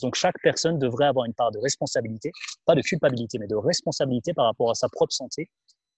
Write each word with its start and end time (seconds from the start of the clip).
Donc 0.00 0.14
chaque 0.14 0.36
personne 0.42 0.78
devrait 0.78 1.06
avoir 1.06 1.26
une 1.26 1.34
part 1.34 1.50
de 1.50 1.58
responsabilité, 1.58 2.32
pas 2.66 2.74
de 2.74 2.82
culpabilité, 2.82 3.38
mais 3.38 3.46
de 3.46 3.56
responsabilité 3.56 4.32
par 4.32 4.46
rapport 4.46 4.70
à 4.70 4.74
sa 4.74 4.88
propre 4.88 5.12
santé, 5.12 5.48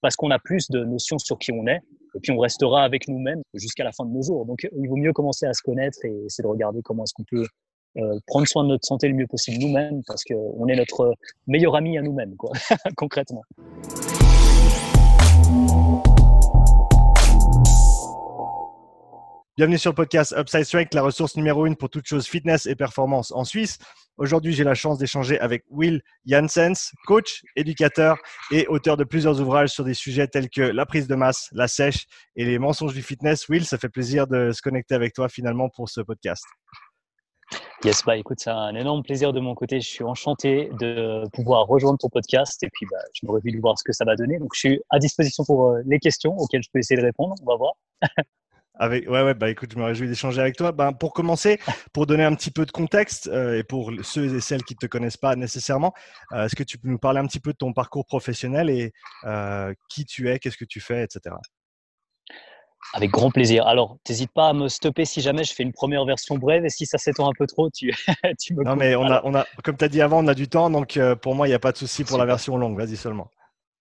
parce 0.00 0.16
qu'on 0.16 0.30
a 0.30 0.38
plus 0.38 0.68
de 0.70 0.84
notions 0.84 1.18
sur 1.18 1.38
qui 1.38 1.52
on 1.52 1.66
est, 1.66 1.80
et 2.14 2.20
puis 2.20 2.32
on 2.32 2.38
restera 2.38 2.82
avec 2.82 3.08
nous-mêmes 3.08 3.42
jusqu'à 3.54 3.84
la 3.84 3.92
fin 3.92 4.04
de 4.04 4.10
nos 4.10 4.22
jours. 4.22 4.46
Donc 4.46 4.66
il 4.76 4.88
vaut 4.88 4.96
mieux 4.96 5.12
commencer 5.12 5.46
à 5.46 5.52
se 5.52 5.62
connaître 5.62 5.98
et 6.04 6.24
essayer 6.26 6.42
de 6.42 6.48
regarder 6.48 6.80
comment 6.82 7.04
est-ce 7.04 7.14
qu'on 7.14 7.24
peut 7.30 7.46
euh, 7.98 8.18
prendre 8.26 8.46
soin 8.46 8.62
de 8.64 8.68
notre 8.68 8.86
santé 8.86 9.08
le 9.08 9.14
mieux 9.14 9.26
possible 9.26 9.58
nous-mêmes, 9.58 10.02
parce 10.06 10.22
qu'on 10.24 10.66
est 10.68 10.76
notre 10.76 11.14
meilleur 11.46 11.74
ami 11.74 11.98
à 11.98 12.02
nous-mêmes, 12.02 12.36
concrètement. 12.96 13.42
Bienvenue 19.60 19.76
sur 19.76 19.90
le 19.90 19.94
podcast 19.94 20.34
Upside 20.38 20.64
Strength, 20.64 20.94
la 20.94 21.02
ressource 21.02 21.36
numéro 21.36 21.66
une 21.66 21.76
pour 21.76 21.90
toute 21.90 22.06
chose 22.06 22.26
fitness 22.26 22.64
et 22.64 22.74
performance 22.74 23.30
en 23.30 23.44
Suisse. 23.44 23.76
Aujourd'hui, 24.16 24.54
j'ai 24.54 24.64
la 24.64 24.72
chance 24.72 24.96
d'échanger 24.96 25.38
avec 25.38 25.64
Will 25.68 26.00
Janssens, 26.24 26.92
coach, 27.04 27.42
éducateur 27.56 28.16
et 28.50 28.66
auteur 28.68 28.96
de 28.96 29.04
plusieurs 29.04 29.38
ouvrages 29.38 29.68
sur 29.68 29.84
des 29.84 29.92
sujets 29.92 30.26
tels 30.28 30.48
que 30.48 30.62
la 30.62 30.86
prise 30.86 31.06
de 31.08 31.14
masse, 31.14 31.50
la 31.52 31.68
sèche 31.68 32.06
et 32.36 32.46
les 32.46 32.58
mensonges 32.58 32.94
du 32.94 33.02
fitness. 33.02 33.50
Will, 33.50 33.66
ça 33.66 33.76
fait 33.76 33.90
plaisir 33.90 34.26
de 34.26 34.50
se 34.50 34.62
connecter 34.62 34.94
avec 34.94 35.12
toi 35.12 35.28
finalement 35.28 35.68
pour 35.68 35.90
ce 35.90 36.00
podcast. 36.00 36.46
Yes, 37.84 38.02
bah 38.06 38.16
écoute, 38.16 38.38
c'est 38.40 38.48
un 38.48 38.74
énorme 38.74 39.02
plaisir 39.02 39.34
de 39.34 39.40
mon 39.40 39.54
côté. 39.54 39.78
Je 39.82 39.88
suis 39.90 40.04
enchanté 40.04 40.70
de 40.80 41.28
pouvoir 41.34 41.66
rejoindre 41.66 41.98
ton 41.98 42.08
podcast 42.08 42.62
et 42.62 42.70
puis 42.72 42.86
bah, 42.90 42.96
je 43.12 43.26
me 43.26 43.32
réjouis 43.32 43.52
de 43.52 43.60
voir 43.60 43.78
ce 43.78 43.84
que 43.84 43.92
ça 43.92 44.06
va 44.06 44.16
donner. 44.16 44.38
Donc 44.38 44.54
je 44.54 44.58
suis 44.58 44.80
à 44.88 44.98
disposition 44.98 45.44
pour 45.44 45.68
euh, 45.68 45.82
les 45.84 45.98
questions 45.98 46.34
auxquelles 46.38 46.62
je 46.62 46.70
peux 46.72 46.78
essayer 46.78 46.98
de 46.98 47.04
répondre. 47.04 47.34
On 47.42 47.44
va 47.44 47.56
voir. 47.56 47.74
Avec, 48.80 49.10
ouais, 49.10 49.22
ouais, 49.22 49.34
bah 49.34 49.50
écoute, 49.50 49.72
je 49.74 49.78
me 49.78 49.84
réjouis 49.84 50.08
d'échanger 50.08 50.40
avec 50.40 50.56
toi. 50.56 50.72
Ben, 50.72 50.94
pour 50.94 51.12
commencer, 51.12 51.60
pour 51.92 52.06
donner 52.06 52.24
un 52.24 52.34
petit 52.34 52.50
peu 52.50 52.64
de 52.64 52.70
contexte 52.70 53.28
euh, 53.28 53.58
et 53.58 53.62
pour 53.62 53.92
ceux 54.02 54.36
et 54.36 54.40
celles 54.40 54.64
qui 54.64 54.72
ne 54.72 54.78
te 54.78 54.86
connaissent 54.86 55.18
pas 55.18 55.36
nécessairement, 55.36 55.92
euh, 56.32 56.46
est-ce 56.46 56.56
que 56.56 56.62
tu 56.62 56.78
peux 56.78 56.88
nous 56.88 56.98
parler 56.98 57.20
un 57.20 57.26
petit 57.26 57.40
peu 57.40 57.52
de 57.52 57.58
ton 57.58 57.74
parcours 57.74 58.06
professionnel 58.06 58.70
et 58.70 58.94
euh, 59.24 59.74
qui 59.90 60.06
tu 60.06 60.30
es, 60.30 60.38
qu'est-ce 60.38 60.56
que 60.56 60.64
tu 60.64 60.80
fais, 60.80 61.04
etc. 61.04 61.36
Avec 62.94 63.10
grand 63.10 63.30
plaisir. 63.30 63.66
Alors, 63.66 63.98
n'hésite 64.08 64.32
pas 64.32 64.48
à 64.48 64.52
me 64.54 64.68
stopper 64.68 65.04
si 65.04 65.20
jamais 65.20 65.44
je 65.44 65.52
fais 65.52 65.62
une 65.62 65.74
première 65.74 66.06
version 66.06 66.38
brève 66.38 66.64
et 66.64 66.70
si 66.70 66.86
ça 66.86 66.96
s'étend 66.96 67.28
un 67.28 67.34
peu 67.38 67.46
trop, 67.46 67.68
tu, 67.68 67.92
tu 68.40 68.54
me. 68.54 68.64
Non, 68.64 68.76
mais 68.76 68.96
on 68.96 69.04
a, 69.04 69.20
on 69.24 69.34
a, 69.34 69.44
comme 69.62 69.76
tu 69.76 69.84
as 69.84 69.88
dit 69.88 70.00
avant, 70.00 70.24
on 70.24 70.26
a 70.26 70.34
du 70.34 70.48
temps, 70.48 70.70
donc 70.70 70.98
pour 71.20 71.34
moi, 71.34 71.46
il 71.46 71.50
n'y 71.50 71.54
a 71.54 71.58
pas 71.58 71.72
de 71.72 71.76
souci 71.76 72.02
pour 72.02 72.16
la 72.16 72.24
version 72.24 72.56
longue. 72.56 72.78
Vas-y 72.78 72.96
seulement. 72.96 73.30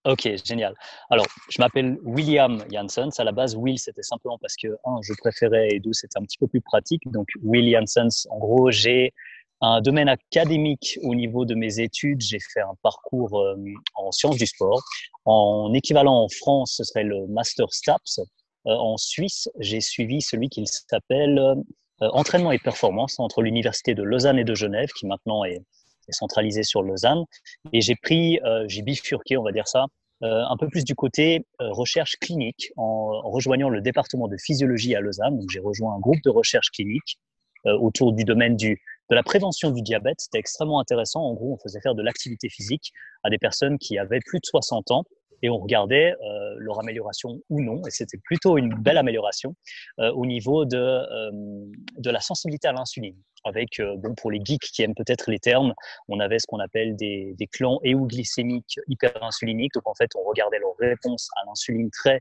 Ok, 0.06 0.30
génial. 0.46 0.74
Alors, 1.10 1.26
je 1.50 1.62
m'appelle 1.62 1.98
William 2.04 2.64
Janssens. 2.72 3.20
À 3.20 3.26
la 3.26 3.34
base, 3.34 3.56
Will, 3.56 3.78
c'était 3.78 4.02
simplement 4.02 4.38
parce 4.38 4.56
que, 4.56 4.70
un, 4.86 5.00
je 5.04 5.14
préférais 5.18 5.70
et 5.72 5.80
deux, 5.80 5.92
c'était 5.92 6.18
un 6.18 6.24
petit 6.24 6.38
peu 6.38 6.48
plus 6.48 6.62
pratique. 6.62 7.02
Donc, 7.12 7.28
Will 7.44 7.70
Janssens, 7.70 8.26
en 8.30 8.38
gros, 8.38 8.72
j'ai 8.72 9.14
un 9.62 9.82
domaine 9.82 10.08
académique 10.08 10.98
au 11.04 11.16
niveau 11.16 11.44
de 11.44 11.54
mes 11.54 11.82
études. 11.82 12.22
J'ai 12.22 12.40
fait 12.40 12.62
un 12.62 12.76
parcours 12.82 13.42
euh, 13.42 13.56
en 13.96 14.12
sciences 14.12 14.38
du 14.38 14.46
sport. 14.46 14.82
En 15.26 15.74
équivalent 15.74 16.24
en 16.24 16.30
France, 16.30 16.76
ce 16.78 16.86
serait 16.86 17.04
le 17.04 17.28
Master 17.28 17.68
STAPS. 17.70 18.20
Euh, 18.68 18.72
en 18.72 18.96
Suisse, 18.96 19.50
j'ai 19.60 19.82
suivi 19.82 20.22
celui 20.22 20.48
qui 20.48 20.66
s'appelle 20.66 21.38
euh, 21.40 21.56
Entraînement 22.14 22.54
et 22.54 22.60
performance 22.60 23.20
entre 23.20 23.42
l'Université 23.42 23.94
de 23.94 24.04
Lausanne 24.04 24.40
et 24.40 24.46
de 24.46 24.56
Genève, 24.56 24.88
qui 24.98 25.06
maintenant 25.06 25.44
est 25.44 25.62
centralisé 26.12 26.64
sur 26.64 26.84
Lausanne. 26.84 27.24
Et 27.74 27.82
j'ai 27.82 27.96
pris, 27.96 28.40
euh, 28.44 28.66
j'ai 28.68 28.82
bifurqué, 28.82 29.38
on 29.38 29.44
va 29.44 29.52
dire 29.52 29.68
ça, 29.68 29.86
euh, 30.24 30.44
un 30.50 30.58
peu 30.58 30.68
plus 30.68 30.84
du 30.84 30.96
côté 30.96 31.46
euh, 31.62 31.72
recherche 31.72 32.18
clinique 32.18 32.72
en, 32.78 33.22
rejoignant 33.30 33.70
le 33.70 33.82
département 33.82 34.28
de 34.28 34.38
physiologie 34.38 34.96
à 34.96 35.02
Lausanne. 35.02 35.38
Donc 35.38 35.50
j'ai 35.50 35.60
rejoint 35.60 35.96
un 35.96 36.00
groupe 36.00 36.22
de 36.24 36.30
recherche 36.30 36.72
clinique 36.72 37.20
autour 37.66 38.14
du 38.14 38.24
domaine 38.24 38.56
du, 38.56 38.82
de 39.10 39.16
la 39.16 39.22
prévention 39.22 39.72
du 39.72 39.82
diabète. 39.82 40.16
C'était 40.20 40.40
extrêmement 40.40 40.80
intéressant. 40.80 41.22
En 41.22 41.34
gros, 41.34 41.54
on 41.54 41.58
faisait 41.58 41.82
faire 41.82 41.94
de 41.94 42.02
l'activité 42.02 42.48
physique 42.48 42.94
à 43.24 43.30
des 43.30 43.38
personnes 43.38 43.78
qui 43.78 43.98
avaient 43.98 44.22
plus 44.26 44.40
de 44.40 44.46
60 44.46 44.92
ans 44.92 45.04
et 45.42 45.50
on 45.50 45.58
regardait 45.58 46.14
euh, 46.14 46.56
leur 46.58 46.80
amélioration 46.80 47.42
ou 47.50 47.62
non, 47.62 47.82
et 47.86 47.92
c'était 47.92 48.18
plutôt 48.18 48.58
une 48.58 48.74
belle 48.76 48.98
amélioration 48.98 49.56
euh, 50.00 50.12
au 50.12 50.26
niveau 50.26 50.66
de, 50.66 50.78
euh, 50.78 51.32
de 51.98 52.10
la 52.10 52.20
sensibilité 52.20 52.68
à 52.68 52.74
l'insuline. 52.74 53.16
Avec, 53.46 53.82
bon, 54.00 54.16
pour 54.16 54.32
les 54.32 54.42
geeks 54.44 54.70
qui 54.74 54.84
aiment 54.84 54.96
peut-être 54.96 55.32
les 55.32 55.40
termes, 55.40 55.74
on 56.10 56.20
avait 56.20 56.40
ce 56.40 56.46
qu'on 56.46 56.60
appelle 56.60 56.98
des, 56.98 57.36
clans 57.54 57.80
euglycémiques 57.86 58.82
hyperinsuliniques. 58.90 59.74
Donc 59.76 59.88
en 59.88 59.94
fait, 59.94 60.10
on 60.16 60.24
regardait 60.24 60.60
leur 60.60 60.76
réponse 60.78 61.30
à 61.42 61.46
l'insuline 61.46 61.90
très 61.90 62.20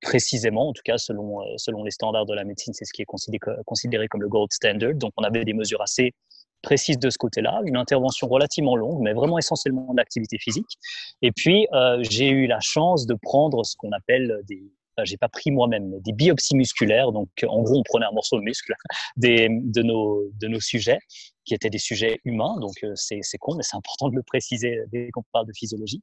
précisément, 0.00 0.68
en 0.68 0.72
tout 0.72 0.82
cas 0.84 0.96
selon, 0.96 1.40
selon 1.56 1.82
les 1.82 1.90
standards 1.90 2.24
de 2.24 2.34
la 2.34 2.44
médecine, 2.44 2.72
c'est 2.72 2.84
ce 2.84 2.92
qui 2.92 3.02
est 3.02 3.62
considéré 3.66 4.06
comme 4.06 4.22
le 4.22 4.28
gold 4.28 4.52
standard. 4.52 4.94
Donc 4.94 5.12
on 5.16 5.24
avait 5.24 5.44
des 5.44 5.54
mesures 5.54 5.82
assez 5.82 6.14
précise 6.62 6.98
de 6.98 7.10
ce 7.10 7.18
côté-là, 7.18 7.60
une 7.64 7.76
intervention 7.76 8.28
relativement 8.28 8.76
longue, 8.76 9.00
mais 9.00 9.12
vraiment 9.12 9.38
essentiellement 9.38 9.92
d'activité 9.94 10.38
physique. 10.38 10.78
Et 11.22 11.32
puis, 11.32 11.66
euh, 11.72 11.98
j'ai 12.02 12.28
eu 12.28 12.46
la 12.46 12.60
chance 12.60 13.06
de 13.06 13.14
prendre 13.14 13.64
ce 13.64 13.76
qu'on 13.76 13.92
appelle 13.92 14.40
des, 14.48 14.62
j'ai 15.04 15.16
pas 15.16 15.28
pris 15.28 15.50
moi-même, 15.50 16.00
des 16.00 16.12
biopsies 16.12 16.56
musculaires. 16.56 17.12
Donc, 17.12 17.28
en 17.46 17.62
gros, 17.62 17.78
on 17.78 17.82
prenait 17.82 18.06
un 18.06 18.12
morceau 18.12 18.38
de 18.38 18.42
muscle 18.42 18.74
des, 19.16 19.48
de, 19.50 19.82
nos, 19.82 20.30
de 20.40 20.48
nos 20.48 20.60
sujets, 20.60 20.98
qui 21.44 21.54
étaient 21.54 21.70
des 21.70 21.78
sujets 21.78 22.20
humains. 22.24 22.58
Donc, 22.60 22.74
euh, 22.84 22.92
c'est, 22.94 23.20
c'est 23.22 23.38
con, 23.38 23.54
mais 23.56 23.62
c'est 23.62 23.76
important 23.76 24.08
de 24.08 24.16
le 24.16 24.22
préciser 24.22 24.80
dès 24.92 25.10
qu'on 25.10 25.22
parle 25.32 25.46
de 25.46 25.52
physiologie. 25.54 26.02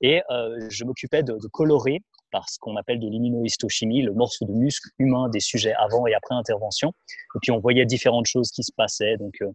Et 0.00 0.22
euh, 0.30 0.66
je 0.68 0.84
m'occupais 0.84 1.22
de, 1.22 1.32
de, 1.32 1.48
colorer 1.48 2.02
par 2.30 2.48
ce 2.48 2.58
qu'on 2.58 2.76
appelle 2.76 3.00
de 3.00 3.08
l'immunohistochimie, 3.08 4.02
le 4.02 4.12
morceau 4.12 4.44
de 4.44 4.52
muscle 4.52 4.88
humain 4.98 5.28
des 5.28 5.40
sujets 5.40 5.74
avant 5.74 6.06
et 6.06 6.14
après 6.14 6.34
intervention. 6.34 6.92
Et 7.34 7.38
puis 7.42 7.50
on 7.50 7.58
voyait 7.58 7.86
différentes 7.86 8.26
choses 8.26 8.50
qui 8.50 8.62
se 8.62 8.72
passaient, 8.72 9.16
donc 9.16 9.34
euh, 9.42 9.52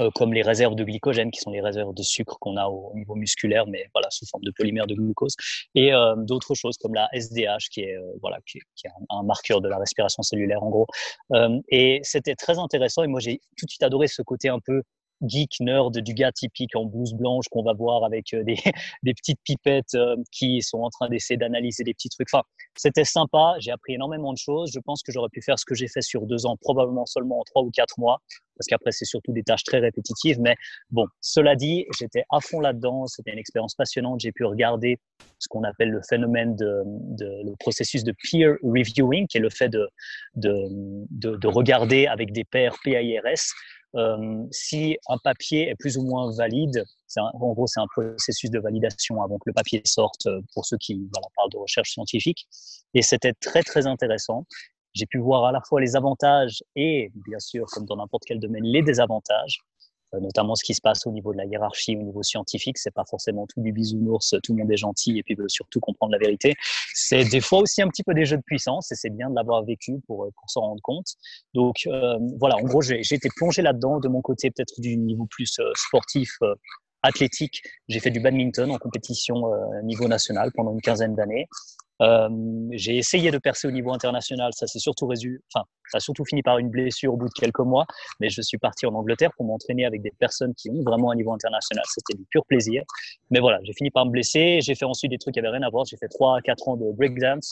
euh, 0.00 0.10
comme 0.14 0.34
les 0.34 0.42
réserves 0.42 0.74
de 0.74 0.84
glycogène, 0.84 1.30
qui 1.30 1.40
sont 1.40 1.50
les 1.50 1.60
réserves 1.60 1.94
de 1.94 2.02
sucre 2.02 2.36
qu'on 2.40 2.56
a 2.56 2.66
au, 2.66 2.92
niveau 2.94 3.14
musculaire, 3.14 3.66
mais 3.66 3.86
voilà 3.94 4.08
sous 4.10 4.26
forme 4.26 4.44
de 4.44 4.50
polymère 4.50 4.86
de 4.86 4.94
glucose, 4.94 5.34
et 5.74 5.94
euh, 5.94 6.14
d'autres 6.16 6.54
choses 6.54 6.76
comme 6.76 6.94
la 6.94 7.08
SDH, 7.12 7.68
qui 7.70 7.82
est 7.82 7.96
voilà 8.20 8.38
qui, 8.46 8.58
qui 8.74 8.86
est 8.86 8.90
un, 9.10 9.22
marqueur 9.22 9.60
de 9.60 9.68
la 9.68 9.78
respiration 9.78 10.22
cellulaire 10.22 10.62
en 10.62 10.70
gros. 10.70 10.86
et 11.68 12.00
c'était 12.02 12.34
très 12.34 12.58
intéressant. 12.58 13.02
Et 13.04 13.06
moi 13.06 13.20
j'ai 13.20 13.40
tout 13.56 13.66
de 13.66 13.70
suite 13.70 13.82
adoré 13.82 14.08
ce 14.08 14.22
côté 14.22 14.48
un 14.48 14.60
peu 14.60 14.82
geek 15.22 15.60
nerd 15.60 15.98
du 15.98 16.14
gars 16.14 16.32
typique 16.32 16.76
en 16.76 16.84
blouse 16.84 17.14
blanche 17.14 17.46
qu'on 17.50 17.62
va 17.62 17.72
voir 17.72 18.04
avec 18.04 18.34
euh, 18.34 18.44
des, 18.44 18.56
des 19.02 19.14
petites 19.14 19.40
pipettes 19.44 19.94
euh, 19.94 20.16
qui 20.32 20.62
sont 20.62 20.78
en 20.78 20.90
train 20.90 21.08
d'essayer 21.08 21.36
d'analyser 21.36 21.84
des 21.84 21.94
petits 21.94 22.08
trucs. 22.08 22.28
Enfin, 22.32 22.44
c'était 22.76 23.04
sympa. 23.04 23.54
J'ai 23.58 23.70
appris 23.70 23.94
énormément 23.94 24.32
de 24.32 24.38
choses. 24.38 24.70
Je 24.72 24.80
pense 24.80 25.02
que 25.02 25.12
j'aurais 25.12 25.30
pu 25.30 25.42
faire 25.42 25.58
ce 25.58 25.64
que 25.64 25.74
j'ai 25.74 25.88
fait 25.88 26.02
sur 26.02 26.26
deux 26.26 26.46
ans, 26.46 26.56
probablement 26.60 27.06
seulement 27.06 27.40
en 27.40 27.44
trois 27.44 27.62
ou 27.62 27.70
quatre 27.70 27.98
mois, 27.98 28.20
parce 28.56 28.66
qu'après 28.66 28.92
c'est 28.92 29.04
surtout 29.04 29.32
des 29.32 29.42
tâches 29.42 29.64
très 29.64 29.78
répétitives. 29.78 30.40
Mais 30.40 30.54
bon, 30.90 31.06
cela 31.20 31.56
dit, 31.56 31.86
j'étais 31.98 32.24
à 32.30 32.40
fond 32.40 32.60
là-dedans. 32.60 33.06
C'était 33.06 33.32
une 33.32 33.38
expérience 33.38 33.74
passionnante. 33.74 34.20
J'ai 34.20 34.32
pu 34.32 34.44
regarder 34.44 34.98
ce 35.38 35.48
qu'on 35.48 35.64
appelle 35.64 35.90
le 35.90 36.00
phénomène 36.08 36.56
de, 36.56 36.82
le 37.20 37.54
processus 37.58 38.04
de 38.04 38.12
peer 38.12 38.56
reviewing, 38.62 39.26
qui 39.26 39.38
est 39.38 39.40
le 39.40 39.50
fait 39.50 39.68
de, 39.68 39.88
de, 40.34 40.52
de, 41.10 41.36
de 41.36 41.48
regarder 41.48 42.06
avec 42.06 42.32
des 42.32 42.44
pairs 42.44 42.76
PIRS 42.82 43.52
euh, 43.96 44.44
si 44.50 44.98
un 45.08 45.16
papier 45.18 45.70
est 45.70 45.74
plus 45.76 45.96
ou 45.96 46.02
moins 46.02 46.30
valide, 46.36 46.84
en 47.16 47.52
gros, 47.52 47.66
c'est 47.66 47.80
un 47.80 47.86
processus 47.86 48.50
de 48.50 48.58
validation 48.58 49.22
avant 49.22 49.36
que 49.38 49.44
le 49.46 49.52
papier 49.52 49.80
sorte 49.84 50.26
euh, 50.26 50.40
pour 50.52 50.66
ceux 50.66 50.76
qui 50.76 51.08
parlent 51.36 51.50
de 51.50 51.56
recherche 51.56 51.92
scientifique. 51.92 52.46
Et 52.94 53.02
c'était 53.02 53.32
très, 53.32 53.62
très 53.62 53.86
intéressant. 53.86 54.44
J'ai 54.96 55.04
pu 55.04 55.18
voir 55.18 55.44
à 55.44 55.52
la 55.52 55.60
fois 55.60 55.80
les 55.80 55.94
avantages 55.94 56.64
et, 56.74 57.12
bien 57.14 57.38
sûr, 57.38 57.66
comme 57.66 57.84
dans 57.84 57.96
n'importe 57.96 58.22
quel 58.26 58.40
domaine, 58.40 58.64
les 58.64 58.82
désavantages. 58.82 59.60
Euh, 60.14 60.20
notamment 60.20 60.54
ce 60.54 60.64
qui 60.64 60.72
se 60.72 60.80
passe 60.80 61.06
au 61.06 61.10
niveau 61.10 61.32
de 61.32 61.38
la 61.38 61.44
hiérarchie, 61.44 61.96
au 61.96 62.02
niveau 62.02 62.22
scientifique. 62.22 62.78
C'est 62.78 62.94
pas 62.94 63.04
forcément 63.04 63.46
tout 63.46 63.60
du 63.60 63.72
bisounours, 63.72 64.34
tout 64.42 64.54
le 64.54 64.62
monde 64.62 64.70
est 64.70 64.76
gentil 64.76 65.18
et 65.18 65.22
puis 65.22 65.34
veut 65.34 65.48
surtout 65.48 65.80
comprendre 65.80 66.12
la 66.12 66.18
vérité. 66.18 66.54
C'est 66.94 67.24
des 67.24 67.40
fois 67.40 67.58
aussi 67.58 67.82
un 67.82 67.88
petit 67.88 68.04
peu 68.04 68.14
des 68.14 68.24
jeux 68.24 68.36
de 68.36 68.42
puissance 68.42 68.90
et 68.92 68.94
c'est 68.94 69.10
bien 69.10 69.28
de 69.28 69.34
l'avoir 69.34 69.64
vécu 69.64 70.00
pour, 70.06 70.24
euh, 70.24 70.30
pour 70.38 70.48
s'en 70.48 70.60
rendre 70.62 70.80
compte. 70.82 71.08
Donc 71.54 71.74
euh, 71.88 72.18
voilà, 72.38 72.56
en 72.56 72.62
gros, 72.62 72.80
j'ai 72.82 73.00
été 73.00 73.28
plongé 73.36 73.62
là-dedans 73.62 74.00
de 74.00 74.08
mon 74.08 74.22
côté, 74.22 74.50
peut-être 74.50 74.80
du 74.80 74.96
niveau 74.96 75.26
plus 75.26 75.60
sportif. 75.74 76.38
athlétique, 77.02 77.62
j'ai 77.88 78.00
fait 78.00 78.10
du 78.10 78.20
badminton 78.20 78.70
en 78.70 78.78
compétition 78.78 79.44
niveau 79.82 80.08
national 80.08 80.50
pendant 80.52 80.72
une 80.72 80.80
quinzaine 80.80 81.14
d'années. 81.14 81.46
Euh, 82.02 82.28
j'ai 82.72 82.96
essayé 82.96 83.30
de 83.30 83.38
percer 83.38 83.66
au 83.66 83.70
niveau 83.70 83.92
international, 83.92 84.52
ça 84.54 84.66
s'est 84.66 84.78
surtout 84.78 85.06
résu, 85.06 85.42
enfin, 85.52 85.64
ça 85.90 85.96
a 85.96 86.00
surtout 86.00 86.24
fini 86.24 86.42
par 86.42 86.58
une 86.58 86.68
blessure 86.68 87.14
au 87.14 87.16
bout 87.16 87.28
de 87.28 87.32
quelques 87.32 87.60
mois, 87.60 87.86
mais 88.20 88.28
je 88.28 88.42
suis 88.42 88.58
parti 88.58 88.86
en 88.86 88.94
Angleterre 88.94 89.30
pour 89.36 89.46
m'entraîner 89.46 89.86
avec 89.86 90.02
des 90.02 90.12
personnes 90.18 90.54
qui 90.54 90.70
ont 90.70 90.82
vraiment 90.82 91.10
un 91.10 91.14
niveau 91.14 91.32
international. 91.32 91.84
C'était 91.88 92.18
du 92.18 92.24
pur 92.30 92.44
plaisir. 92.44 92.82
Mais 93.30 93.40
voilà, 93.40 93.60
j'ai 93.62 93.72
fini 93.72 93.90
par 93.90 94.04
me 94.06 94.10
blesser. 94.10 94.60
J'ai 94.62 94.74
fait 94.74 94.84
ensuite 94.84 95.10
des 95.10 95.18
trucs 95.18 95.34
qui 95.34 95.40
avaient 95.40 95.48
rien 95.48 95.62
à 95.62 95.70
voir. 95.70 95.84
J'ai 95.86 95.96
fait 95.96 96.08
trois, 96.08 96.40
quatre 96.42 96.68
ans 96.68 96.76
de 96.76 96.92
breakdance, 96.92 97.50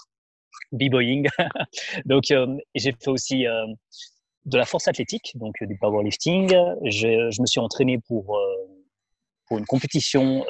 b-boying. 0.73 1.27
donc, 2.05 2.31
euh, 2.31 2.57
j'ai 2.75 2.93
fait 2.93 3.11
aussi 3.11 3.47
euh, 3.47 3.67
de 4.45 4.59
la 4.59 4.67
force 4.67 4.89
athlétique, 4.89 5.33
donc 5.37 5.55
du 5.63 5.77
powerlifting. 5.79 6.49
Je, 6.85 7.41
me 7.41 7.47
suis 7.47 7.61
entraîné 7.61 7.99
pour 8.07 8.39
une 9.51 9.65
compétition 9.67 10.45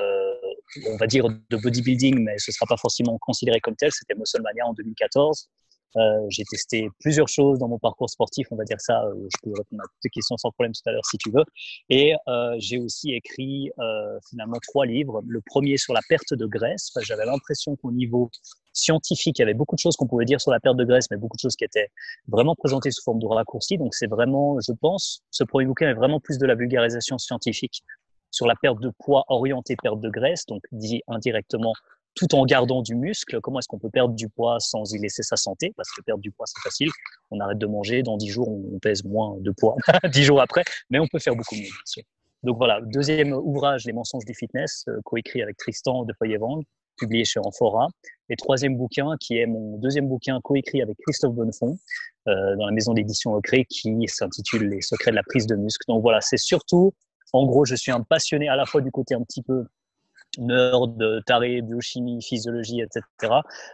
on 0.88 0.96
va 0.96 1.06
dire, 1.06 1.28
de 1.28 1.56
bodybuilding, 1.56 2.18
mais 2.20 2.38
ce 2.38 2.50
ne 2.50 2.52
sera 2.52 2.66
pas 2.66 2.76
forcément 2.76 3.18
considéré 3.18 3.60
comme 3.60 3.76
tel. 3.76 3.90
C'était 3.92 4.14
Musclemania 4.14 4.66
en 4.66 4.72
2014. 4.72 5.48
Euh, 5.96 6.26
j'ai 6.28 6.44
testé 6.44 6.88
plusieurs 7.00 7.28
choses 7.28 7.58
dans 7.58 7.68
mon 7.68 7.78
parcours 7.78 8.10
sportif, 8.10 8.48
on 8.50 8.56
va 8.56 8.64
dire 8.64 8.80
ça. 8.80 9.04
Euh, 9.04 9.28
je 9.32 9.36
peux 9.42 9.50
répondre 9.56 9.82
à 9.82 9.86
toutes 9.86 10.00
tes 10.02 10.08
questions 10.08 10.36
sans 10.36 10.50
problème 10.50 10.72
tout 10.72 10.88
à 10.88 10.92
l'heure 10.92 11.04
si 11.04 11.18
tu 11.18 11.30
veux. 11.30 11.44
Et 11.88 12.14
euh, 12.28 12.56
j'ai 12.58 12.78
aussi 12.78 13.12
écrit 13.12 13.70
finalement 14.28 14.58
trois 14.62 14.86
livres. 14.86 15.22
Le 15.26 15.40
premier 15.44 15.76
sur 15.76 15.92
la 15.92 16.00
perte 16.08 16.34
de 16.34 16.46
graisse. 16.46 16.90
J'avais 17.02 17.26
l'impression 17.26 17.76
qu'au 17.76 17.92
niveau 17.92 18.30
scientifique, 18.72 19.38
il 19.38 19.42
y 19.42 19.44
avait 19.44 19.54
beaucoup 19.54 19.76
de 19.76 19.80
choses 19.80 19.96
qu'on 19.96 20.06
pouvait 20.06 20.24
dire 20.24 20.40
sur 20.40 20.50
la 20.50 20.58
perte 20.58 20.76
de 20.76 20.84
graisse, 20.84 21.06
mais 21.10 21.16
beaucoup 21.16 21.36
de 21.36 21.40
choses 21.40 21.54
qui 21.54 21.64
étaient 21.64 21.88
vraiment 22.26 22.56
présentées 22.56 22.90
sous 22.90 23.02
forme 23.02 23.20
de 23.20 23.26
raccourcis. 23.26 23.78
Donc 23.78 23.94
c'est 23.94 24.08
vraiment, 24.08 24.58
je 24.60 24.72
pense, 24.72 25.22
ce 25.30 25.44
premier 25.44 25.66
bouquin 25.66 25.88
est 25.90 25.94
vraiment 25.94 26.18
plus 26.18 26.38
de 26.38 26.46
la 26.46 26.54
vulgarisation 26.54 27.18
scientifique 27.18 27.82
sur 28.34 28.46
la 28.46 28.54
perte 28.56 28.80
de 28.80 28.90
poids 28.98 29.24
orientée 29.28 29.76
perte 29.80 30.00
de 30.00 30.10
graisse, 30.10 30.44
donc 30.46 30.62
dit 30.72 31.02
indirectement 31.06 31.72
tout 32.14 32.34
en 32.34 32.44
gardant 32.44 32.82
du 32.82 32.94
muscle. 32.94 33.40
Comment 33.40 33.60
est-ce 33.60 33.68
qu'on 33.68 33.78
peut 33.78 33.90
perdre 33.90 34.14
du 34.14 34.28
poids 34.28 34.58
sans 34.60 34.92
y 34.92 34.98
laisser 34.98 35.22
sa 35.22 35.36
santé? 35.36 35.72
Parce 35.76 35.90
que 35.90 36.02
perdre 36.02 36.20
du 36.20 36.30
poids, 36.30 36.46
c'est 36.46 36.60
facile. 36.62 36.88
On 37.30 37.40
arrête 37.40 37.58
de 37.58 37.66
manger, 37.66 38.02
dans 38.02 38.16
10 38.16 38.28
jours, 38.28 38.48
on 38.48 38.78
pèse 38.78 39.04
moins 39.04 39.36
de 39.40 39.50
poids, 39.50 39.76
10 40.12 40.22
jours 40.22 40.40
après, 40.40 40.64
mais 40.90 40.98
on 40.98 41.06
peut 41.06 41.18
faire 41.18 41.34
beaucoup 41.34 41.54
mieux, 41.54 42.02
Donc 42.42 42.56
voilà, 42.56 42.80
deuxième 42.82 43.32
ouvrage, 43.32 43.84
Les 43.84 43.92
mensonges 43.92 44.24
du 44.24 44.34
fitness, 44.34 44.84
euh, 44.88 45.00
coécrit 45.04 45.42
avec 45.42 45.56
Tristan 45.56 46.04
de 46.04 46.12
Feuillevang, 46.18 46.62
publié 46.96 47.24
chez 47.24 47.40
Amphora. 47.40 47.88
Et 48.28 48.36
troisième 48.36 48.76
bouquin, 48.76 49.16
qui 49.20 49.38
est 49.38 49.46
mon 49.46 49.76
deuxième 49.78 50.08
bouquin 50.08 50.40
coécrit 50.40 50.82
avec 50.82 50.96
Christophe 50.98 51.34
Bonnefond, 51.34 51.78
euh, 52.28 52.56
dans 52.56 52.66
la 52.66 52.72
maison 52.72 52.94
d'édition 52.94 53.34
Ocré, 53.34 53.64
qui 53.64 53.96
s'intitule 54.06 54.68
Les 54.68 54.80
secrets 54.80 55.10
de 55.10 55.16
la 55.16 55.22
prise 55.22 55.46
de 55.46 55.56
muscle. 55.56 55.84
Donc 55.88 56.02
voilà, 56.02 56.20
c'est 56.20 56.36
surtout, 56.36 56.94
en 57.34 57.46
gros, 57.46 57.64
je 57.64 57.74
suis 57.74 57.90
un 57.90 58.00
passionné 58.00 58.48
à 58.48 58.56
la 58.56 58.64
fois 58.64 58.80
du 58.80 58.90
côté 58.90 59.14
un 59.14 59.22
petit 59.22 59.42
peu 59.42 59.66
nerd, 60.38 61.24
taré, 61.26 61.62
biochimie, 61.62 62.22
physiologie, 62.22 62.80
etc. 62.80 63.32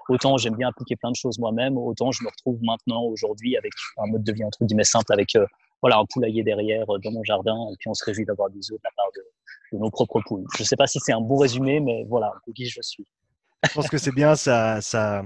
Autant 0.08 0.36
j'aime 0.36 0.56
bien 0.56 0.68
appliquer 0.68 0.96
plein 0.96 1.10
de 1.10 1.16
choses 1.16 1.38
moi-même, 1.38 1.76
autant 1.76 2.10
je 2.10 2.22
me 2.22 2.28
retrouve 2.28 2.58
maintenant, 2.62 3.02
aujourd'hui, 3.04 3.56
avec 3.56 3.72
un 3.98 4.06
mode 4.06 4.24
de 4.24 4.32
vie 4.32 4.44
entre 4.44 4.64
guillemets 4.64 4.84
simple, 4.84 5.12
avec 5.12 5.36
euh, 5.36 5.46
voilà 5.82 5.98
un 5.98 6.04
poulailler 6.10 6.42
derrière 6.42 6.84
euh, 6.90 6.98
dans 6.98 7.12
mon 7.12 7.22
jardin, 7.22 7.56
et 7.70 7.76
puis 7.78 7.88
on 7.88 7.94
se 7.94 8.04
réjouit 8.04 8.24
d'avoir 8.24 8.50
des 8.50 8.60
œufs 8.72 8.78
de 8.78 8.84
la 8.84 8.90
part 8.96 9.06
de, 9.14 9.78
nos 9.78 9.90
propres 9.90 10.20
poules. 10.26 10.44
Je 10.56 10.62
ne 10.62 10.66
sais 10.66 10.76
pas 10.76 10.86
si 10.86 10.98
c'est 11.00 11.12
un 11.12 11.20
bon 11.20 11.36
résumé, 11.36 11.80
mais 11.80 12.04
voilà, 12.08 12.32
qui 12.54 12.66
je 12.66 12.80
suis. 12.82 13.06
Je 13.64 13.72
pense 13.72 13.88
que 13.88 13.98
c'est 13.98 14.14
bien, 14.14 14.34
ça, 14.34 14.80
ça 14.80 15.22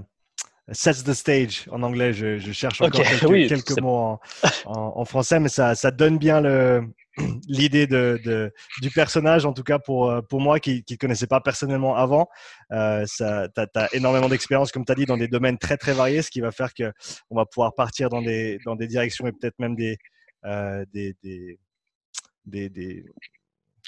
sets 0.72 1.04
the 1.04 1.14
stage 1.14 1.66
en 1.70 1.82
anglais. 1.82 2.12
Je, 2.12 2.38
cherche 2.52 2.80
encore 2.82 3.00
quelques, 3.20 3.80
mots 3.80 4.18
en, 4.66 5.04
français, 5.04 5.40
mais 5.40 5.48
ça, 5.48 5.74
ça 5.74 5.90
donne 5.90 6.18
bien 6.18 6.42
le, 6.42 6.84
l'idée 7.48 7.86
de, 7.86 8.52
du 8.80 8.90
personnage, 8.90 9.46
en 9.46 9.52
tout 9.52 9.62
cas 9.62 9.78
pour, 9.78 10.10
euh, 10.10 10.20
pour 10.22 10.40
moi 10.40 10.60
qui 10.60 10.84
ne 10.88 10.96
connaissais 10.96 11.26
pas 11.26 11.40
personnellement 11.40 11.96
avant. 11.96 12.28
Euh, 12.72 13.04
tu 13.06 13.22
as, 13.22 13.94
énormément 13.94 14.28
d'expérience, 14.28 14.72
comme 14.72 14.84
tu 14.84 14.92
as 14.92 14.94
dit, 14.94 15.06
dans 15.06 15.16
des 15.16 15.28
domaines 15.28 15.58
très 15.58 15.76
très 15.76 15.92
variés, 15.92 16.22
ce 16.22 16.30
qui 16.30 16.40
va 16.40 16.50
faire 16.50 16.72
qu'on 16.74 17.36
va 17.36 17.46
pouvoir 17.46 17.74
partir 17.74 18.08
dans 18.08 18.22
des, 18.22 18.58
dans 18.64 18.76
des 18.76 18.86
directions 18.86 19.26
et 19.26 19.32
peut-être 19.32 19.58
même 19.58 19.76
des, 19.76 19.96
euh, 20.44 20.84
des, 20.92 21.16
des, 21.22 21.58
des, 22.68 23.04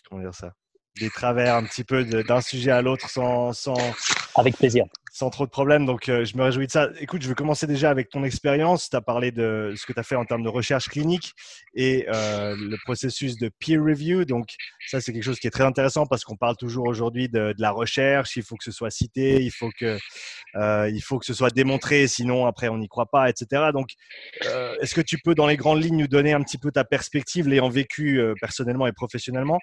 comment 0.09 0.23
dire 0.23 0.35
ça? 0.35 0.53
Des 0.99 1.11
travers 1.11 1.57
un 1.57 1.65
petit 1.65 1.85
peu 1.85 2.05
d'un 2.05 2.41
sujet 2.41 2.71
à 2.71 2.81
l'autre 2.81 3.11
sans, 3.11 3.53
sans, 3.53 3.77
Avec 4.37 4.57
plaisir 4.57 4.87
sans 5.17 5.31
trop 5.31 5.47
de 5.47 5.51
problèmes. 5.51 5.87
Donc, 5.87 6.11
euh, 6.11 6.27
je 6.27 6.37
me 6.37 6.43
réjouis 6.43 6.67
de 6.67 6.73
ça. 6.73 6.91
Écoute, 7.01 7.23
je 7.23 7.29
vais 7.29 7.35
commencer 7.35 7.67
déjà 7.67 7.89
avec 7.89 8.11
ton 8.11 8.23
expérience. 8.23 8.91
Tu 8.91 8.97
as 8.97 9.01
parlé 9.01 9.31
de 9.31 9.73
ce 9.75 9.87
que 9.87 9.95
tu 9.95 9.99
as 9.99 10.03
fait 10.03 10.15
en 10.15 10.27
termes 10.27 10.43
de 10.43 10.51
recherche 10.51 10.91
clinique 10.91 11.33
et 11.75 12.07
euh, 12.13 12.55
le 12.55 12.77
processus 12.85 13.39
de 13.39 13.51
peer 13.59 13.83
review. 13.83 14.27
Donc, 14.27 14.49
ça, 14.89 15.01
c'est 15.01 15.15
quelque 15.15 15.23
chose 15.23 15.39
qui 15.39 15.47
est 15.47 15.51
très 15.51 15.65
intéressant 15.65 16.05
parce 16.05 16.23
qu'on 16.23 16.37
parle 16.37 16.57
toujours 16.59 16.87
aujourd'hui 16.87 17.31
de, 17.31 17.55
la 17.57 17.71
recherche. 17.71 18.37
Il 18.37 18.43
faut 18.43 18.57
que 18.57 18.65
ce 18.65 18.73
soit 18.73 18.91
cité, 18.91 19.43
il 19.43 19.51
faut 19.51 19.71
que, 19.81 19.97
euh, 20.57 20.91
il 20.91 21.01
faut 21.01 21.19
que 21.19 21.25
ce 21.25 21.33
soit 21.33 21.49
démontré, 21.49 22.07
sinon 22.09 22.45
après, 22.45 22.69
on 22.69 22.77
n'y 22.77 22.89
croit 22.89 23.11
pas, 23.11 23.31
etc. 23.31 23.71
Donc, 23.73 23.89
est-ce 24.83 24.95
que 24.95 25.01
tu 25.01 25.17
peux, 25.25 25.35
dans 25.35 25.47
les 25.47 25.57
grandes 25.57 25.83
lignes, 25.83 25.97
nous 25.97 26.09
donner 26.09 26.35
un 26.35 26.43
petit 26.43 26.59
peu 26.59 26.71
ta 26.71 26.85
perspective, 26.85 27.49
l'ayant 27.49 27.71
vécu 27.71 28.21
personnellement 28.43 28.87
et 28.87 28.93
professionnellement, 28.93 29.61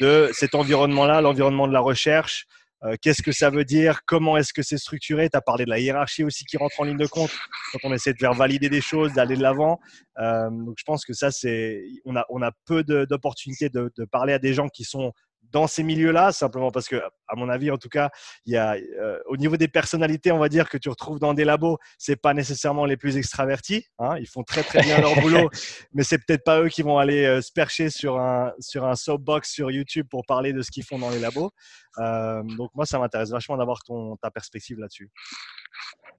de 0.00 0.30
cet 0.32 0.54
environnement-là, 0.54 1.20
l'environnement 1.20 1.68
de 1.68 1.74
la 1.74 1.80
recherche 1.80 2.46
euh, 2.84 2.96
qu'est-ce 3.00 3.22
que 3.22 3.32
ça 3.32 3.50
veut 3.50 3.64
dire? 3.64 4.00
Comment 4.04 4.36
est-ce 4.36 4.52
que 4.52 4.62
c'est 4.62 4.76
structuré? 4.76 5.30
Tu 5.30 5.36
as 5.36 5.40
parlé 5.40 5.64
de 5.64 5.70
la 5.70 5.78
hiérarchie 5.78 6.24
aussi 6.24 6.44
qui 6.44 6.56
rentre 6.56 6.78
en 6.80 6.84
ligne 6.84 6.98
de 6.98 7.06
compte 7.06 7.30
quand 7.72 7.78
on 7.84 7.92
essaie 7.92 8.12
de 8.12 8.18
faire 8.18 8.34
valider 8.34 8.68
des 8.68 8.80
choses, 8.80 9.12
d'aller 9.14 9.36
de 9.36 9.42
l'avant. 9.42 9.80
Euh, 10.18 10.50
donc 10.50 10.74
je 10.78 10.84
pense 10.84 11.04
que 11.04 11.14
ça, 11.14 11.30
c'est 11.30 11.82
on 12.04 12.16
a, 12.16 12.26
on 12.28 12.42
a 12.42 12.50
peu 12.66 12.84
d'opportunités 12.84 13.68
de, 13.70 13.90
de, 13.96 14.04
parler 14.04 14.34
à 14.34 14.38
des 14.38 14.52
gens 14.52 14.68
qui 14.68 14.84
sont 14.84 15.12
dans 15.52 15.66
ces 15.66 15.82
milieux-là, 15.82 16.32
simplement 16.32 16.70
parce 16.70 16.88
que, 16.88 16.96
à 16.96 17.36
mon 17.36 17.48
avis, 17.48 17.70
en 17.70 17.78
tout 17.78 17.88
cas, 17.88 18.10
il 18.44 18.52
y 18.52 18.56
a, 18.56 18.74
euh, 18.74 19.18
au 19.26 19.36
niveau 19.36 19.56
des 19.56 19.68
personnalités, 19.68 20.32
on 20.32 20.38
va 20.38 20.48
dire 20.48 20.68
que 20.68 20.78
tu 20.78 20.88
retrouves 20.88 21.18
dans 21.18 21.34
des 21.34 21.44
labos, 21.44 21.78
c'est 21.98 22.16
pas 22.16 22.34
nécessairement 22.34 22.84
les 22.84 22.96
plus 22.96 23.16
extravertis. 23.16 23.86
Hein, 23.98 24.16
ils 24.18 24.26
font 24.26 24.42
très 24.42 24.62
très 24.62 24.82
bien 24.82 25.00
leur 25.00 25.14
boulot, 25.20 25.50
mais 25.92 26.02
c'est 26.02 26.18
peut-être 26.18 26.44
pas 26.44 26.60
eux 26.60 26.68
qui 26.68 26.82
vont 26.82 26.98
aller 26.98 27.24
euh, 27.24 27.40
se 27.40 27.52
percher 27.52 27.90
sur 27.90 28.18
un 28.18 28.52
sur 28.58 28.84
un 28.84 28.96
soapbox 28.96 29.52
sur 29.52 29.70
YouTube 29.70 30.06
pour 30.10 30.24
parler 30.26 30.52
de 30.52 30.62
ce 30.62 30.70
qu'ils 30.70 30.84
font 30.84 30.98
dans 30.98 31.10
les 31.10 31.20
labos. 31.20 31.50
Euh, 31.98 32.42
donc 32.56 32.70
moi, 32.74 32.86
ça 32.86 32.98
m'intéresse 32.98 33.30
vachement 33.30 33.56
d'avoir 33.56 33.82
ton 33.84 34.16
ta 34.16 34.30
perspective 34.30 34.78
là-dessus. 34.78 35.10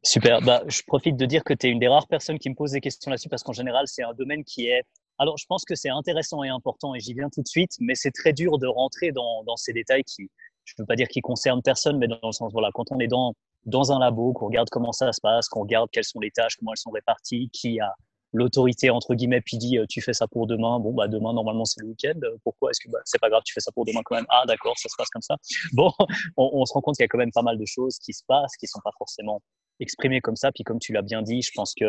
Super. 0.03 0.41
Bah, 0.41 0.61
je 0.67 0.81
profite 0.85 1.17
de 1.17 1.25
dire 1.25 1.43
que 1.43 1.53
tu 1.53 1.67
es 1.67 1.69
une 1.71 1.79
des 1.79 1.87
rares 1.87 2.07
personnes 2.07 2.37
qui 2.37 2.49
me 2.49 2.55
pose 2.55 2.71
des 2.71 2.81
questions 2.81 3.09
là-dessus 3.09 3.29
parce 3.29 3.43
qu'en 3.43 3.53
général, 3.53 3.85
c'est 3.87 4.03
un 4.03 4.13
domaine 4.13 4.43
qui 4.43 4.67
est 4.67 4.83
alors, 5.17 5.37
je 5.37 5.45
pense 5.47 5.63
que 5.63 5.75
c'est 5.75 5.89
intéressant 5.89 6.43
et 6.43 6.49
important 6.49 6.93
et 6.93 6.99
j'y 6.99 7.13
viens 7.13 7.29
tout 7.29 7.41
de 7.41 7.47
suite, 7.47 7.71
mais 7.79 7.95
c'est 7.95 8.11
très 8.11 8.33
dur 8.33 8.57
de 8.57 8.67
rentrer 8.67 9.11
dans, 9.11 9.43
dans 9.43 9.55
ces 9.55 9.71
détails 9.71 10.03
qui, 10.03 10.29
je 10.65 10.73
ne 10.77 10.83
veux 10.83 10.87
pas 10.87 10.95
dire 10.95 11.07
qui 11.07 11.21
concernent 11.21 11.61
personne, 11.61 11.97
mais 11.97 12.07
dans 12.07 12.19
le 12.23 12.31
sens, 12.31 12.51
voilà, 12.51 12.69
quand 12.73 12.91
on 12.91 12.99
est 12.99 13.07
dans, 13.07 13.33
dans 13.65 13.91
un 13.91 13.99
labo, 13.99 14.33
qu'on 14.33 14.47
regarde 14.47 14.69
comment 14.69 14.91
ça 14.91 15.11
se 15.13 15.21
passe, 15.21 15.47
qu'on 15.47 15.61
regarde 15.61 15.89
quelles 15.91 16.03
sont 16.05 16.19
les 16.19 16.31
tâches, 16.31 16.57
comment 16.57 16.71
elles 16.73 16.77
sont 16.77 16.91
réparties, 16.91 17.49
qui 17.53 17.79
a 17.79 17.93
l'autorité 18.33 18.89
entre 18.89 19.15
guillemets 19.15 19.39
puis 19.39 19.57
dit 19.57 19.77
euh, 19.77 19.85
tu 19.87 20.01
fais 20.01 20.11
ça 20.11 20.27
pour 20.27 20.45
demain 20.45 20.77
bon 20.79 20.93
bah 20.93 21.07
demain 21.07 21.31
normalement 21.31 21.63
c'est 21.63 21.79
le 21.79 21.87
week-end 21.87 22.19
pourquoi 22.43 22.69
est-ce 22.71 22.81
que 22.81 22.91
bah, 22.91 22.99
c'est 23.05 23.21
pas 23.21 23.29
grave 23.29 23.41
tu 23.45 23.53
fais 23.53 23.61
ça 23.61 23.71
pour 23.71 23.85
demain 23.85 24.01
quand 24.03 24.15
même? 24.15 24.25
Ah 24.29 24.43
d'accord 24.45 24.77
ça 24.77 24.89
se 24.89 24.95
passe 24.97 25.07
comme 25.09 25.21
ça. 25.21 25.37
Bon 25.73 25.89
on, 26.35 26.49
on 26.53 26.65
se 26.65 26.73
rend 26.73 26.81
compte 26.81 26.95
qu'il 26.95 27.03
y 27.03 27.05
a 27.05 27.07
quand 27.07 27.17
même 27.17 27.31
pas 27.31 27.43
mal 27.43 27.57
de 27.57 27.65
choses 27.65 27.97
qui 27.99 28.11
se 28.11 28.23
passent 28.27 28.57
qui 28.59 28.67
sont 28.67 28.81
pas 28.83 28.91
forcément 28.97 29.41
exprimées 29.79 30.19
comme 30.19 30.35
ça 30.35 30.51
puis 30.51 30.65
comme 30.65 30.79
tu 30.79 30.91
l'as 30.91 31.01
bien 31.01 31.21
dit 31.21 31.41
je 31.41 31.51
pense 31.55 31.73
que 31.73 31.85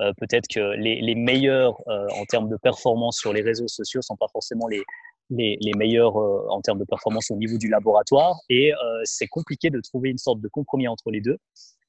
euh, 0.00 0.12
peut-être 0.16 0.48
que 0.48 0.74
les, 0.76 1.14
meilleurs 1.14 1.76
euh, 1.88 2.06
en 2.18 2.24
termes 2.24 2.48
de 2.48 2.56
performance 2.56 3.18
sur 3.18 3.32
les 3.32 3.42
réseaux 3.42 3.68
sociaux 3.68 4.00
sont 4.00 4.16
pas 4.16 4.28
forcément 4.32 4.66
les, 4.66 4.82
les, 5.30 5.72
meilleurs 5.76 6.16
euh, 6.16 6.46
en 6.48 6.60
termes 6.62 6.78
de 6.78 6.84
performance 6.84 7.30
au 7.30 7.36
niveau 7.36 7.58
du 7.58 7.68
laboratoire. 7.68 8.36
Et 8.48 8.72
c'est 9.04 9.26
compliqué 9.26 9.70
de 9.70 9.80
trouver 9.80 10.10
une 10.10 10.18
sorte 10.18 10.40
de 10.40 10.48
compromis 10.48 10.88
entre 10.88 11.10
les 11.10 11.20
deux. 11.20 11.36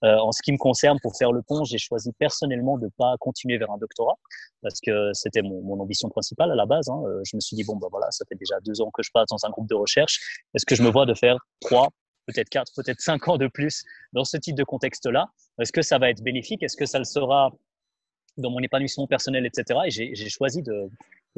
en 0.04 0.32
ce 0.32 0.42
qui 0.42 0.52
me 0.52 0.58
concerne, 0.58 0.98
pour 1.02 1.16
faire 1.16 1.32
le 1.32 1.42
pont, 1.42 1.64
j'ai 1.64 1.78
choisi 1.78 2.12
personnellement 2.20 2.78
de 2.78 2.90
pas 2.98 3.16
continuer 3.20 3.58
vers 3.58 3.72
un 3.72 3.78
doctorat 3.78 4.16
parce 4.62 4.80
que 4.82 5.12
c'était 5.14 5.42
mon, 5.42 5.62
mon, 5.62 5.80
ambition 5.80 6.10
principale 6.10 6.52
à 6.52 6.56
la 6.56 6.66
base. 6.66 6.90
Hein. 6.90 7.02
Je 7.24 7.36
me 7.36 7.40
suis 7.40 7.56
dit 7.56 7.64
bon 7.64 7.78
ben 7.78 7.88
voilà, 7.90 8.08
ça 8.12 8.26
fait 8.28 8.36
déjà 8.36 8.56
deux 8.66 8.82
ans 8.82 8.92
que 8.94 9.04
je 9.04 9.12
passe 9.14 9.28
dans 9.30 9.46
un 9.46 9.50
groupe 9.50 9.70
de 9.70 9.76
recherche. 9.76 10.20
Est-ce 10.54 10.66
que 10.66 10.76
je 10.76 10.84
me 10.84 10.90
vois 10.90 11.06
de 11.06 11.14
faire 11.14 11.38
trois, 11.62 11.90
peut-être 12.28 12.50
quatre, 12.50 12.72
peut-être 12.76 13.00
cinq 13.00 13.28
ans 13.28 13.38
de 13.38 13.48
plus 13.48 13.84
dans 14.14 14.26
ce 14.26 14.38
type 14.38 14.56
de 14.56 14.64
contexte-là? 14.64 15.28
Est-ce 15.60 15.72
que 15.72 15.82
ça 15.82 15.98
va 15.98 16.10
être 16.10 16.22
bénéfique? 16.22 16.64
Est-ce 16.64 16.78
que 16.78 16.86
ça 16.86 17.00
le 17.00 17.06
sera 17.06 17.52
dans 18.38 18.52
mon 18.52 18.60
épanouissement 18.60 19.08
personnel, 19.08 19.46
etc. 19.46 19.80
Et 19.86 19.92
j'ai 19.92 20.30
choisi 20.30 20.62
de, 20.62 20.90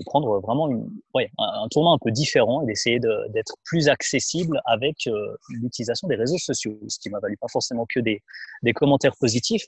prendre 0.05 0.39
vraiment 0.39 0.69
un, 0.69 1.25
un, 1.37 1.67
tournant 1.69 1.93
un 1.93 1.99
peu 1.99 2.11
différent 2.11 2.63
et 2.63 2.65
d'essayer 2.65 2.99
d'être 2.99 3.55
plus 3.63 3.89
accessible 3.89 4.59
avec 4.65 5.07
euh, 5.07 5.35
l'utilisation 5.49 6.07
des 6.07 6.15
réseaux 6.15 6.39
sociaux, 6.39 6.79
ce 6.87 6.97
qui 6.99 7.09
m'a 7.09 7.19
valu 7.19 7.37
pas 7.37 7.47
forcément 7.47 7.85
que 7.87 7.99
des, 7.99 8.21
des 8.63 8.73
commentaires 8.73 9.15
positifs, 9.19 9.65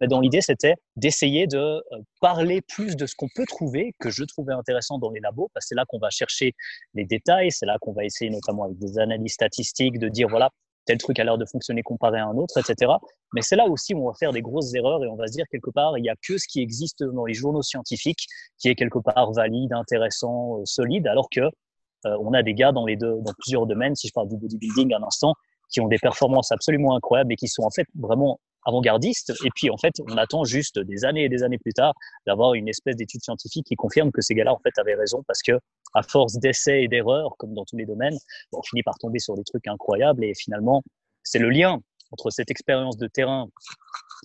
mais 0.00 0.08
dans 0.08 0.20
l'idée, 0.20 0.40
c'était 0.40 0.74
d'essayer 0.96 1.46
de 1.46 1.58
euh, 1.58 1.82
parler 2.20 2.60
plus 2.60 2.96
de 2.96 3.06
ce 3.06 3.14
qu'on 3.14 3.28
peut 3.34 3.46
trouver, 3.46 3.94
que 3.98 4.10
je 4.10 4.24
trouvais 4.24 4.52
intéressant 4.52 4.98
dans 4.98 5.10
les 5.10 5.20
labos, 5.20 5.50
parce 5.54 5.64
que 5.64 5.68
c'est 5.68 5.74
là 5.74 5.84
qu'on 5.88 5.98
va 5.98 6.10
chercher 6.10 6.54
les 6.94 7.04
détails, 7.04 7.50
c'est 7.50 7.66
là 7.66 7.78
qu'on 7.80 7.92
va 7.92 8.04
essayer 8.04 8.30
notamment 8.30 8.64
avec 8.64 8.78
des 8.78 8.98
analyses 8.98 9.32
statistiques 9.32 9.98
de 9.98 10.08
dire, 10.08 10.28
voilà, 10.28 10.50
tel 10.86 10.98
truc 10.98 11.18
a 11.18 11.24
l'air 11.24 11.36
de 11.36 11.44
fonctionner 11.44 11.82
comparé 11.82 12.18
à 12.18 12.26
un 12.26 12.36
autre, 12.36 12.58
etc. 12.58 12.92
Mais 13.34 13.42
c'est 13.42 13.56
là 13.56 13.66
aussi 13.66 13.94
où 13.94 14.04
on 14.04 14.08
va 14.08 14.14
faire 14.14 14.32
des 14.32 14.42
grosses 14.42 14.74
erreurs 14.74 15.04
et 15.04 15.08
on 15.08 15.16
va 15.16 15.26
se 15.26 15.32
dire 15.32 15.44
quelque 15.50 15.70
part, 15.70 15.98
il 15.98 16.02
n'y 16.02 16.08
a 16.08 16.14
que 16.26 16.38
ce 16.38 16.46
qui 16.48 16.60
existe 16.60 17.04
dans 17.04 17.26
les 17.26 17.34
journaux 17.34 17.62
scientifiques 17.62 18.26
qui 18.58 18.68
est 18.68 18.74
quelque 18.74 18.98
part 18.98 19.32
valide, 19.32 19.72
intéressant, 19.72 20.60
euh, 20.60 20.62
solide, 20.64 21.06
alors 21.06 21.28
que 21.30 21.40
euh, 21.40 22.16
on 22.20 22.32
a 22.32 22.42
des 22.42 22.54
gars 22.54 22.72
dans 22.72 22.86
les 22.86 22.96
deux, 22.96 23.16
dans 23.20 23.32
plusieurs 23.38 23.66
domaines. 23.66 23.94
Si 23.94 24.08
je 24.08 24.12
parle 24.12 24.28
du 24.28 24.36
bodybuilding 24.36 24.94
un 24.94 25.02
instant, 25.02 25.34
qui 25.70 25.80
ont 25.80 25.88
des 25.88 25.98
performances 25.98 26.52
absolument 26.52 26.94
incroyables 26.96 27.32
et 27.32 27.36
qui 27.36 27.48
sont 27.48 27.62
en 27.62 27.70
fait 27.70 27.86
vraiment 27.94 28.40
avant-gardistes. 28.66 29.32
Et 29.44 29.48
puis 29.54 29.70
en 29.70 29.78
fait, 29.78 29.94
on 30.06 30.16
attend 30.16 30.44
juste 30.44 30.78
des 30.78 31.04
années 31.04 31.24
et 31.24 31.28
des 31.28 31.42
années 31.42 31.58
plus 31.58 31.72
tard 31.72 31.94
d'avoir 32.26 32.54
une 32.54 32.68
espèce 32.68 32.96
d'étude 32.96 33.22
scientifique 33.22 33.66
qui 33.66 33.76
confirme 33.76 34.12
que 34.12 34.20
ces 34.20 34.34
gars-là 34.34 34.52
en 34.52 34.58
fait 34.58 34.78
avaient 34.78 34.94
raison 34.94 35.22
parce 35.26 35.40
que 35.40 35.52
à 35.94 36.02
force 36.02 36.34
d'essais 36.34 36.82
et 36.82 36.88
d'erreurs, 36.88 37.36
comme 37.38 37.54
dans 37.54 37.64
tous 37.64 37.76
les 37.76 37.86
domaines, 37.86 38.18
on 38.52 38.62
finit 38.62 38.82
par 38.82 38.98
tomber 38.98 39.18
sur 39.18 39.34
des 39.34 39.44
trucs 39.44 39.66
incroyables 39.66 40.24
et 40.24 40.34
finalement, 40.34 40.82
c'est 41.22 41.38
le 41.38 41.48
lien 41.48 41.80
entre 42.10 42.30
cette 42.30 42.50
expérience 42.50 42.96
de 42.98 43.06
terrain 43.06 43.48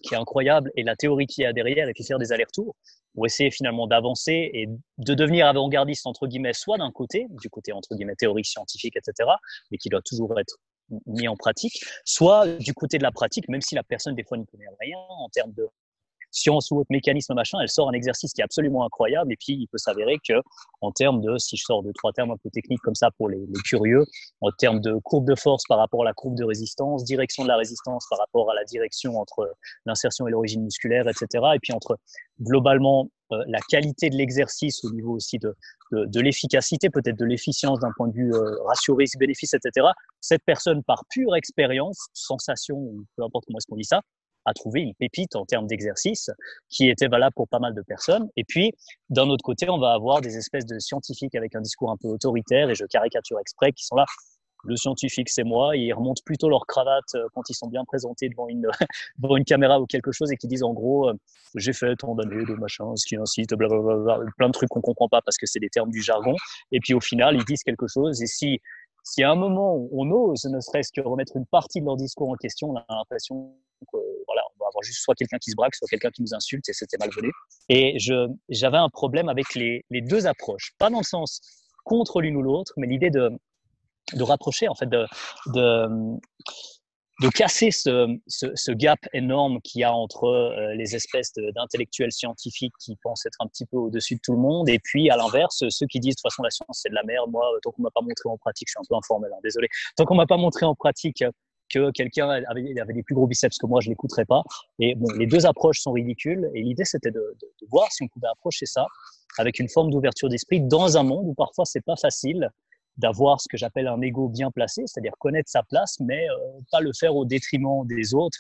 qui 0.04 0.14
est 0.14 0.18
incroyable 0.18 0.72
et 0.76 0.84
la 0.84 0.96
théorie 0.96 1.28
qui 1.28 1.42
y 1.42 1.46
a 1.46 1.54
derrière 1.54 1.88
et 1.88 1.94
puis 1.94 2.04
faire 2.04 2.20
des 2.20 2.32
allers-retours 2.32 2.76
pour 3.14 3.26
essayer 3.26 3.52
finalement 3.52 3.88
d'avancer 3.88 4.50
et 4.54 4.68
de 4.98 5.14
devenir 5.14 5.48
avant-gardiste 5.48 6.08
entre 6.08 6.28
guillemets, 6.28 6.54
soit 6.54 6.78
d'un 6.78 6.92
côté, 6.92 7.28
du 7.30 7.50
côté 7.50 7.74
entre 7.74 7.96
guillemets 7.96 8.16
théorique, 8.16 8.46
scientifique, 8.46 8.96
etc., 8.96 9.30
mais 9.70 9.78
qui 9.78 9.90
doit 9.90 10.02
toujours 10.02 10.40
être 10.40 10.56
mis 11.06 11.28
en 11.28 11.36
pratique, 11.36 11.84
soit 12.06 12.48
du 12.48 12.74
côté 12.74 12.98
de 12.98 13.04
la 13.04 13.12
pratique, 13.12 13.48
même 13.50 13.62
si 13.62 13.76
la 13.76 13.84
personne 13.84 14.16
des 14.16 14.24
fois 14.24 14.38
n'y 14.38 14.46
connaît 14.46 14.66
rien 14.80 14.98
en 15.10 15.30
termes 15.30 15.54
de 15.54 15.68
science 16.32 16.72
ou 16.72 16.80
autre 16.80 16.88
mécanisme 16.90 17.34
machin, 17.34 17.60
elle 17.62 17.70
sort 17.70 17.90
un 17.90 17.94
exercice 17.94 18.34
qui 18.34 18.42
est 18.42 18.44
absolument 18.44 18.86
incroyable. 18.86 19.32
Et 19.32 19.38
puis 19.38 19.54
il 19.54 19.68
peut 19.68 19.78
s'avérer 19.78 20.18
que 20.28 20.34
en 20.82 20.92
termes 20.92 21.22
de, 21.22 21.38
si 21.38 21.58
je 21.58 21.64
sors 21.64 21.84
de 21.84 21.92
trois 21.92 22.14
termes 22.14 22.32
un 22.32 22.38
peu 22.38 22.50
techniques 22.50 22.82
comme 22.82 22.96
ça 22.96 23.12
pour 23.12 23.30
les, 23.30 23.46
curieux, 23.66 24.06
en 24.42 24.52
termes 24.52 24.80
de 24.80 24.94
courbe 25.04 25.28
de 25.28 25.36
force 25.36 25.64
par 25.68 25.78
rapport 25.78 26.02
à 26.02 26.06
la 26.06 26.14
courbe 26.14 26.38
de 26.38 26.44
résistance, 26.44 27.04
direction 27.04 27.44
de 27.44 27.50
la 27.50 27.58
résistance 27.58 28.06
par 28.10 28.20
rapport 28.20 28.50
à 28.50 28.56
la 28.56 28.64
direction 28.64 29.20
entre 29.20 29.54
l'insertion 29.86 30.28
et 30.28 30.32
l'origine 30.32 30.64
musculaire, 30.64 31.08
etc. 31.08 31.44
Et 31.56 31.60
puis 31.60 31.74
entre 31.74 31.98
globalement 32.40 33.10
euh, 33.32 33.44
la 33.48 33.60
qualité 33.70 34.10
de 34.10 34.16
l'exercice 34.16 34.84
au 34.84 34.92
niveau 34.92 35.14
aussi 35.14 35.38
de, 35.38 35.56
de, 35.92 36.06
de 36.06 36.20
l'efficacité, 36.20 36.90
peut-être 36.90 37.18
de 37.18 37.26
l'efficience 37.26 37.80
d'un 37.80 37.92
point 37.96 38.08
de 38.08 38.14
vue 38.14 38.34
euh, 38.34 38.62
ratio 38.64 38.96
risque-bénéfice, 38.96 39.54
etc. 39.54 39.88
Cette 40.20 40.44
personne, 40.46 40.84
par 40.84 41.04
pure 41.10 41.36
expérience, 41.36 42.08
sensation, 42.14 42.78
peu 43.16 43.24
importe 43.24 43.46
comment 43.46 43.58
est-ce 43.58 43.68
qu'on 43.68 43.78
dit 43.78 43.84
ça, 43.84 44.02
a 44.46 44.54
trouvé 44.54 44.82
une 44.82 44.94
pépite 44.96 45.36
en 45.36 45.46
termes 45.46 45.68
d'exercice 45.68 46.30
qui 46.70 46.90
était 46.90 47.08
valable 47.08 47.34
pour 47.36 47.48
pas 47.48 47.60
mal 47.60 47.74
de 47.74 47.82
personnes. 47.82 48.30
Et 48.38 48.44
puis, 48.44 48.74
d'un 49.10 49.30
autre 49.30 49.44
côté, 49.44 49.70
on 49.70 49.78
va 49.78 49.94
avoir 49.94 50.22
des 50.22 50.38
espèces 50.38 50.66
de 50.66 50.80
scientifiques 50.80 51.36
avec 51.36 51.56
un 51.56 51.62
discours 51.62 51.92
un 51.92 51.98
peu 51.98 52.08
autoritaire, 52.08 52.70
et 52.70 52.76
je 52.76 52.86
caricature 52.86 53.40
exprès, 53.40 53.72
qui 53.72 53.86
sont 53.86 53.96
là 53.96 54.06
le 54.64 54.76
scientifique, 54.76 55.30
c'est 55.30 55.44
moi. 55.44 55.76
ils 55.76 55.94
remontent 55.94 56.22
plutôt 56.26 56.50
leur 56.50 56.66
cravate 56.66 57.16
euh, 57.16 57.28
quand 57.34 57.50
ils 57.50 57.54
sont 57.54 57.68
bien 57.68 57.84
présentés 57.86 58.30
devant 58.30 58.48
une, 58.48 58.68
devant 59.20 59.38
une 59.38 59.46
caméra 59.46 59.80
ou 59.80 59.86
quelque 59.86 60.12
chose 60.12 60.32
et 60.32 60.38
qui 60.38 60.48
disent 60.48 60.64
en 60.64 60.74
gros, 60.74 61.10
euh, 61.10 61.14
j'ai 61.56 61.74
fait 61.74 61.96
tant 61.96 62.16
d'années 62.16 62.46
de 62.46 62.54
machin, 62.54 62.96
ce 62.96 63.06
qui 63.06 63.16
incite, 63.16 63.54
blablabla, 63.54 64.20
plein 64.38 64.48
de 64.48 64.54
trucs 64.54 64.70
qu'on 64.70 64.82
comprend 64.82 65.10
pas 65.10 65.22
parce 65.22 65.38
que 65.38 65.46
c'est 65.46 65.60
des 65.60 65.70
termes 65.70 65.92
du 65.92 66.02
jargon. 66.02 66.36
Et 66.72 66.80
puis 66.80 66.94
au 66.94 67.00
final, 67.00 67.36
ils 67.36 67.46
disent 67.46 67.64
quelque 67.64 67.88
chose. 67.88 68.22
Et 68.22 68.28
si, 68.28 68.60
si 69.04 69.24
à 69.24 69.32
un 69.32 69.36
moment 69.36 69.88
on 69.92 70.10
ose, 70.12 70.46
ne 70.46 70.60
serait-ce 70.60 70.92
que 70.92 71.02
remettre 71.02 71.36
une 71.36 71.46
partie 71.46 71.82
de 71.82 71.86
leur 71.86 71.98
discours 71.98 72.30
en 72.30 72.36
question, 72.36 72.72
on 72.72 72.78
a 72.78 72.86
l'impression 72.90 73.54
que 73.92 73.98
juste 74.82 75.02
soit 75.02 75.16
quelqu'un 75.16 75.38
qui 75.38 75.52
se 75.52 75.56
braque, 75.56 75.76
soit 75.76 75.88
quelqu'un 75.88 76.12
qui 76.12 76.22
nous 76.22 76.34
insulte 76.34 76.68
et 76.70 76.74
c'était 76.74 76.98
malvenu. 77.00 77.32
Et 77.70 78.00
je, 78.00 78.28
j'avais 78.50 78.78
un 78.78 78.90
problème 78.90 79.30
avec 79.30 79.54
les, 79.56 79.86
les 79.90 80.02
deux 80.02 80.28
approches, 80.28 80.74
pas 80.78 80.90
dans 80.90 81.00
le 81.00 81.06
sens 81.06 81.42
contre 81.84 82.22
l'une 82.22 82.36
ou 82.36 82.42
l'autre, 82.42 82.74
mais 82.78 82.88
l'idée 82.88 83.10
de 83.10 83.32
de 84.14 84.24
rapprocher, 84.24 84.68
en 84.68 84.76
fait, 84.76 84.88
de, 84.88 85.06
de, 85.48 85.88
de 87.22 87.30
casser 87.30 87.72
ce, 87.72 88.18
ce, 88.28 88.48
ce, 88.56 88.72
gap 88.72 89.00
énorme 89.14 89.62
qu'il 89.62 89.82
y 89.82 89.84
a 89.84 89.94
entre 89.94 90.26
euh, 90.26 90.74
les 90.76 90.96
espèces 90.96 91.34
d'intellectuels 91.56 92.12
scientifiques 92.12 92.74
qui 92.80 92.98
pensent 93.04 93.26
être 93.26 93.38
un 93.40 93.48
petit 93.48 93.66
peu 93.66 93.78
au-dessus 93.78 94.16
de 94.16 94.20
tout 94.24 94.34
le 94.34 94.40
monde, 94.40 94.70
et 94.70 94.80
puis 94.80 95.10
à 95.10 95.18
l'inverse, 95.18 95.64
ceux 95.70 95.86
qui 95.88 96.00
disent 96.00 96.16
de 96.16 96.22
toute 96.22 96.32
façon 96.32 96.44
la 96.44 96.50
science 96.50 96.80
c'est 96.82 96.90
de 96.90 96.96
la 96.96 97.04
merde. 97.04 97.30
Moi, 97.32 97.46
tant 97.62 97.72
qu'on 97.72 97.84
m'a 97.84 97.92
pas 97.92 98.02
montré 98.02 98.28
en 98.28 98.38
pratique, 98.38 98.68
je 98.68 98.72
suis 98.72 98.80
un 98.80 98.88
peu 98.90 98.96
informel, 98.96 99.32
hein, 99.34 99.40
désolé. 99.44 99.68
Tant 99.96 100.06
qu'on 100.06 100.16
m'a 100.16 100.28
pas 100.28 100.38
montré 100.38 100.66
en 100.66 100.76
pratique 100.76 101.24
que 101.74 101.92
quelqu'un 101.92 102.30
avait, 102.30 102.94
des 102.94 103.04
plus 103.04 103.16
gros 103.16 103.28
biceps 103.28 103.58
que 103.58 103.66
moi, 103.66 103.80
je 103.82 103.90
l'écouterais 103.90 104.26
pas. 104.26 104.44
Et 104.80 104.96
les 105.18 105.28
deux 105.28 105.46
approches 105.46 105.80
sont 105.80 105.92
ridicules. 105.92 106.50
Et 106.54 106.62
l'idée, 106.62 106.86
c'était 106.86 107.12
de, 107.12 107.38
voir 107.70 107.92
si 107.92 108.04
on 108.04 108.08
pouvait 108.08 108.28
approcher 108.28 108.66
ça 108.66 108.86
avec 109.38 109.60
une 109.60 109.70
forme 109.70 109.90
d'ouverture 109.90 110.30
d'esprit 110.30 110.62
dans 110.62 110.98
un 110.98 111.04
monde 111.04 111.26
où 111.28 111.34
parfois 111.34 111.64
c'est 111.66 111.84
pas 111.86 111.96
facile 111.96 112.50
d'avoir 112.98 113.40
ce 113.40 113.48
que 113.50 113.56
j'appelle 113.56 113.88
un 113.88 114.02
ego 114.02 114.28
bien 114.28 114.52
placé, 114.52 114.84
c'est-à-dire 114.86 115.14
connaître 115.18 115.50
sa 115.50 115.64
place, 115.64 115.98
mais 116.02 116.30
euh, 116.30 116.36
pas 116.72 116.82
le 116.82 116.92
faire 116.94 117.16
au 117.16 117.24
détriment 117.24 117.88
des 117.88 118.14
autres, 118.14 118.38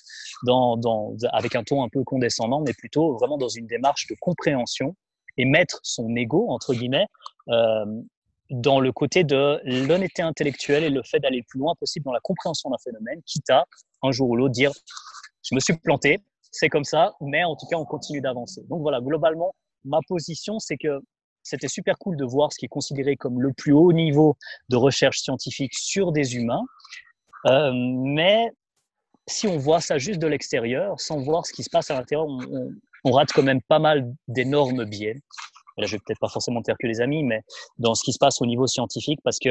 avec 1.31 1.55
un 1.55 1.63
ton 1.63 1.83
un 1.83 1.89
peu 1.89 2.03
condescendant, 2.03 2.61
mais 2.61 2.73
plutôt 2.73 3.13
vraiment 3.13 3.37
dans 3.37 3.47
une 3.47 3.65
démarche 3.65 4.07
de 4.07 4.15
compréhension 4.19 4.95
et 5.37 5.45
mettre 5.45 5.79
son 5.83 6.13
ego, 6.15 6.47
entre 6.49 6.73
guillemets, 6.73 7.07
euh, 7.49 7.85
dans 8.51 8.79
le 8.79 8.91
côté 8.91 9.23
de 9.23 9.59
l'honnêteté 9.63 10.21
intellectuelle 10.21 10.83
et 10.83 10.89
le 10.89 11.01
fait 11.03 11.19
d'aller 11.19 11.37
le 11.37 11.45
plus 11.47 11.59
loin 11.59 11.73
possible 11.79 12.03
dans 12.03 12.11
la 12.11 12.19
compréhension 12.19 12.69
d'un 12.69 12.77
phénomène, 12.83 13.21
quitte 13.25 13.49
à 13.49 13.65
un 14.03 14.11
jour 14.11 14.29
ou 14.29 14.35
l'autre 14.35 14.53
dire 14.53 14.71
je 15.43 15.55
me 15.55 15.59
suis 15.59 15.75
planté, 15.77 16.19
c'est 16.51 16.69
comme 16.69 16.83
ça, 16.83 17.13
mais 17.21 17.43
en 17.43 17.55
tout 17.55 17.65
cas 17.65 17.77
on 17.77 17.85
continue 17.85 18.21
d'avancer. 18.21 18.61
Donc 18.69 18.81
voilà, 18.81 18.99
globalement, 19.01 19.55
ma 19.85 19.99
position, 20.07 20.59
c'est 20.59 20.77
que 20.77 20.99
c'était 21.43 21.67
super 21.67 21.97
cool 21.97 22.17
de 22.17 22.25
voir 22.25 22.51
ce 22.53 22.59
qui 22.59 22.65
est 22.65 22.69
considéré 22.69 23.15
comme 23.15 23.41
le 23.41 23.53
plus 23.53 23.71
haut 23.71 23.93
niveau 23.93 24.37
de 24.69 24.75
recherche 24.75 25.19
scientifique 25.19 25.73
sur 25.73 26.11
des 26.11 26.35
humains. 26.35 26.61
Euh, 27.47 27.71
mais 27.73 28.51
si 29.27 29.47
on 29.47 29.57
voit 29.57 29.81
ça 29.81 29.97
juste 29.97 30.19
de 30.19 30.27
l'extérieur, 30.27 30.99
sans 30.99 31.19
voir 31.19 31.45
ce 31.45 31.53
qui 31.53 31.63
se 31.63 31.69
passe 31.69 31.89
à 31.89 31.95
l'intérieur, 31.95 32.27
on, 32.27 32.71
on, 33.05 33.11
rate 33.11 33.31
quand 33.33 33.43
même 33.43 33.61
pas 33.61 33.79
mal 33.79 34.13
d'énormes 34.27 34.85
biais. 34.85 35.15
Là, 35.81 35.87
je 35.87 35.95
vais 35.95 36.01
peut-être 36.05 36.19
pas 36.19 36.29
forcément 36.29 36.61
faire 36.63 36.77
que 36.79 36.87
les 36.87 37.01
amis, 37.01 37.23
mais 37.23 37.41
dans 37.77 37.95
ce 37.95 38.03
qui 38.03 38.13
se 38.13 38.19
passe 38.19 38.41
au 38.41 38.45
niveau 38.45 38.67
scientifique, 38.67 39.19
parce 39.23 39.39
que 39.39 39.49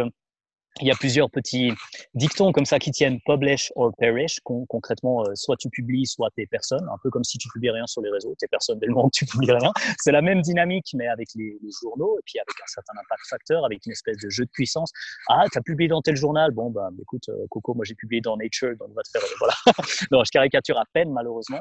il 0.81 0.87
y 0.87 0.91
a 0.91 0.95
plusieurs 0.95 1.31
petits 1.31 1.73
dictons 2.15 2.53
comme 2.53 2.65
ça 2.65 2.79
qui 2.79 2.91
tiennent 2.93 3.19
publish 3.27 3.73
or 3.75 3.93
perish. 3.99 4.39
Con 4.45 4.67
concrètement, 4.67 5.23
euh, 5.23 5.35
soit 5.35 5.57
tu 5.57 5.69
publies, 5.69 6.07
soit 6.07 6.29
t'es 6.37 6.47
personne. 6.47 6.87
Un 6.89 6.97
peu 7.03 7.11
comme 7.11 7.25
si 7.25 7.39
tu 7.39 7.49
publies 7.49 7.71
rien 7.71 7.87
sur 7.87 8.03
les 8.03 8.11
réseaux, 8.11 8.35
t'es 8.39 8.47
personne 8.47 8.79
dès 8.79 8.87
que 8.87 9.11
tu 9.13 9.27
publies 9.27 9.51
rien. 9.51 9.73
C'est 9.99 10.13
la 10.13 10.23
même 10.23 10.41
dynamique, 10.41 10.87
mais 10.95 11.09
avec 11.09 11.29
les, 11.35 11.59
journaux 11.83 12.17
et 12.19 12.23
puis 12.25 12.39
avec 12.39 12.55
un 12.63 12.67
certain 12.69 12.93
impact 12.93 13.23
facteur, 13.29 13.65
avec 13.65 13.85
une 13.85 13.93
espèce 13.93 14.17
de 14.19 14.31
jeu 14.31 14.45
de 14.45 14.51
puissance. 14.51 14.93
Ah, 15.29 15.45
t'as 15.53 15.61
publié 15.61 15.89
dans 15.89 16.03
tel 16.03 16.17
journal. 16.17 16.53
Bon, 16.53 16.71
bah, 16.71 16.89
écoute, 17.01 17.29
euh, 17.29 17.47
Coco, 17.51 17.75
moi 17.75 17.85
j'ai 17.85 17.95
publié 17.95 18.21
dans 18.21 18.37
Nature, 18.37 18.77
donc 18.79 18.89
on 18.91 18.95
va 18.95 19.03
te 19.03 19.11
faire, 19.11 19.23
euh, 19.23 19.35
voilà. 19.39 19.55
je 20.25 20.31
caricature 20.31 20.79
à 20.79 20.85
peine, 20.93 21.11
malheureusement. 21.13 21.61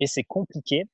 Et 0.00 0.06
c'est 0.06 0.24
compliqué 0.24 0.84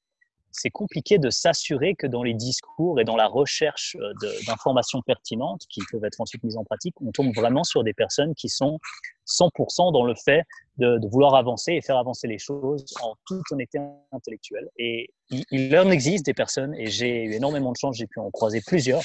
c'est 0.56 0.70
compliqué 0.70 1.18
de 1.18 1.30
s'assurer 1.30 1.94
que 1.94 2.06
dans 2.06 2.22
les 2.22 2.34
discours 2.34 3.00
et 3.00 3.04
dans 3.04 3.16
la 3.16 3.26
recherche 3.26 3.96
euh, 4.00 4.12
d'informations 4.46 5.02
pertinentes 5.02 5.62
qui 5.68 5.80
peuvent 5.90 6.04
être 6.04 6.20
ensuite 6.20 6.42
mises 6.44 6.56
en 6.56 6.64
pratique, 6.64 6.94
on 7.00 7.12
tombe 7.12 7.34
vraiment 7.34 7.64
sur 7.64 7.84
des 7.84 7.92
personnes 7.92 8.34
qui 8.34 8.48
sont 8.48 8.78
100% 9.26 9.92
dans 9.92 10.04
le 10.04 10.14
fait 10.14 10.42
de, 10.78 10.98
vouloir 11.08 11.34
avancer 11.34 11.72
et 11.72 11.82
faire 11.82 11.96
avancer 11.96 12.26
les 12.26 12.38
choses 12.38 12.84
en 13.02 13.14
toute 13.26 13.42
honnêteté 13.50 13.78
intellectuelle. 14.12 14.68
Et 14.78 15.10
il, 15.50 15.76
en 15.76 15.90
existe 15.90 16.26
des 16.26 16.34
personnes, 16.34 16.74
et 16.74 16.86
j'ai 16.86 17.24
eu 17.24 17.32
énormément 17.32 17.72
de 17.72 17.76
chance, 17.76 17.96
j'ai 17.96 18.06
pu 18.06 18.20
en 18.20 18.30
croiser 18.30 18.60
plusieurs. 18.66 19.02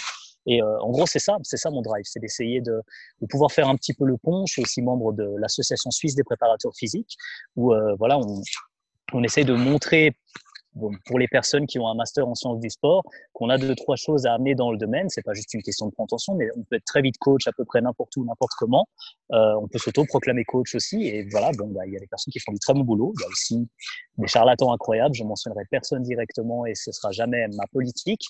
Et 0.48 0.62
euh, 0.62 0.80
en 0.82 0.90
gros, 0.90 1.06
c'est 1.06 1.20
ça, 1.20 1.38
c'est 1.44 1.58
ça 1.58 1.70
mon 1.70 1.82
drive, 1.82 2.04
c'est 2.06 2.20
d'essayer 2.20 2.62
de, 2.62 2.82
de, 3.22 3.28
pouvoir 3.28 3.52
faire 3.52 3.70
un 3.70 3.76
petit 3.76 3.94
peu 3.94 4.06
le 4.06 4.18
pont. 4.18 4.46
Je 4.48 4.54
suis 4.54 4.62
aussi 4.64 4.82
membre 4.82 5.14
de 5.14 5.28
l'association 5.38 5.92
suisse 5.92 6.16
des 6.16 6.24
préparateurs 6.24 6.74
physiques, 6.76 7.16
où 7.56 7.74
euh, 7.74 7.96
voilà, 8.00 8.18
on, 8.18 8.42
on 9.14 9.24
essaye 9.24 9.46
de 9.46 9.54
montrer 9.54 10.16
bon, 10.76 10.92
pour 11.06 11.20
les 11.20 11.28
personnes 11.28 11.66
qui 11.66 11.80
ont 11.80 11.88
un 11.88 11.96
master 11.96 12.28
en 12.28 12.36
sciences 12.36 12.60
du 12.60 12.70
sport, 12.70 13.04
qu'on 13.34 13.50
a 13.50 13.58
deux 13.58 13.76
trois 13.76 13.96
choses 13.96 14.26
à 14.26 14.34
amener 14.34 14.56
dans 14.56 14.72
le 14.72 14.78
domaine. 14.78 15.10
C'est 15.10 15.24
pas 15.24 15.34
juste 15.34 15.54
une 15.54 15.62
question 15.62 15.88
de 15.88 15.92
prétention, 15.92 16.36
mais 16.36 16.48
on 16.56 16.64
peut 16.64 16.76
être 16.78 16.86
très 16.86 17.02
vite 17.02 17.18
coach 17.20 17.48
à 17.48 17.52
peu 17.52 17.66
près 17.66 17.82
n'importe 17.82 18.16
où, 18.18 18.26
n'importe 18.26 18.52
comment. 18.58 18.88
Euh, 19.32 19.54
on 19.62 19.68
peut 19.68 19.80
s'auto-proclamer 19.80 20.44
coach 20.46 20.76
aussi. 20.76 21.08
Et 21.08 21.28
voilà, 21.30 21.52
bon, 21.58 21.68
bah, 21.68 21.86
il 21.86 21.94
y 21.94 21.98
a 21.98 22.00
des 22.00 22.08
personnes 22.08 22.32
qui 22.32 22.40
font 22.40 22.52
du 22.52 22.60
très 22.60 22.74
bon 22.74 22.82
boulot. 22.82 23.14
Il 23.18 23.22
y 23.22 23.26
a 23.26 23.28
aussi 23.28 23.68
des 24.18 24.28
charlatans 24.28 24.74
incroyables. 24.74 25.16
Je 25.16 25.24
mentionnerai 25.24 25.64
personne 25.70 26.04
directement 26.04 26.66
et 26.66 26.76
ce 26.76 26.92
sera 26.92 27.12
jamais 27.12 27.48
ma 27.50 27.66
politique. 27.72 28.26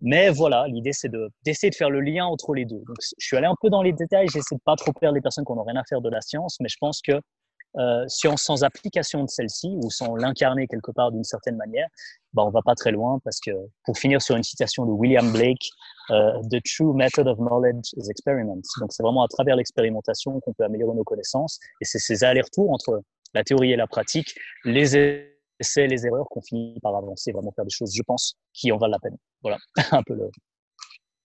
Mais 0.00 0.28
voilà, 0.28 0.66
l'idée 0.68 0.92
c'est 0.92 1.10
d'essayer 1.44 1.70
de, 1.70 1.74
de 1.74 1.76
faire 1.76 1.88
le 1.88 2.00
lien 2.00 2.26
entre 2.26 2.52
les 2.52 2.64
deux. 2.64 2.82
Donc, 2.86 2.96
je 3.00 3.26
suis 3.26 3.36
allé 3.36 3.46
un 3.46 3.54
peu 3.60 3.70
dans 3.70 3.82
les 3.82 3.92
détails. 3.92 4.26
J'essaie 4.28 4.56
de 4.56 4.60
pas 4.64 4.76
trop 4.76 4.92
perdre 4.92 5.14
les 5.14 5.20
personnes 5.20 5.44
qui 5.44 5.52
n'ont 5.52 5.62
rien 5.62 5.76
à 5.76 5.84
faire 5.84 6.00
de 6.00 6.10
la 6.10 6.20
science, 6.20 6.56
mais 6.60 6.68
je 6.68 6.76
pense 6.80 7.00
que 7.00 7.12
euh, 7.76 8.06
science 8.08 8.42
sans 8.42 8.62
application 8.62 9.24
de 9.24 9.28
celle-ci 9.28 9.76
ou 9.82 9.90
sans 9.90 10.14
l'incarner 10.14 10.66
quelque 10.66 10.92
part 10.92 11.10
d'une 11.10 11.24
certaine 11.24 11.56
manière, 11.56 11.88
bah, 12.32 12.42
on 12.44 12.50
va 12.50 12.62
pas 12.62 12.74
très 12.74 12.92
loin 12.92 13.18
parce 13.24 13.40
que 13.40 13.50
pour 13.84 13.98
finir 13.98 14.22
sur 14.22 14.36
une 14.36 14.42
citation 14.42 14.86
de 14.86 14.92
William 14.92 15.32
Blake, 15.32 15.68
euh, 16.10 16.32
The 16.50 16.60
true 16.64 16.94
method 16.94 17.26
of 17.26 17.38
knowledge 17.38 17.92
is 17.96 18.10
experiment. 18.10 18.60
Donc 18.80 18.92
c'est 18.92 19.02
vraiment 19.02 19.24
à 19.24 19.28
travers 19.28 19.56
l'expérimentation 19.56 20.40
qu'on 20.40 20.52
peut 20.52 20.64
améliorer 20.64 20.94
nos 20.94 21.04
connaissances 21.04 21.58
et 21.80 21.84
c'est 21.84 21.98
ces 21.98 22.22
allers-retours 22.24 22.70
entre 22.70 23.02
la 23.34 23.42
théorie 23.42 23.72
et 23.72 23.76
la 23.76 23.86
pratique, 23.86 24.34
les 24.64 24.96
essais, 24.96 25.86
les 25.86 26.06
erreurs 26.06 26.26
qu'on 26.30 26.42
finit 26.42 26.78
par 26.80 26.94
avancer, 26.94 27.32
vraiment 27.32 27.52
faire 27.52 27.64
des 27.64 27.74
choses, 27.74 27.92
je 27.94 28.02
pense, 28.02 28.36
qui 28.52 28.70
en 28.70 28.78
valent 28.78 28.92
la 28.92 28.98
peine. 29.00 29.16
Voilà 29.42 29.58
un 29.90 30.02
peu 30.02 30.14
le, 30.14 30.30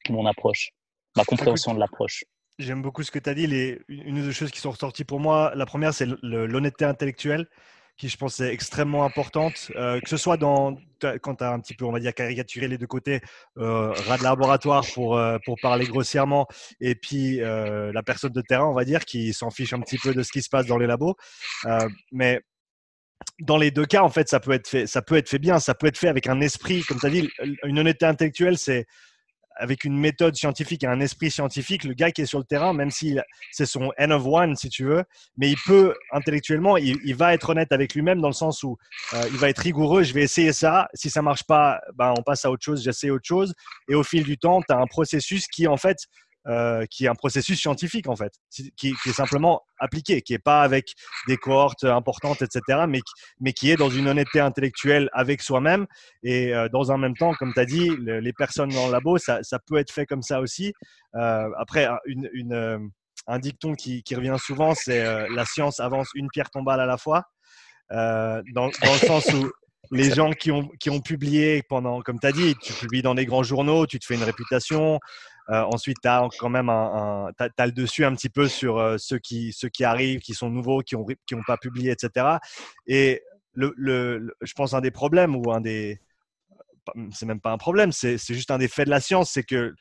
mon 0.09 0.25
approche, 0.25 0.71
ma 1.15 1.23
compréhension 1.25 1.73
de 1.73 1.79
l'approche. 1.79 2.23
J'aime 2.59 2.81
beaucoup 2.81 3.03
ce 3.03 3.11
que 3.11 3.19
tu 3.19 3.29
as 3.29 3.33
dit. 3.33 3.45
Une 3.87 4.19
ou 4.19 4.21
deux 4.21 4.33
choses 4.33 4.51
qui 4.51 4.59
sont 4.59 4.71
ressorties 4.71 5.05
pour 5.05 5.21
moi. 5.21 5.53
La 5.55 5.65
première, 5.65 5.93
c'est 5.93 6.05
l'honnêteté 6.21 6.83
intellectuelle, 6.83 7.47
qui 7.95 8.09
je 8.09 8.17
pense 8.17 8.37
est 8.41 8.51
extrêmement 8.51 9.05
importante. 9.05 9.71
Euh, 9.77 10.01
que 10.01 10.09
ce 10.09 10.17
soit 10.17 10.37
quand 10.37 10.75
tu 10.99 11.43
as 11.43 11.51
un 11.51 11.59
petit 11.61 11.73
peu, 11.73 11.85
on 11.85 11.93
va 11.93 12.01
dire, 12.01 12.13
caricaturé 12.13 12.67
les 12.67 12.77
deux 12.77 12.85
côtés, 12.85 13.21
euh, 13.59 13.93
rat 14.07 14.17
de 14.17 14.23
laboratoire 14.23 14.85
pour, 14.93 15.17
euh, 15.17 15.37
pour 15.45 15.55
parler 15.61 15.85
grossièrement, 15.85 16.47
et 16.81 16.95
puis 16.95 17.41
euh, 17.41 17.93
la 17.93 18.03
personne 18.03 18.33
de 18.33 18.41
terrain, 18.41 18.65
on 18.65 18.73
va 18.73 18.83
dire, 18.83 19.05
qui 19.05 19.31
s'en 19.31 19.51
fiche 19.51 19.71
un 19.71 19.79
petit 19.79 19.97
peu 19.97 20.13
de 20.13 20.21
ce 20.21 20.31
qui 20.33 20.41
se 20.41 20.49
passe 20.49 20.65
dans 20.65 20.77
les 20.77 20.87
labos. 20.87 21.15
Mais 22.11 22.41
dans 23.39 23.57
les 23.57 23.71
deux 23.71 23.85
cas, 23.85 24.01
en 24.01 24.09
fait, 24.09 24.27
ça 24.27 24.41
peut 24.41 24.51
être 24.51 24.67
fait, 24.67 24.85
ça 24.85 25.01
peut 25.01 25.15
être 25.15 25.29
fait 25.29 25.39
bien, 25.39 25.59
ça 25.59 25.75
peut 25.75 25.87
être 25.87 25.97
fait 25.97 26.09
avec 26.09 26.27
un 26.27 26.41
esprit, 26.41 26.83
comme 26.83 26.99
tu 26.99 27.05
as 27.05 27.09
dit, 27.09 27.29
une 27.63 27.79
honnêteté 27.79 28.05
intellectuelle, 28.05 28.57
c'est 28.57 28.85
avec 29.59 29.83
une 29.83 29.97
méthode 29.97 30.35
scientifique 30.35 30.83
et 30.83 30.87
un 30.87 30.99
esprit 30.99 31.29
scientifique, 31.29 31.83
le 31.83 31.93
gars 31.93 32.11
qui 32.11 32.21
est 32.21 32.25
sur 32.25 32.39
le 32.39 32.45
terrain, 32.45 32.73
même 32.73 32.89
si 32.89 33.17
c'est 33.51 33.65
son 33.65 33.91
N 33.97 34.11
of 34.11 34.25
one, 34.25 34.55
si 34.55 34.69
tu 34.69 34.85
veux, 34.85 35.03
mais 35.37 35.49
il 35.49 35.57
peut 35.65 35.93
intellectuellement, 36.11 36.77
il, 36.77 36.97
il 37.03 37.15
va 37.15 37.33
être 37.33 37.49
honnête 37.49 37.71
avec 37.71 37.93
lui-même 37.93 38.21
dans 38.21 38.29
le 38.29 38.33
sens 38.33 38.63
où 38.63 38.77
euh, 39.13 39.23
il 39.31 39.37
va 39.37 39.49
être 39.49 39.59
rigoureux. 39.59 40.03
Je 40.03 40.13
vais 40.13 40.23
essayer 40.23 40.53
ça. 40.53 40.87
Si 40.93 41.09
ça 41.09 41.21
marche 41.21 41.43
pas, 41.43 41.79
ben 41.95 42.13
on 42.17 42.23
passe 42.23 42.45
à 42.45 42.51
autre 42.51 42.63
chose. 42.63 42.83
J'essaie 42.83 43.09
autre 43.09 43.25
chose. 43.25 43.53
Et 43.87 43.95
au 43.95 44.03
fil 44.03 44.23
du 44.23 44.37
temps, 44.37 44.61
tu 44.61 44.73
as 44.73 44.77
un 44.77 44.87
processus 44.87 45.47
qui, 45.47 45.67
en 45.67 45.77
fait, 45.77 45.97
euh, 46.47 46.85
qui 46.89 47.03
est 47.03 47.09
un 47.09 47.15
processus 47.15 47.59
scientifique 47.59 48.07
en 48.07 48.15
fait, 48.15 48.31
qui, 48.77 48.95
est 49.05 49.11
simplement 49.11 49.61
appliqué, 49.77 50.21
qui 50.21 50.31
n'est 50.31 50.39
pas 50.39 50.61
avec 50.61 50.93
des 51.27 51.35
cohortes 51.35 51.83
importantes, 51.83 52.41
etc., 52.41 52.85
mais, 52.87 53.01
mais 53.41 53.51
qui 53.51 53.69
est 53.69 53.75
dans 53.75 53.89
une 53.89 54.07
honnêteté 54.07 54.39
intellectuelle 54.39 55.09
avec 55.11 55.41
soi-même. 55.41 55.85
Et 56.23 56.55
euh, 56.55 56.69
dans 56.69 56.93
un 56.93 56.97
même 56.97 57.15
temps, 57.15 57.33
comme 57.33 57.53
tu 57.53 57.59
as 57.59 57.65
dit, 57.65 57.89
les 57.99 58.33
personnes 58.33 58.69
dans 58.69 58.85
le 58.87 58.93
labo, 58.93 59.17
ça, 59.17 59.43
ça, 59.43 59.59
peut 59.59 59.77
être 59.77 59.91
fait 59.91 60.05
comme 60.05 60.21
ça 60.21 60.39
aussi. 60.39 60.73
Euh, 61.15 61.49
après, 61.57 61.89
une, 62.05 62.29
une, 62.31 62.89
un 63.27 63.39
dicton 63.39 63.75
qui, 63.75 64.01
qui 64.03 64.15
revient 64.15 64.37
souvent, 64.39 64.73
c'est 64.73 65.03
la 65.29 65.43
science 65.45 65.81
avance 65.81 66.07
une 66.15 66.29
pierre 66.29 66.49
tombale 66.49 66.79
à 66.79 66.85
la 66.85 66.97
fois. 66.97 67.25
Dans, 67.91 68.43
dans, 68.53 68.93
le 68.93 69.07
sens 69.07 69.25
où 69.33 69.51
les 69.91 70.11
gens 70.11 70.31
qui 70.31 70.51
ont, 70.51 70.69
qui 70.79 70.89
ont 70.89 71.01
publié 71.01 71.63
pendant, 71.67 72.01
comme 72.01 72.19
tu 72.19 72.27
as 72.27 72.31
dit, 72.31 72.55
tu 72.61 72.73
publies 72.73 73.01
dans 73.01 73.15
des 73.15 73.25
grands 73.25 73.43
journaux, 73.43 73.87
tu 73.87 73.99
te 73.99 74.05
fais 74.05 74.15
une 74.15 74.23
réputation. 74.23 74.99
Euh, 75.49 75.63
ensuite, 75.63 75.97
tu 76.01 76.07
as 76.07 76.27
quand 76.39 76.49
même 76.49 76.69
un, 76.69 77.31
as, 77.39 77.65
le 77.65 77.71
dessus 77.71 78.05
un 78.05 78.13
petit 78.13 78.29
peu 78.29 78.47
sur 78.47 78.77
euh, 78.77 78.97
ceux, 78.99 79.17
qui, 79.17 79.51
ceux 79.51 79.69
qui 79.69 79.83
arrivent, 79.83 80.19
qui 80.19 80.33
sont 80.33 80.49
nouveaux, 80.49 80.81
qui 80.81 80.95
n'ont 80.95 81.05
qui 81.25 81.35
ont 81.35 81.43
pas 81.45 81.57
publié, 81.57 81.91
etc. 81.91 82.37
Et 82.85 83.23
le, 83.53 83.73
le, 83.75 84.31
je 84.41 84.53
pense 84.53 84.73
un 84.73 84.81
des 84.81 84.91
problèmes 84.91 85.35
ou 85.35 85.51
un 85.51 85.61
des. 85.61 85.99
C'est 87.11 87.25
même 87.25 87.41
pas 87.41 87.51
un 87.51 87.57
problème, 87.57 87.91
c'est 87.91 88.17
juste 88.17 88.49
un 88.49 88.57
des 88.57 88.67
faits 88.67 88.85
de 88.85 88.89
la 88.89 88.99
science, 88.99 89.31
c'est 89.31 89.43
que 89.43 89.75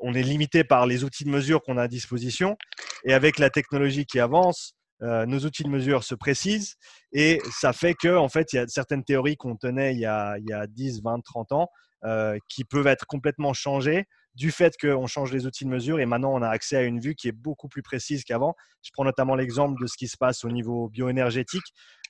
on 0.00 0.14
est 0.14 0.22
limité 0.22 0.64
par 0.64 0.86
les 0.86 1.02
outils 1.02 1.24
de 1.24 1.30
mesure 1.30 1.62
qu'on 1.62 1.76
a 1.76 1.82
à 1.82 1.88
disposition. 1.88 2.56
Et 3.04 3.14
avec 3.14 3.38
la 3.38 3.50
technologie 3.50 4.04
qui 4.04 4.20
avance, 4.20 4.74
euh, 5.02 5.26
nos 5.26 5.40
outils 5.40 5.64
de 5.64 5.68
mesure 5.68 6.04
se 6.04 6.14
précisent 6.14 6.76
et 7.12 7.40
ça 7.50 7.72
fait 7.72 7.94
que 7.94 8.16
en 8.16 8.28
fait 8.28 8.52
il 8.52 8.56
y 8.56 8.58
a 8.60 8.68
certaines 8.68 9.02
théories 9.02 9.36
qu'on 9.36 9.56
tenait 9.56 9.94
il 9.94 9.98
y, 9.98 10.06
a, 10.06 10.38
il 10.38 10.48
y 10.48 10.52
a 10.52 10.68
10, 10.68 11.02
20, 11.02 11.20
30 11.24 11.52
ans 11.52 11.68
qui 12.48 12.64
peuvent 12.64 12.86
être 12.86 13.06
complètement 13.06 13.52
changées 13.52 14.06
du 14.34 14.50
fait 14.50 14.74
qu'on 14.80 15.06
change 15.06 15.32
les 15.32 15.46
outils 15.46 15.64
de 15.64 15.70
mesure 15.70 16.00
et 16.00 16.06
maintenant 16.06 16.32
on 16.32 16.42
a 16.42 16.48
accès 16.48 16.76
à 16.76 16.82
une 16.82 17.00
vue 17.00 17.14
qui 17.14 17.28
est 17.28 17.32
beaucoup 17.32 17.68
plus 17.68 17.82
précise 17.82 18.24
qu'avant. 18.24 18.54
Je 18.82 18.90
prends 18.92 19.04
notamment 19.04 19.34
l'exemple 19.34 19.80
de 19.80 19.86
ce 19.86 19.96
qui 19.96 20.08
se 20.08 20.16
passe 20.16 20.44
au 20.44 20.50
niveau 20.50 20.88
bioénergétique. 20.88 21.64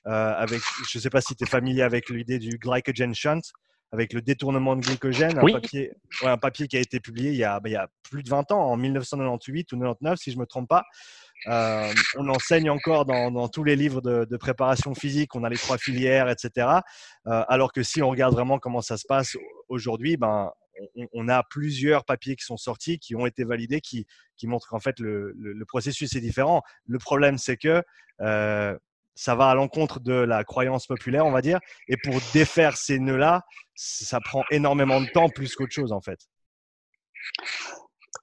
Euh, 0.07 0.33
avec, 0.35 0.61
je 0.89 0.97
ne 0.97 1.01
sais 1.01 1.09
pas 1.09 1.21
si 1.21 1.35
tu 1.35 1.43
es 1.43 1.47
familier 1.47 1.81
avec 1.81 2.09
l'idée 2.09 2.37
du 2.37 2.57
glycogen 2.57 3.13
shunt, 3.15 3.39
avec 3.93 4.11
le 4.11 4.21
détournement 4.21 4.75
de 4.75 4.81
glycogène, 4.81 5.37
un, 5.37 5.45
papier, 5.45 5.91
un 6.23 6.37
papier 6.37 6.67
qui 6.67 6.75
a 6.75 6.79
été 6.79 6.99
publié 6.99 7.29
il 7.29 7.37
y, 7.37 7.43
a, 7.43 7.59
bah, 7.59 7.69
il 7.69 7.73
y 7.73 7.77
a 7.77 7.87
plus 8.09 8.23
de 8.23 8.29
20 8.29 8.51
ans, 8.51 8.71
en 8.71 8.75
1998 8.75 9.71
ou 9.71 9.77
99 9.77 10.19
si 10.19 10.31
je 10.31 10.35
ne 10.35 10.41
me 10.41 10.45
trompe 10.45 10.67
pas, 10.67 10.83
euh, 11.47 11.93
on 12.17 12.27
enseigne 12.27 12.69
encore 12.69 13.05
dans, 13.05 13.47
tous 13.49 13.63
les 13.63 13.75
livres 13.75 14.01
de, 14.01 14.37
préparation 14.37 14.95
physique, 14.95 15.35
on 15.35 15.43
a 15.43 15.49
les 15.49 15.57
trois 15.57 15.77
filières, 15.77 16.29
etc. 16.29 16.67
Euh, 17.27 17.43
alors 17.47 17.71
que 17.71 17.83
si 17.83 18.01
on 18.01 18.09
regarde 18.09 18.33
vraiment 18.33 18.59
comment 18.59 18.81
ça 18.81 18.97
se 18.97 19.05
passe 19.07 19.37
aujourd'hui, 19.69 20.17
ben, 20.17 20.51
on, 21.13 21.27
a 21.27 21.43
plusieurs 21.43 22.05
papiers 22.05 22.35
qui 22.35 22.45
sont 22.45 22.57
sortis, 22.57 22.99
qui 22.99 23.15
ont 23.15 23.25
été 23.25 23.43
validés, 23.43 23.81
qui, 23.81 24.05
montrent 24.43 24.67
qu'en 24.67 24.79
fait 24.79 24.99
le, 24.99 25.63
processus 25.67 26.15
est 26.15 26.21
différent. 26.21 26.61
Le 26.85 26.99
problème, 26.99 27.37
c'est 27.37 27.57
que 27.57 27.83
euh, 28.21 28.77
ça 29.15 29.35
va 29.35 29.49
à 29.49 29.55
l'encontre 29.55 29.99
de 29.99 30.13
la 30.13 30.43
croyance 30.43 30.87
populaire, 30.87 31.25
on 31.25 31.31
va 31.31 31.41
dire. 31.41 31.59
Et 31.87 31.97
pour 31.97 32.15
défaire 32.33 32.77
ces 32.77 32.99
nœuds-là, 32.99 33.43
ça 33.75 34.19
prend 34.19 34.43
énormément 34.51 35.01
de 35.01 35.07
temps 35.07 35.29
plus 35.29 35.55
qu'autre 35.55 35.73
chose, 35.73 35.91
en 35.91 36.01
fait. 36.01 36.19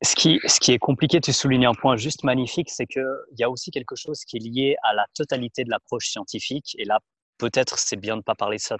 Ce 0.03 0.15
qui, 0.15 0.41
ce 0.47 0.59
qui 0.61 0.73
est 0.73 0.79
compliqué, 0.79 1.21
tu 1.21 1.33
soulignes 1.33 1.67
un 1.67 1.75
point 1.75 1.97
juste 1.97 2.25
magnifique, 2.25 2.71
c'est 2.71 2.87
qu'il 2.87 3.05
y 3.39 3.45
a 3.45 3.51
aussi 3.51 3.71
quelque 3.71 3.97
chose 3.97 4.25
qui 4.25 4.39
est 4.39 4.41
lié 4.41 4.77
à 4.83 4.95
la 4.95 5.07
totalité 5.15 5.65
de 5.65 5.71
l'approche 5.71 6.09
scientifique. 6.09 6.75
Et 6.79 6.85
là, 6.85 7.01
peut-être 7.39 7.79
c'est 7.79 7.97
bien 7.97 8.15
de 8.15 8.19
ne 8.19 8.23
pas 8.23 8.35
parler 8.35 8.57
de 8.57 8.63
ça 8.63 8.77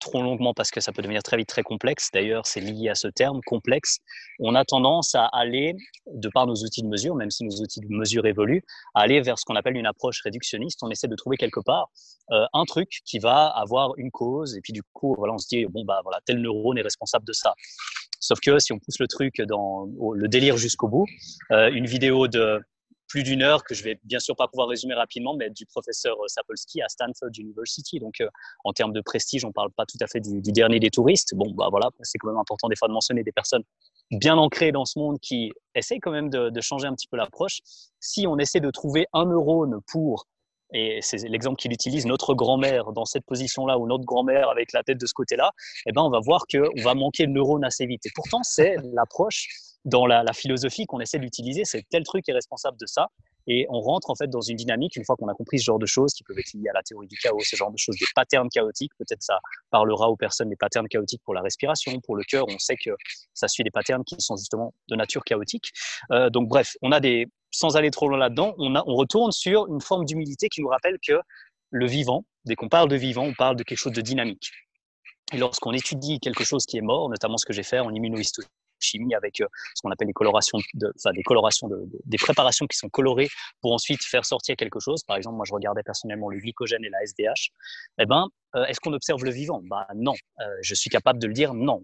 trop 0.00 0.22
longuement 0.22 0.54
parce 0.54 0.70
que 0.70 0.80
ça 0.80 0.92
peut 0.92 1.02
devenir 1.02 1.22
très 1.22 1.36
vite 1.36 1.48
très 1.48 1.62
complexe. 1.62 2.08
D'ailleurs, 2.12 2.46
c'est 2.46 2.60
lié 2.60 2.88
à 2.88 2.94
ce 2.94 3.08
terme 3.08 3.40
complexe. 3.46 3.98
On 4.38 4.54
a 4.54 4.64
tendance 4.64 5.14
à 5.14 5.26
aller, 5.26 5.74
de 6.06 6.28
par 6.28 6.46
nos 6.46 6.54
outils 6.54 6.82
de 6.82 6.88
mesure, 6.88 7.14
même 7.14 7.30
si 7.30 7.44
nos 7.44 7.56
outils 7.60 7.80
de 7.80 7.88
mesure 7.88 8.26
évoluent, 8.26 8.64
à 8.94 9.02
aller 9.02 9.20
vers 9.20 9.38
ce 9.38 9.44
qu'on 9.44 9.56
appelle 9.56 9.76
une 9.76 9.86
approche 9.86 10.20
réductionniste. 10.22 10.78
On 10.82 10.90
essaie 10.90 11.08
de 11.08 11.16
trouver 11.16 11.36
quelque 11.36 11.60
part 11.60 11.90
euh, 12.30 12.44
un 12.52 12.64
truc 12.64 13.00
qui 13.04 13.18
va 13.18 13.46
avoir 13.46 13.92
une 13.96 14.10
cause 14.10 14.56
et 14.56 14.60
puis 14.60 14.72
du 14.72 14.82
coup, 14.92 15.16
on 15.18 15.38
se 15.38 15.48
dit 15.48 15.66
bon 15.66 15.84
bah 15.84 16.00
voilà, 16.02 16.20
tel 16.26 16.40
neurone 16.40 16.78
est 16.78 16.82
responsable 16.82 17.24
de 17.24 17.32
ça. 17.32 17.54
Sauf 18.20 18.40
que 18.40 18.58
si 18.58 18.72
on 18.72 18.78
pousse 18.78 18.98
le 18.98 19.06
truc 19.06 19.40
dans 19.42 19.88
le 20.14 20.28
délire 20.28 20.56
jusqu'au 20.56 20.88
bout, 20.88 21.06
euh, 21.52 21.70
une 21.70 21.86
vidéo 21.86 22.28
de 22.28 22.60
plus 23.08 23.22
d'une 23.22 23.42
heure 23.42 23.64
que 23.64 23.74
je 23.74 23.82
vais 23.82 23.98
bien 24.04 24.20
sûr 24.20 24.36
pas 24.36 24.46
pouvoir 24.46 24.68
résumer 24.68 24.94
rapidement, 24.94 25.34
mais 25.34 25.50
du 25.50 25.66
professeur 25.66 26.16
euh, 26.22 26.28
Sapolsky 26.28 26.82
à 26.82 26.88
Stanford 26.88 27.30
University. 27.38 27.98
Donc, 27.98 28.20
euh, 28.20 28.28
en 28.64 28.72
termes 28.72 28.92
de 28.92 29.00
prestige, 29.00 29.44
on 29.44 29.52
parle 29.52 29.70
pas 29.72 29.86
tout 29.86 29.98
à 30.00 30.06
fait 30.06 30.20
du, 30.20 30.40
dernier 30.52 30.78
des 30.78 30.90
touristes. 30.90 31.34
Bon, 31.34 31.50
bah 31.52 31.68
voilà, 31.70 31.90
c'est 32.02 32.18
quand 32.18 32.28
même 32.28 32.38
important 32.38 32.68
des 32.68 32.76
fois 32.76 32.88
de 32.88 32.92
mentionner 32.92 33.24
des 33.24 33.32
personnes 33.32 33.64
bien 34.10 34.36
ancrées 34.36 34.72
dans 34.72 34.84
ce 34.84 34.98
monde 34.98 35.18
qui 35.20 35.52
essayent 35.74 36.00
quand 36.00 36.12
même 36.12 36.30
de, 36.30 36.50
de 36.50 36.60
changer 36.60 36.86
un 36.86 36.94
petit 36.94 37.08
peu 37.08 37.16
l'approche. 37.16 37.60
Si 38.00 38.26
on 38.26 38.38
essaie 38.38 38.60
de 38.60 38.70
trouver 38.70 39.06
un 39.12 39.24
neurone 39.24 39.80
pour 39.90 40.26
et 40.72 40.98
c'est 41.02 41.26
l'exemple 41.28 41.56
qu'il 41.56 41.72
utilise, 41.72 42.06
notre 42.06 42.34
grand-mère 42.34 42.92
dans 42.92 43.04
cette 43.04 43.24
position-là 43.24 43.78
ou 43.78 43.86
notre 43.86 44.04
grand-mère 44.04 44.50
avec 44.50 44.72
la 44.72 44.82
tête 44.82 44.98
de 44.98 45.06
ce 45.06 45.14
côté-là, 45.14 45.52
eh 45.86 45.92
ben, 45.92 46.02
on 46.02 46.10
va 46.10 46.20
voir 46.20 46.44
qu'on 46.50 46.82
va 46.82 46.94
manquer 46.94 47.26
de 47.26 47.32
neurones 47.32 47.64
assez 47.64 47.86
vite. 47.86 48.04
Et 48.06 48.10
pourtant, 48.14 48.42
c'est 48.42 48.76
l'approche 48.92 49.48
dans 49.84 50.06
la, 50.06 50.22
la 50.22 50.32
philosophie 50.32 50.86
qu'on 50.86 51.00
essaie 51.00 51.18
d'utiliser, 51.18 51.64
c'est 51.64 51.84
tel 51.88 52.02
truc 52.04 52.28
est 52.28 52.32
responsable 52.32 52.76
de 52.78 52.86
ça. 52.86 53.08
Et 53.48 53.66
on 53.70 53.80
rentre 53.80 54.10
en 54.10 54.14
fait 54.14 54.28
dans 54.28 54.42
une 54.42 54.56
dynamique, 54.56 54.94
une 54.96 55.04
fois 55.04 55.16
qu'on 55.16 55.28
a 55.28 55.34
compris 55.34 55.58
ce 55.58 55.64
genre 55.64 55.78
de 55.78 55.86
choses 55.86 56.12
qui 56.12 56.22
peuvent 56.22 56.38
être 56.38 56.52
liées 56.52 56.68
à 56.68 56.74
la 56.74 56.82
théorie 56.82 57.08
du 57.08 57.16
chaos, 57.16 57.40
ce 57.40 57.56
genre 57.56 57.72
de 57.72 57.78
choses, 57.78 57.96
des 57.98 58.06
patterns 58.14 58.50
chaotiques. 58.50 58.92
Peut-être 58.98 59.22
ça 59.22 59.38
parlera 59.70 60.10
aux 60.10 60.16
personnes 60.16 60.50
des 60.50 60.56
patterns 60.56 60.86
chaotiques 60.86 61.22
pour 61.24 61.32
la 61.32 61.40
respiration, 61.40 61.98
pour 62.00 62.14
le 62.14 62.24
cœur. 62.24 62.46
On 62.48 62.58
sait 62.58 62.76
que 62.76 62.90
ça 63.32 63.48
suit 63.48 63.64
des 63.64 63.70
patterns 63.70 64.04
qui 64.04 64.16
sont 64.18 64.36
justement 64.36 64.74
de 64.88 64.96
nature 64.96 65.24
chaotique. 65.24 65.72
Euh, 66.12 66.28
donc 66.28 66.46
bref, 66.48 66.76
on 66.82 66.92
a 66.92 67.00
des, 67.00 67.26
sans 67.50 67.76
aller 67.76 67.90
trop 67.90 68.08
loin 68.08 68.18
là-dedans, 68.18 68.54
on, 68.58 68.74
on 68.76 68.94
retourne 68.94 69.32
sur 69.32 69.66
une 69.68 69.80
forme 69.80 70.04
d'humilité 70.04 70.48
qui 70.48 70.60
nous 70.60 70.68
rappelle 70.68 70.98
que 71.06 71.18
le 71.70 71.86
vivant, 71.86 72.24
dès 72.44 72.54
qu'on 72.54 72.68
parle 72.68 72.88
de 72.88 72.96
vivant, 72.96 73.24
on 73.24 73.34
parle 73.34 73.56
de 73.56 73.62
quelque 73.62 73.78
chose 73.78 73.92
de 73.92 74.02
dynamique. 74.02 74.50
Et 75.32 75.38
lorsqu'on 75.38 75.72
étudie 75.72 76.20
quelque 76.20 76.44
chose 76.44 76.64
qui 76.64 76.78
est 76.78 76.82
mort, 76.82 77.08
notamment 77.08 77.36
ce 77.36 77.44
que 77.44 77.52
j'ai 77.52 77.62
fait 77.62 77.78
en 77.78 77.92
immunohistochimie, 77.92 78.48
chimie 78.80 79.14
avec 79.14 79.40
euh, 79.40 79.46
ce 79.74 79.82
qu'on 79.82 79.90
appelle 79.90 80.08
les 80.08 80.12
colorations, 80.12 80.58
de, 80.74 80.92
enfin 80.96 81.12
des 81.12 81.22
colorations, 81.22 81.68
de, 81.68 81.88
des 82.04 82.18
préparations 82.18 82.66
qui 82.66 82.76
sont 82.76 82.88
colorées 82.88 83.28
pour 83.60 83.72
ensuite 83.72 84.02
faire 84.02 84.24
sortir 84.24 84.56
quelque 84.56 84.80
chose. 84.80 85.02
Par 85.04 85.16
exemple, 85.16 85.36
moi 85.36 85.44
je 85.46 85.52
regardais 85.52 85.82
personnellement 85.82 86.28
le 86.28 86.38
glycogène 86.38 86.84
et 86.84 86.90
la 86.90 87.02
SDH. 87.04 87.50
Eh 87.98 88.06
ben, 88.06 88.26
euh, 88.56 88.64
est-ce 88.66 88.80
qu'on 88.80 88.92
observe 88.92 89.24
le 89.24 89.30
vivant? 89.30 89.60
Bah 89.64 89.86
non. 89.94 90.14
Euh, 90.40 90.44
je 90.62 90.74
suis 90.74 90.90
capable 90.90 91.18
de 91.18 91.26
le 91.26 91.34
dire. 91.34 91.54
Non. 91.54 91.82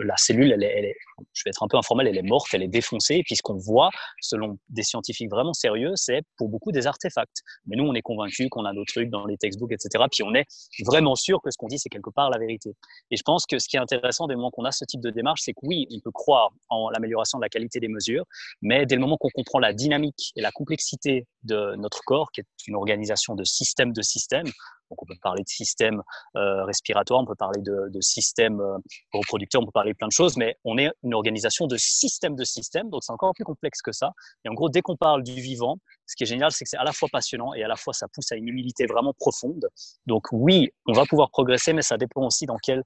La 0.00 0.16
cellule, 0.16 0.52
elle 0.52 0.62
est, 0.62 0.72
elle 0.78 0.84
est, 0.86 0.96
je 1.32 1.42
vais 1.44 1.50
être 1.50 1.62
un 1.62 1.68
peu 1.68 1.76
informel, 1.76 2.06
elle 2.06 2.16
est 2.16 2.22
morte, 2.22 2.48
elle 2.52 2.62
est 2.62 2.68
défoncée. 2.68 3.16
Et 3.16 3.22
puis 3.22 3.36
ce 3.36 3.42
qu'on 3.42 3.56
voit, 3.56 3.90
selon 4.20 4.58
des 4.68 4.82
scientifiques 4.82 5.30
vraiment 5.30 5.52
sérieux, 5.52 5.92
c'est 5.96 6.22
pour 6.36 6.48
beaucoup 6.48 6.72
des 6.72 6.86
artefacts. 6.86 7.42
Mais 7.66 7.76
nous, 7.76 7.84
on 7.84 7.94
est 7.94 8.02
convaincus 8.02 8.48
qu'on 8.50 8.64
a 8.64 8.72
nos 8.72 8.84
trucs 8.84 9.10
dans 9.10 9.26
les 9.26 9.36
textbooks, 9.36 9.72
etc. 9.72 10.04
Puis 10.10 10.22
on 10.22 10.34
est 10.34 10.46
vraiment 10.84 11.14
sûr 11.16 11.40
que 11.42 11.50
ce 11.50 11.56
qu'on 11.56 11.68
dit, 11.68 11.78
c'est 11.78 11.88
quelque 11.88 12.10
part 12.10 12.30
la 12.30 12.38
vérité. 12.38 12.74
Et 13.10 13.16
je 13.16 13.22
pense 13.22 13.46
que 13.46 13.58
ce 13.58 13.68
qui 13.68 13.76
est 13.76 13.80
intéressant 13.80 14.26
dès 14.26 14.34
le 14.34 14.38
moment 14.38 14.50
qu'on 14.50 14.64
a 14.64 14.72
ce 14.72 14.84
type 14.84 15.00
de 15.00 15.10
démarche, 15.10 15.40
c'est 15.42 15.52
que 15.52 15.60
oui, 15.62 15.86
on 15.92 16.00
peut 16.00 16.12
croire 16.12 16.50
en 16.68 16.90
l'amélioration 16.90 17.38
de 17.38 17.42
la 17.42 17.48
qualité 17.48 17.80
des 17.80 17.88
mesures, 17.88 18.24
mais 18.62 18.86
dès 18.86 18.94
le 18.94 19.00
moment 19.00 19.16
qu'on 19.16 19.30
comprend 19.30 19.58
la 19.58 19.72
dynamique 19.72 20.32
et 20.36 20.40
la 20.40 20.50
complexité 20.52 21.26
de 21.42 21.74
notre 21.76 22.00
corps, 22.04 22.30
qui 22.32 22.40
est 22.40 22.46
une 22.66 22.76
organisation 22.76 23.34
de 23.34 23.44
système 23.44 23.92
de 23.92 24.02
système, 24.02 24.46
donc 24.90 25.02
on 25.02 25.06
peut 25.06 25.14
parler 25.22 25.42
de 25.42 25.48
système 25.48 26.02
euh, 26.36 26.64
respiratoire, 26.64 27.20
on 27.20 27.26
peut 27.26 27.34
parler 27.34 27.60
de, 27.62 28.00
système 28.00 28.60
euh, 28.60 28.76
reproducteur, 29.12 29.62
on 29.62 29.64
peut 29.64 29.72
parler 29.72 29.92
de 29.92 29.96
plein 29.96 30.08
de 30.08 30.12
choses, 30.12 30.36
mais 30.36 30.56
on 30.64 30.78
est 30.78 30.90
une 31.02 31.14
organisation 31.14 31.66
de 31.66 31.76
système 31.76 32.36
de 32.36 32.44
système, 32.44 32.90
donc 32.90 33.02
c'est 33.04 33.12
encore 33.12 33.32
plus 33.34 33.44
complexe 33.44 33.80
que 33.82 33.92
ça. 33.92 34.12
Et 34.44 34.48
en 34.48 34.54
gros, 34.54 34.68
dès 34.68 34.82
qu'on 34.82 34.96
parle 34.96 35.22
du 35.22 35.34
vivant, 35.34 35.78
ce 36.06 36.16
qui 36.16 36.24
est 36.24 36.26
génial, 36.26 36.52
c'est 36.52 36.64
que 36.64 36.70
c'est 36.70 36.76
à 36.76 36.84
la 36.84 36.92
fois 36.92 37.08
passionnant 37.10 37.54
et 37.54 37.62
à 37.62 37.68
la 37.68 37.76
fois 37.76 37.92
ça 37.92 38.06
pousse 38.12 38.30
à 38.32 38.36
une 38.36 38.48
humilité 38.48 38.86
vraiment 38.86 39.14
profonde. 39.14 39.68
Donc 40.06 40.26
oui, 40.32 40.70
on 40.86 40.92
va 40.92 41.04
pouvoir 41.06 41.30
progresser, 41.30 41.72
mais 41.72 41.82
ça 41.82 41.96
dépend 41.96 42.26
aussi 42.26 42.46
dans 42.46 42.58
quelle 42.58 42.82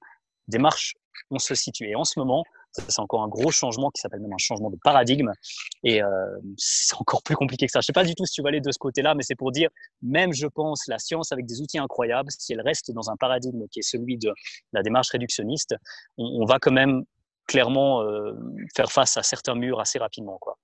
démarche 0.47 0.95
on 1.31 1.39
se 1.39 1.55
situe. 1.55 1.89
Et 1.89 1.95
en 1.95 2.03
ce 2.03 2.19
moment, 2.19 2.43
c'est 2.71 2.99
encore 2.99 3.23
un 3.23 3.27
gros 3.27 3.51
changement 3.51 3.89
qui 3.89 4.01
s'appelle 4.01 4.19
même 4.19 4.33
un 4.33 4.37
changement 4.37 4.69
de 4.69 4.77
paradigme. 4.83 5.31
Et 5.83 6.01
euh, 6.01 6.07
c'est 6.57 6.95
encore 6.95 7.23
plus 7.23 7.35
compliqué 7.35 7.65
que 7.65 7.71
ça. 7.71 7.79
Je 7.79 7.83
ne 7.83 7.85
sais 7.85 7.93
pas 7.93 8.03
du 8.03 8.15
tout 8.15 8.25
si 8.25 8.33
tu 8.33 8.41
vas 8.41 8.49
aller 8.49 8.61
de 8.61 8.71
ce 8.71 8.77
côté-là, 8.77 9.15
mais 9.15 9.23
c'est 9.23 9.35
pour 9.35 9.51
dire, 9.51 9.69
même 10.01 10.33
je 10.33 10.47
pense, 10.47 10.87
la 10.87 10.99
science 10.99 11.31
avec 11.31 11.45
des 11.45 11.61
outils 11.61 11.79
incroyables, 11.79 12.29
si 12.31 12.53
elle 12.53 12.61
reste 12.61 12.91
dans 12.91 13.09
un 13.09 13.15
paradigme 13.15 13.67
qui 13.71 13.79
est 13.79 13.87
celui 13.87 14.17
de 14.17 14.31
la 14.73 14.83
démarche 14.83 15.09
réductionniste, 15.09 15.75
on, 16.17 16.45
va 16.45 16.59
quand 16.59 16.71
même 16.71 17.03
clairement 17.47 18.03
euh, 18.03 18.33
faire 18.75 18.91
face 18.91 19.17
à 19.17 19.23
certains 19.23 19.55
murs 19.55 19.79
assez 19.79 19.99
rapidement. 19.99 20.37
Quoi. 20.39 20.57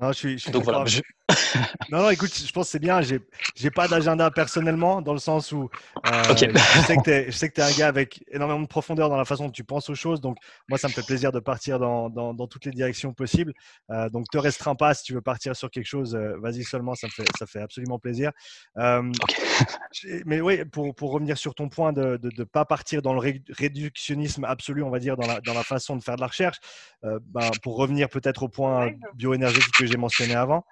Non, 0.00 0.10
je 0.12 0.36
suis, 0.36 0.50
Donc 0.50 0.64
voilà. 0.64 0.84
non, 1.90 2.02
non, 2.02 2.10
écoute, 2.10 2.34
je 2.34 2.50
pense 2.52 2.66
que 2.66 2.72
c'est 2.72 2.78
bien. 2.78 3.00
J'ai, 3.02 3.20
j'ai 3.54 3.70
pas 3.70 3.88
d'agenda 3.88 4.30
personnellement, 4.30 5.02
dans 5.02 5.12
le 5.12 5.18
sens 5.18 5.52
où 5.52 5.70
euh, 6.06 6.22
je 6.28 6.82
sais 6.82 6.96
que 6.96 7.54
tu 7.54 7.60
es 7.60 7.64
un 7.64 7.72
gars 7.72 7.88
avec 7.88 8.24
énormément 8.30 8.60
de 8.60 8.66
profondeur 8.66 9.08
dans 9.08 9.16
la 9.16 9.24
façon 9.24 9.46
dont 9.46 9.50
tu 9.50 9.64
penses 9.64 9.88
aux 9.90 9.94
choses. 9.94 10.20
Donc, 10.20 10.36
moi, 10.68 10.78
ça 10.78 10.88
me 10.88 10.92
fait 10.92 11.04
plaisir 11.04 11.32
de 11.32 11.40
partir 11.40 11.78
dans, 11.78 12.10
dans, 12.10 12.34
dans 12.34 12.46
toutes 12.46 12.64
les 12.64 12.70
directions 12.72 13.12
possibles. 13.12 13.52
Euh, 13.90 14.08
donc, 14.08 14.26
te 14.30 14.38
restreins 14.38 14.74
pas 14.74 14.94
si 14.94 15.04
tu 15.04 15.14
veux 15.14 15.20
partir 15.20 15.54
sur 15.56 15.70
quelque 15.70 15.86
chose. 15.86 16.14
Euh, 16.14 16.36
vas-y 16.40 16.64
seulement, 16.64 16.94
ça 16.94 17.06
me 17.06 17.12
fait, 17.12 17.30
ça 17.38 17.46
fait 17.46 17.60
absolument 17.60 17.98
plaisir. 17.98 18.32
Euh, 18.78 19.10
mais 20.26 20.40
oui, 20.40 20.64
pour, 20.64 20.94
pour, 20.94 21.12
revenir 21.12 21.36
sur 21.36 21.54
ton 21.54 21.68
point 21.68 21.92
de 21.92 22.18
ne 22.22 22.44
pas 22.44 22.64
partir 22.64 23.02
dans 23.02 23.12
le 23.12 23.20
réductionnisme 23.50 24.44
absolu, 24.44 24.82
on 24.82 24.90
va 24.90 24.98
dire, 24.98 25.16
dans 25.16 25.26
la, 25.26 25.40
dans 25.40 25.54
la 25.54 25.62
façon 25.62 25.96
de 25.96 26.02
faire 26.02 26.16
de 26.16 26.22
la 26.22 26.26
recherche, 26.26 26.58
ben, 27.02 27.50
pour 27.62 27.76
revenir 27.76 28.08
peut-être 28.08 28.44
au 28.44 28.48
point 28.48 28.92
bioénergétique 29.14 29.81
que 29.84 29.90
j'ai 29.90 29.98
mentionné 29.98 30.34
avant. 30.34 30.64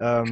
Euh, 0.00 0.24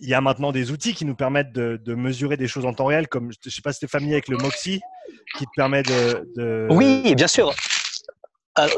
il 0.00 0.08
y 0.08 0.14
a 0.14 0.20
maintenant 0.20 0.52
des 0.52 0.70
outils 0.70 0.94
qui 0.94 1.04
nous 1.04 1.14
permettent 1.14 1.52
de, 1.52 1.94
mesurer 1.94 2.36
des 2.36 2.48
choses 2.48 2.66
en 2.66 2.74
temps 2.74 2.86
réel, 2.86 3.08
comme 3.08 3.30
je 3.32 3.38
ne 3.44 3.50
sais 3.50 3.62
pas 3.62 3.72
si 3.72 3.80
tu 3.80 3.84
es 3.84 3.88
familier 3.88 4.14
avec 4.14 4.28
le 4.28 4.36
MOXIE, 4.38 4.80
qui 5.38 5.44
te 5.44 5.50
permet 5.54 5.82
de. 5.82 6.66
Oui, 6.70 7.14
bien 7.14 7.28
sûr. 7.28 7.54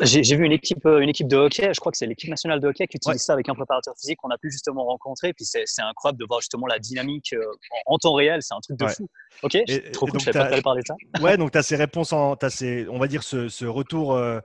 J'ai 0.00 0.36
vu 0.36 0.46
une 0.46 0.52
équipe, 0.52 0.86
euh, 0.86 1.00
une 1.00 1.10
équipe 1.10 1.28
de 1.28 1.36
hockey, 1.36 1.70
je 1.74 1.78
crois 1.78 1.92
que 1.92 1.98
c'est 1.98 2.06
l'équipe 2.06 2.30
nationale 2.30 2.60
de 2.60 2.68
hockey 2.68 2.86
qui 2.86 2.96
utilise 2.96 3.20
ça 3.20 3.34
avec 3.34 3.46
un 3.50 3.54
préparateur 3.54 3.94
physique 3.98 4.18
qu'on 4.18 4.30
a 4.30 4.38
pu 4.38 4.50
justement 4.50 4.86
rencontrer. 4.86 5.34
Puis 5.34 5.44
c'est 5.44 5.82
incroyable 5.82 6.18
de 6.18 6.24
voir 6.24 6.40
justement 6.40 6.66
la 6.66 6.78
dynamique 6.78 7.34
euh, 7.34 7.44
en, 7.84 7.98
temps 7.98 8.14
réel, 8.14 8.40
c'est 8.40 8.54
un 8.54 8.60
truc 8.60 8.78
de 8.78 8.86
fou. 8.86 9.06
Ok, 9.42 9.58
trop 9.92 10.06
cool, 10.06 10.18
je 10.18 10.32
savais 10.32 10.56
pas 10.56 10.62
parler 10.62 10.80
de 10.80 10.86
ça. 10.86 11.22
Ouais, 11.22 11.36
donc 11.36 11.52
tu 11.52 11.58
as 11.58 11.62
ces 11.62 11.76
réponses, 11.76 12.14
en, 12.14 12.34
as 12.34 12.50
ces, 12.50 12.88
on 12.88 12.98
va 12.98 13.06
dire 13.06 13.22
ce, 13.22 13.48
ce 13.48 13.66
retour 13.66 14.14
euh, 14.14 14.40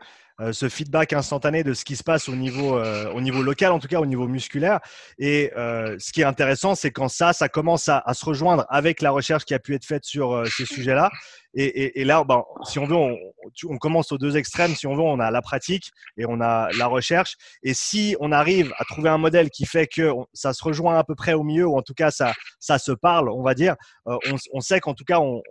ce 0.51 0.69
feedback 0.69 1.13
instantané 1.13 1.63
de 1.63 1.73
ce 1.73 1.86
qui 1.86 1.95
se 1.95 2.04
passe 2.04 2.27
au 2.27 2.36
niveau, 2.36 2.77
euh, 2.77 3.12
au 3.12 3.21
niveau 3.21 3.43
local, 3.43 3.71
en 3.71 3.80
tout 3.80 3.88
cas 3.88 3.99
au 3.99 4.06
niveau 4.06 4.27
musculaire. 4.27 4.80
Et 5.19 5.51
euh, 5.56 5.97
ce 5.99 6.12
qui 6.12 6.21
est 6.21 6.25
intéressant, 6.25 6.75
c'est 6.75 6.91
quand 6.91 7.08
ça, 7.08 7.34
ça 7.34 7.49
commence 7.49 7.89
à, 7.89 8.04
se 8.13 8.25
rejoindre 8.25 8.65
avec 8.69 9.01
la 9.01 9.12
recherche 9.12 9.45
qui 9.45 9.54
a 9.54 9.60
pu 9.60 9.75
être 9.75 9.86
faite 9.86 10.04
sur 10.04 10.43
ces 10.47 10.65
sujets-là. 10.65 11.10
Et, 11.54 12.06
là, 12.06 12.23
ben, 12.23 12.43
si 12.63 12.80
on 12.80 12.86
veut, 12.86 12.95
on, 12.95 13.77
commence 13.77 14.12
aux 14.12 14.17
deux 14.17 14.38
extrêmes. 14.38 14.73
Si 14.73 14.88
on 14.88 14.95
veut, 14.95 15.01
on 15.01 15.19
a 15.19 15.32
la 15.32 15.41
pratique 15.41 15.91
et 16.17 16.25
on 16.25 16.39
a 16.39 16.69
la 16.77 16.88
recherche. 16.88 17.36
Et 17.62 17.73
si 17.73 18.15
on 18.21 18.32
arrive 18.32 18.73
à 18.77 18.86
trouver 18.86 19.10
un 19.10 19.17
modèle 19.17 19.49
qui 19.49 19.65
fait 19.65 19.88
que 19.88 20.12
ça 20.34 20.54
se 20.54 20.63
rejoint 20.63 20.97
à 20.97 21.04
peu 21.04 21.15
près 21.15 21.34
au 21.34 21.43
milieu, 21.43 21.67
ou 21.67 21.77
en 21.77 21.82
tout 21.82 21.93
cas 21.93 22.10
ça, 22.10 22.34
ça 22.60 22.80
se 22.80 22.93
parle, 22.93 23.30
on 23.30 23.43
va 23.43 23.54
dire, 23.54 23.75
on, 24.06 24.17
on, 24.54 24.62
sait 24.62 24.80
qu'en 24.80 24.93
tout 24.93 25.04
cas 25.04 25.19
on, 25.19 25.41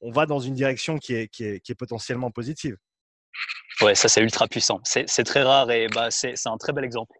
on, 0.00 0.10
va 0.10 0.24
dans 0.24 0.38
une 0.38 0.54
direction 0.54 0.96
qui 0.98 1.14
est, 1.14 1.28
qui 1.28 1.44
est, 1.44 1.60
qui 1.60 1.72
est 1.72 1.76
potentiellement 1.76 2.30
positive. 2.30 2.76
Ouais, 3.80 3.94
ça 3.94 4.08
c'est 4.08 4.20
ultra 4.20 4.46
puissant. 4.46 4.80
C'est 4.84 5.24
très 5.24 5.42
rare 5.42 5.70
et 5.70 5.88
bah, 5.88 6.10
c'est 6.10 6.34
un 6.46 6.56
très 6.58 6.72
bel 6.72 6.84
exemple. 6.84 7.12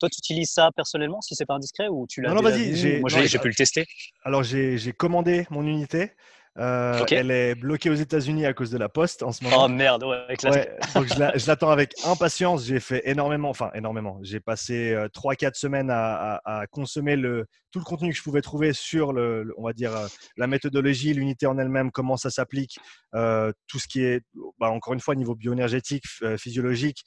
Toi, 0.00 0.08
tu 0.08 0.18
utilises 0.18 0.52
ça 0.52 0.70
personnellement, 0.76 1.20
si 1.20 1.34
c'est 1.34 1.46
pas 1.46 1.54
indiscret, 1.54 1.88
ou 1.88 2.06
tu 2.08 2.20
l'as 2.20 2.28
Non, 2.28 2.36
non 2.36 2.42
vas-y. 2.42 3.00
Moi, 3.00 3.08
j'ai 3.08 3.38
pu 3.38 3.48
le 3.48 3.54
tester. 3.54 3.84
Alors, 4.22 4.42
j'ai 4.42 4.92
commandé 4.96 5.46
mon 5.50 5.66
unité. 5.66 6.12
Euh, 6.58 7.04
elle 7.10 7.30
est 7.30 7.54
bloquée 7.54 7.88
aux 7.88 7.94
États-Unis 7.94 8.44
à 8.44 8.52
cause 8.52 8.70
de 8.70 8.78
la 8.78 8.88
poste 8.88 9.22
en 9.22 9.30
ce 9.30 9.44
moment. 9.44 9.64
Oh 9.64 9.68
merde, 9.68 10.02
ouais, 10.02 10.24
ouais 10.44 10.78
donc 10.94 11.06
je 11.06 11.46
l'attends 11.46 11.70
avec 11.70 11.94
impatience. 12.04 12.64
J'ai 12.64 12.80
fait 12.80 13.02
énormément, 13.04 13.48
enfin 13.48 13.70
énormément. 13.74 14.18
J'ai 14.22 14.40
passé 14.40 14.96
3-4 15.14 15.46
euh, 15.46 15.50
semaines 15.54 15.90
à, 15.90 16.40
à, 16.44 16.66
consommer 16.66 17.14
le, 17.14 17.46
tout 17.70 17.78
le 17.78 17.84
contenu 17.84 18.10
que 18.10 18.16
je 18.16 18.22
pouvais 18.22 18.40
trouver 18.40 18.72
sur 18.72 19.12
le, 19.12 19.54
on 19.56 19.64
va 19.64 19.72
dire 19.72 19.94
euh, 19.96 20.08
la 20.36 20.48
méthodologie, 20.48 21.14
l'unité 21.14 21.46
en 21.46 21.58
elle-même, 21.58 21.92
comment 21.92 22.16
ça 22.16 22.30
s'applique, 22.30 22.78
tout 23.12 23.78
ce 23.78 23.86
qui 23.88 24.02
est, 24.02 24.22
bah, 24.58 24.70
encore 24.70 24.94
une 24.94 25.00
fois, 25.00 25.14
niveau 25.14 25.34
bioénergétique, 25.34 26.04
physiologique, 26.36 27.04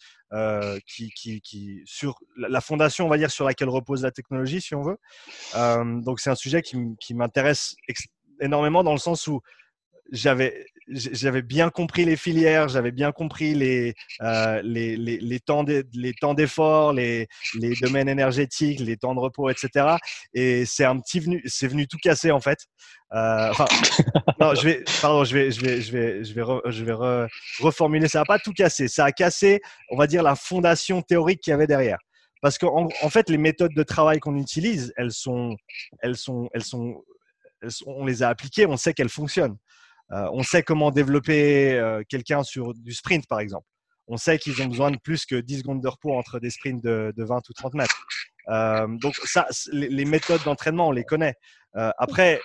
qui, 0.87 1.09
qui, 1.11 1.41
qui, 1.41 1.81
sur 1.85 2.19
la 2.37 2.61
fondation, 2.61 3.05
on 3.05 3.09
va 3.09 3.17
dire, 3.17 3.31
sur 3.31 3.45
laquelle 3.45 3.69
repose 3.69 4.03
la 4.03 4.11
technologie, 4.11 4.61
si 4.61 4.75
on 4.75 4.81
veut. 4.81 4.97
donc 6.01 6.19
c'est 6.19 6.29
un 6.29 6.35
sujet 6.35 6.61
qui, 6.61 6.77
qui 6.99 7.13
m'intéresse 7.13 7.75
énormément 8.41 8.83
dans 8.83 8.93
le 8.93 8.99
sens 8.99 9.27
où 9.27 9.41
j'avais 10.11 10.65
j'avais 10.87 11.41
bien 11.41 11.69
compris 11.69 12.05
les 12.05 12.17
filières, 12.17 12.67
j'avais 12.67 12.91
bien 12.91 13.11
compris 13.11 13.53
les, 13.53 13.93
euh, 14.21 14.61
les, 14.63 14.97
les, 14.97 15.17
les, 15.17 15.39
temps 15.39 15.63
les 15.93 16.13
temps 16.13 16.33
d'effort, 16.33 16.91
les, 16.91 17.27
les 17.59 17.73
domaines 17.81 18.09
énergétiques, 18.09 18.79
les 18.79 18.97
temps 18.97 19.15
de 19.15 19.19
repos, 19.19 19.49
etc. 19.49 19.95
Et 20.33 20.65
c'est 20.65 20.83
un 20.83 20.99
petit 20.99 21.19
venu, 21.19 21.41
c'est 21.45 21.67
venu 21.67 21.87
tout 21.87 21.97
casser 22.01 22.31
en 22.31 22.41
fait. 22.41 22.59
Euh, 23.13 23.49
enfin, 23.51 23.65
non, 24.39 24.55
je 24.55 24.63
vais, 24.63 24.83
pardon, 25.01 25.23
je 25.23 25.33
vais, 25.33 25.51
je 25.51 25.61
vais, 25.61 25.81
je 25.81 25.91
vais, 25.91 26.23
je 26.23 26.33
vais, 26.33 26.43
je 26.65 26.83
vais 26.83 27.27
reformuler. 27.59 28.07
Ça 28.07 28.19
n'a 28.19 28.25
pas 28.25 28.39
tout 28.39 28.53
cassé. 28.53 28.87
Ça 28.87 29.05
a 29.05 29.11
cassé, 29.11 29.61
on 29.89 29.97
va 29.97 30.07
dire, 30.07 30.23
la 30.23 30.35
fondation 30.35 31.01
théorique 31.01 31.41
qu'il 31.41 31.51
y 31.51 31.53
avait 31.53 31.67
derrière. 31.67 31.99
Parce 32.41 32.57
qu'en 32.57 32.89
en 33.01 33.09
fait, 33.09 33.29
les 33.29 33.37
méthodes 33.37 33.73
de 33.75 33.83
travail 33.83 34.19
qu'on 34.19 34.35
utilise, 34.35 34.93
elles 34.97 35.11
sont, 35.11 35.55
elles 36.01 36.17
sont, 36.17 36.49
elles 36.53 36.63
sont 36.63 37.03
on 37.85 38.05
les 38.05 38.23
a 38.23 38.29
appliquées, 38.29 38.65
on 38.65 38.77
sait 38.77 38.93
qu'elles 38.93 39.09
fonctionnent. 39.09 39.57
Euh, 40.11 40.27
on 40.33 40.43
sait 40.43 40.63
comment 40.63 40.91
développer 40.91 41.73
euh, 41.73 42.03
quelqu'un 42.07 42.43
sur 42.43 42.73
du 42.73 42.93
sprint, 42.93 43.27
par 43.27 43.39
exemple. 43.39 43.65
On 44.07 44.17
sait 44.17 44.37
qu'ils 44.37 44.61
ont 44.61 44.65
besoin 44.65 44.91
de 44.91 44.97
plus 44.97 45.25
que 45.25 45.35
10 45.35 45.59
secondes 45.59 45.81
de 45.81 45.87
repos 45.87 46.13
entre 46.13 46.39
des 46.39 46.49
sprints 46.49 46.83
de, 46.83 47.13
20 47.17 47.49
ou 47.49 47.53
30 47.53 47.73
mètres. 47.75 48.05
Euh, 48.49 48.87
donc, 48.97 49.15
ça, 49.23 49.47
les, 49.71 50.03
méthodes 50.03 50.43
d'entraînement, 50.43 50.89
on 50.89 50.91
les 50.91 51.05
connaît. 51.05 51.35
après, 51.73 52.41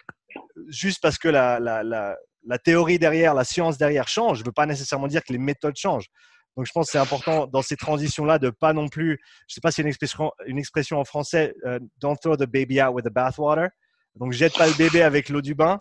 juste 0.69 1.03
parce 1.03 1.19
que 1.19 1.29
la, 1.29 2.59
théorie 2.63 3.01
derrière, 3.01 3.35
la 3.35 3.45
science 3.45 3.79
derrière 3.79 4.07
change, 4.07 4.39
je 4.39 4.43
ne 4.43 4.47
veux 4.47 4.53
pas 4.53 4.67
nécessairement 4.67 5.09
dire 5.09 5.25
que 5.25 5.33
les 5.33 5.39
méthodes 5.39 5.77
changent. 5.77 6.09
Donc, 6.57 6.67
je 6.67 6.73
pense 6.73 6.87
que 6.87 6.93
c'est 6.93 6.99
important 6.99 7.47
dans 7.49 7.63
ces 7.63 7.77
transitions-là 7.77 8.39
de 8.39 8.51
pas 8.51 8.73
non 8.73 8.89
plus, 8.89 9.19
je 9.49 9.53
ne 9.53 9.55
sais 9.55 9.61
pas 9.61 9.71
a 9.71 9.83
une 9.83 9.89
expression, 9.89 10.31
une 10.47 10.59
expression 10.59 11.01
en 11.01 11.05
français, 11.05 11.53
don't 11.99 12.17
throw 12.19 12.37
the 12.37 12.47
baby 12.47 12.81
out 12.81 12.95
with 12.95 13.05
the 13.05 13.13
bathwater. 13.13 13.71
Donc, 14.17 14.33
jette 14.33 14.57
pas 14.57 14.67
le 14.67 14.75
bébé 14.75 15.03
avec 15.03 15.29
l'eau 15.29 15.41
du 15.41 15.55
bain. 15.55 15.79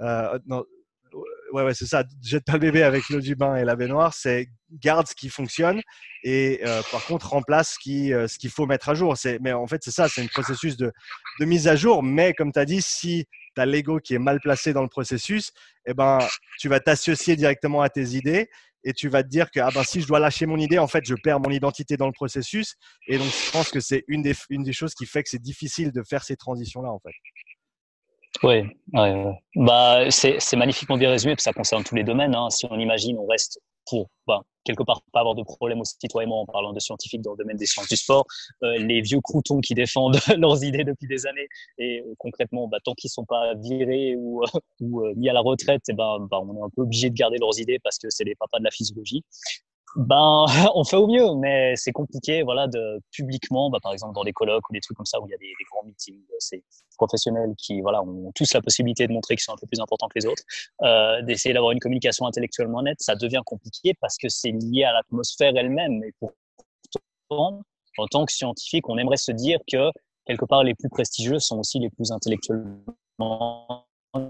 Euh, 0.00 0.38
non, 0.46 0.64
ouais, 1.52 1.62
ouais, 1.64 1.74
c'est 1.74 1.86
ça. 1.86 2.04
Jette 2.22 2.44
pas 2.44 2.54
le 2.54 2.58
bébé 2.58 2.82
avec 2.82 3.08
l'eau 3.08 3.20
du 3.20 3.34
bain 3.34 3.56
et 3.56 3.64
la 3.64 3.76
baignoire. 3.76 4.14
C'est 4.14 4.48
garde 4.70 5.06
ce 5.06 5.14
qui 5.14 5.28
fonctionne 5.28 5.80
et 6.24 6.60
euh, 6.66 6.82
par 6.90 7.04
contre 7.06 7.28
remplace 7.28 7.74
ce 7.74 7.78
qui 7.78 8.12
euh, 8.12 8.26
ce 8.26 8.38
qu'il 8.38 8.50
faut 8.50 8.66
mettre 8.66 8.88
à 8.88 8.94
jour. 8.94 9.16
C'est, 9.16 9.38
mais 9.40 9.52
en 9.52 9.66
fait, 9.66 9.82
c'est 9.82 9.90
ça. 9.90 10.08
C'est 10.08 10.22
un 10.22 10.26
processus 10.26 10.76
de, 10.76 10.92
de 11.40 11.44
mise 11.44 11.68
à 11.68 11.76
jour. 11.76 12.02
Mais 12.02 12.34
comme 12.34 12.52
tu 12.52 12.58
as 12.58 12.64
dit, 12.64 12.82
si 12.82 13.26
tu 13.54 13.60
as 13.60 13.66
l'ego 13.66 14.00
qui 14.00 14.14
est 14.14 14.18
mal 14.18 14.40
placé 14.40 14.72
dans 14.72 14.82
le 14.82 14.88
processus, 14.88 15.52
eh 15.86 15.94
ben, 15.94 16.18
tu 16.58 16.68
vas 16.68 16.80
t'associer 16.80 17.36
directement 17.36 17.80
à 17.80 17.88
tes 17.88 18.10
idées 18.10 18.48
et 18.84 18.92
tu 18.92 19.08
vas 19.08 19.22
te 19.22 19.28
dire 19.28 19.50
que 19.50 19.60
ah 19.60 19.70
ben, 19.74 19.82
si 19.82 20.00
je 20.00 20.06
dois 20.06 20.20
lâcher 20.20 20.46
mon 20.46 20.58
idée, 20.58 20.78
en 20.78 20.86
fait, 20.86 21.04
je 21.04 21.14
perds 21.14 21.40
mon 21.40 21.50
identité 21.50 21.96
dans 21.96 22.06
le 22.06 22.12
processus. 22.12 22.74
Et 23.08 23.18
donc, 23.18 23.26
je 23.26 23.50
pense 23.50 23.70
que 23.70 23.80
c'est 23.80 24.04
une 24.08 24.22
des, 24.22 24.34
une 24.50 24.62
des 24.62 24.72
choses 24.72 24.94
qui 24.94 25.06
fait 25.06 25.22
que 25.22 25.28
c'est 25.28 25.42
difficile 25.42 25.90
de 25.90 26.02
faire 26.08 26.22
ces 26.22 26.36
transitions-là, 26.36 26.90
en 26.90 27.00
fait. 27.00 27.12
Oui, 28.42 28.62
ouais, 28.92 29.40
Bah, 29.54 30.10
c'est 30.10 30.56
magnifiquement 30.56 30.96
bien 30.96 31.10
résumé, 31.10 31.36
que 31.36 31.42
ça 31.42 31.52
concerne 31.52 31.84
tous 31.84 31.94
les 31.94 32.04
domaines. 32.04 32.34
Hein. 32.34 32.50
Si 32.50 32.66
on 32.70 32.78
imagine, 32.78 33.18
on 33.18 33.26
reste 33.26 33.60
pour 33.88 34.08
bah, 34.26 34.42
quelque 34.64 34.82
part 34.82 35.00
pas 35.12 35.20
avoir 35.20 35.34
de 35.34 35.42
problème 35.42 35.80
aussi, 35.80 35.96
moi, 36.12 36.38
en 36.38 36.46
parlant 36.46 36.72
de 36.72 36.80
scientifiques 36.80 37.22
dans 37.22 37.32
le 37.32 37.38
domaine 37.38 37.56
des 37.56 37.66
sciences 37.66 37.88
du 37.88 37.96
sport, 37.96 38.26
euh, 38.62 38.78
les 38.78 39.00
vieux 39.00 39.20
croutons 39.20 39.60
qui 39.60 39.74
défendent 39.74 40.16
leurs 40.38 40.64
idées 40.64 40.84
depuis 40.84 41.06
des 41.06 41.26
années, 41.26 41.48
et 41.78 42.00
euh, 42.00 42.14
concrètement, 42.18 42.68
bah, 42.68 42.78
tant 42.84 42.94
qu'ils 42.94 43.10
sont 43.10 43.24
pas 43.24 43.54
virés 43.54 44.16
ou, 44.16 44.42
ou 44.80 45.04
euh, 45.04 45.14
mis 45.16 45.28
à 45.28 45.32
la 45.32 45.40
retraite, 45.40 45.82
et 45.88 45.92
eh 45.92 45.94
ben, 45.94 46.26
bah, 46.30 46.40
on 46.40 46.56
est 46.56 46.66
un 46.66 46.70
peu 46.74 46.82
obligé 46.82 47.10
de 47.10 47.14
garder 47.14 47.38
leurs 47.38 47.58
idées 47.60 47.78
parce 47.82 47.98
que 47.98 48.08
c'est 48.10 48.24
les 48.24 48.34
papas 48.34 48.58
de 48.58 48.64
la 48.64 48.70
physiologie 48.70 49.24
ben, 49.96 50.44
on 50.74 50.84
fait 50.84 50.96
au 50.96 51.06
mieux, 51.06 51.34
mais 51.36 51.74
c'est 51.76 51.92
compliqué, 51.92 52.42
voilà, 52.42 52.66
de 52.68 53.00
publiquement, 53.12 53.70
bah, 53.70 53.78
par 53.82 53.92
exemple 53.92 54.14
dans 54.14 54.24
des 54.24 54.32
colloques 54.32 54.68
ou 54.68 54.72
des 54.72 54.80
trucs 54.80 54.96
comme 54.96 55.06
ça 55.06 55.20
où 55.20 55.26
il 55.26 55.30
y 55.30 55.34
a 55.34 55.38
des, 55.38 55.52
grands 55.70 55.84
meetings, 55.84 56.20
c'est 56.38 56.62
professionnels 56.98 57.54
qui, 57.56 57.80
voilà, 57.80 58.02
ont 58.02 58.30
tous 58.34 58.52
la 58.54 58.60
possibilité 58.60 59.06
de 59.06 59.12
montrer 59.12 59.36
qu'ils 59.36 59.42
sont 59.42 59.52
un 59.52 59.58
peu 59.60 59.66
plus 59.66 59.80
importants 59.80 60.08
que 60.08 60.18
les 60.18 60.26
autres, 60.26 60.42
euh, 60.82 61.22
d'essayer 61.22 61.54
d'avoir 61.54 61.72
une 61.72 61.80
communication 61.80 62.26
intellectuellement 62.26 62.82
nette, 62.82 63.00
ça 63.00 63.16
devient 63.16 63.42
compliqué 63.44 63.94
parce 64.00 64.16
que 64.16 64.28
c'est 64.28 64.50
lié 64.52 64.84
à 64.84 64.92
l'atmosphère 64.92 65.52
elle-même. 65.56 66.02
Et 66.04 66.14
pourtant, 66.20 67.62
en 67.98 68.06
tant 68.06 68.24
que 68.26 68.32
scientifique, 68.32 68.88
on 68.88 68.98
aimerait 68.98 69.16
se 69.16 69.32
dire 69.32 69.58
que 69.70 69.90
quelque 70.26 70.44
part 70.44 70.62
les 70.62 70.74
plus 70.74 70.88
prestigieux 70.88 71.38
sont 71.38 71.58
aussi 71.58 71.78
les 71.78 71.90
plus 71.90 72.12
intellectuellement 72.12 73.86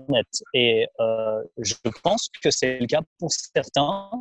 nets. 0.09 0.43
Et 0.55 0.87
euh, 1.01 1.43
je 1.59 1.75
pense 2.03 2.29
que 2.43 2.51
c'est 2.51 2.79
le 2.79 2.87
cas 2.87 3.03
pour 3.19 3.31
certains 3.31 4.11
euh, 4.13 4.17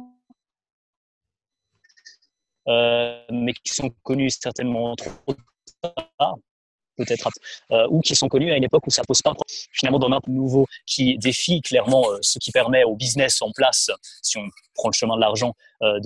mais 2.68 3.54
qui 3.54 3.74
sont 3.74 3.92
connus 4.04 4.32
certainement 4.42 4.96
trop 4.96 5.36
tard 6.18 6.38
peut-être, 6.96 7.30
euh, 7.72 7.88
ou 7.90 8.02
qui 8.02 8.16
sont 8.16 8.28
connus 8.28 8.52
à 8.52 8.58
une 8.58 8.64
époque 8.64 8.86
où 8.88 8.90
ça 8.90 9.04
pose 9.04 9.22
pas 9.22 9.34
finalement 9.72 10.00
dans 10.00 10.12
un 10.12 10.20
nouveau 10.28 10.66
qui 10.86 11.18
défie 11.18 11.62
clairement 11.62 12.10
euh, 12.10 12.18
ce 12.22 12.40
qui 12.40 12.52
permet 12.52 12.84
au 12.84 12.96
business 12.96 13.42
en 13.42 13.52
place, 13.52 13.90
si 14.22 14.38
on 14.38 14.48
prend 14.74 14.90
le 14.90 14.94
chemin 14.94 15.16
de 15.16 15.22
l'argent, 15.22 15.54
euh, 15.84 16.00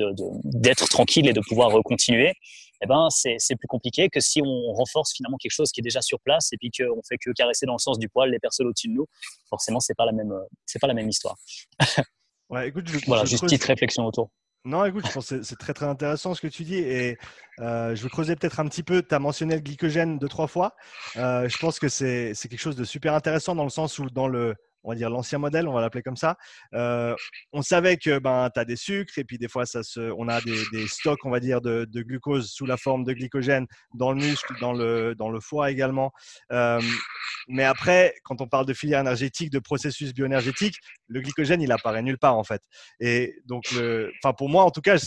d'être 0.43 0.87
tranquille 0.89 1.27
et 1.27 1.33
de 1.33 1.41
pouvoir 1.41 1.71
continuer. 1.83 2.33
Eh 2.81 2.87
ben, 2.87 3.09
c'est 3.09 3.55
plus 3.57 3.67
compliqué 3.67 4.07
que 4.07 4.21
si 4.21 4.41
on 4.41 4.71
renforce 4.71 5.13
finalement 5.13 5.35
quelque 5.37 5.51
chose 5.51 5.69
qui 5.69 5.81
est 5.81 5.83
déjà 5.83 6.01
sur 6.01 6.17
place 6.21 6.53
et 6.53 6.57
puis 6.57 6.71
qu'on 6.71 7.01
fait 7.05 7.17
que 7.17 7.31
caresser 7.31 7.65
dans 7.65 7.73
le 7.73 7.79
sens 7.79 7.99
du 7.99 8.07
poil 8.07 8.31
les 8.31 8.39
personnes 8.39 8.67
au-dessus 8.67 8.87
de 8.87 8.93
nous. 8.93 9.05
Forcément, 9.49 9.81
c'est 9.81 9.95
pas 9.95 10.05
la 10.05 10.13
même, 10.13 10.33
c'est 10.65 10.79
pas 10.79 10.87
la 10.87 10.93
même 10.93 11.09
histoire. 11.09 11.35
Ouais, 12.49 12.69
écoute, 12.69 12.89
voilà, 13.05 13.25
juste 13.25 13.43
petite 13.43 13.63
réflexion 13.63 14.07
autour. 14.07 14.31
Non, 14.65 14.83
écoute, 14.85 15.05
je 15.07 15.11
pense 15.13 15.29
que 15.29 15.41
c'est 15.41 15.55
très 15.55 15.73
très 15.73 15.85
intéressant 15.85 16.33
ce 16.33 16.41
que 16.41 16.47
tu 16.47 16.63
dis 16.63 16.75
et 16.75 17.17
euh, 17.59 17.95
je 17.95 18.03
veux 18.03 18.09
creuser 18.09 18.35
peut-être 18.35 18.59
un 18.59 18.67
petit 18.67 18.83
peu. 18.83 19.01
Tu 19.01 19.15
as 19.15 19.19
mentionné 19.19 19.55
le 19.55 19.61
glycogène 19.61 20.19
deux, 20.19 20.27
trois 20.27 20.47
fois. 20.47 20.75
Euh, 21.15 21.47
je 21.47 21.57
pense 21.57 21.79
que 21.79 21.87
c'est 21.87 22.33
quelque 22.35 22.59
chose 22.59 22.75
de 22.75 22.83
super 22.83 23.13
intéressant 23.13 23.55
dans 23.55 23.63
le 23.63 23.69
sens 23.69 23.99
où 23.99 24.09
dans 24.09 24.27
le, 24.27 24.55
on 24.83 24.89
va 24.89 24.95
dire 24.95 25.09
l'ancien 25.09 25.37
modèle, 25.37 25.67
on 25.67 25.73
va 25.73 25.81
l'appeler 25.81 26.03
comme 26.03 26.15
ça. 26.15 26.35
Euh, 26.73 27.15
on 27.53 27.61
savait 27.61 27.97
que 27.97 28.19
ben, 28.19 28.49
tu 28.53 28.59
as 28.59 28.65
des 28.65 28.75
sucres 28.75 29.17
et 29.17 29.23
puis 29.23 29.37
des 29.37 29.47
fois, 29.47 29.65
ça 29.65 29.83
se, 29.83 29.99
on 30.17 30.27
a 30.27 30.41
des, 30.41 30.87
stocks, 30.87 31.25
on 31.25 31.29
va 31.29 31.39
dire, 31.39 31.61
de, 31.61 31.85
glucose 32.01 32.49
sous 32.51 32.65
la 32.65 32.77
forme 32.77 33.03
de 33.03 33.13
glycogène 33.13 33.67
dans 33.93 34.11
le 34.11 34.17
muscle, 34.17 34.53
dans 34.59 34.73
le, 34.73 35.15
dans 35.15 35.29
le 35.29 35.39
foie 35.39 35.71
également. 35.71 36.11
Euh, 36.51 36.81
mais 37.47 37.63
après, 37.63 38.13
quand 38.23 38.41
on 38.41 38.47
parle 38.47 38.65
de 38.65 38.73
filière 38.73 39.01
énergétique, 39.01 39.49
de 39.49 39.59
processus 39.59 40.13
bioénergétique, 40.13 40.75
le 41.07 41.21
glycogène, 41.21 41.61
il 41.61 41.71
apparaît 41.71 42.01
nulle 42.01 42.17
part 42.17 42.37
en 42.37 42.43
fait. 42.43 42.61
Et 42.99 43.35
donc, 43.45 43.65
enfin 44.23 44.33
pour 44.33 44.49
moi, 44.49 44.63
en 44.63 44.71
tout 44.71 44.81
cas, 44.81 44.97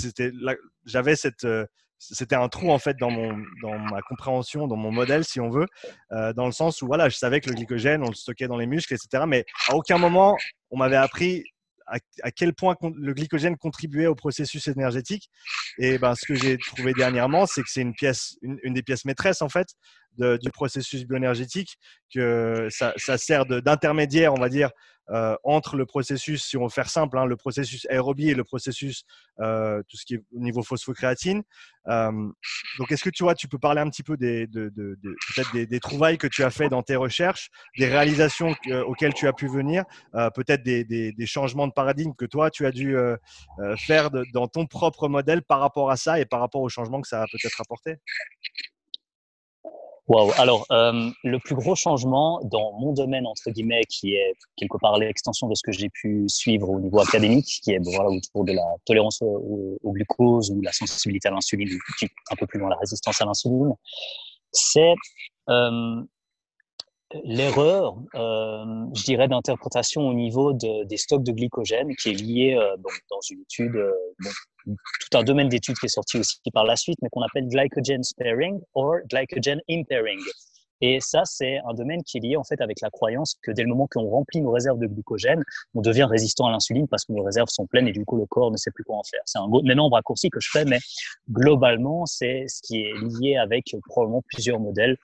j'avais 0.84 1.16
cette 1.16 1.44
euh, 1.44 1.66
c'était 2.10 2.34
un 2.34 2.48
trou 2.48 2.70
en 2.70 2.78
fait 2.78 2.96
dans, 2.98 3.10
mon, 3.10 3.38
dans 3.62 3.78
ma 3.78 4.02
compréhension, 4.02 4.66
dans 4.66 4.76
mon 4.76 4.90
modèle, 4.90 5.24
si 5.24 5.40
on 5.40 5.50
veut, 5.50 5.66
euh, 6.10 6.32
dans 6.32 6.46
le 6.46 6.52
sens 6.52 6.82
où 6.82 6.86
voilà, 6.86 7.08
je 7.08 7.16
savais 7.16 7.40
que 7.40 7.48
le 7.48 7.54
glycogène, 7.54 8.02
on 8.02 8.08
le 8.08 8.14
stockait 8.14 8.48
dans 8.48 8.56
les 8.56 8.66
muscles, 8.66 8.94
etc. 8.94 9.24
Mais 9.26 9.44
à 9.68 9.76
aucun 9.76 9.98
moment, 9.98 10.36
on 10.70 10.78
m'avait 10.78 10.96
appris 10.96 11.44
à, 11.86 12.30
quel 12.30 12.54
point 12.54 12.74
le 12.96 13.12
glycogène 13.12 13.56
contribuait 13.56 14.06
au 14.06 14.14
processus 14.14 14.66
énergétique. 14.68 15.28
Et 15.78 15.98
ben, 15.98 16.14
ce 16.14 16.26
que 16.26 16.34
j'ai 16.34 16.56
trouvé 16.56 16.94
dernièrement, 16.94 17.44
c'est 17.44 17.62
que 17.62 17.68
c'est 17.68 17.82
une 17.82 17.94
pièce, 17.94 18.36
une, 18.42 18.72
des 18.72 18.82
pièces 18.82 19.04
maîtresses 19.04 19.42
en 19.42 19.48
fait 19.48 19.68
du 20.18 20.50
processus 20.52 21.04
bioénergétique, 21.04 21.78
que 22.14 22.68
ça, 22.70 22.92
ça 22.96 23.16
sert 23.16 23.46
d'intermédiaire, 23.46 24.34
on 24.34 24.40
va 24.40 24.48
dire, 24.48 24.70
euh, 25.12 25.36
entre 25.44 25.76
le 25.76 25.84
processus, 25.84 26.44
si 26.44 26.56
on 26.56 26.64
veut 26.64 26.70
faire 26.70 26.88
simple, 26.88 27.18
hein, 27.18 27.26
le 27.26 27.36
processus 27.36 27.86
aérobie 27.90 28.30
et 28.30 28.34
le 28.34 28.44
processus, 28.44 29.04
euh, 29.40 29.82
tout 29.88 29.96
ce 29.96 30.06
qui 30.06 30.14
est 30.14 30.22
au 30.34 30.40
niveau 30.40 30.62
phosphocréatine. 30.62 31.42
Euh, 31.88 32.10
donc, 32.78 32.92
est-ce 32.92 33.04
que 33.04 33.10
tu 33.10 33.22
vois, 33.22 33.34
tu 33.34 33.46
peux 33.46 33.58
parler 33.58 33.80
un 33.80 33.90
petit 33.90 34.02
peu 34.02 34.16
des, 34.16 34.46
de, 34.46 34.72
des, 35.52 35.66
des, 35.66 35.80
trouvailles 35.80 36.16
que 36.16 36.28
tu 36.28 36.44
as 36.44 36.50
fait 36.50 36.68
dans 36.68 36.82
tes 36.82 36.96
recherches, 36.96 37.50
des 37.76 37.86
réalisations 37.86 38.54
auxquelles 38.86 39.14
tu 39.14 39.26
as 39.26 39.32
pu 39.32 39.48
venir, 39.48 39.84
peut-être 40.34 40.62
des, 40.62 40.84
des, 40.84 41.26
changements 41.26 41.66
de 41.66 41.72
paradigme 41.72 42.12
que 42.16 42.24
toi, 42.24 42.50
tu 42.50 42.66
as 42.66 42.70
dû 42.70 42.96
faire 43.78 44.10
dans 44.32 44.46
ton 44.46 44.66
propre 44.66 45.08
modèle 45.08 45.42
par 45.42 45.60
rapport 45.60 45.90
à 45.90 45.96
ça 45.96 46.20
et 46.20 46.24
par 46.24 46.40
rapport 46.40 46.62
aux 46.62 46.68
changements 46.68 47.00
que 47.00 47.08
ça 47.08 47.22
a 47.22 47.26
peut-être 47.26 47.60
apporté? 47.60 47.96
Wow. 50.08 50.32
Alors, 50.36 50.66
euh, 50.72 51.10
le 51.22 51.38
plus 51.38 51.54
gros 51.54 51.76
changement 51.76 52.40
dans 52.44 52.72
mon 52.80 52.92
domaine, 52.92 53.24
entre 53.26 53.50
guillemets, 53.50 53.84
qui 53.88 54.14
est 54.14 54.34
quelque 54.56 54.76
part 54.78 54.98
l'extension 54.98 55.48
de 55.48 55.54
ce 55.54 55.62
que 55.62 55.70
j'ai 55.70 55.88
pu 55.90 56.24
suivre 56.28 56.68
au 56.70 56.80
niveau 56.80 57.00
académique, 57.00 57.60
qui 57.62 57.70
est 57.70 57.78
voilà, 57.78 58.10
autour 58.10 58.44
de 58.44 58.52
la 58.52 58.64
tolérance 58.84 59.22
au, 59.22 59.78
glucose 59.84 60.50
ou 60.50 60.60
la 60.60 60.72
sensibilité 60.72 61.28
à 61.28 61.30
l'insuline, 61.30 61.78
un 62.30 62.36
peu 62.36 62.46
plus 62.46 62.58
loin 62.58 62.68
la 62.68 62.76
résistance 62.76 63.20
à 63.20 63.26
l'insuline, 63.26 63.74
c'est 64.50 64.94
euh, 65.48 66.02
l'erreur, 67.24 67.96
euh, 68.14 68.64
je 68.94 69.04
dirais, 69.04 69.28
d'interprétation 69.28 70.08
au 70.08 70.14
niveau 70.14 70.52
de, 70.52 70.84
des 70.84 70.96
stocks 70.96 71.22
de 71.22 71.32
glycogène 71.32 71.94
qui 71.96 72.10
est 72.10 72.14
lié 72.14 72.54
euh, 72.54 72.76
dans 73.10 73.20
une 73.30 73.40
étude, 73.40 73.76
euh, 73.76 73.92
tout 74.64 75.18
un 75.18 75.22
domaine 75.22 75.48
d'études 75.48 75.76
qui 75.78 75.86
est 75.86 75.88
sorti 75.88 76.18
aussi 76.18 76.38
par 76.52 76.64
la 76.64 76.76
suite, 76.76 76.98
mais 77.02 77.08
qu'on 77.10 77.22
appelle 77.22 77.48
glycogen 77.48 78.02
sparing 78.02 78.60
or 78.74 78.96
glycogen 79.08 79.60
impairing. 79.68 80.20
Et 80.84 80.98
ça, 81.00 81.22
c'est 81.24 81.60
un 81.64 81.74
domaine 81.74 82.02
qui 82.02 82.18
est 82.18 82.20
lié 82.20 82.36
en 82.36 82.42
fait 82.42 82.60
avec 82.60 82.80
la 82.80 82.90
croyance 82.90 83.36
que 83.40 83.52
dès 83.52 83.62
le 83.62 83.68
moment 83.68 83.86
qu'on 83.88 84.08
remplit 84.10 84.40
nos 84.40 84.50
réserves 84.50 84.80
de 84.80 84.88
glycogène, 84.88 85.42
on 85.74 85.80
devient 85.80 86.08
résistant 86.10 86.46
à 86.46 86.50
l'insuline 86.50 86.88
parce 86.88 87.04
que 87.04 87.12
nos 87.12 87.22
réserves 87.22 87.48
sont 87.50 87.66
pleines 87.66 87.86
et 87.86 87.92
du 87.92 88.04
coup 88.04 88.16
le 88.16 88.26
corps 88.26 88.50
ne 88.50 88.56
sait 88.56 88.72
plus 88.72 88.82
quoi 88.82 88.96
en 88.96 89.04
faire. 89.04 89.20
C'est 89.24 89.38
un 89.38 89.48
énorme 89.70 89.92
raccourci 89.92 90.28
que 90.28 90.40
je 90.40 90.50
fais, 90.50 90.64
mais 90.64 90.80
globalement, 91.30 92.04
c'est 92.04 92.46
ce 92.48 92.60
qui 92.62 92.82
est 92.82 92.94
lié 93.20 93.36
avec 93.36 93.76
probablement 93.86 94.22
plusieurs 94.26 94.58
modèles 94.58 94.96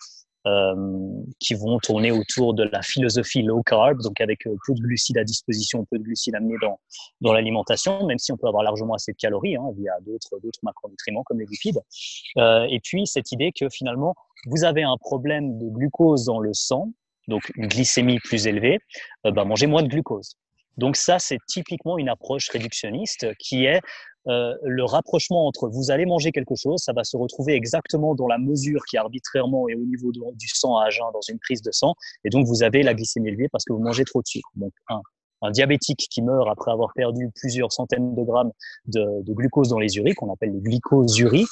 qui 1.40 1.54
vont 1.54 1.78
tourner 1.78 2.10
autour 2.10 2.54
de 2.54 2.64
la 2.64 2.82
philosophie 2.82 3.42
low 3.42 3.62
carb, 3.62 4.00
donc 4.02 4.20
avec 4.20 4.46
euh, 4.46 4.56
peu 4.66 4.74
de 4.74 4.80
glucides 4.80 5.18
à 5.18 5.24
disposition, 5.24 5.84
peu 5.90 5.98
de 5.98 6.04
glucides 6.04 6.34
amenés 6.34 6.56
dans, 6.62 6.78
dans 7.20 7.32
l'alimentation, 7.32 8.06
même 8.06 8.18
si 8.18 8.32
on 8.32 8.36
peut 8.36 8.46
avoir 8.46 8.62
largement 8.62 8.94
assez 8.94 9.12
de 9.12 9.16
calories 9.16 9.56
hein, 9.56 9.64
via 9.76 9.92
d'autres, 10.06 10.28
macronutriments 10.62 11.22
comme 11.24 11.40
les 11.40 11.46
lipides. 11.46 11.80
Euh, 12.36 12.66
et 12.70 12.80
puis 12.80 13.06
cette 13.06 13.32
idée 13.32 13.52
que 13.52 13.68
finalement, 13.68 14.14
vous 14.46 14.64
avez 14.64 14.82
un 14.82 14.96
problème 14.98 15.58
de 15.58 15.68
glucose 15.68 16.24
dans 16.24 16.40
le 16.40 16.54
sang, 16.54 16.92
donc 17.26 17.42
une 17.56 17.66
glycémie 17.66 18.18
plus 18.20 18.46
élevée, 18.46 18.78
euh, 19.26 19.30
ben, 19.30 19.44
mangez 19.44 19.66
moins 19.66 19.82
de 19.82 19.88
glucose. 19.88 20.36
Donc 20.76 20.96
ça, 20.96 21.18
c'est 21.18 21.38
typiquement 21.48 21.98
une 21.98 22.08
approche 22.08 22.48
réductionniste 22.50 23.26
qui 23.38 23.64
est 23.64 23.80
euh, 24.28 24.54
le 24.62 24.84
rapprochement 24.84 25.46
entre 25.46 25.68
vous 25.68 25.90
allez 25.90 26.06
manger 26.06 26.32
quelque 26.32 26.54
chose, 26.54 26.80
ça 26.82 26.92
va 26.92 27.04
se 27.04 27.16
retrouver 27.16 27.54
exactement 27.54 28.14
dans 28.14 28.26
la 28.26 28.38
mesure 28.38 28.82
qui 28.88 28.96
arbitrairement 28.96 29.68
est 29.68 29.74
au 29.74 29.84
niveau 29.84 30.12
du 30.12 30.48
sang 30.48 30.76
à 30.76 30.90
jeun 30.90 31.06
dans 31.12 31.20
une 31.28 31.38
prise 31.38 31.62
de 31.62 31.70
sang, 31.72 31.94
et 32.24 32.30
donc 32.30 32.46
vous 32.46 32.62
avez 32.62 32.82
la 32.82 32.94
glycémie 32.94 33.28
élevée 33.28 33.48
parce 33.50 33.64
que 33.64 33.72
vous 33.72 33.82
mangez 33.82 34.04
trop 34.04 34.20
de 34.20 34.26
sucre. 34.26 34.50
Donc 34.56 34.72
un, 34.88 35.00
diabétique 35.52 36.08
qui 36.10 36.20
meurt 36.20 36.48
après 36.48 36.72
avoir 36.72 36.92
perdu 36.94 37.30
plusieurs 37.34 37.72
centaines 37.72 38.14
de 38.14 38.22
grammes 38.22 38.50
de, 38.86 39.22
glucose 39.32 39.68
dans 39.68 39.78
les 39.78 39.96
urines, 39.96 40.14
qu'on 40.14 40.32
appelle 40.32 40.52
les 40.52 40.60
glycosuries, 40.60 41.46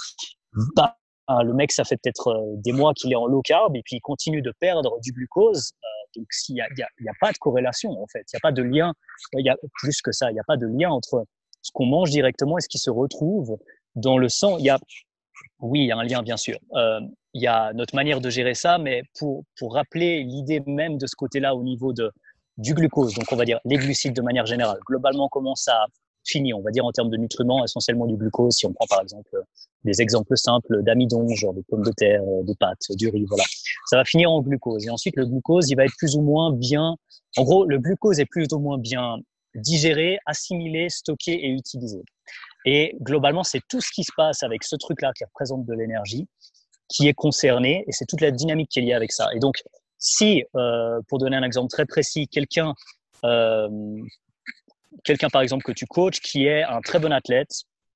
bah, 0.74 0.96
le 1.28 1.52
mec, 1.52 1.72
ça 1.72 1.84
fait 1.84 1.96
peut-être 1.96 2.28
euh, 2.28 2.56
des 2.56 2.72
mois 2.72 2.94
qu'il 2.94 3.12
est 3.12 3.16
en 3.16 3.26
low 3.26 3.42
carb 3.42 3.74
et 3.76 3.82
puis 3.84 3.96
il 3.96 4.00
continue 4.00 4.42
de 4.42 4.52
perdre 4.60 5.00
du 5.00 5.12
glucose. 5.12 5.72
Euh, 5.84 6.18
donc, 6.20 6.26
s'il 6.30 6.54
n'y 6.54 6.60
a, 6.60 6.66
a, 6.66 7.12
pas 7.20 7.32
de 7.32 7.38
corrélation, 7.38 7.90
en 7.90 8.06
fait, 8.06 8.24
il 8.32 8.36
n'y 8.36 8.38
a 8.38 8.40
pas 8.40 8.52
de 8.52 8.62
lien, 8.62 8.92
il 9.34 9.44
y 9.44 9.48
a 9.48 9.56
plus 9.80 10.00
que 10.02 10.12
ça, 10.12 10.30
il 10.30 10.34
n'y 10.34 10.40
a 10.40 10.44
pas 10.44 10.56
de 10.56 10.66
lien 10.66 10.90
entre 10.90 11.26
ce 11.66 11.72
qu'on 11.72 11.86
mange 11.86 12.10
directement 12.10 12.58
et 12.58 12.60
ce 12.60 12.68
qui 12.68 12.78
se 12.78 12.90
retrouve 12.90 13.58
dans 13.96 14.18
le 14.18 14.28
sang. 14.28 14.58
Il 14.58 14.64
y 14.64 14.70
a, 14.70 14.78
oui, 15.60 15.80
il 15.80 15.86
y 15.86 15.92
a 15.92 15.96
un 15.96 16.04
lien, 16.04 16.22
bien 16.22 16.36
sûr. 16.36 16.58
Euh, 16.74 17.00
il 17.34 17.42
y 17.42 17.48
a 17.48 17.72
notre 17.74 17.94
manière 17.94 18.20
de 18.20 18.30
gérer 18.30 18.54
ça, 18.54 18.78
mais 18.78 19.02
pour, 19.18 19.44
pour 19.58 19.74
rappeler 19.74 20.22
l'idée 20.22 20.62
même 20.66 20.96
de 20.96 21.06
ce 21.06 21.16
côté-là 21.16 21.54
au 21.54 21.62
niveau 21.64 21.92
de, 21.92 22.10
du 22.56 22.72
glucose, 22.72 23.14
donc 23.14 23.26
on 23.32 23.36
va 23.36 23.44
dire 23.44 23.60
les 23.64 23.76
glucides 23.76 24.14
de 24.14 24.22
manière 24.22 24.46
générale, 24.46 24.78
globalement, 24.86 25.28
comment 25.28 25.54
ça 25.54 25.86
finit, 26.24 26.54
on 26.54 26.62
va 26.62 26.70
dire 26.70 26.84
en 26.84 26.92
termes 26.92 27.10
de 27.10 27.16
nutriments, 27.16 27.64
essentiellement 27.64 28.06
du 28.06 28.16
glucose, 28.16 28.54
si 28.54 28.66
on 28.66 28.72
prend 28.72 28.86
par 28.86 29.02
exemple 29.02 29.30
des 29.84 30.00
exemples 30.00 30.36
simples 30.36 30.82
d'amidon, 30.82 31.28
genre 31.34 31.52
de 31.52 31.62
pommes 31.68 31.84
de 31.84 31.92
terre, 31.92 32.22
de 32.22 32.54
pâtes, 32.58 32.86
du 32.96 33.08
riz, 33.08 33.24
voilà. 33.28 33.44
Ça 33.86 33.96
va 33.96 34.04
finir 34.04 34.30
en 34.30 34.40
glucose. 34.40 34.86
Et 34.86 34.90
ensuite, 34.90 35.14
le 35.16 35.26
glucose, 35.26 35.70
il 35.70 35.76
va 35.76 35.84
être 35.84 35.94
plus 35.98 36.16
ou 36.16 36.22
moins 36.22 36.52
bien, 36.52 36.96
en 37.36 37.44
gros, 37.44 37.66
le 37.66 37.78
glucose 37.78 38.18
est 38.18 38.24
plus 38.24 38.46
ou 38.52 38.58
moins 38.58 38.78
bien 38.78 39.18
digérer, 39.56 40.18
assimiler, 40.26 40.88
stocker 40.88 41.32
et 41.32 41.48
utiliser. 41.48 42.02
Et 42.64 42.96
globalement, 43.00 43.44
c'est 43.44 43.60
tout 43.68 43.80
ce 43.80 43.90
qui 43.92 44.04
se 44.04 44.12
passe 44.16 44.42
avec 44.42 44.64
ce 44.64 44.76
truc-là 44.76 45.12
qui 45.16 45.24
représente 45.24 45.64
de 45.64 45.74
l'énergie 45.74 46.26
qui 46.88 47.08
est 47.08 47.14
concerné 47.14 47.84
et 47.86 47.92
c'est 47.92 48.06
toute 48.06 48.20
la 48.20 48.30
dynamique 48.30 48.70
qui 48.70 48.78
est 48.78 48.82
liée 48.82 48.92
avec 48.92 49.12
ça. 49.12 49.28
Et 49.34 49.38
donc, 49.38 49.62
si, 49.98 50.44
euh, 50.54 51.00
pour 51.08 51.18
donner 51.18 51.36
un 51.36 51.42
exemple 51.42 51.68
très 51.68 51.86
précis, 51.86 52.28
quelqu'un, 52.28 52.74
euh, 53.24 53.68
quelqu'un 55.04 55.28
par 55.28 55.42
exemple 55.42 55.64
que 55.64 55.72
tu 55.72 55.86
coaches 55.86 56.20
qui 56.20 56.46
est 56.46 56.62
un 56.62 56.80
très 56.80 56.98
bon 56.98 57.12
athlète, 57.12 57.50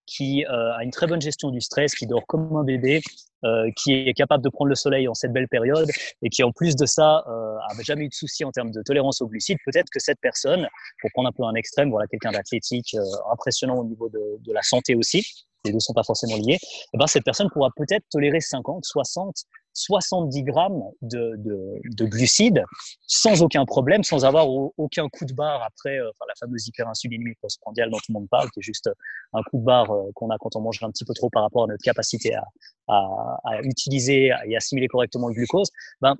qui 0.06 0.44
euh, 0.44 0.74
a 0.74 0.82
une 0.82 0.90
très 0.90 1.06
bonne 1.06 1.20
gestion 1.20 1.50
du 1.50 1.60
stress, 1.60 1.94
qui 1.94 2.06
dort 2.06 2.26
comme 2.26 2.56
un 2.56 2.64
bébé, 2.64 3.00
euh, 3.44 3.70
qui 3.76 3.92
est 3.92 4.14
capable 4.14 4.44
de 4.44 4.48
prendre 4.48 4.68
le 4.68 4.74
soleil 4.74 5.08
en 5.08 5.14
cette 5.14 5.32
belle 5.32 5.48
période. 5.48 5.90
Et 6.22 6.28
qui 6.28 6.42
en 6.42 6.52
plus 6.52 6.76
de 6.76 6.86
ça 6.86 7.24
euh, 7.28 7.56
jamais 7.82 8.04
eu 8.04 8.08
de 8.08 8.14
souci 8.14 8.44
en 8.44 8.50
termes 8.50 8.70
de 8.70 8.82
tolérance 8.82 9.20
aux 9.22 9.28
glucides, 9.28 9.58
peut-être 9.64 9.88
que 9.90 10.00
cette 10.00 10.20
personne, 10.20 10.68
pour 11.00 11.10
prendre 11.12 11.28
un 11.28 11.32
peu 11.32 11.44
un 11.44 11.54
extrême, 11.54 11.90
voilà 11.90 12.06
quelqu'un 12.06 12.32
d'athlétique, 12.32 12.94
euh, 12.94 13.32
impressionnant 13.32 13.78
au 13.78 13.84
niveau 13.84 14.08
de, 14.08 14.20
de 14.40 14.52
la 14.52 14.62
santé 14.62 14.94
aussi, 14.94 15.48
les 15.64 15.72
deux 15.72 15.80
sont 15.80 15.92
pas 15.92 16.02
forcément 16.02 16.36
liés, 16.36 16.54
et 16.54 16.58
eh 16.94 16.98
ben 16.98 17.06
cette 17.06 17.24
personne 17.24 17.48
pourra 17.52 17.70
peut-être 17.76 18.04
tolérer 18.10 18.40
50, 18.40 18.84
60, 18.84 19.44
70 19.74 20.42
grammes 20.42 20.82
de, 21.02 21.34
de, 21.38 21.80
de, 21.96 22.04
glucides 22.04 22.64
sans 23.06 23.42
aucun 23.42 23.64
problème, 23.64 24.02
sans 24.02 24.24
avoir 24.24 24.48
aucun 24.48 25.08
coup 25.08 25.24
de 25.24 25.32
barre 25.32 25.62
après 25.62 25.98
euh, 25.98 26.10
enfin, 26.10 26.24
la 26.28 26.34
fameuse 26.38 26.66
hyperinsulinémie 26.66 27.34
postprandiale 27.40 27.90
dont 27.90 27.98
tout 27.98 28.12
le 28.12 28.14
monde 28.14 28.28
parle, 28.28 28.50
qui 28.50 28.60
est 28.60 28.62
juste 28.62 28.90
un 29.32 29.42
coup 29.42 29.58
de 29.58 29.64
barre 29.64 29.90
euh, 29.90 30.10
qu'on 30.14 30.30
a 30.30 30.38
quand 30.38 30.56
on 30.56 30.60
mange 30.60 30.82
un 30.82 30.90
petit 30.90 31.04
peu 31.04 31.14
trop 31.14 31.30
par 31.30 31.42
rapport 31.42 31.64
à 31.64 31.66
notre 31.68 31.82
capacité 31.82 32.34
à, 32.34 32.44
à, 32.88 33.38
à 33.44 33.60
utiliser 33.62 34.32
et 34.46 34.56
assimiler 34.56 34.88
correctement 34.88 35.28
le 35.28 35.34
glucose. 35.34 35.70
Ben, 36.00 36.16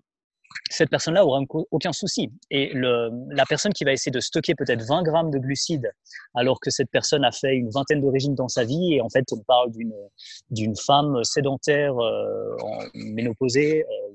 cette 0.70 0.90
personne-là 0.90 1.24
aura 1.24 1.40
aucun 1.70 1.92
souci. 1.92 2.30
Et 2.50 2.70
le, 2.72 3.10
la 3.30 3.44
personne 3.44 3.72
qui 3.72 3.84
va 3.84 3.92
essayer 3.92 4.12
de 4.12 4.20
stocker 4.20 4.54
peut-être 4.54 4.82
20 4.82 5.02
grammes 5.02 5.30
de 5.30 5.38
glucides, 5.38 5.90
alors 6.34 6.60
que 6.60 6.70
cette 6.70 6.90
personne 6.90 7.24
a 7.24 7.32
fait 7.32 7.54
une 7.54 7.70
vingtaine 7.70 8.00
de 8.00 8.08
régimes 8.08 8.34
dans 8.34 8.48
sa 8.48 8.64
vie, 8.64 8.94
et 8.94 9.00
en 9.00 9.08
fait, 9.08 9.24
on 9.32 9.38
parle 9.40 9.70
d'une, 9.72 9.94
d'une 10.50 10.76
femme 10.76 11.22
sédentaire 11.24 11.96
euh, 11.98 12.56
en 12.62 12.78
ménopausée 12.94 13.84
euh, 13.84 14.12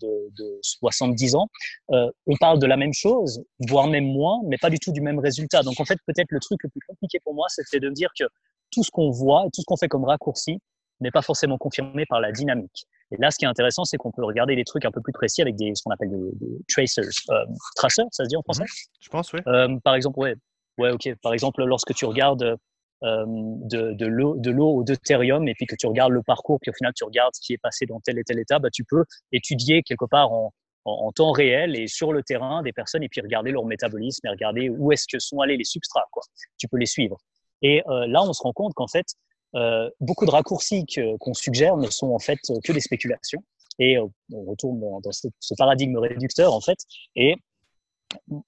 de, 0.00 0.30
de, 0.36 0.58
70 0.62 1.34
ans, 1.36 1.48
euh, 1.92 2.10
on 2.26 2.36
parle 2.36 2.58
de 2.58 2.66
la 2.66 2.76
même 2.76 2.92
chose, 2.92 3.42
voire 3.68 3.86
même 3.86 4.06
moins, 4.06 4.40
mais 4.46 4.58
pas 4.58 4.70
du 4.70 4.78
tout 4.78 4.92
du 4.92 5.00
même 5.00 5.18
résultat. 5.18 5.62
Donc, 5.62 5.80
en 5.80 5.84
fait, 5.84 5.98
peut-être 6.06 6.30
le 6.30 6.40
truc 6.40 6.62
le 6.62 6.68
plus 6.68 6.80
compliqué 6.86 7.18
pour 7.24 7.34
moi, 7.34 7.46
c'était 7.48 7.80
de 7.80 7.90
dire 7.90 8.10
que 8.18 8.24
tout 8.70 8.82
ce 8.82 8.90
qu'on 8.90 9.10
voit, 9.10 9.44
tout 9.54 9.60
ce 9.60 9.66
qu'on 9.66 9.76
fait 9.76 9.88
comme 9.88 10.04
raccourci, 10.04 10.60
n'est 11.00 11.10
pas 11.10 11.22
forcément 11.22 11.58
confirmé 11.58 12.06
par 12.06 12.20
la 12.20 12.32
dynamique. 12.32 12.86
Et 13.10 13.16
là, 13.18 13.30
ce 13.30 13.38
qui 13.38 13.44
est 13.44 13.48
intéressant, 13.48 13.84
c'est 13.84 13.96
qu'on 13.96 14.10
peut 14.10 14.24
regarder 14.24 14.56
des 14.56 14.64
trucs 14.64 14.84
un 14.84 14.90
peu 14.90 15.00
plus 15.00 15.12
précis 15.12 15.42
avec 15.42 15.56
des, 15.56 15.74
ce 15.74 15.82
qu'on 15.82 15.90
appelle 15.90 16.10
des, 16.10 16.58
tracers. 16.68 17.04
Euh, 17.30 17.44
tracers, 17.76 18.06
ça 18.10 18.24
se 18.24 18.28
dit 18.28 18.36
en 18.36 18.42
français? 18.42 18.64
Je 19.00 19.08
pense, 19.08 19.32
oui. 19.32 19.40
Euh, 19.46 19.76
par 19.82 19.94
exemple, 19.94 20.18
ouais. 20.18 20.34
Ouais, 20.78 20.90
ok. 20.90 21.14
Par 21.22 21.32
exemple, 21.32 21.62
lorsque 21.64 21.94
tu 21.94 22.04
regardes 22.04 22.58
de, 23.02 23.92
de 23.92 24.50
l'eau 24.50 24.76
au 24.76 24.82
deutérium 24.82 25.46
et 25.46 25.54
puis 25.54 25.66
que 25.66 25.76
tu 25.76 25.86
regardes 25.86 26.12
le 26.12 26.22
parcours, 26.22 26.58
puis 26.60 26.70
au 26.70 26.74
final 26.74 26.92
tu 26.96 27.04
regardes 27.04 27.34
ce 27.34 27.40
qui 27.40 27.52
est 27.52 27.58
passé 27.58 27.84
dans 27.86 28.00
tel 28.00 28.18
et 28.18 28.24
tel 28.24 28.38
état, 28.38 28.58
bah, 28.58 28.70
tu 28.72 28.82
peux 28.82 29.04
étudier 29.30 29.82
quelque 29.82 30.06
part 30.06 30.32
en, 30.32 30.52
en, 30.84 31.12
temps 31.12 31.32
réel 31.32 31.76
et 31.76 31.86
sur 31.86 32.12
le 32.12 32.22
terrain 32.22 32.62
des 32.62 32.72
personnes 32.72 33.02
et 33.02 33.08
puis 33.08 33.20
regarder 33.20 33.50
leur 33.50 33.64
métabolisme 33.64 34.26
et 34.26 34.30
regarder 34.30 34.68
où 34.68 34.92
est-ce 34.92 35.06
que 35.10 35.18
sont 35.18 35.40
allés 35.40 35.56
les 35.56 35.64
substrats. 35.64 36.06
Quoi. 36.10 36.22
Tu 36.58 36.68
peux 36.68 36.76
les 36.76 36.86
suivre. 36.86 37.18
Et 37.62 37.82
euh, 37.88 38.06
là, 38.06 38.22
on 38.22 38.32
se 38.32 38.42
rend 38.42 38.52
compte 38.52 38.74
qu'en 38.74 38.88
fait, 38.88 39.06
euh, 39.54 39.88
beaucoup 40.00 40.26
de 40.26 40.30
raccourcis 40.30 40.84
qu'on 41.20 41.34
suggère 41.34 41.76
ne 41.76 41.88
sont 41.88 42.10
en 42.10 42.18
fait 42.18 42.38
que 42.64 42.72
des 42.72 42.80
spéculations. 42.80 43.42
Et 43.78 43.96
euh, 43.96 44.06
on 44.32 44.44
retourne 44.44 44.80
dans, 44.80 45.12
ce, 45.12 45.28
paradigme 45.56 45.96
réducteur 45.98 46.52
en 46.54 46.60
fait. 46.60 46.78
Et 47.16 47.36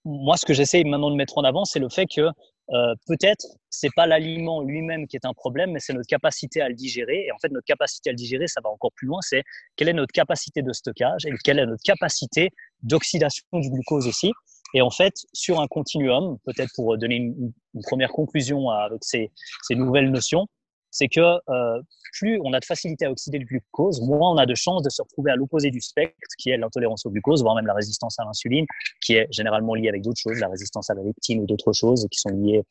moi, 0.04 0.36
ce 0.36 0.46
que 0.46 0.54
j'essaie 0.54 0.82
maintenant 0.84 1.10
de 1.10 1.16
mettre 1.16 1.38
en 1.38 1.42
avant, 1.42 1.64
c'est 1.64 1.78
le 1.78 1.88
fait 1.88 2.06
que 2.06 2.28
euh, 2.72 2.94
peut-être 3.06 3.46
c'est 3.70 3.90
pas 3.94 4.06
l'aliment 4.06 4.62
lui-même 4.62 5.06
qui 5.06 5.16
est 5.16 5.24
un 5.24 5.32
problème, 5.32 5.70
mais 5.72 5.80
c'est 5.80 5.92
notre 5.92 6.08
capacité 6.08 6.60
à 6.60 6.68
le 6.68 6.74
digérer. 6.74 7.26
Et 7.26 7.32
en 7.32 7.38
fait, 7.38 7.50
notre 7.50 7.66
capacité 7.66 8.10
à 8.10 8.12
le 8.12 8.16
digérer, 8.16 8.48
ça 8.48 8.60
va 8.62 8.70
encore 8.70 8.92
plus 8.94 9.06
loin. 9.06 9.20
C'est 9.22 9.42
quelle 9.76 9.88
est 9.88 9.92
notre 9.92 10.12
capacité 10.12 10.62
de 10.62 10.72
stockage 10.72 11.24
et 11.26 11.30
quelle 11.44 11.60
est 11.60 11.66
notre 11.66 11.82
capacité 11.84 12.50
d'oxydation 12.82 13.44
du 13.52 13.70
glucose 13.70 14.08
aussi. 14.08 14.32
Et 14.74 14.82
en 14.82 14.90
fait, 14.90 15.14
sur 15.32 15.60
un 15.60 15.68
continuum, 15.68 16.38
peut-être 16.44 16.70
pour 16.74 16.98
donner 16.98 17.16
une, 17.16 17.52
première 17.82 18.10
conclusion 18.10 18.70
avec 18.70 18.98
ces 19.02 19.30
nouvelles 19.70 20.10
notions, 20.10 20.46
c'est 20.90 21.08
que 21.08 21.20
euh, 21.20 21.82
plus 22.12 22.40
on 22.44 22.52
a 22.52 22.60
de 22.60 22.64
facilité 22.64 23.06
à 23.06 23.10
oxyder 23.10 23.38
le 23.38 23.44
glucose, 23.44 24.00
moins 24.00 24.30
on 24.32 24.36
a 24.36 24.46
de 24.46 24.54
chances 24.54 24.82
de 24.82 24.90
se 24.90 25.02
retrouver 25.02 25.30
à 25.30 25.36
l'opposé 25.36 25.70
du 25.70 25.80
spectre, 25.80 26.16
qui 26.38 26.50
est 26.50 26.56
l'intolérance 26.56 27.04
au 27.06 27.10
glucose, 27.10 27.42
voire 27.42 27.54
même 27.54 27.66
la 27.66 27.74
résistance 27.74 28.18
à 28.18 28.24
l'insuline, 28.24 28.66
qui 29.02 29.14
est 29.14 29.26
généralement 29.30 29.74
liée 29.74 29.88
avec 29.88 30.02
d'autres 30.02 30.20
choses, 30.20 30.38
la 30.40 30.48
résistance 30.48 30.90
à 30.90 30.94
la 30.94 31.02
leptine 31.02 31.40
ou 31.40 31.46
d'autres 31.46 31.72
choses, 31.72 32.06
qui 32.10 32.18
sont 32.18 32.30
liées 32.30 32.62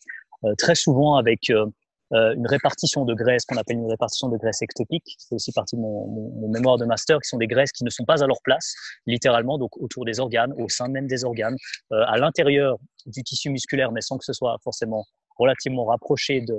euh, 0.44 0.54
très 0.58 0.76
souvent 0.76 1.16
avec 1.16 1.50
euh, 1.50 1.66
une 2.12 2.48
répartition 2.48 3.04
de 3.04 3.14
graisses 3.14 3.46
qu'on 3.46 3.58
appelle 3.58 3.78
une 3.78 3.90
répartition 3.90 4.30
de 4.30 4.38
graisses 4.38 4.62
ectopiques. 4.62 5.16
C'est 5.18 5.36
aussi 5.36 5.52
partie 5.52 5.76
de 5.76 5.82
mon, 5.82 6.08
mon, 6.08 6.50
mémoire 6.50 6.78
de 6.78 6.86
master, 6.86 7.20
qui 7.20 7.28
sont 7.28 7.38
des 7.38 7.48
graisses 7.48 7.72
qui 7.72 7.84
ne 7.84 7.90
sont 7.90 8.06
pas 8.06 8.24
à 8.24 8.28
leur 8.28 8.42
place, 8.44 8.74
littéralement, 9.06 9.58
donc 9.58 9.76
autour 9.78 10.06
des 10.06 10.20
organes, 10.20 10.54
au 10.58 10.70
sein 10.70 10.88
même 10.88 11.08
des 11.08 11.26
organes, 11.26 11.58
à 11.92 12.18
l'intérieur 12.18 12.78
du 13.08 13.24
tissu 13.24 13.50
musculaire, 13.50 13.92
mais 13.92 14.02
sans 14.02 14.18
que 14.18 14.24
ce 14.24 14.34
soit 14.34 14.58
forcément 14.64 15.06
relativement 15.38 15.86
rapproché 15.86 16.42
de 16.42 16.56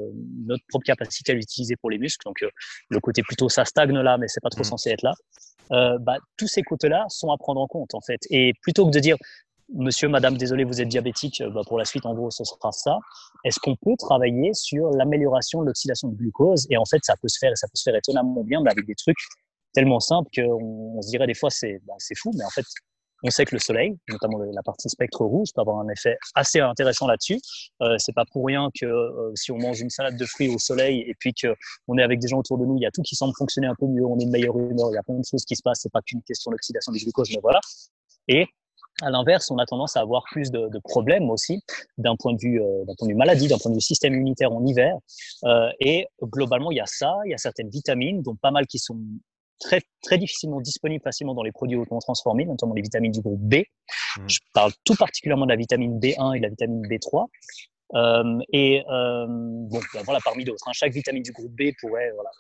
notre 0.46 0.64
propre 0.68 0.84
capacité 0.84 1.32
à 1.32 1.34
l'utiliser 1.34 1.76
pour 1.76 1.90
les 1.90 1.98
muscles. 1.98 2.24
Donc 2.24 2.42
euh, 2.42 2.48
le 2.90 3.00
côté 3.00 3.22
plutôt 3.22 3.48
ça 3.48 3.64
stagne 3.64 3.92
là, 3.92 4.18
mais 4.18 4.28
c'est 4.28 4.42
pas 4.42 4.50
trop 4.50 4.62
mmh. 4.62 4.64
censé 4.64 4.90
être 4.90 5.02
là. 5.02 5.14
Euh, 5.72 5.98
bah, 5.98 6.16
tous 6.36 6.46
ces 6.46 6.62
côtés-là 6.62 7.04
sont 7.08 7.30
à 7.30 7.36
prendre 7.36 7.60
en 7.60 7.66
compte 7.66 7.94
en 7.94 8.00
fait. 8.00 8.20
Et 8.30 8.52
plutôt 8.62 8.86
que 8.86 8.92
de 8.92 9.00
dire 9.00 9.16
Monsieur, 9.74 10.08
Madame, 10.08 10.36
désolé, 10.36 10.62
vous 10.62 10.80
êtes 10.80 10.86
diabétique, 10.86 11.42
bah, 11.52 11.62
pour 11.66 11.76
la 11.76 11.84
suite, 11.84 12.06
en 12.06 12.14
gros, 12.14 12.30
ce 12.30 12.44
sera 12.44 12.70
ça. 12.70 12.98
Est-ce 13.42 13.58
qu'on 13.58 13.74
peut 13.74 13.96
travailler 13.98 14.54
sur 14.54 14.90
l'amélioration 14.90 15.60
de 15.60 15.66
l'oxydation 15.66 16.06
de 16.06 16.14
glucose? 16.14 16.68
Et 16.70 16.76
en 16.76 16.84
fait, 16.84 17.00
ça 17.02 17.16
peut 17.20 17.26
se 17.26 17.36
faire, 17.40 17.50
et 17.50 17.56
ça 17.56 17.66
peut 17.66 17.74
se 17.74 17.82
faire 17.82 17.96
étonnamment 17.96 18.44
bien, 18.44 18.60
mais 18.62 18.70
avec 18.70 18.86
des 18.86 18.94
trucs 18.94 19.18
tellement 19.76 20.00
simples 20.00 20.30
qu'on 20.34 21.02
se 21.02 21.10
dirait 21.10 21.26
des 21.26 21.34
fois 21.34 21.50
c'est 21.50 21.80
bah, 21.86 21.94
c'est 21.98 22.16
fou, 22.16 22.30
mais 22.34 22.44
en 22.44 22.50
fait, 22.50 22.64
on 23.22 23.30
sait 23.30 23.44
que 23.44 23.54
le 23.54 23.58
soleil, 23.58 23.96
notamment 24.08 24.38
la 24.38 24.62
partie 24.62 24.88
spectre 24.88 25.24
rouge, 25.24 25.48
peut 25.54 25.60
avoir 25.60 25.78
un 25.78 25.88
effet 25.88 26.16
assez 26.34 26.60
intéressant 26.60 27.06
là-dessus. 27.06 27.40
Euh, 27.82 27.96
c'est 27.98 28.12
pas 28.12 28.24
pour 28.30 28.46
rien 28.46 28.68
que 28.78 28.86
euh, 28.86 29.32
si 29.34 29.52
on 29.52 29.58
mange 29.58 29.80
une 29.80 29.90
salade 29.90 30.16
de 30.16 30.26
fruits 30.26 30.54
au 30.54 30.58
soleil 30.58 31.00
et 31.00 31.14
puis 31.18 31.32
que 31.32 31.54
on 31.88 31.98
est 31.98 32.02
avec 32.02 32.20
des 32.20 32.28
gens 32.28 32.38
autour 32.38 32.58
de 32.58 32.64
nous, 32.64 32.76
il 32.76 32.82
y 32.82 32.86
a 32.86 32.90
tout 32.90 33.02
qui 33.02 33.16
semble 33.16 33.34
fonctionner 33.36 33.66
un 33.66 33.74
peu 33.78 33.86
mieux, 33.86 34.04
on 34.04 34.18
est 34.18 34.26
de 34.26 34.30
meilleure 34.30 34.56
humeur, 34.58 34.90
il 34.90 34.94
y 34.94 34.98
a 34.98 35.02
plein 35.02 35.18
de 35.18 35.24
choses 35.28 35.44
qui 35.44 35.56
se 35.56 35.62
passent. 35.62 35.80
C'est 35.82 35.92
pas 35.92 36.02
qu'une 36.02 36.22
question 36.22 36.50
d'oxydation 36.50 36.92
du 36.92 36.98
glucose, 36.98 37.30
mais 37.30 37.40
voilà. 37.42 37.60
Et 38.28 38.46
à 39.02 39.10
l'inverse, 39.10 39.50
on 39.50 39.58
a 39.58 39.66
tendance 39.66 39.96
à 39.96 40.00
avoir 40.00 40.24
plus 40.30 40.50
de, 40.50 40.78
problèmes 40.84 41.30
aussi 41.30 41.62
d'un 41.98 42.16
point 42.16 42.32
de 42.32 42.38
vue 42.40 42.62
euh, 42.62 42.84
d'un 42.84 42.94
point 42.98 43.08
de 43.08 43.12
vue 43.12 43.18
maladie, 43.18 43.48
d'un 43.48 43.58
point 43.58 43.70
de 43.70 43.76
vue 43.76 43.80
système 43.80 44.14
immunitaire 44.14 44.52
en 44.52 44.64
hiver. 44.64 44.96
Euh, 45.44 45.70
et 45.80 46.06
globalement, 46.22 46.70
il 46.70 46.76
y 46.76 46.80
a 46.80 46.86
ça, 46.86 47.14
il 47.24 47.30
y 47.30 47.34
a 47.34 47.38
certaines 47.38 47.68
vitamines, 47.68 48.22
dont 48.22 48.36
pas 48.36 48.50
mal 48.50 48.66
qui 48.66 48.78
sont 48.78 48.98
très, 49.60 49.80
très 50.02 50.18
difficilement 50.18 50.60
disponible 50.60 51.02
facilement 51.02 51.34
dans 51.34 51.42
les 51.42 51.52
produits 51.52 51.76
hautement 51.76 51.98
transformés, 51.98 52.44
notamment 52.44 52.74
les 52.74 52.82
vitamines 52.82 53.12
du 53.12 53.20
groupe 53.20 53.40
B. 53.40 53.54
Mmh. 53.54 54.28
Je 54.28 54.38
parle 54.52 54.72
tout 54.84 54.94
particulièrement 54.94 55.46
de 55.46 55.50
la 55.50 55.56
vitamine 55.56 55.98
B1 55.98 56.36
et 56.36 56.38
de 56.38 56.42
la 56.42 56.48
vitamine 56.48 56.82
B3. 56.86 57.26
Euh, 57.94 58.38
et 58.52 58.82
euh, 58.90 59.26
bon, 59.28 59.80
ben 59.94 60.02
voilà, 60.04 60.20
parmi 60.24 60.44
d'autres. 60.44 60.66
Hein, 60.68 60.72
chaque 60.74 60.92
vitamine 60.92 61.22
du 61.22 61.32
groupe 61.32 61.52
B 61.52 61.70
pourrait, 61.80 62.10
voilà, 62.14 62.30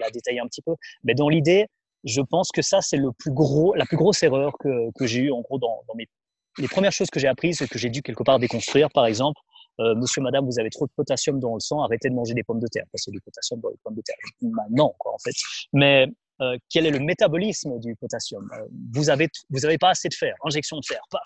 la 0.00 0.10
détailler 0.10 0.40
un 0.40 0.46
petit 0.46 0.62
peu. 0.62 0.74
Mais 1.04 1.14
dans 1.14 1.28
l'idée, 1.28 1.66
je 2.04 2.20
pense 2.20 2.50
que 2.50 2.62
ça, 2.62 2.80
c'est 2.80 2.96
le 2.96 3.10
plus 3.12 3.32
gros, 3.32 3.74
la 3.74 3.84
plus 3.84 3.96
grosse 3.96 4.22
erreur 4.22 4.52
que, 4.58 4.90
que 4.94 5.06
j'ai 5.06 5.22
eue, 5.22 5.32
en 5.32 5.40
gros, 5.40 5.58
dans, 5.58 5.82
dans 5.88 5.94
mes, 5.94 6.06
les 6.58 6.68
premières 6.68 6.92
choses 6.92 7.10
que 7.10 7.20
j'ai 7.20 7.28
apprises 7.28 7.60
et 7.62 7.68
que 7.68 7.78
j'ai 7.78 7.90
dû 7.90 8.02
quelque 8.02 8.22
part 8.22 8.38
déconstruire, 8.38 8.88
par 8.90 9.06
exemple. 9.06 9.40
Euh, 9.80 9.94
monsieur, 9.94 10.22
madame, 10.22 10.44
vous 10.44 10.58
avez 10.58 10.70
trop 10.70 10.86
de 10.86 10.92
potassium 10.96 11.38
dans 11.38 11.54
le 11.54 11.60
sang, 11.60 11.82
arrêtez 11.82 12.08
de 12.08 12.14
manger 12.14 12.34
des 12.34 12.42
pommes 12.42 12.58
de 12.58 12.66
terre. 12.66 12.84
Parce 12.90 13.06
a 13.06 13.10
du 13.10 13.20
potassium 13.20 13.60
dans 13.60 13.68
les 13.68 13.76
pommes 13.84 13.94
de 13.94 14.02
terre. 14.02 14.16
non, 14.70 14.92
quoi, 14.98 15.14
en 15.14 15.18
fait. 15.18 15.34
Mais 15.72 16.08
euh, 16.40 16.56
quel 16.70 16.86
est 16.86 16.90
le 16.90 17.00
métabolisme 17.00 17.78
du 17.78 17.94
potassium. 17.96 18.48
Euh, 18.54 18.64
vous 18.92 19.10
avez 19.10 19.28
vous 19.50 19.64
avez 19.64 19.78
pas 19.78 19.90
assez 19.90 20.08
de 20.08 20.14
fer, 20.14 20.34
injection 20.44 20.78
de 20.78 20.84
fer, 20.86 21.00
paf. 21.10 21.22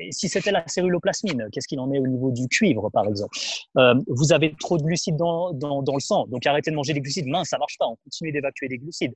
Et 0.00 0.12
si 0.12 0.28
c'était 0.28 0.52
la 0.52 0.66
celluloplasmine, 0.66 1.48
qu'est-ce 1.50 1.66
qu'il 1.66 1.80
en 1.80 1.90
est 1.92 1.98
au 1.98 2.06
niveau 2.06 2.30
du 2.30 2.46
cuivre, 2.46 2.88
par 2.90 3.06
exemple? 3.06 3.36
Euh, 3.78 3.94
Vous 4.06 4.32
avez 4.32 4.54
trop 4.60 4.78
de 4.78 4.82
glucides 4.84 5.16
dans, 5.16 5.52
dans, 5.52 5.82
dans, 5.82 5.94
le 5.94 6.00
sang, 6.00 6.26
donc 6.28 6.46
arrêtez 6.46 6.70
de 6.70 6.76
manger 6.76 6.94
des 6.94 7.00
glucides. 7.00 7.26
Mince, 7.26 7.48
ça 7.48 7.58
marche 7.58 7.76
pas, 7.78 7.86
on 7.86 7.96
continue 8.04 8.30
d'évacuer 8.30 8.68
des 8.68 8.78
glucides. 8.78 9.14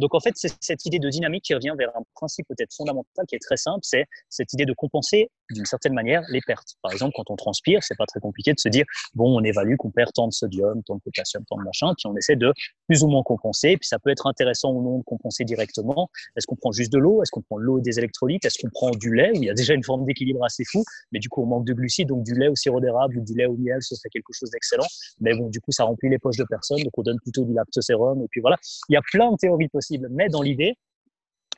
Donc 0.00 0.14
en 0.14 0.20
fait, 0.20 0.32
c'est 0.34 0.52
cette 0.60 0.84
idée 0.86 0.98
de 0.98 1.08
dynamique 1.08 1.44
qui 1.44 1.54
revient 1.54 1.74
vers 1.78 1.90
un 1.96 2.02
principe 2.14 2.46
peut-être 2.48 2.74
fondamental 2.74 3.26
qui 3.28 3.36
est 3.36 3.40
très 3.40 3.56
simple, 3.56 3.80
c'est 3.82 4.06
cette 4.28 4.52
idée 4.52 4.64
de 4.64 4.72
compenser 4.72 5.30
d'une 5.50 5.66
certaine 5.66 5.94
manière 5.94 6.22
les 6.30 6.40
pertes. 6.46 6.74
Par 6.82 6.92
exemple, 6.92 7.12
quand 7.16 7.30
on 7.30 7.36
transpire, 7.36 7.82
c'est 7.82 7.96
pas 7.96 8.06
très 8.06 8.20
compliqué 8.20 8.52
de 8.52 8.60
se 8.60 8.68
dire 8.68 8.84
bon, 9.14 9.38
on 9.38 9.44
évalue 9.44 9.76
qu'on 9.76 9.90
perd 9.90 10.12
tant 10.12 10.26
de 10.26 10.32
sodium, 10.32 10.82
tant 10.84 10.96
de 10.96 11.00
potassium, 11.00 11.44
tant 11.48 11.56
de 11.56 11.64
machin, 11.64 11.92
puis 11.96 12.06
on 12.06 12.16
essaie 12.16 12.36
de 12.36 12.52
plus 12.88 13.02
ou 13.02 13.08
moins 13.08 13.22
compenser. 13.22 13.76
Puis 13.76 13.88
ça 13.88 13.98
peut 13.98 14.10
être 14.10 14.26
intéressant 14.26 14.72
ou 14.72 14.82
non 14.82 14.98
de 14.98 15.04
compenser 15.04 15.44
directement. 15.44 16.08
Est-ce 16.36 16.46
qu'on 16.46 16.56
prend 16.56 16.72
juste 16.72 16.92
de 16.92 16.98
l'eau? 16.98 17.22
Est-ce 17.22 17.30
qu'on 17.30 17.42
prend 17.42 17.58
l'eau 17.58 17.78
et 17.78 17.82
des 17.82 17.98
électrolytes? 17.98 18.44
Est-ce 18.44 18.58
qu'on 18.58 18.70
prend 18.70 18.90
du 18.90 19.14
lait? 19.14 19.32
Il 19.34 19.44
y 19.44 19.50
a 19.50 19.54
déjà 19.54 19.74
une 19.74 19.84
forme 19.84 20.04
d'équilibre 20.04 20.44
assez 20.44 20.64
fou, 20.64 20.84
mais 21.12 21.18
du 21.18 21.28
coup 21.28 21.42
on 21.42 21.46
manque 21.46 21.66
de 21.66 21.72
glucides, 21.72 22.08
donc 22.08 22.24
du 22.24 22.34
lait 22.34 22.48
au 22.48 22.56
sirop 22.56 22.80
d'érable 22.80 23.18
ou 23.18 23.24
du 23.24 23.34
lait 23.34 23.46
au 23.46 23.56
miel, 23.56 23.78
ce 23.80 23.94
serait 23.94 24.08
quelque 24.08 24.32
chose 24.32 24.50
d'excellent. 24.50 24.86
Mais 25.20 25.34
bon, 25.34 25.48
du 25.48 25.60
coup 25.60 25.72
ça 25.72 25.84
remplit 25.84 26.08
les 26.08 26.18
poches 26.18 26.36
de 26.36 26.44
personnes, 26.44 26.82
donc 26.82 26.96
on 26.96 27.02
donne 27.02 27.18
plutôt 27.20 27.44
du 27.44 27.52
lactosérum 27.52 28.22
et 28.22 28.28
puis 28.30 28.40
voilà. 28.40 28.56
Il 28.88 28.94
y 28.94 28.96
a 28.96 29.02
plein 29.12 29.32
de 29.32 29.36
théories 29.36 29.68
possibles, 29.68 29.89
mais 29.98 30.28
dans 30.28 30.42
l'idée 30.42 30.76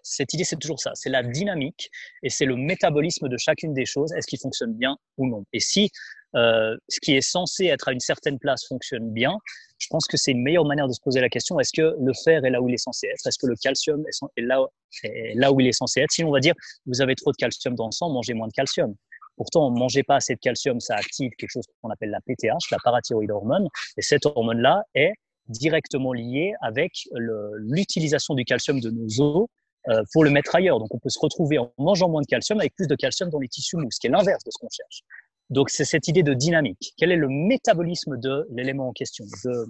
cette 0.02 0.34
idée, 0.34 0.44
c'est 0.44 0.56
toujours 0.56 0.80
ça. 0.80 0.92
C'est 0.94 1.10
la 1.10 1.22
dynamique 1.22 1.90
et 2.22 2.28
c'est 2.28 2.44
le 2.44 2.56
métabolisme 2.56 3.28
de 3.28 3.36
chacune 3.36 3.72
des 3.72 3.86
choses. 3.86 4.12
Est-ce 4.12 4.26
qu'il 4.26 4.38
fonctionne 4.38 4.74
bien 4.74 4.96
ou 5.16 5.28
non 5.28 5.44
Et 5.52 5.60
si 5.60 5.90
euh, 6.34 6.76
ce 6.88 6.98
qui 7.00 7.14
est 7.14 7.20
censé 7.20 7.66
être 7.66 7.88
à 7.88 7.92
une 7.92 8.00
certaine 8.00 8.38
place 8.38 8.66
fonctionne 8.66 9.10
bien, 9.12 9.36
je 9.78 9.86
pense 9.90 10.06
que 10.06 10.16
c'est 10.16 10.32
une 10.32 10.42
meilleure 10.42 10.64
manière 10.64 10.88
de 10.88 10.92
se 10.92 11.00
poser 11.00 11.20
la 11.20 11.28
question 11.28 11.60
est-ce 11.60 11.72
que 11.72 11.94
le 12.00 12.12
fer 12.24 12.44
est 12.44 12.50
là 12.50 12.60
où 12.62 12.68
il 12.68 12.74
est 12.74 12.82
censé 12.82 13.06
être? 13.08 13.26
Est-ce 13.26 13.38
que 13.38 13.46
le 13.46 13.54
calcium 13.56 14.02
est 14.36 14.40
là, 14.40 14.64
est 15.04 15.34
là 15.34 15.52
où 15.52 15.60
il 15.60 15.66
est 15.66 15.72
censé 15.72 16.00
être? 16.00 16.10
Sinon, 16.10 16.30
on 16.30 16.32
va 16.32 16.40
dire 16.40 16.54
vous 16.86 17.00
avez 17.00 17.14
trop 17.14 17.32
de 17.32 17.36
calcium 17.36 17.74
dans 17.74 17.86
le 17.86 17.92
sang, 17.92 18.10
mangez 18.10 18.34
moins 18.34 18.48
de 18.48 18.52
calcium. 18.52 18.94
Pourtant, 19.36 19.70
ne 19.70 19.78
mangez 19.78 20.02
pas 20.02 20.16
assez 20.16 20.34
de 20.34 20.40
calcium, 20.40 20.78
ça 20.78 20.94
active 20.94 21.30
quelque 21.38 21.50
chose 21.50 21.64
qu'on 21.80 21.90
appelle 21.90 22.10
la 22.10 22.20
PTH, 22.20 22.70
la 22.70 22.78
parathyroïde 22.84 23.30
hormone. 23.30 23.66
Et 23.96 24.02
cette 24.02 24.26
hormone-là 24.26 24.84
est 24.94 25.12
directement 25.48 26.12
liée 26.12 26.54
avec 26.60 26.92
l'utilisation 27.12 28.34
du 28.34 28.44
calcium 28.44 28.80
de 28.80 28.90
nos 28.90 29.20
os 29.20 29.48
euh, 29.88 30.02
pour 30.12 30.24
le 30.24 30.30
mettre 30.30 30.54
ailleurs. 30.54 30.78
Donc, 30.78 30.94
on 30.94 30.98
peut 30.98 31.08
se 31.08 31.18
retrouver 31.18 31.58
en 31.58 31.72
mangeant 31.76 32.08
moins 32.08 32.22
de 32.22 32.26
calcium 32.26 32.60
avec 32.60 32.74
plus 32.74 32.86
de 32.86 32.94
calcium 32.94 33.30
dans 33.30 33.40
les 33.40 33.48
tissus 33.48 33.76
mous, 33.76 33.90
ce 33.90 33.98
qui 33.98 34.06
est 34.06 34.10
l'inverse 34.10 34.44
de 34.44 34.50
ce 34.50 34.58
qu'on 34.60 34.70
cherche. 34.70 35.02
Donc, 35.50 35.70
c'est 35.70 35.84
cette 35.84 36.06
idée 36.06 36.22
de 36.22 36.34
dynamique. 36.34 36.94
Quel 36.96 37.10
est 37.10 37.16
le 37.16 37.28
métabolisme 37.28 38.16
de 38.16 38.46
l'élément 38.52 38.88
en 38.88 38.92
question, 38.92 39.24
de, 39.44 39.66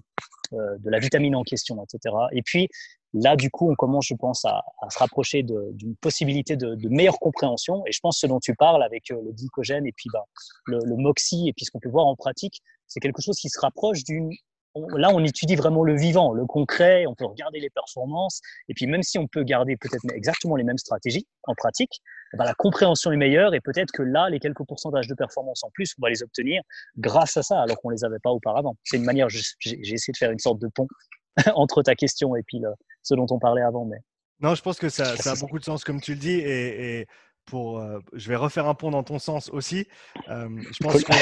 euh, 0.53 0.77
la 0.85 0.99
vitamine 0.99 1.35
en 1.35 1.43
question, 1.43 1.83
etc. 1.83 2.15
Et 2.33 2.43
puis, 2.43 2.69
là, 3.15 3.37
du 3.37 3.51
coup, 3.51 3.71
on 3.71 3.75
commence, 3.75 4.07
je 4.07 4.15
pense, 4.15 4.45
à, 4.45 4.63
se 4.91 4.99
rapprocher 4.99 5.43
d'une 5.43 5.97
possibilité 5.97 6.57
de, 6.57 6.77
meilleure 6.89 7.19
compréhension. 7.19 7.83
Et 7.87 7.93
je 7.93 8.01
pense 8.01 8.19
ce 8.19 8.27
dont 8.27 8.39
tu 8.39 8.55
parles 8.55 8.83
avec 8.83 9.11
euh, 9.11 9.17
le 9.25 9.33
glycogène 9.33 9.87
et 9.87 9.93
puis 9.93 10.11
bah, 10.13 10.25
le, 10.67 10.79
le 10.85 10.97
MOXIE 10.97 11.49
et 11.49 11.55
puis 11.55 11.65
ce 11.65 11.71
qu'on 11.71 11.81
peut 11.81 11.89
voir 11.89 12.07
en 12.07 12.17
pratique, 12.17 12.61
c'est 12.87 13.01
quelque 13.01 13.23
chose 13.23 13.37
qui 13.37 13.49
se 13.49 13.59
rapproche 13.59 14.05
d'une 14.05 14.31
là, 14.75 15.11
on 15.13 15.23
étudie 15.25 15.57
vraiment 15.57 15.85
le 15.85 15.97
vivant, 15.97 16.33
le 16.33 16.47
concret, 16.47 17.07
on 17.07 17.15
peut 17.15 17.27
regarder 17.27 17.61
les 17.61 17.71
performances, 17.71 18.41
et 18.69 18.75
puis 18.75 18.87
même 18.87 19.03
si 19.03 19.19
on 19.19 19.27
peut 19.27 19.43
garder 19.43 19.77
peut-être 19.77 20.05
exactement 20.15 20.57
les 20.57 20.65
mêmes 20.65 20.79
stratégies 20.79 21.27
en 21.45 21.55
pratique, 21.55 22.01
eh 22.33 22.37
ben, 22.37 22.45
la 22.45 22.55
compréhension 22.55 23.13
est 23.13 23.17
meilleure, 23.17 23.55
et 23.55 23.61
peut-être 23.61 23.93
que 23.93 24.03
là, 24.03 24.31
les 24.31 24.39
quelques 24.39 24.65
pourcentages 24.67 25.09
de 25.09 25.15
performance 25.15 25.63
en 25.65 25.71
plus, 25.71 25.95
on 25.99 26.03
va 26.03 26.11
les 26.11 26.23
obtenir 26.23 26.63
grâce 26.97 27.37
à 27.37 27.43
ça, 27.43 27.61
alors 27.61 27.79
qu'on 27.81 27.91
les 27.91 28.05
avait 28.05 28.21
pas 28.23 28.31
auparavant. 28.31 28.77
C'est 28.85 28.97
une 28.97 29.05
manière, 29.05 29.29
j'ai 29.29 29.45
essayé 29.61 30.13
de 30.13 30.17
faire 30.17 30.31
une 30.31 30.39
sorte 30.39 30.59
de 30.59 30.69
pont 30.69 30.89
entre 31.55 31.83
ta 31.83 31.95
question 31.95 32.37
et 32.37 32.43
puis 32.43 32.59
le, 32.59 32.71
ce 33.03 33.15
dont 33.15 33.27
on 33.31 33.39
parlait 33.39 33.63
avant, 33.63 33.85
mais. 33.85 33.99
Non, 34.41 34.55
je 34.55 34.63
pense 34.63 34.79
que 34.79 34.89
ça, 34.89 35.17
ça 35.17 35.33
a 35.33 35.37
beaucoup 35.37 35.59
de 35.59 35.65
sens, 35.65 35.85
comme 35.85 36.01
tu 36.01 36.15
le 36.15 36.19
dis, 36.19 36.33
et, 36.33 37.01
et 37.01 37.07
pour, 37.45 37.79
euh, 37.79 37.99
je 38.13 38.29
vais 38.29 38.37
refaire 38.37 38.67
un 38.67 38.75
pont 38.75 38.91
dans 38.91 39.03
ton 39.03 39.19
sens 39.19 39.51
aussi. 39.51 39.87
Euh, 40.29 40.49
je 40.71 40.85
pense 40.85 41.03
que 41.03 41.13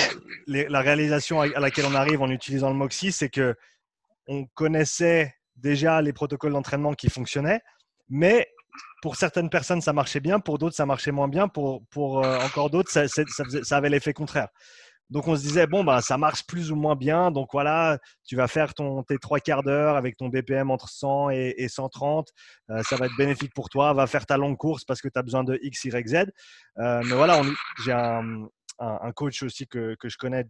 la 0.47 0.81
réalisation 0.81 1.41
à 1.41 1.61
laquelle 1.61 1.87
on 1.87 1.95
arrive 1.95 2.23
en 2.23 2.31
utilisant 2.31 2.71
le 2.71 2.77
Moxie, 2.77 3.13
c'est 3.13 3.29
que 3.29 3.55
on 4.27 4.47
connaissait 4.55 5.35
déjà 5.57 6.01
les 6.03 6.13
protocoles 6.13 6.53
d'entraînement 6.53 6.95
qui 6.95 7.11
fonctionnaient, 7.11 7.61
mais 8.09 8.47
pour 9.03 9.17
certaines 9.17 9.51
personnes, 9.51 9.81
ça 9.81 9.93
marchait 9.93 10.21
bien, 10.21 10.41
pour 10.41 10.59
d'autres, 10.59 10.77
ça 10.77 10.87
marchait 10.87 11.11
moins 11.11 11.29
bien, 11.29 11.49
pour, 11.49 11.83
pour 11.91 12.25
euh, 12.25 12.39
encore 12.41 12.71
d'autres, 12.71 12.91
ça, 12.91 13.09
ça, 13.09 13.77
avait 13.77 13.89
l'effet 13.89 14.13
contraire. 14.13 14.49
Donc 15.11 15.27
on 15.27 15.37
se 15.37 15.43
disait, 15.43 15.67
bon, 15.67 15.85
bah, 15.85 16.01
ça 16.01 16.17
marche 16.17 16.47
plus 16.47 16.71
ou 16.71 16.77
moins 16.77 16.97
bien. 16.97 17.31
Donc 17.31 17.49
voilà, 17.53 17.99
tu 18.25 18.37
vas 18.37 18.47
faire 18.47 18.75
ton, 18.75 19.03
tes 19.03 19.19
trois 19.19 19.41
quarts 19.41 19.63
d'heure 19.63 19.97
avec 19.97 20.17
ton 20.17 20.29
BPM 20.29 20.71
entre 20.71 20.89
100 20.89 21.31
et, 21.31 21.67
130. 21.69 22.29
Euh, 22.71 22.83
ça 22.85 22.97
va 22.97 23.07
être 23.07 23.17
bénéfique 23.17 23.53
pour 23.55 23.69
toi. 23.69 23.93
Va 23.93 24.07
faire 24.07 24.27
ta 24.27 24.37
longue 24.37 24.57
course 24.57 24.85
parce 24.85 25.01
que 25.01 25.09
tu 25.09 25.19
as 25.19 25.23
besoin 25.23 25.45
de 25.45 25.59
X, 25.63 25.85
Y, 25.85 26.09
Z. 26.09 26.15
Euh, 26.79 27.03
mais 27.05 27.15
voilà, 27.15 27.43
j'ai 27.85 27.93
un, 27.93 28.49
coach 29.15 29.43
aussi 29.43 29.67
que, 29.67 29.95
que 30.01 30.09
je 30.09 30.17
connais, 30.17 30.45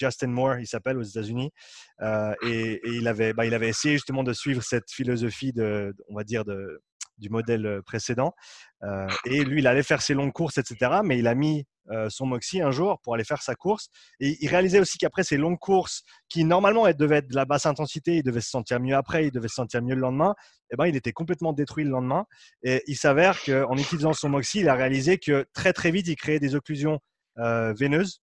Justin 0.00 0.28
Moore, 0.28 0.56
il 0.58 0.66
s'appelle 0.66 0.96
aux 0.96 1.02
États-Unis. 1.02 1.52
Euh, 2.00 2.34
et, 2.42 2.80
il, 2.84 3.06
avait, 3.06 3.32
bah, 3.32 3.46
il 3.46 3.54
avait 3.54 3.68
essayé 3.68 3.94
justement 3.94 4.22
de 4.22 4.32
suivre 4.32 4.62
cette 4.62 4.90
philosophie 4.90 5.52
de, 5.52 5.94
on 6.08 6.16
va 6.16 6.24
dire, 6.24 6.44
de, 6.44 6.82
du 7.20 7.30
modèle 7.30 7.82
précédent. 7.84 8.34
Euh, 8.82 9.06
et 9.26 9.44
lui, 9.44 9.60
il 9.60 9.66
allait 9.66 9.82
faire 9.82 10.02
ses 10.02 10.14
longues 10.14 10.32
courses, 10.32 10.58
etc. 10.58 11.00
Mais 11.04 11.18
il 11.18 11.26
a 11.26 11.34
mis 11.34 11.66
son 12.08 12.24
Moxie 12.24 12.62
un 12.62 12.70
jour 12.70 13.00
pour 13.02 13.14
aller 13.14 13.24
faire 13.24 13.42
sa 13.42 13.56
course. 13.56 13.88
Et 14.20 14.36
il 14.40 14.48
réalisait 14.48 14.78
aussi 14.78 14.96
qu'après 14.96 15.24
ces 15.24 15.36
longues 15.36 15.58
courses, 15.58 16.04
qui 16.28 16.44
normalement 16.44 16.88
devaient 16.92 17.16
être 17.16 17.28
de 17.28 17.34
la 17.34 17.44
basse 17.44 17.66
intensité, 17.66 18.18
il 18.18 18.22
devait 18.22 18.40
se 18.40 18.50
sentir 18.50 18.78
mieux 18.78 18.94
après, 18.94 19.26
il 19.26 19.32
devait 19.32 19.48
se 19.48 19.56
sentir 19.56 19.82
mieux 19.82 19.96
le 19.96 20.00
lendemain, 20.00 20.36
et 20.38 20.74
eh 20.74 20.76
ben, 20.76 20.86
il 20.86 20.94
était 20.94 21.12
complètement 21.12 21.52
détruit 21.52 21.82
le 21.82 21.90
lendemain. 21.90 22.26
Et 22.62 22.84
il 22.86 22.94
s'avère 22.94 23.42
qu'en 23.42 23.76
utilisant 23.76 24.12
son 24.12 24.28
Moxie, 24.28 24.60
il 24.60 24.68
a 24.68 24.74
réalisé 24.74 25.18
que 25.18 25.46
très 25.52 25.72
très 25.72 25.90
vite, 25.90 26.06
il 26.06 26.14
créait 26.14 26.38
des 26.38 26.54
occlusions 26.54 27.00
veineuses 27.36 28.20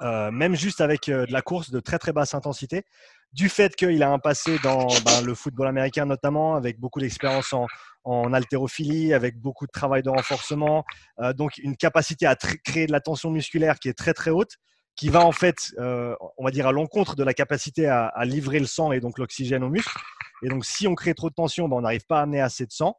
même 0.00 0.54
juste 0.54 0.80
avec 0.80 1.06
de 1.06 1.32
la 1.32 1.42
course 1.42 1.70
de 1.70 1.80
très 1.80 1.98
très 1.98 2.12
basse 2.12 2.34
intensité, 2.34 2.84
du 3.32 3.48
fait 3.48 3.76
qu'il 3.76 4.02
a 4.02 4.10
un 4.10 4.18
passé 4.18 4.58
dans 4.62 4.86
ben, 5.04 5.22
le 5.24 5.34
football 5.34 5.68
américain 5.68 6.04
notamment, 6.04 6.56
avec 6.56 6.78
beaucoup 6.78 7.00
d'expérience 7.00 7.52
en, 7.52 7.66
en 8.04 8.32
haltérophilie, 8.32 9.12
avec 9.12 9.38
beaucoup 9.38 9.66
de 9.66 9.72
travail 9.72 10.02
de 10.02 10.10
renforcement, 10.10 10.84
euh, 11.20 11.32
donc 11.32 11.58
une 11.58 11.76
capacité 11.76 12.26
à 12.26 12.36
créer 12.36 12.86
de 12.86 12.92
la 12.92 13.00
tension 13.00 13.30
musculaire 13.30 13.78
qui 13.78 13.88
est 13.88 13.98
très 13.98 14.14
très 14.14 14.30
haute, 14.30 14.56
qui 14.96 15.08
va 15.08 15.20
en 15.20 15.32
fait, 15.32 15.72
on 15.78 16.44
va 16.44 16.50
dire, 16.50 16.66
à 16.66 16.72
l'encontre 16.72 17.16
de 17.16 17.24
la 17.24 17.32
capacité 17.32 17.86
à, 17.86 18.12
livrer 18.24 18.58
le 18.58 18.66
sang 18.66 18.92
et 18.92 19.00
donc 19.00 19.18
l'oxygène 19.18 19.64
aux 19.64 19.70
muscles. 19.70 19.96
Et 20.42 20.48
donc 20.48 20.66
si 20.66 20.86
on 20.86 20.94
crée 20.94 21.14
trop 21.14 21.30
de 21.30 21.34
tension, 21.34 21.68
ben, 21.68 21.76
on 21.76 21.80
n'arrive 21.80 22.04
pas 22.06 22.18
à 22.18 22.22
amener 22.22 22.40
assez 22.40 22.66
de 22.66 22.72
sang. 22.72 22.96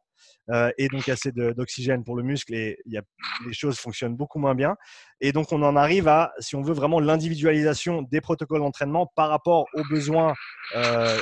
Euh, 0.50 0.70
et 0.76 0.88
donc 0.88 1.08
assez 1.08 1.30
d'oxygène 1.30 2.02
pour 2.02 2.16
le 2.16 2.24
muscle 2.24 2.52
et 2.52 2.76
y 2.86 2.98
a, 2.98 3.02
les 3.46 3.52
choses 3.52 3.78
fonctionnent 3.78 4.16
beaucoup 4.16 4.38
moins 4.38 4.54
bien. 4.54 4.76
Et 5.20 5.32
donc 5.32 5.52
on 5.52 5.62
en 5.62 5.76
arrive 5.76 6.08
à, 6.08 6.32
si 6.40 6.56
on 6.56 6.62
veut 6.62 6.74
vraiment 6.74 6.98
l'individualisation 6.98 8.02
des 8.02 8.20
protocoles 8.20 8.60
d'entraînement 8.60 9.06
par 9.14 9.28
rapport 9.28 9.66
aux 9.74 9.84
besoins. 9.84 10.34
Euh, 10.74 11.18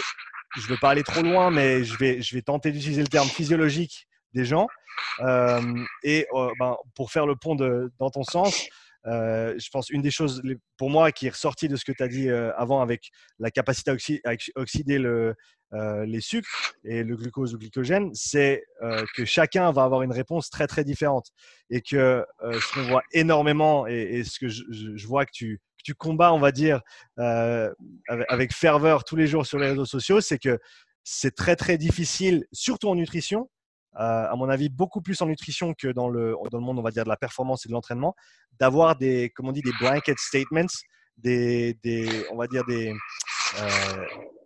je 0.56 0.62
ne 0.62 0.66
veux 0.68 0.78
pas 0.80 0.90
aller 0.90 1.02
trop 1.02 1.22
loin, 1.22 1.50
mais 1.50 1.84
je 1.84 1.96
vais, 1.96 2.42
tenter 2.42 2.72
d'utiliser 2.72 3.02
le 3.02 3.08
terme 3.08 3.28
physiologique 3.28 4.06
des 4.34 4.44
gens. 4.44 4.66
Euh, 5.20 5.60
et 6.02 6.26
ben, 6.58 6.76
pour 6.94 7.10
faire 7.10 7.26
le 7.26 7.36
pont 7.36 7.54
dans 7.54 8.10
ton 8.10 8.22
sens, 8.22 8.66
euh, 9.06 9.54
je 9.58 9.70
pense 9.70 9.88
une 9.88 10.02
des 10.02 10.10
choses 10.10 10.42
pour 10.76 10.90
moi 10.90 11.10
qui 11.12 11.26
est 11.26 11.30
ressortie 11.30 11.68
de 11.68 11.76
ce 11.76 11.84
que 11.84 11.92
tu 11.92 12.02
as 12.02 12.08
dit 12.08 12.28
avant 12.30 12.82
avec 12.82 13.10
la 13.38 13.50
capacité 13.50 14.20
à, 14.24 14.32
oxyder 14.56 14.98
le, 14.98 15.34
euh, 15.72 16.04
les 16.04 16.20
sucres 16.20 16.74
et 16.82 17.04
le 17.04 17.14
glucose 17.14 17.54
ou 17.54 17.58
glycogène, 17.58 18.10
c'est 18.12 18.64
euh, 18.82 19.04
que 19.14 19.24
chacun 19.24 19.70
va 19.70 19.84
avoir 19.84 20.02
une 20.02 20.10
réponse 20.10 20.50
très 20.50 20.66
très 20.66 20.82
différente 20.82 21.28
et 21.70 21.80
que 21.80 22.26
euh, 22.42 22.60
ce 22.60 22.74
qu'on 22.74 22.88
voit 22.88 23.04
énormément 23.12 23.86
et, 23.86 24.24
ce 24.24 24.40
que 24.40 24.48
je, 24.48 25.06
vois 25.06 25.26
que 25.26 25.30
tu, 25.32 25.60
tu 25.82 25.94
combats, 25.94 26.32
on 26.32 26.38
va 26.38 26.52
dire, 26.52 26.80
avec, 27.16 28.52
ferveur 28.52 29.04
tous 29.04 29.16
les 29.16 29.26
jours 29.26 29.46
sur 29.46 29.58
les 29.58 29.68
réseaux 29.68 29.86
sociaux, 29.86 30.20
c'est 30.20 30.38
que 30.38 30.58
c'est 31.04 31.34
très 31.34 31.56
très 31.56 31.78
difficile, 31.78 32.44
surtout 32.52 32.88
en 32.88 32.94
nutrition, 32.94 33.48
à 33.94 34.32
mon 34.36 34.48
avis, 34.48 34.68
beaucoup 34.68 35.00
plus 35.00 35.20
en 35.20 35.26
nutrition 35.26 35.74
que 35.74 35.88
dans 35.88 36.08
le, 36.08 36.36
monde, 36.52 36.78
on 36.78 36.82
va 36.82 36.90
dire, 36.90 37.04
de 37.04 37.08
la 37.08 37.16
performance 37.16 37.66
et 37.66 37.68
de 37.68 37.74
l'entraînement, 37.74 38.14
d'avoir 38.58 38.96
des, 38.96 39.30
comme 39.30 39.48
on 39.48 39.52
dit, 39.52 39.62
des 39.62 39.72
blanket 39.80 40.18
statements, 40.18 40.66
des, 41.16 41.74
des 41.82 42.08
on 42.30 42.36
va 42.36 42.46
dire, 42.46 42.64
des, 42.64 42.92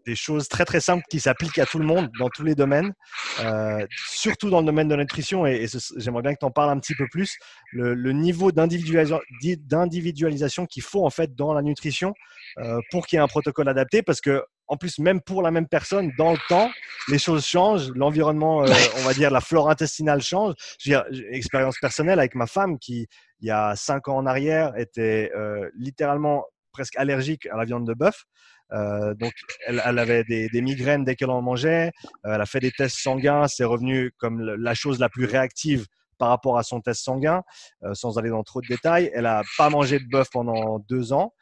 des 0.06 0.16
choses 0.16 0.48
très 0.48 0.64
très 0.64 0.80
simples 0.80 1.04
qui 1.10 1.20
s'appliquent 1.20 1.58
à 1.58 1.66
tout 1.66 1.78
le 1.78 1.84
monde 1.84 2.10
dans 2.18 2.28
tous 2.28 2.44
les 2.44 2.54
domaines, 2.54 2.92
euh, 3.40 3.86
surtout 4.08 4.50
dans 4.50 4.60
le 4.60 4.66
domaine 4.66 4.88
de 4.88 4.94
la 4.94 5.02
nutrition. 5.02 5.46
Et, 5.46 5.66
j'aimerais 5.96 6.22
bien 6.22 6.34
que 6.34 6.38
tu 6.40 6.46
en 6.46 6.50
parles 6.50 6.70
un 6.70 6.78
petit 6.78 6.94
peu 6.94 7.06
plus. 7.10 7.36
Le, 7.72 8.12
niveau 8.12 8.52
d'individualisation 8.52 10.66
qu'il 10.66 10.82
faut 10.82 11.04
en 11.04 11.10
fait 11.10 11.34
dans 11.34 11.52
la 11.52 11.62
nutrition 11.62 12.14
euh, 12.58 12.78
pour 12.90 13.06
qu'il 13.06 13.16
y 13.16 13.20
ait 13.20 13.22
un 13.22 13.28
protocole 13.28 13.68
adapté, 13.68 14.02
parce 14.02 14.20
que 14.20 14.44
en 14.66 14.78
plus, 14.78 14.98
même 14.98 15.20
pour 15.20 15.42
la 15.42 15.50
même 15.50 15.68
personne, 15.68 16.10
dans 16.16 16.32
le 16.32 16.38
temps, 16.48 16.70
les 17.08 17.18
choses 17.18 17.44
changent, 17.44 17.90
l'environnement, 17.94 18.62
euh, 18.62 18.72
on 18.98 19.02
va 19.02 19.12
dire, 19.12 19.30
la 19.30 19.42
flore 19.42 19.68
intestinale 19.68 20.22
change. 20.22 20.54
J'ai 20.78 20.94
une 20.94 21.34
expérience 21.34 21.76
personnelle 21.78 22.18
avec 22.18 22.34
ma 22.34 22.46
femme 22.46 22.78
qui, 22.78 23.06
il 23.40 23.48
y 23.48 23.50
a 23.50 23.76
cinq 23.76 24.08
ans 24.08 24.16
en 24.16 24.24
arrière, 24.24 24.72
était 24.78 25.30
littéralement 25.76 26.46
presque 26.72 26.96
allergique 26.96 27.46
à 27.46 27.56
la 27.56 27.64
viande 27.64 27.86
de 27.86 27.94
bœuf. 27.94 28.24
Euh, 28.72 29.14
donc, 29.14 29.32
elle, 29.66 29.80
avait 29.80 30.24
des, 30.24 30.60
migraines 30.60 31.04
dès 31.04 31.14
qu'elle 31.16 31.30
en 31.30 31.42
mangeait. 31.42 31.92
Euh, 32.26 32.34
elle 32.34 32.40
a 32.40 32.46
fait 32.46 32.60
des 32.60 32.72
tests 32.72 32.98
sanguins. 32.98 33.46
C'est 33.48 33.64
revenu 33.64 34.12
comme 34.18 34.40
la 34.40 34.74
chose 34.74 34.98
la 34.98 35.08
plus 35.08 35.26
réactive 35.26 35.86
par 36.18 36.28
rapport 36.28 36.58
à 36.58 36.62
son 36.62 36.80
test 36.80 37.02
sanguin, 37.02 37.42
euh, 37.82 37.92
sans 37.94 38.18
aller 38.18 38.30
dans 38.30 38.42
trop 38.42 38.60
de 38.60 38.66
détails. 38.68 39.10
Elle 39.14 39.26
a 39.26 39.42
pas 39.58 39.68
mangé 39.68 39.98
de 39.98 40.06
bœuf 40.08 40.28
pendant 40.32 40.78
deux 40.88 41.12
ans. 41.12 41.32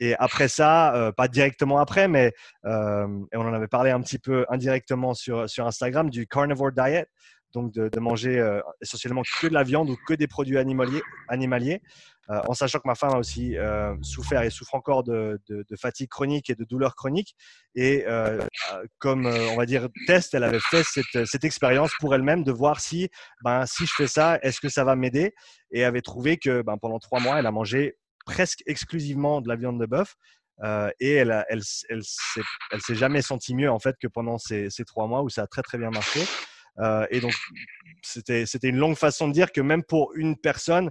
et 0.00 0.14
après 0.18 0.48
ça, 0.48 1.12
pas 1.16 1.28
directement 1.28 1.78
après, 1.78 2.06
mais 2.08 2.32
on 2.64 3.26
en 3.32 3.54
avait 3.54 3.68
parlé 3.68 3.90
un 3.90 4.02
petit 4.02 4.18
peu 4.18 4.44
indirectement 4.50 5.14
sur, 5.14 5.46
Instagram 5.58 6.10
du 6.10 6.26
carnivore 6.26 6.72
diet, 6.72 7.06
donc 7.54 7.72
de, 7.72 8.00
manger 8.00 8.60
essentiellement 8.82 9.22
que 9.40 9.46
de 9.46 9.54
la 9.54 9.62
viande 9.62 9.88
ou 9.88 9.96
que 10.06 10.12
des 10.12 10.26
produits 10.26 10.58
animaliers 10.58 11.80
euh, 12.30 12.40
en 12.48 12.54
sachant 12.54 12.78
que 12.78 12.86
ma 12.88 12.94
femme 12.94 13.12
a 13.12 13.18
aussi 13.18 13.56
euh, 13.56 13.94
souffert 14.02 14.42
et 14.42 14.50
souffre 14.50 14.74
encore 14.74 15.04
de, 15.04 15.40
fatigue 15.78 16.08
chronique 16.08 16.50
et 16.50 16.54
de 16.54 16.64
douleurs 16.64 16.94
chroniques. 16.94 17.36
Et 17.74 18.04
comme 18.98 19.26
on 19.26 19.56
va 19.56 19.66
dire 19.66 19.88
test, 20.06 20.34
elle 20.34 20.44
avait 20.44 20.60
fait 20.60 20.82
cette, 20.82 21.44
expérience 21.44 21.92
pour 22.00 22.14
elle-même 22.14 22.42
de 22.42 22.52
voir 22.52 22.80
si, 22.80 23.08
ben, 23.44 23.66
si 23.66 23.86
je 23.86 23.92
fais 23.94 24.06
ça, 24.06 24.38
est-ce 24.42 24.60
que 24.60 24.68
ça 24.68 24.84
va 24.84 24.96
m'aider? 24.96 25.34
Et 25.70 25.84
avait 25.84 26.00
trouvé 26.00 26.38
que 26.38 26.62
ben, 26.62 26.76
pendant 26.78 26.98
trois 26.98 27.20
mois, 27.20 27.38
elle 27.38 27.46
a 27.46 27.52
mangé 27.52 27.96
presque 28.24 28.62
exclusivement 28.66 29.40
de 29.40 29.48
la 29.48 29.56
viande 29.56 29.78
de 29.80 29.86
bœuf. 29.86 30.16
et 31.00 31.12
elle, 31.12 31.44
elle, 31.48 31.62
elle, 31.90 32.02
s'est 32.02 32.94
jamais 32.94 33.22
sentie 33.22 33.54
mieux 33.54 33.70
en 33.70 33.78
fait 33.78 33.96
que 34.00 34.08
pendant 34.08 34.38
ces, 34.38 34.70
ces, 34.70 34.84
trois 34.84 35.06
mois 35.06 35.22
où 35.22 35.28
ça 35.28 35.42
a 35.42 35.46
très 35.46 35.62
très 35.62 35.78
bien 35.78 35.90
marché. 35.90 36.20
Euh, 36.78 37.06
et 37.10 37.20
donc, 37.20 37.34
c'était 38.02 38.44
une 38.62 38.76
longue 38.76 38.96
façon 38.96 39.28
de 39.28 39.32
dire 39.32 39.52
que 39.52 39.60
même 39.60 39.82
pour 39.82 40.12
une 40.14 40.36
personne, 40.36 40.86
euh, 40.86 40.90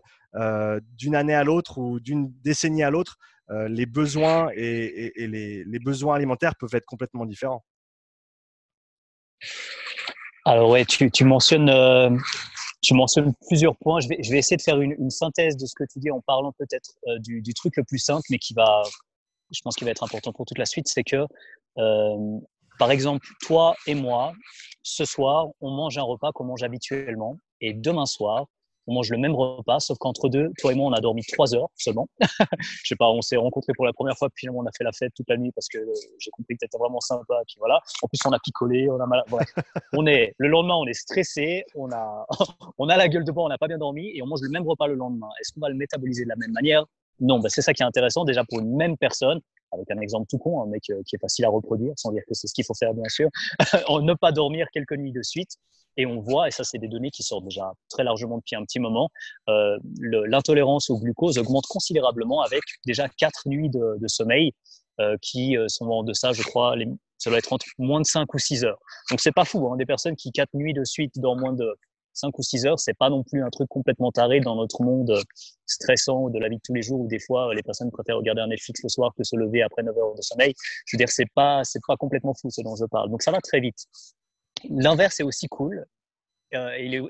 d'une 0.98 1.16
année 1.16 1.34
à 1.34 1.44
l'autre 1.44 1.78
ou 1.78 2.00
d'une 2.00 2.32
décennie 2.42 2.84
à 2.84 2.90
l'autre, 2.90 3.18
euh, 3.52 3.68
les 3.68 3.86
besoins 3.86 4.50
et, 4.56 5.14
les, 5.18 5.80
besoins 5.80 6.16
alimentaires 6.16 6.56
peuvent 6.60 6.74
être 6.74 6.86
complètement 6.86 7.26
différents. 7.26 7.64
Alors 10.46 10.70
ouais, 10.70 10.86
tu, 10.86 11.24
mentionnes, 11.24 11.72
tu 12.82 12.94
mentionnes 12.94 13.34
plusieurs 13.48 13.76
points. 13.78 14.00
Je 14.00 14.08
vais, 14.08 14.22
je 14.22 14.32
vais 14.32 14.40
essayer 14.40 14.58
de 14.58 14.62
faire 14.62 14.80
une, 14.80 15.10
synthèse 15.10 15.58
de 15.58 15.66
ce 15.66 15.74
que 15.76 15.84
tu 15.92 16.00
dis 16.00 16.12
en 16.12 16.22
parlant 16.22 16.54
peut-être 16.58 16.92
du, 17.20 17.54
truc 17.54 17.78
le 17.78 17.84
plus 17.84 18.00
simple, 18.00 18.24
mais 18.30 18.38
qui 18.38 18.54
va, 18.54 18.84
je 19.52 19.60
pense, 19.64 19.76
qui 19.76 19.84
va 19.84 19.92
être 19.92 20.04
important 20.04 20.34
pour 20.34 20.46
toute 20.46 20.58
la 20.58 20.66
suite, 20.66 20.88
c'est 20.88 21.04
que 21.04 21.26
par 22.78 22.92
exemple, 22.92 23.26
toi 23.42 23.76
et 23.88 23.96
moi, 23.96 24.34
ce 24.84 25.06
soir, 25.06 25.48
on 25.62 25.72
mange 25.72 25.98
un 25.98 26.04
repas 26.04 26.32
qu'on 26.32 26.46
mange 26.46 26.64
habituellement, 26.64 27.40
et 27.62 27.74
demain 27.74 28.06
soir, 28.06 28.48
on 28.88 28.94
mange 28.94 29.10
le 29.10 29.18
même 29.18 29.34
repas, 29.34 29.80
sauf 29.80 29.98
qu'entre 29.98 30.30
deux, 30.30 30.52
toi 30.60 30.72
et 30.72 30.76
moi, 30.76 30.88
on 30.90 30.94
a 30.94 31.02
dormi 31.02 31.24
trois 31.32 31.56
heures 31.56 31.70
seulement. 31.76 32.08
je 32.20 32.88
sais 32.88 32.96
pas, 32.96 33.10
on 33.10 33.22
s'est 33.22 33.36
rencontrés 33.36 33.74
pour 33.76 33.86
la 33.86 33.94
première 33.94 34.18
fois, 34.18 34.30
puis 34.30 34.42
finalement, 34.42 34.62
on 34.62 34.66
a 34.66 34.72
fait 34.78 34.84
la 34.84 34.92
fête 34.92 35.12
toute 35.16 35.30
la 35.30 35.38
nuit 35.38 35.52
parce 35.52 35.68
que 35.68 35.80
j'ai 36.20 36.32
compris 36.32 36.56
que 36.56 36.60
tu 36.60 36.66
étais 36.66 36.78
vraiment 36.78 37.00
sympa. 37.00 37.42
Puis 37.48 37.56
voilà. 37.60 37.82
En 38.02 38.08
plus, 38.08 38.20
on 38.26 38.32
a 38.32 38.40
picolé, 38.40 38.90
on 38.90 39.00
a 39.00 39.06
mal... 39.06 39.24
on 39.94 40.06
est, 40.06 40.34
le 40.38 40.48
lendemain, 40.48 40.76
on 40.76 40.86
est 40.86 40.94
stressé, 40.94 41.64
on 41.76 41.92
a, 41.92 42.26
on 42.78 42.90
a 42.90 42.98
la 42.98 43.08
gueule 43.08 43.24
de 43.24 43.32
bois, 43.32 43.46
on 43.46 43.50
n'a 43.50 43.58
pas 43.58 43.68
bien 43.68 43.78
dormi 43.78 44.12
et 44.16 44.22
on 44.22 44.28
mange 44.28 44.42
le 44.42 44.50
même 44.50 44.68
repas 44.68 44.88
le 44.88 44.96
lendemain. 44.96 45.30
Est-ce 45.40 45.54
qu'on 45.54 45.62
va 45.62 45.70
le 45.70 45.76
métaboliser 45.76 46.24
de 46.24 46.30
la 46.30 46.36
même 46.36 46.52
manière? 46.52 46.86
Non, 47.20 47.40
bah, 47.40 47.50
c'est 47.50 47.62
ça 47.62 47.74
qui 47.74 47.82
est 47.82 47.86
intéressant. 47.86 48.26
Déjà, 48.26 48.44
pour 48.44 48.60
une 48.60 48.76
même 48.76 48.98
personne, 48.98 49.40
avec 49.72 49.90
un 49.92 50.00
exemple 50.00 50.28
tout 50.30 50.38
con, 50.38 50.62
un 50.62 50.68
mec 50.68 50.84
euh, 50.90 51.02
qui 51.06 51.16
est 51.16 51.20
facile 51.20 51.46
à 51.46 51.50
reproduire, 51.50 51.94
sans 51.98 52.12
dire 52.12 52.24
que 52.28 52.34
c'est 52.34 52.48
ce 52.48 52.54
qu'il 52.54 52.66
faut 52.66 52.74
faire 52.74 52.94
bien 52.94 53.10
sûr, 53.10 53.30
ne 54.02 54.14
pas 54.14 54.32
dormir 54.32 54.68
quelques 54.74 54.94
nuits 54.94 55.12
de 55.12 55.22
suite. 55.22 55.52
Et 55.98 56.06
on 56.06 56.20
voit, 56.20 56.50
et 56.50 56.52
ça 56.52 56.66
c'est 56.66 56.78
des 56.78 56.90
données 56.90 57.10
qui 57.10 57.24
sortent 57.24 57.46
déjà 57.46 57.72
très 57.90 58.04
largement 58.04 58.38
depuis 58.38 58.58
un 58.58 58.64
petit 58.64 58.80
moment, 58.80 59.10
euh, 59.48 59.78
l'intolérance 60.02 60.90
au 60.90 61.00
glucose 61.00 61.38
augmente 61.38 61.66
considérablement 61.68 62.42
avec 62.42 62.64
déjà 62.86 63.08
quatre 63.08 63.44
nuits 63.48 63.70
de, 63.70 64.08
sommeil 64.08 64.52
euh, 65.00 65.16
qui 65.22 65.56
sont 65.68 65.86
en 65.86 66.04
deçà, 66.04 66.34
je 66.34 66.44
crois, 66.44 66.76
les, 66.76 66.86
ça 67.18 67.30
doit 67.30 67.40
être 67.40 67.54
entre 67.54 67.66
moins 67.78 68.02
de 68.02 68.06
5 68.06 68.34
ou 68.34 68.40
6 68.40 68.66
heures. 68.66 68.80
Donc 69.10 69.22
c'est 69.22 69.32
pas 69.32 69.46
fou, 69.46 69.70
hein, 69.72 69.78
des 69.78 69.86
personnes 69.86 70.18
qui 70.18 70.32
quatre 70.34 70.54
nuits 70.54 70.74
de 70.74 70.84
suite 70.84 71.14
dorment 71.16 71.40
moins 71.40 71.54
de 71.54 71.74
5 72.16 72.38
ou 72.38 72.42
6 72.44 72.66
heures, 72.66 72.80
c'est 72.80 72.94
pas 72.94 73.10
non 73.10 73.24
plus 73.24 73.44
un 73.44 73.50
truc 73.50 73.68
complètement 73.70 74.12
taré 74.12 74.40
dans 74.40 74.56
notre 74.56 74.82
monde 74.82 75.12
euh, 75.12 75.22
stressant 75.66 76.30
de 76.30 76.40
la 76.40 76.50
vie 76.50 76.58
de 76.58 76.62
tous 76.64 76.74
les 76.74 76.82
jours 76.82 77.02
où 77.02 77.08
des 77.08 77.20
fois 77.20 77.54
les 77.54 77.64
personnes 77.64 77.92
préfèrent 77.92 78.18
regarder 78.18 78.42
un 78.42 78.48
Netflix 78.48 78.82
le 78.84 78.90
soir 78.90 79.14
que 79.18 79.24
se 79.24 79.36
lever 79.36 79.62
après 79.62 79.84
9 79.84 79.98
heures 79.98 80.16
de 80.16 80.22
sommeil. 80.22 80.54
Je 80.86 80.96
veux 80.96 80.98
dire, 80.98 81.10
c'est 81.10 81.30
pas, 81.34 81.64
c'est 81.64 81.82
pas 81.86 81.98
complètement 81.98 82.34
fou 82.34 82.50
ce 82.50 82.62
dont 82.62 82.76
je 82.76 82.86
parle. 82.86 83.10
Donc 83.10 83.22
ça 83.22 83.32
va 83.32 83.40
très 83.40 83.60
vite. 83.60 83.86
L'inverse 84.70 85.20
est 85.20 85.24
aussi 85.24 85.48
cool. 85.48 85.86
Euh, 86.54 87.06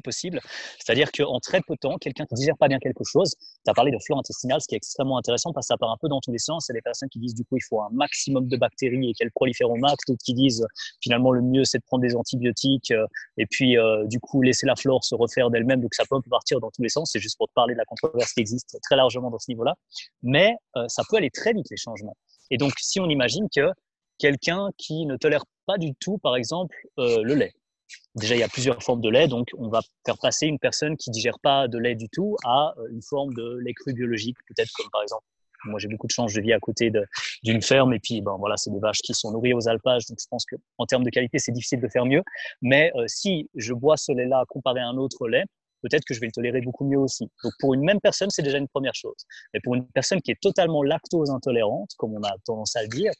possible. 0.00 0.40
C'est-à-dire 0.78 1.10
qu'en 1.12 1.40
très 1.40 1.60
peu 1.60 1.74
de 1.74 1.78
temps, 1.78 1.96
quelqu'un 1.98 2.24
qui 2.26 2.34
ne 2.34 2.38
digère 2.38 2.56
pas 2.56 2.68
bien 2.68 2.78
quelque 2.78 3.04
chose, 3.04 3.34
tu 3.38 3.70
as 3.70 3.74
parlé 3.74 3.90
de 3.90 3.98
flore 4.04 4.18
intestinale, 4.18 4.60
ce 4.60 4.68
qui 4.68 4.74
est 4.74 4.78
extrêmement 4.78 5.18
intéressant 5.18 5.52
parce 5.52 5.66
que 5.66 5.74
ça 5.74 5.76
part 5.76 5.90
un 5.90 5.96
peu 6.00 6.08
dans 6.08 6.20
tous 6.20 6.32
les 6.32 6.38
sens. 6.38 6.66
Il 6.68 6.72
y 6.72 6.74
a 6.74 6.78
des 6.78 6.82
personnes 6.82 7.08
qui 7.08 7.18
disent 7.18 7.34
du 7.34 7.44
coup 7.44 7.56
il 7.56 7.64
faut 7.68 7.80
un 7.80 7.88
maximum 7.92 8.46
de 8.48 8.56
bactéries 8.56 9.10
et 9.10 9.14
qu'elles 9.14 9.30
prolifèrent 9.32 9.70
au 9.70 9.76
max, 9.76 9.96
d'autres 10.06 10.22
qui 10.24 10.34
disent 10.34 10.66
finalement 11.00 11.30
le 11.30 11.42
mieux 11.42 11.64
c'est 11.64 11.78
de 11.78 11.84
prendre 11.84 12.02
des 12.02 12.14
antibiotiques 12.14 12.90
euh, 12.90 13.06
et 13.36 13.46
puis 13.46 13.76
euh, 13.78 14.04
du 14.06 14.20
coup 14.20 14.42
laisser 14.42 14.66
la 14.66 14.76
flore 14.76 15.04
se 15.04 15.14
refaire 15.14 15.50
d'elle-même. 15.50 15.80
Donc 15.80 15.94
ça 15.94 16.04
peut 16.08 16.16
partir 16.30 16.60
dans 16.60 16.70
tous 16.70 16.82
les 16.82 16.88
sens. 16.88 17.10
C'est 17.12 17.20
juste 17.20 17.38
pour 17.38 17.48
te 17.48 17.54
parler 17.54 17.74
de 17.74 17.78
la 17.78 17.84
controverse 17.84 18.32
qui 18.32 18.40
existe 18.40 18.78
très 18.82 18.96
largement 18.96 19.30
dans 19.30 19.38
ce 19.38 19.50
niveau-là. 19.50 19.74
Mais 20.22 20.54
euh, 20.76 20.84
ça 20.88 21.02
peut 21.08 21.16
aller 21.16 21.30
très 21.30 21.52
vite 21.52 21.66
les 21.70 21.76
changements. 21.76 22.16
Et 22.50 22.56
donc 22.56 22.72
si 22.78 23.00
on 23.00 23.08
imagine 23.08 23.46
que 23.54 23.70
quelqu'un 24.18 24.70
qui 24.76 25.06
ne 25.06 25.16
tolère 25.16 25.44
pas 25.66 25.78
du 25.78 25.94
tout, 25.94 26.18
par 26.18 26.34
exemple, 26.34 26.76
le 26.96 27.34
lait, 27.34 27.52
Déjà, 28.14 28.34
il 28.34 28.40
y 28.40 28.44
a 28.44 28.48
plusieurs 28.48 28.82
formes 28.82 29.00
de 29.00 29.08
lait, 29.08 29.28
donc 29.28 29.48
on 29.56 29.68
va 29.68 29.80
faire 30.04 30.18
passer 30.18 30.46
une 30.46 30.58
personne 30.58 30.96
qui 30.96 31.10
digère 31.10 31.38
pas 31.40 31.68
de 31.68 31.78
lait 31.78 31.94
du 31.94 32.08
tout 32.08 32.36
à 32.44 32.74
euh, 32.78 32.88
une 32.90 33.02
forme 33.02 33.32
de 33.34 33.58
lait 33.58 33.74
cru 33.74 33.92
biologique, 33.92 34.36
peut-être 34.48 34.70
comme 34.72 34.88
par 34.90 35.02
exemple, 35.02 35.24
moi 35.64 35.78
j'ai 35.78 35.88
beaucoup 35.88 36.06
de 36.06 36.12
chance, 36.12 36.32
je 36.32 36.40
vis 36.40 36.52
à 36.52 36.60
côté 36.60 36.92
d'une 37.42 37.62
ferme 37.62 37.92
et 37.92 37.98
puis 37.98 38.20
ben 38.20 38.36
voilà, 38.38 38.56
c'est 38.56 38.70
des 38.70 38.78
vaches 38.78 39.02
qui 39.02 39.14
sont 39.14 39.32
nourries 39.32 39.54
aux 39.54 39.68
alpages, 39.68 40.06
donc 40.06 40.18
je 40.20 40.26
pense 40.30 40.44
que 40.46 40.56
en 40.78 40.86
termes 40.86 41.04
de 41.04 41.10
qualité 41.10 41.38
c'est 41.38 41.52
difficile 41.52 41.80
de 41.80 41.88
faire 41.88 42.06
mieux. 42.06 42.22
Mais 42.62 42.92
euh, 42.96 43.04
si 43.06 43.48
je 43.54 43.72
bois 43.72 43.96
ce 43.96 44.12
lait-là 44.12 44.44
comparé 44.48 44.80
à 44.80 44.88
un 44.88 44.96
autre 44.96 45.28
lait, 45.28 45.44
peut-être 45.82 46.04
que 46.04 46.14
je 46.14 46.20
vais 46.20 46.26
le 46.26 46.32
tolérer 46.32 46.60
beaucoup 46.60 46.84
mieux 46.84 46.98
aussi. 46.98 47.30
Donc 47.44 47.52
pour 47.60 47.74
une 47.74 47.82
même 47.82 48.00
personne, 48.00 48.30
c'est 48.30 48.42
déjà 48.42 48.58
une 48.58 48.68
première 48.68 48.94
chose. 48.94 49.26
Mais 49.54 49.60
pour 49.62 49.74
une 49.74 49.86
personne 49.86 50.20
qui 50.20 50.30
est 50.30 50.40
totalement 50.40 50.82
lactose 50.82 51.30
intolérante, 51.30 51.90
comme 51.98 52.14
on 52.14 52.22
a 52.22 52.34
tendance 52.44 52.74
à 52.76 52.82
le 52.82 52.88
dire, 52.88 53.12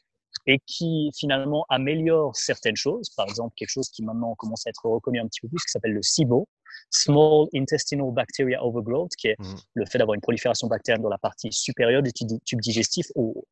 et 0.47 0.59
qui 0.65 1.11
finalement 1.17 1.65
améliore 1.69 2.35
certaines 2.35 2.75
choses. 2.75 3.09
Par 3.15 3.27
exemple, 3.27 3.53
quelque 3.55 3.69
chose 3.69 3.89
qui 3.89 4.03
maintenant 4.03 4.35
commence 4.35 4.65
à 4.67 4.69
être 4.69 4.85
reconnu 4.85 5.19
un 5.19 5.27
petit 5.27 5.41
peu 5.41 5.47
plus, 5.47 5.63
qui 5.63 5.71
s'appelle 5.71 5.93
le 5.93 6.01
SIBO, 6.01 6.47
Small 6.91 7.47
Intestinal 7.53 8.11
Bacteria 8.11 8.63
Overgrowth, 8.63 9.11
qui 9.17 9.27
est 9.27 9.35
mmh. 9.39 9.55
le 9.73 9.85
fait 9.85 9.97
d'avoir 9.97 10.15
une 10.15 10.21
prolifération 10.21 10.67
bactérienne 10.67 11.03
dans 11.03 11.09
la 11.09 11.17
partie 11.17 11.51
supérieure 11.51 12.01
du 12.01 12.11
tube 12.13 12.61
digestif, 12.61 13.07
au, 13.15 13.45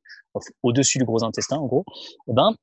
au-dessus 0.64 0.98
du 0.98 1.06
gros 1.06 1.24
intestin, 1.24 1.58
en 1.58 1.66
gros. 1.66 1.86
Eh 2.28 2.34
ben, 2.34 2.56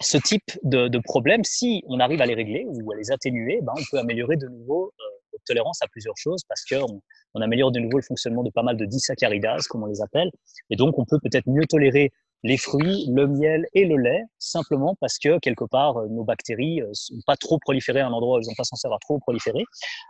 ce 0.00 0.16
type 0.16 0.58
de, 0.62 0.98
problème, 0.98 1.44
si 1.44 1.82
on 1.86 2.00
arrive 2.00 2.20
à 2.22 2.26
les 2.26 2.34
régler 2.34 2.64
ou 2.66 2.90
à 2.92 2.96
les 2.96 3.10
atténuer, 3.10 3.60
ben, 3.62 3.72
on 3.76 3.82
peut 3.90 3.98
améliorer 3.98 4.36
de 4.36 4.48
nouveau 4.48 4.86
euh, 4.98 5.04
notre 5.32 5.44
tolérance 5.44 5.82
à 5.82 5.88
plusieurs 5.88 6.16
choses 6.16 6.42
parce 6.48 6.64
qu'on 6.64 7.00
on 7.34 7.40
améliore 7.40 7.70
de 7.70 7.80
nouveau 7.80 7.98
le 7.98 8.02
fonctionnement 8.02 8.42
de 8.42 8.50
pas 8.50 8.62
mal 8.62 8.76
de 8.76 8.84
disaccharidases, 8.86 9.66
comme 9.66 9.82
on 9.82 9.86
les 9.86 10.00
appelle. 10.00 10.30
Et 10.70 10.76
donc, 10.76 10.98
on 10.98 11.04
peut 11.04 11.18
peut-être 11.22 11.46
mieux 11.46 11.66
tolérer 11.66 12.12
les 12.42 12.56
fruits, 12.56 13.06
le 13.10 13.26
miel 13.26 13.66
et 13.74 13.84
le 13.84 13.96
lait, 13.96 14.22
simplement 14.38 14.96
parce 15.00 15.18
que 15.18 15.38
quelque 15.38 15.64
part, 15.64 15.98
euh, 15.98 16.08
nos 16.08 16.24
bactéries 16.24 16.80
euh, 16.80 16.88
sont 16.92 17.14
pas 17.26 17.36
trop 17.36 17.58
proliférées 17.58 18.00
à 18.00 18.06
un 18.06 18.12
endroit 18.12 18.36
où 18.36 18.40
elles 18.40 18.46
n'ont 18.46 18.54
pas 18.56 18.64
censé 18.64 18.86
avoir 18.86 19.00
trop 19.00 19.18
proliféré. 19.18 19.64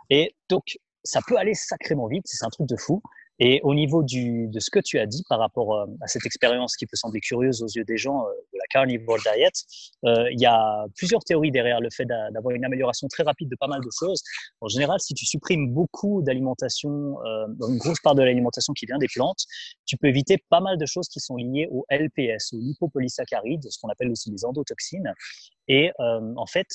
Et 0.09 0.33
donc, 0.49 0.77
ça 1.03 1.19
peut 1.27 1.37
aller 1.37 1.53
sacrément 1.53 2.07
vite, 2.07 2.23
c'est 2.25 2.45
un 2.45 2.49
truc 2.49 2.67
de 2.67 2.77
fou. 2.77 3.01
Et 3.43 3.59
au 3.63 3.73
niveau 3.73 4.03
du, 4.03 4.47
de 4.49 4.59
ce 4.59 4.69
que 4.69 4.79
tu 4.79 4.99
as 4.99 5.07
dit 5.07 5.23
par 5.27 5.39
rapport 5.39 5.73
euh, 5.73 5.87
à 6.01 6.07
cette 6.07 6.27
expérience 6.27 6.75
qui 6.75 6.85
peut 6.85 6.95
sembler 6.95 7.19
curieuse 7.21 7.63
aux 7.63 7.67
yeux 7.67 7.83
des 7.83 7.97
gens 7.97 8.19
euh, 8.27 8.29
de 8.53 8.59
la 8.59 8.65
carnivore 8.69 9.17
diet, 9.17 9.51
euh, 10.05 10.31
il 10.31 10.39
y 10.39 10.45
a 10.45 10.85
plusieurs 10.95 11.23
théories 11.23 11.49
derrière 11.49 11.81
le 11.81 11.89
fait 11.89 12.05
d'avoir 12.05 12.53
une 12.53 12.63
amélioration 12.63 13.07
très 13.07 13.23
rapide 13.23 13.49
de 13.49 13.55
pas 13.55 13.65
mal 13.65 13.81
de 13.81 13.89
choses. 13.99 14.21
En 14.61 14.67
général, 14.67 14.99
si 14.99 15.15
tu 15.15 15.25
supprimes 15.25 15.73
beaucoup 15.73 16.21
d'alimentation, 16.21 17.17
une 17.23 17.77
grosse 17.77 17.99
part 18.01 18.13
de 18.13 18.21
l'alimentation 18.21 18.73
qui 18.73 18.85
vient 18.85 18.99
des 18.99 19.07
plantes, 19.11 19.43
tu 19.87 19.97
peux 19.97 20.07
éviter 20.07 20.37
pas 20.49 20.59
mal 20.59 20.77
de 20.77 20.85
choses 20.85 21.07
qui 21.07 21.19
sont 21.19 21.35
liées 21.35 21.67
au 21.71 21.83
LPS, 21.89 22.53
au 22.53 22.59
lipopolysaccharides, 22.59 23.65
ce 23.69 23.79
qu'on 23.81 23.89
appelle 23.89 24.11
aussi 24.11 24.29
les 24.29 24.45
endotoxines. 24.45 25.13
Et 25.67 25.91
en 25.99 26.45
fait, 26.45 26.67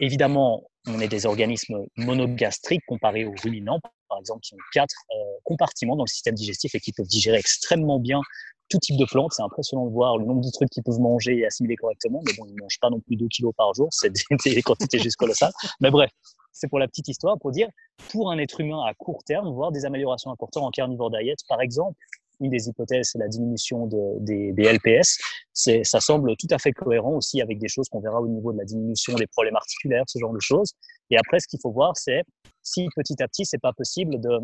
évidemment, 0.00 0.62
on 0.86 1.00
est 1.00 1.08
des 1.08 1.26
organismes 1.26 1.86
monogastriques 1.96 2.84
comparés 2.86 3.24
aux 3.24 3.34
ruminants, 3.42 3.80
par 4.12 4.18
exemple, 4.18 4.40
qui 4.42 4.54
ont 4.54 4.58
quatre 4.74 4.94
euh, 5.10 5.14
compartiments 5.44 5.96
dans 5.96 6.04
le 6.04 6.08
système 6.08 6.34
digestif 6.34 6.74
et 6.74 6.80
qui 6.80 6.92
peuvent 6.92 7.06
digérer 7.06 7.38
extrêmement 7.38 7.98
bien 7.98 8.20
tout 8.68 8.78
type 8.78 8.98
de 8.98 9.06
plantes. 9.06 9.32
C'est 9.34 9.42
impressionnant 9.42 9.86
de 9.86 9.90
voir 9.90 10.18
le 10.18 10.26
nombre 10.26 10.42
de 10.42 10.50
trucs 10.50 10.68
qu'ils 10.68 10.82
peuvent 10.82 11.00
manger 11.00 11.38
et 11.38 11.46
assimiler 11.46 11.76
correctement. 11.76 12.20
Mais 12.26 12.32
bon, 12.36 12.44
ils 12.46 12.54
ne 12.54 12.60
mangent 12.60 12.78
pas 12.78 12.90
non 12.90 13.00
plus 13.00 13.16
2 13.16 13.26
kilos 13.28 13.54
par 13.56 13.72
jour. 13.72 13.88
C'est 13.90 14.10
des, 14.10 14.62
quantités 14.62 14.98
juste 14.98 15.16
colossales. 15.16 15.52
Mais 15.80 15.90
bref, 15.90 16.10
c'est 16.52 16.68
pour 16.68 16.78
la 16.78 16.88
petite 16.88 17.08
histoire, 17.08 17.38
pour 17.38 17.52
dire, 17.52 17.68
pour 18.10 18.30
un 18.30 18.36
être 18.36 18.60
humain 18.60 18.84
à 18.86 18.92
court 18.92 19.24
terme, 19.24 19.50
voir 19.54 19.72
des 19.72 19.86
améliorations 19.86 20.30
importantes 20.30 20.64
en 20.64 20.70
carnivore 20.70 21.10
diet, 21.10 21.36
par 21.48 21.62
exemple, 21.62 21.98
une 22.40 22.50
des 22.50 22.68
hypothèses, 22.68 23.10
c'est 23.12 23.18
la 23.18 23.28
diminution 23.28 23.86
de, 23.86 24.18
des, 24.20 24.52
des, 24.52 24.72
LPS. 24.72 25.18
Ça 25.52 26.00
semble 26.00 26.36
tout 26.36 26.48
à 26.50 26.58
fait 26.58 26.72
cohérent 26.72 27.16
aussi 27.16 27.40
avec 27.40 27.58
des 27.58 27.68
choses 27.68 27.88
qu'on 27.88 28.00
verra 28.00 28.20
au 28.20 28.28
niveau 28.28 28.52
de 28.52 28.58
la 28.58 28.64
diminution 28.64 29.14
des 29.14 29.26
problèmes 29.26 29.56
articulaires, 29.56 30.04
ce 30.06 30.18
genre 30.18 30.32
de 30.32 30.40
choses. 30.40 30.72
Et 31.10 31.16
après, 31.16 31.40
ce 31.40 31.46
qu'il 31.46 31.60
faut 31.60 31.70
voir, 31.70 31.96
c'est 31.96 32.22
si 32.62 32.88
petit 32.96 33.22
à 33.22 33.28
petit, 33.28 33.44
c'est 33.44 33.60
pas 33.60 33.72
possible 33.72 34.20
de 34.20 34.38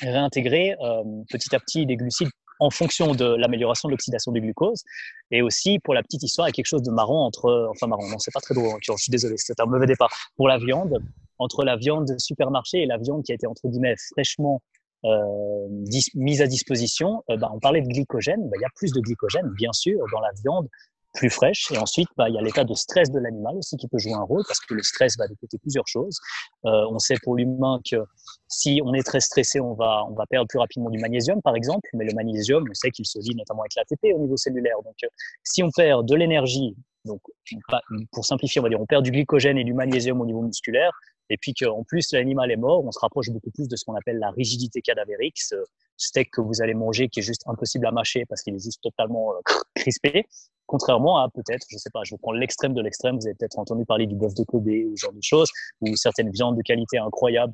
réintégrer 0.00 0.74
euh, 0.80 1.02
petit 1.30 1.54
à 1.54 1.60
petit 1.60 1.86
des 1.86 1.96
glucides 1.96 2.30
en 2.60 2.70
fonction 2.70 3.14
de 3.14 3.24
l'amélioration 3.24 3.88
de 3.88 3.92
l'oxydation 3.92 4.32
du 4.32 4.40
glucose. 4.40 4.82
Et 5.30 5.42
aussi, 5.42 5.78
pour 5.80 5.94
la 5.94 6.02
petite 6.02 6.22
histoire, 6.22 6.48
il 6.48 6.50
y 6.50 6.52
a 6.52 6.54
quelque 6.54 6.66
chose 6.66 6.82
de 6.82 6.90
marrant 6.90 7.26
entre, 7.26 7.68
enfin 7.70 7.86
marrant, 7.86 8.08
non, 8.08 8.18
c'est 8.18 8.32
pas 8.32 8.40
très 8.40 8.54
drôle, 8.54 8.68
hein, 8.68 8.78
je 8.80 8.92
suis 8.96 9.10
désolé, 9.10 9.34
c'est 9.36 9.58
un 9.60 9.66
mauvais 9.66 9.86
départ. 9.86 10.10
Pour 10.36 10.48
la 10.48 10.58
viande, 10.58 11.02
entre 11.38 11.64
la 11.64 11.76
viande 11.76 12.06
de 12.06 12.18
supermarché 12.18 12.82
et 12.82 12.86
la 12.86 12.98
viande 12.98 13.24
qui 13.24 13.32
a 13.32 13.34
été, 13.34 13.46
entre 13.46 13.68
guillemets, 13.68 13.96
fraîchement 14.12 14.62
euh, 15.04 15.68
mise 16.14 16.40
à 16.40 16.46
disposition, 16.46 17.22
euh, 17.30 17.36
bah, 17.36 17.50
on 17.52 17.58
parlait 17.58 17.82
de 17.82 17.88
glycogène, 17.88 18.48
bah, 18.48 18.56
il 18.58 18.62
y 18.62 18.64
a 18.64 18.70
plus 18.74 18.92
de 18.92 19.00
glycogène, 19.00 19.48
bien 19.56 19.72
sûr, 19.72 19.98
dans 20.12 20.20
la 20.20 20.30
viande 20.42 20.68
plus 21.14 21.30
fraîche. 21.30 21.70
Et 21.70 21.78
ensuite, 21.78 22.08
bah, 22.16 22.28
il 22.28 22.34
y 22.34 22.38
a 22.38 22.42
l'état 22.42 22.64
de 22.64 22.74
stress 22.74 23.10
de 23.10 23.18
l'animal 23.18 23.56
aussi 23.56 23.76
qui 23.76 23.86
peut 23.86 23.98
jouer 23.98 24.14
un 24.14 24.22
rôle 24.22 24.42
parce 24.46 24.60
que 24.60 24.74
le 24.74 24.82
stress 24.82 25.16
va 25.16 25.28
détecter 25.28 25.58
plusieurs 25.58 25.86
choses. 25.86 26.18
Euh, 26.64 26.86
on 26.90 26.98
sait 26.98 27.16
pour 27.22 27.36
l'humain 27.36 27.80
que 27.88 27.96
si 28.48 28.80
on 28.84 28.92
est 28.94 29.02
très 29.02 29.20
stressé, 29.20 29.60
on 29.60 29.74
va, 29.74 30.06
perdre 30.28 30.48
plus 30.48 30.58
rapidement 30.58 30.90
du 30.90 30.98
magnésium, 30.98 31.40
par 31.42 31.54
exemple. 31.54 31.88
Mais 31.94 32.04
le 32.04 32.14
magnésium, 32.14 32.64
on 32.68 32.74
sait 32.74 32.90
qu'il 32.90 33.06
se 33.06 33.18
lie 33.20 33.34
notamment 33.36 33.62
avec 33.62 33.74
l'ATP 33.76 34.14
au 34.14 34.18
niveau 34.18 34.36
cellulaire. 34.36 34.76
Donc, 34.84 34.96
si 35.44 35.62
on 35.62 35.70
perd 35.70 36.06
de 36.06 36.14
l'énergie, 36.14 36.74
donc 37.04 37.20
pour 38.10 38.24
simplifier, 38.24 38.60
on 38.60 38.64
va 38.64 38.70
dire, 38.70 38.80
on 38.80 38.86
perd 38.86 39.04
du 39.04 39.10
glycogène 39.10 39.58
et 39.58 39.64
du 39.64 39.74
magnésium 39.74 40.20
au 40.20 40.26
niveau 40.26 40.40
musculaire, 40.40 40.90
et 41.30 41.36
puis 41.36 41.54
qu'en 41.54 41.82
plus 41.84 42.12
l'animal 42.12 42.50
est 42.50 42.56
mort, 42.56 42.84
on 42.84 42.92
se 42.92 42.98
rapproche 42.98 43.30
beaucoup 43.30 43.50
plus 43.50 43.68
de 43.68 43.76
ce 43.76 43.84
qu'on 43.84 43.94
appelle 43.94 44.18
la 44.18 44.30
rigidité 44.30 44.80
cadavérique, 44.82 45.40
ce 45.40 45.56
steak 45.96 46.30
que 46.30 46.40
vous 46.40 46.62
allez 46.62 46.74
manger 46.74 47.08
qui 47.08 47.20
est 47.20 47.22
juste 47.22 47.42
impossible 47.46 47.86
à 47.86 47.92
mâcher 47.92 48.24
parce 48.26 48.42
qu'il 48.42 48.54
est 48.54 48.62
juste 48.62 48.82
totalement 48.82 49.32
euh, 49.32 49.40
crispé. 49.74 50.26
Contrairement 50.66 51.18
à 51.18 51.28
peut-être, 51.28 51.66
je 51.68 51.76
sais 51.76 51.90
pas, 51.90 52.00
je 52.04 52.14
vais 52.14 52.18
prendre 52.18 52.38
l'extrême 52.38 52.72
de 52.72 52.80
l'extrême, 52.80 53.16
vous 53.16 53.26
avez 53.26 53.34
peut-être 53.34 53.58
entendu 53.58 53.84
parler 53.84 54.06
du 54.06 54.14
bœuf 54.14 54.34
de 54.34 54.44
Kobe 54.44 54.68
ou 54.68 54.96
ce 54.96 55.02
genre 55.02 55.12
de 55.12 55.22
choses, 55.22 55.50
ou 55.82 55.94
certaines 55.94 56.30
viandes 56.30 56.56
de 56.56 56.62
qualité 56.62 56.98
incroyable, 56.98 57.52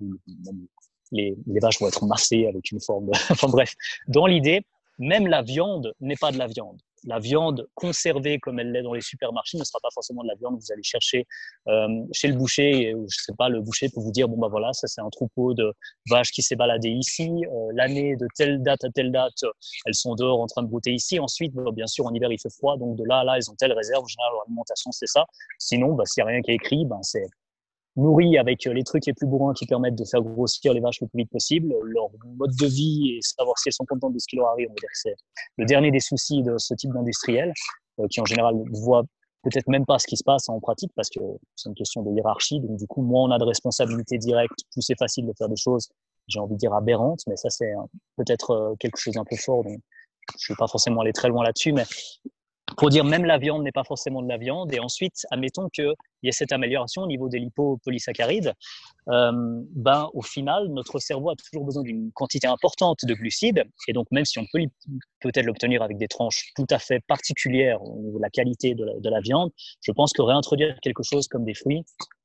les, 1.10 1.36
les 1.46 1.60
vaches 1.60 1.80
vont 1.80 1.88
être 1.88 2.06
massées 2.06 2.46
avec 2.46 2.70
une 2.70 2.80
forme 2.80 3.06
de... 3.06 3.12
enfin 3.30 3.48
bref, 3.48 3.74
dans 4.06 4.26
l'idée, 4.26 4.64
même 5.00 5.26
la 5.26 5.42
viande 5.42 5.92
n'est 6.00 6.14
pas 6.14 6.30
de 6.30 6.38
la 6.38 6.46
viande 6.46 6.80
la 7.04 7.18
viande 7.18 7.66
conservée 7.74 8.38
comme 8.38 8.58
elle 8.58 8.72
l'est 8.72 8.82
dans 8.82 8.92
les 8.92 9.00
supermarchés 9.00 9.58
ne 9.58 9.64
sera 9.64 9.78
pas 9.82 9.88
forcément 9.92 10.22
de 10.22 10.28
la 10.28 10.34
viande 10.34 10.58
que 10.58 10.62
vous 10.62 10.72
allez 10.72 10.82
chercher 10.82 11.26
euh, 11.68 11.88
chez 12.12 12.28
le 12.28 12.34
boucher. 12.34 12.94
ou 12.94 13.06
je 13.08 13.16
sais 13.18 13.32
pas, 13.36 13.48
le 13.48 13.60
boucher 13.60 13.88
peut 13.88 14.00
vous 14.00 14.12
dire 14.12 14.28
bon 14.28 14.38
bah 14.38 14.48
voilà, 14.50 14.72
ça 14.72 14.86
c'est 14.86 15.00
un 15.00 15.08
troupeau 15.10 15.54
de 15.54 15.72
vaches 16.08 16.30
qui 16.30 16.42
s'est 16.42 16.56
baladé 16.56 16.90
ici. 16.90 17.30
Euh, 17.46 17.68
l'année 17.74 18.16
de 18.16 18.26
telle 18.36 18.62
date 18.62 18.84
à 18.84 18.90
telle 18.90 19.12
date, 19.12 19.44
elles 19.86 19.94
sont 19.94 20.14
dehors 20.14 20.40
en 20.40 20.46
train 20.46 20.62
de 20.62 20.68
brouter 20.68 20.92
ici. 20.92 21.18
Ensuite, 21.18 21.54
bah, 21.54 21.70
bien 21.72 21.86
sûr, 21.86 22.06
en 22.06 22.14
hiver 22.14 22.30
il 22.30 22.40
fait 22.40 22.52
froid, 22.52 22.76
donc 22.76 22.96
de 22.96 23.04
là 23.04 23.20
à 23.20 23.24
là, 23.24 23.38
ils 23.38 23.50
ont 23.50 23.54
telle 23.54 23.72
réserve. 23.72 24.04
En 24.04 24.06
général, 24.06 24.32
leur 24.32 24.42
alimentation 24.46 24.92
c'est 24.92 25.06
ça. 25.08 25.24
Sinon, 25.58 25.94
bah, 25.94 26.04
s'il 26.06 26.22
n'y 26.22 26.30
a 26.30 26.32
rien 26.32 26.42
qui 26.42 26.50
est 26.50 26.56
écrit, 26.56 26.84
ben 26.84 27.02
c'est 27.02 27.26
nourris 28.00 28.38
avec 28.38 28.66
euh, 28.66 28.72
les 28.72 28.82
trucs 28.82 29.06
les 29.06 29.12
plus 29.12 29.26
bourrins 29.26 29.52
qui 29.54 29.66
permettent 29.66 29.96
de 29.96 30.04
faire 30.04 30.22
grossir 30.22 30.72
les 30.72 30.80
vaches 30.80 31.00
le 31.00 31.06
plus 31.08 31.18
vite 31.18 31.30
possible. 31.30 31.74
Leur 31.84 32.08
mode 32.36 32.54
de 32.60 32.66
vie 32.66 33.16
et 33.16 33.20
savoir 33.22 33.58
si 33.58 33.68
elles 33.68 33.74
sont 33.74 33.84
contentes 33.84 34.14
de 34.14 34.18
ce 34.18 34.26
qui 34.28 34.36
leur 34.36 34.48
arrive, 34.48 34.68
on 34.68 34.72
va 34.72 34.80
dire 34.80 34.88
que 34.88 34.98
c'est 34.98 35.14
le 35.56 35.64
dernier 35.66 35.90
des 35.90 36.00
soucis 36.00 36.42
de 36.42 36.56
ce 36.58 36.74
type 36.74 36.92
d'industriel, 36.92 37.52
euh, 38.00 38.06
qui 38.10 38.20
en 38.20 38.24
général 38.24 38.54
voit 38.72 39.04
peut-être 39.42 39.68
même 39.68 39.86
pas 39.86 39.98
ce 39.98 40.06
qui 40.06 40.16
se 40.16 40.24
passe 40.24 40.48
en 40.48 40.60
pratique 40.60 40.92
parce 40.94 41.08
que 41.08 41.20
c'est 41.56 41.68
une 41.68 41.74
question 41.74 42.02
de 42.02 42.10
hiérarchie. 42.14 42.60
Donc 42.60 42.76
du 42.76 42.86
coup, 42.86 43.02
moins 43.02 43.28
on 43.28 43.30
a 43.30 43.38
de 43.38 43.44
responsabilité 43.44 44.18
directe, 44.18 44.58
plus 44.72 44.82
c'est 44.82 44.98
facile 44.98 45.26
de 45.26 45.32
faire 45.36 45.48
des 45.48 45.56
choses, 45.56 45.88
j'ai 46.28 46.40
envie 46.40 46.54
de 46.54 46.58
dire 46.58 46.74
aberrantes, 46.74 47.20
mais 47.26 47.36
ça 47.36 47.50
c'est 47.50 47.72
peut-être 48.16 48.50
euh, 48.50 48.74
quelque 48.78 48.98
chose 48.98 49.14
d'un 49.14 49.24
peu 49.24 49.36
fort. 49.36 49.64
Donc 49.64 49.80
je 50.38 50.52
ne 50.52 50.54
vais 50.54 50.58
pas 50.58 50.68
forcément 50.68 51.00
aller 51.00 51.12
très 51.12 51.28
loin 51.28 51.44
là-dessus, 51.44 51.72
mais 51.72 51.84
pour 52.80 52.88
dire 52.88 53.04
même 53.04 53.26
la 53.26 53.36
viande 53.36 53.62
n'est 53.62 53.72
pas 53.72 53.84
forcément 53.84 54.22
de 54.22 54.28
la 54.28 54.38
viande. 54.38 54.72
Et 54.72 54.80
ensuite, 54.80 55.26
admettons 55.30 55.68
qu'il 55.68 55.92
y 56.22 56.28
ait 56.28 56.32
cette 56.32 56.50
amélioration 56.50 57.02
au 57.02 57.06
niveau 57.06 57.28
des 57.28 57.38
lipopolysaccharides. 57.38 58.54
Euh, 59.08 59.32
ben, 59.74 60.08
au 60.14 60.22
final, 60.22 60.66
notre 60.68 60.98
cerveau 60.98 61.28
a 61.28 61.34
toujours 61.36 61.66
besoin 61.66 61.82
d'une 61.82 62.10
quantité 62.12 62.46
importante 62.46 63.00
de 63.04 63.12
glucides. 63.12 63.64
Et 63.86 63.92
donc, 63.92 64.06
même 64.10 64.24
si 64.24 64.38
on 64.38 64.46
peut 64.50 64.60
peut-être 65.20 65.44
l'obtenir 65.44 65.82
avec 65.82 65.98
des 65.98 66.08
tranches 66.08 66.52
tout 66.56 66.66
à 66.70 66.78
fait 66.78 67.00
particulières 67.06 67.82
au 67.82 68.18
la 68.18 68.30
qualité 68.30 68.74
de 68.74 69.10
la, 69.10 69.20
viande, 69.20 69.50
je 69.82 69.92
pense 69.92 70.14
que 70.14 70.22
réintroduire 70.22 70.80
quelque 70.80 71.02
chose 71.02 71.28
comme 71.28 71.44
des 71.44 71.54
fruits, 71.54 71.84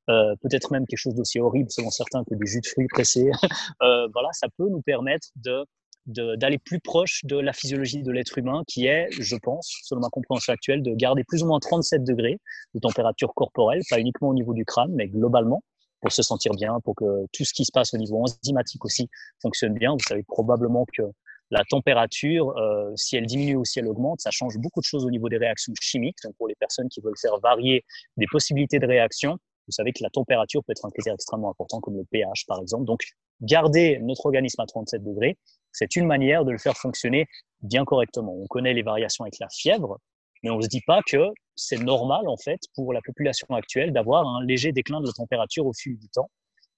euh, 0.09 0.35
peut-être 0.41 0.71
même 0.71 0.87
quelque 0.87 0.99
chose 0.99 1.15
d'aussi 1.15 1.37
horrible 1.37 1.69
selon 1.69 1.89
certains 1.89 2.23
que 2.23 2.33
des 2.33 2.45
jus 2.45 2.61
de 2.61 2.67
fruits 2.67 2.87
pressés, 2.87 3.29
euh, 3.83 4.07
voilà, 4.13 4.29
ça 4.31 4.47
peut 4.57 4.69
nous 4.69 4.81
permettre 4.81 5.27
de 5.35 5.65
d'aller 6.05 6.57
plus 6.57 6.79
proche 6.79 7.21
de 7.25 7.37
la 7.37 7.53
physiologie 7.53 8.03
de 8.03 8.11
l'être 8.11 8.37
humain, 8.37 8.63
qui 8.67 8.85
est, 8.85 9.07
je 9.11 9.35
pense, 9.35 9.79
selon 9.83 10.01
ma 10.01 10.09
compréhension 10.09 10.53
actuelle, 10.53 10.83
de 10.83 10.93
garder 10.93 11.23
plus 11.23 11.43
ou 11.43 11.47
moins 11.47 11.59
37 11.59 12.03
degrés 12.03 12.39
de 12.73 12.79
température 12.79 13.33
corporelle, 13.33 13.81
pas 13.89 13.99
uniquement 13.99 14.29
au 14.29 14.33
niveau 14.33 14.53
du 14.53 14.65
crâne, 14.65 14.91
mais 14.93 15.07
globalement, 15.07 15.63
pour 16.01 16.11
se 16.11 16.21
sentir 16.21 16.53
bien, 16.53 16.79
pour 16.83 16.95
que 16.95 17.25
tout 17.33 17.43
ce 17.43 17.53
qui 17.53 17.65
se 17.65 17.71
passe 17.71 17.93
au 17.93 17.97
niveau 17.97 18.21
enzymatique 18.21 18.85
aussi 18.85 19.09
fonctionne 19.41 19.73
bien. 19.73 19.93
Vous 19.93 20.05
savez 20.07 20.23
probablement 20.23 20.85
que 20.95 21.03
la 21.51 21.63
température, 21.69 22.55
euh, 22.57 22.91
si 22.95 23.17
elle 23.17 23.25
diminue 23.25 23.55
ou 23.55 23.65
si 23.65 23.79
elle 23.79 23.87
augmente, 23.87 24.19
ça 24.19 24.31
change 24.31 24.57
beaucoup 24.57 24.79
de 24.79 24.85
choses 24.85 25.05
au 25.05 25.09
niveau 25.09 25.29
des 25.29 25.37
réactions 25.37 25.73
chimiques. 25.79 26.17
Donc 26.23 26.35
pour 26.37 26.47
les 26.47 26.55
personnes 26.55 26.89
qui 26.89 27.01
veulent 27.01 27.17
faire 27.19 27.39
varier 27.39 27.85
des 28.17 28.25
possibilités 28.31 28.79
de 28.79 28.85
réaction, 28.85 29.37
vous 29.67 29.71
savez 29.71 29.91
que 29.93 30.03
la 30.03 30.09
température 30.09 30.63
peut 30.63 30.71
être 30.71 30.85
un 30.85 30.91
critère 30.91 31.13
extrêmement 31.13 31.49
important, 31.49 31.79
comme 31.81 31.97
le 31.97 32.05
pH 32.05 32.45
par 32.47 32.61
exemple. 32.61 32.85
Donc 32.85 33.01
garder 33.41 33.99
notre 34.01 34.25
organisme 34.25 34.61
à 34.61 34.65
37 34.65 35.03
degrés, 35.03 35.37
c'est 35.71 35.95
une 35.95 36.05
manière 36.05 36.45
de 36.45 36.51
le 36.51 36.57
faire 36.57 36.77
fonctionner 36.77 37.27
bien 37.61 37.85
correctement. 37.85 38.33
On 38.33 38.47
connaît 38.47 38.73
les 38.73 38.83
variations 38.83 39.25
avec 39.25 39.39
la 39.39 39.49
fièvre, 39.49 39.99
mais 40.43 40.49
on 40.49 40.57
ne 40.57 40.61
se 40.61 40.67
dit 40.67 40.81
pas 40.85 41.01
que 41.05 41.31
c'est 41.55 41.81
normal 41.81 42.27
en 42.27 42.37
fait 42.37 42.59
pour 42.75 42.93
la 42.93 43.01
population 43.01 43.47
actuelle 43.49 43.91
d'avoir 43.91 44.27
un 44.27 44.43
léger 44.45 44.71
déclin 44.71 45.01
de 45.01 45.07
la 45.07 45.13
température 45.13 45.65
au 45.65 45.73
fil 45.73 45.97
du 45.97 46.07
temps. 46.09 46.29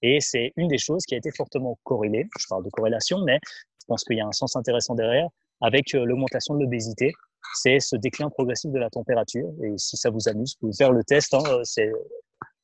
Et 0.02 0.20
c'est 0.20 0.52
une 0.56 0.68
des 0.68 0.78
choses 0.78 1.02
qui 1.06 1.14
a 1.14 1.18
été 1.18 1.30
fortement 1.30 1.78
corrélée. 1.82 2.26
Je 2.38 2.46
parle 2.48 2.64
de 2.64 2.70
corrélation, 2.70 3.18
mais 3.24 3.40
je 3.44 3.86
pense 3.86 4.04
qu'il 4.04 4.16
y 4.16 4.20
a 4.20 4.26
un 4.26 4.32
sens 4.32 4.54
intéressant 4.56 4.94
derrière, 4.94 5.28
avec 5.60 5.94
euh, 5.94 6.04
l'augmentation 6.04 6.54
de 6.54 6.60
l'obésité. 6.62 7.12
C'est 7.54 7.80
ce 7.80 7.96
déclin 7.96 8.30
progressif 8.30 8.70
de 8.70 8.78
la 8.78 8.90
température. 8.90 9.48
Et 9.64 9.76
si 9.76 9.96
ça 9.96 10.10
vous 10.10 10.28
amuse, 10.28 10.54
vous 10.54 10.68
pouvez 10.68 10.76
faire 10.76 10.92
le 10.92 11.02
test. 11.02 11.34
Hein, 11.34 11.42
euh, 11.48 11.62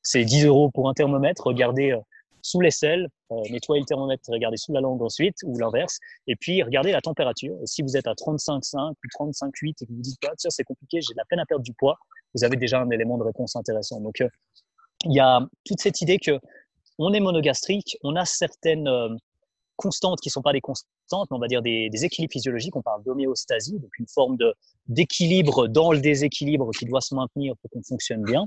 c'est 0.02 0.24
10 0.24 0.46
euros 0.46 0.70
pour 0.70 0.88
un 0.88 0.94
thermomètre. 0.94 1.46
Regardez 1.46 1.92
euh, 1.92 2.00
sous 2.44 2.60
l'aisselle, 2.60 3.08
nettoyez 3.50 3.80
le 3.80 3.86
thermomètre, 3.86 4.22
regardez 4.28 4.58
sous 4.58 4.72
la 4.72 4.82
langue 4.82 5.02
ensuite, 5.02 5.36
ou 5.44 5.58
l'inverse. 5.58 5.98
Et 6.26 6.36
puis, 6.36 6.62
regardez 6.62 6.92
la 6.92 7.00
température. 7.00 7.56
Et 7.62 7.66
si 7.66 7.80
vous 7.80 7.96
êtes 7.96 8.06
à 8.06 8.12
35,5 8.12 8.92
ou 8.92 9.24
35,8 9.24 9.70
et 9.70 9.86
que 9.86 9.92
vous 9.92 10.02
dites, 10.02 10.18
ah, 10.26 10.32
tiens, 10.36 10.50
c'est 10.50 10.64
compliqué, 10.64 11.00
j'ai 11.00 11.14
de 11.14 11.18
la 11.18 11.24
peine 11.24 11.38
à 11.40 11.46
perdre 11.46 11.64
du 11.64 11.72
poids, 11.72 11.96
vous 12.34 12.44
avez 12.44 12.56
déjà 12.56 12.80
un 12.80 12.90
élément 12.90 13.16
de 13.16 13.22
réponse 13.22 13.56
intéressant. 13.56 13.98
Donc, 14.00 14.22
il 15.04 15.12
y 15.12 15.20
a 15.20 15.40
toute 15.64 15.80
cette 15.80 16.02
idée 16.02 16.18
que 16.18 16.38
on 16.98 17.12
est 17.14 17.20
monogastrique, 17.20 17.96
on 18.04 18.14
a 18.14 18.26
certaines 18.26 18.88
constantes 19.76 20.20
qui 20.20 20.28
ne 20.28 20.32
sont 20.32 20.42
pas 20.42 20.52
des 20.52 20.60
constantes, 20.60 21.30
mais 21.30 21.36
on 21.36 21.38
va 21.38 21.48
dire 21.48 21.62
des, 21.62 21.88
équilibres 22.04 22.32
physiologiques. 22.32 22.76
On 22.76 22.82
parle 22.82 23.02
d'homéostasie, 23.04 23.78
donc 23.78 23.90
une 23.98 24.06
forme 24.06 24.36
d'équilibre 24.86 25.66
dans 25.66 25.92
le 25.92 26.00
déséquilibre 26.00 26.70
qui 26.78 26.84
doit 26.84 27.00
se 27.00 27.14
maintenir 27.14 27.54
pour 27.56 27.70
qu'on 27.70 27.82
fonctionne 27.82 28.22
bien. 28.22 28.44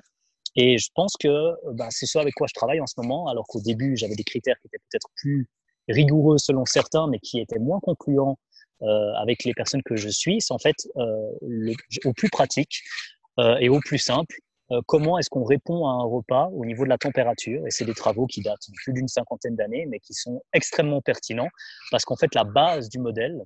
Et 0.57 0.77
je 0.77 0.89
pense 0.93 1.13
que 1.17 1.53
bah, 1.73 1.87
c'est 1.89 2.05
ça 2.05 2.19
avec 2.19 2.33
quoi 2.33 2.47
je 2.47 2.53
travaille 2.53 2.81
en 2.81 2.87
ce 2.87 2.95
moment, 2.97 3.27
alors 3.27 3.47
qu'au 3.47 3.61
début, 3.61 3.95
j'avais 3.95 4.15
des 4.15 4.23
critères 4.23 4.55
qui 4.59 4.67
étaient 4.67 4.83
peut-être 4.89 5.07
plus 5.15 5.47
rigoureux 5.87 6.37
selon 6.37 6.65
certains, 6.65 7.07
mais 7.07 7.19
qui 7.19 7.39
étaient 7.39 7.59
moins 7.59 7.79
concluants 7.79 8.37
euh, 8.81 9.13
avec 9.15 9.45
les 9.45 9.53
personnes 9.53 9.83
que 9.83 9.95
je 9.95 10.09
suis. 10.09 10.41
C'est 10.41 10.53
en 10.53 10.59
fait 10.59 10.75
euh, 10.97 11.73
au 12.03 12.13
plus 12.13 12.29
pratique 12.29 12.83
euh, 13.39 13.57
et 13.59 13.69
au 13.69 13.79
plus 13.79 13.99
simple 13.99 14.35
euh, 14.71 14.81
comment 14.85 15.17
est-ce 15.17 15.29
qu'on 15.29 15.45
répond 15.45 15.87
à 15.87 15.91
un 15.91 16.03
repas 16.03 16.47
au 16.47 16.65
niveau 16.65 16.83
de 16.83 16.89
la 16.89 16.97
température? 16.97 17.65
Et 17.65 17.71
c'est 17.71 17.85
des 17.85 17.93
travaux 17.93 18.27
qui 18.27 18.41
datent 18.41 18.69
de 18.69 18.73
plus 18.83 18.93
d'une 18.93 19.07
cinquantaine 19.07 19.55
d'années, 19.55 19.85
mais 19.85 19.99
qui 19.99 20.13
sont 20.13 20.43
extrêmement 20.53 21.01
pertinents 21.01 21.47
parce 21.91 22.03
qu'en 22.03 22.17
fait, 22.17 22.35
la 22.35 22.43
base 22.43 22.89
du 22.89 22.99
modèle, 22.99 23.41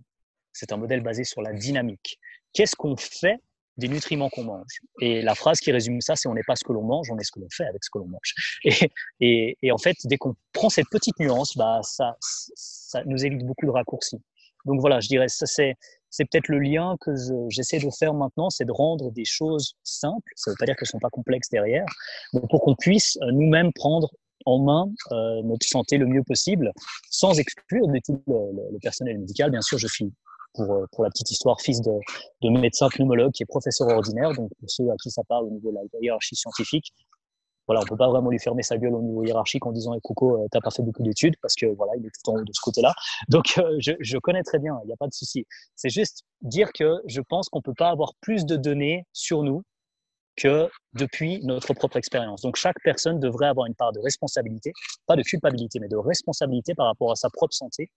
c'est 0.52 0.72
un 0.72 0.78
modèle 0.78 1.02
basé 1.02 1.24
sur 1.24 1.42
la 1.42 1.54
dynamique. 1.54 2.20
Qu'est-ce 2.54 2.76
qu'on 2.76 2.98
fait 2.98 3.38
des 3.78 3.88
nutriments 3.88 4.30
qu'on 4.30 4.44
mange 4.44 4.80
Et 5.00 5.22
la 5.22 5.36
phrase 5.36 5.60
qui 5.60 5.72
résume 5.72 6.02
ça, 6.02 6.16
c'est 6.16 6.28
on 6.28 6.34
n'est 6.34 6.44
pas 6.46 6.56
ce 6.56 6.64
que 6.64 6.74
l'on 6.74 6.84
mange, 6.84 7.10
on 7.12 7.18
est 7.18 7.24
ce 7.24 7.32
que 7.32 7.40
l'on 7.40 7.50
fait 7.52 7.66
avec 7.66 7.84
ce 7.84 7.90
que 7.90 8.00
l'on 8.00 8.08
mange. 8.08 8.34
Et, 9.20 9.58
et, 9.62 9.72
en 9.72 9.78
fait, 9.78 9.96
dès 10.06 10.18
qu'on 10.18 10.36
prend 10.52 10.70
cette 10.70 10.90
petite 10.92 11.20
nuance, 11.20 11.56
bah, 11.56 11.80
ça, 11.84 12.18
ça 12.20 13.04
nous 13.06 13.26
évite 13.26 13.46
beaucoup 13.46 13.66
de 13.66 13.72
raccourcis. 13.72 14.20
Donc 14.66 14.80
voilà, 14.80 15.00
je 15.00 15.08
dirais, 15.08 15.28
ça 15.28 15.46
c'est 15.46 15.76
c'est 16.12 16.26
peut-être 16.26 16.50
le 16.50 16.60
lien 16.60 16.98
que 17.00 17.12
j'essaie 17.50 17.80
de 17.80 17.90
faire 17.98 18.14
maintenant, 18.14 18.50
c'est 18.50 18.66
de 18.66 18.72
rendre 18.72 19.12
des 19.12 19.26
choses 19.26 19.76
simples, 19.84 20.30
ça 20.36 20.52
ne 20.52 20.54
veut 20.54 20.58
pas 20.60 20.66
dire 20.66 20.76
qu'elles 20.76 20.88
ne 20.88 20.92
sont 20.92 21.00
pas 21.00 21.10
complexes 21.10 21.50
derrière, 21.50 21.86
pour 22.50 22.62
qu'on 22.62 22.76
puisse 22.76 23.18
euh, 23.22 23.32
nous-mêmes 23.32 23.72
prendre 23.74 24.10
en 24.46 24.60
main 24.60 24.92
euh, 25.12 25.42
notre 25.44 25.66
santé 25.66 25.98
le 25.98 26.06
mieux 26.06 26.24
possible, 26.24 26.72
sans 27.10 27.40
exclure 27.40 27.88
du 27.88 28.02
tout 28.02 28.22
le, 28.28 28.78
personnel 28.82 29.20
médical. 29.20 29.52
Bien 29.52 29.62
sûr, 29.62 29.78
je 29.78 29.88
suis, 29.88 30.12
pour, 30.54 30.72
euh, 30.72 30.86
pour 30.92 31.04
la 31.04 31.10
petite 31.10 31.32
histoire, 31.32 31.60
fils 31.62 31.82
de, 31.82 31.92
de 32.42 32.50
médecin 32.50 32.90
pneumologue 32.90 33.32
qui 33.32 33.44
est 33.44 33.46
professeur 33.46 33.88
ordinaire, 33.88 34.34
donc 34.34 34.50
pour 34.60 34.70
ceux 34.70 34.90
à 34.90 34.96
qui 35.02 35.12
ça 35.12 35.24
parle 35.28 35.46
au 35.46 35.52
niveau 35.52 35.72
de 35.72 35.76
la 35.76 36.00
hiérarchie 36.02 36.36
scientifique, 36.36 36.94
voilà, 37.68 37.82
on 37.82 37.86
peut 37.86 37.98
pas 37.98 38.10
vraiment 38.10 38.30
lui 38.30 38.40
fermer 38.40 38.64
sa 38.64 38.78
gueule 38.78 38.94
au 38.94 39.02
niveau 39.02 39.24
hiérarchique 39.24 39.66
en 39.66 39.72
disant 39.72 39.94
hey, 39.94 40.02
Coco, 40.02 40.44
euh, 40.44 40.48
t'as 40.52 40.60
pas 40.60 40.72
fait 40.72 40.84
beaucoup 40.84 41.04
d'études 41.04 41.36
parce 41.42 41.56
que 41.56 41.68
voilà, 41.68 41.94
il 41.98 42.06
est 42.06 42.10
tout 42.10 42.32
en 42.32 42.36
haut 42.36 42.44
de 42.44 42.52
ce 42.52 42.60
côté-là. 42.62 42.94
Donc 43.30 43.54
euh, 43.58 43.78
je, 43.80 44.18
connais 44.18 44.44
très 44.44 44.60
bien, 44.60 44.78
il 44.84 44.88
n'y 44.88 44.94
a 44.94 44.98
pas 44.98 45.08
de 45.08 45.14
souci. 45.14 45.46
C'est 45.76 45.90
juste 45.90 46.24
dire 46.42 46.74
que 46.74 47.02
je 47.06 47.22
pense 47.22 47.50
qu'on 47.50 47.62
peut 47.62 47.74
pas 47.74 47.90
avoir 47.90 48.14
plus 48.20 48.46
de 48.46 48.58
données 48.58 49.06
sur 49.14 49.44
nous 49.44 49.64
que 50.36 50.70
depuis 50.94 51.40
notre 51.44 51.74
propre 51.74 51.98
expérience. 51.98 52.42
Donc 52.42 52.56
chaque 52.56 52.78
personne 52.84 53.20
devrait 53.20 53.48
avoir 53.48 53.68
une 53.68 53.76
part 53.76 53.92
de 53.92 54.00
responsabilité, 54.00 54.74
pas 55.06 55.16
de 55.16 55.24
culpabilité, 55.24 55.80
mais 55.80 55.88
de 55.88 55.98
responsabilité 55.98 56.74
par 56.74 56.88
rapport 56.88 57.12
à 57.12 57.16
sa 57.16 57.30
propre 57.30 57.54
santé, 57.54 57.90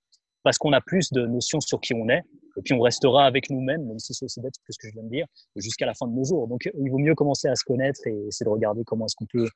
parce 0.43 0.59
qu'on 0.59 0.73
a 0.73 0.81
plus 0.81 1.11
de 1.11 1.27
notions 1.27 1.61
sur 1.61 1.81
qui 1.81 1.95
on 1.95 2.09
est, 2.09 2.23
et 2.57 2.63
puis 2.63 2.75
on 2.75 2.81
restera 2.81 3.27
avec 3.27 3.51
nous-mêmes, 3.51 3.85
même 3.87 3.99
si 3.99 4.15
c'est 4.15 4.25
aussi 4.25 4.41
bête 4.41 4.55
que 4.67 4.73
ce 4.73 4.79
que 4.79 4.89
je 4.89 4.95
viens 4.95 5.03
de 5.03 5.09
dire, 5.09 5.27
jusqu'à 5.57 5.87
la 5.87 5.95
fin 5.95 6.07
de 6.07 6.13
nos 6.13 6.25
jours. 6.25 6.49
Donc 6.49 6.69
il 6.79 6.91
vaut 6.91 6.99
mieux 6.99 7.15
commencer 7.15 7.49
à 7.49 7.57
se 7.57 7.65
connaître 7.65 8.01
et 8.07 8.27
essayer 8.29 8.45
de 8.45 8.51
regarder 8.51 8.83
comment 8.85 9.07
est-ce 9.07 9.17
qu'on 9.17 9.27
peut 9.27 9.49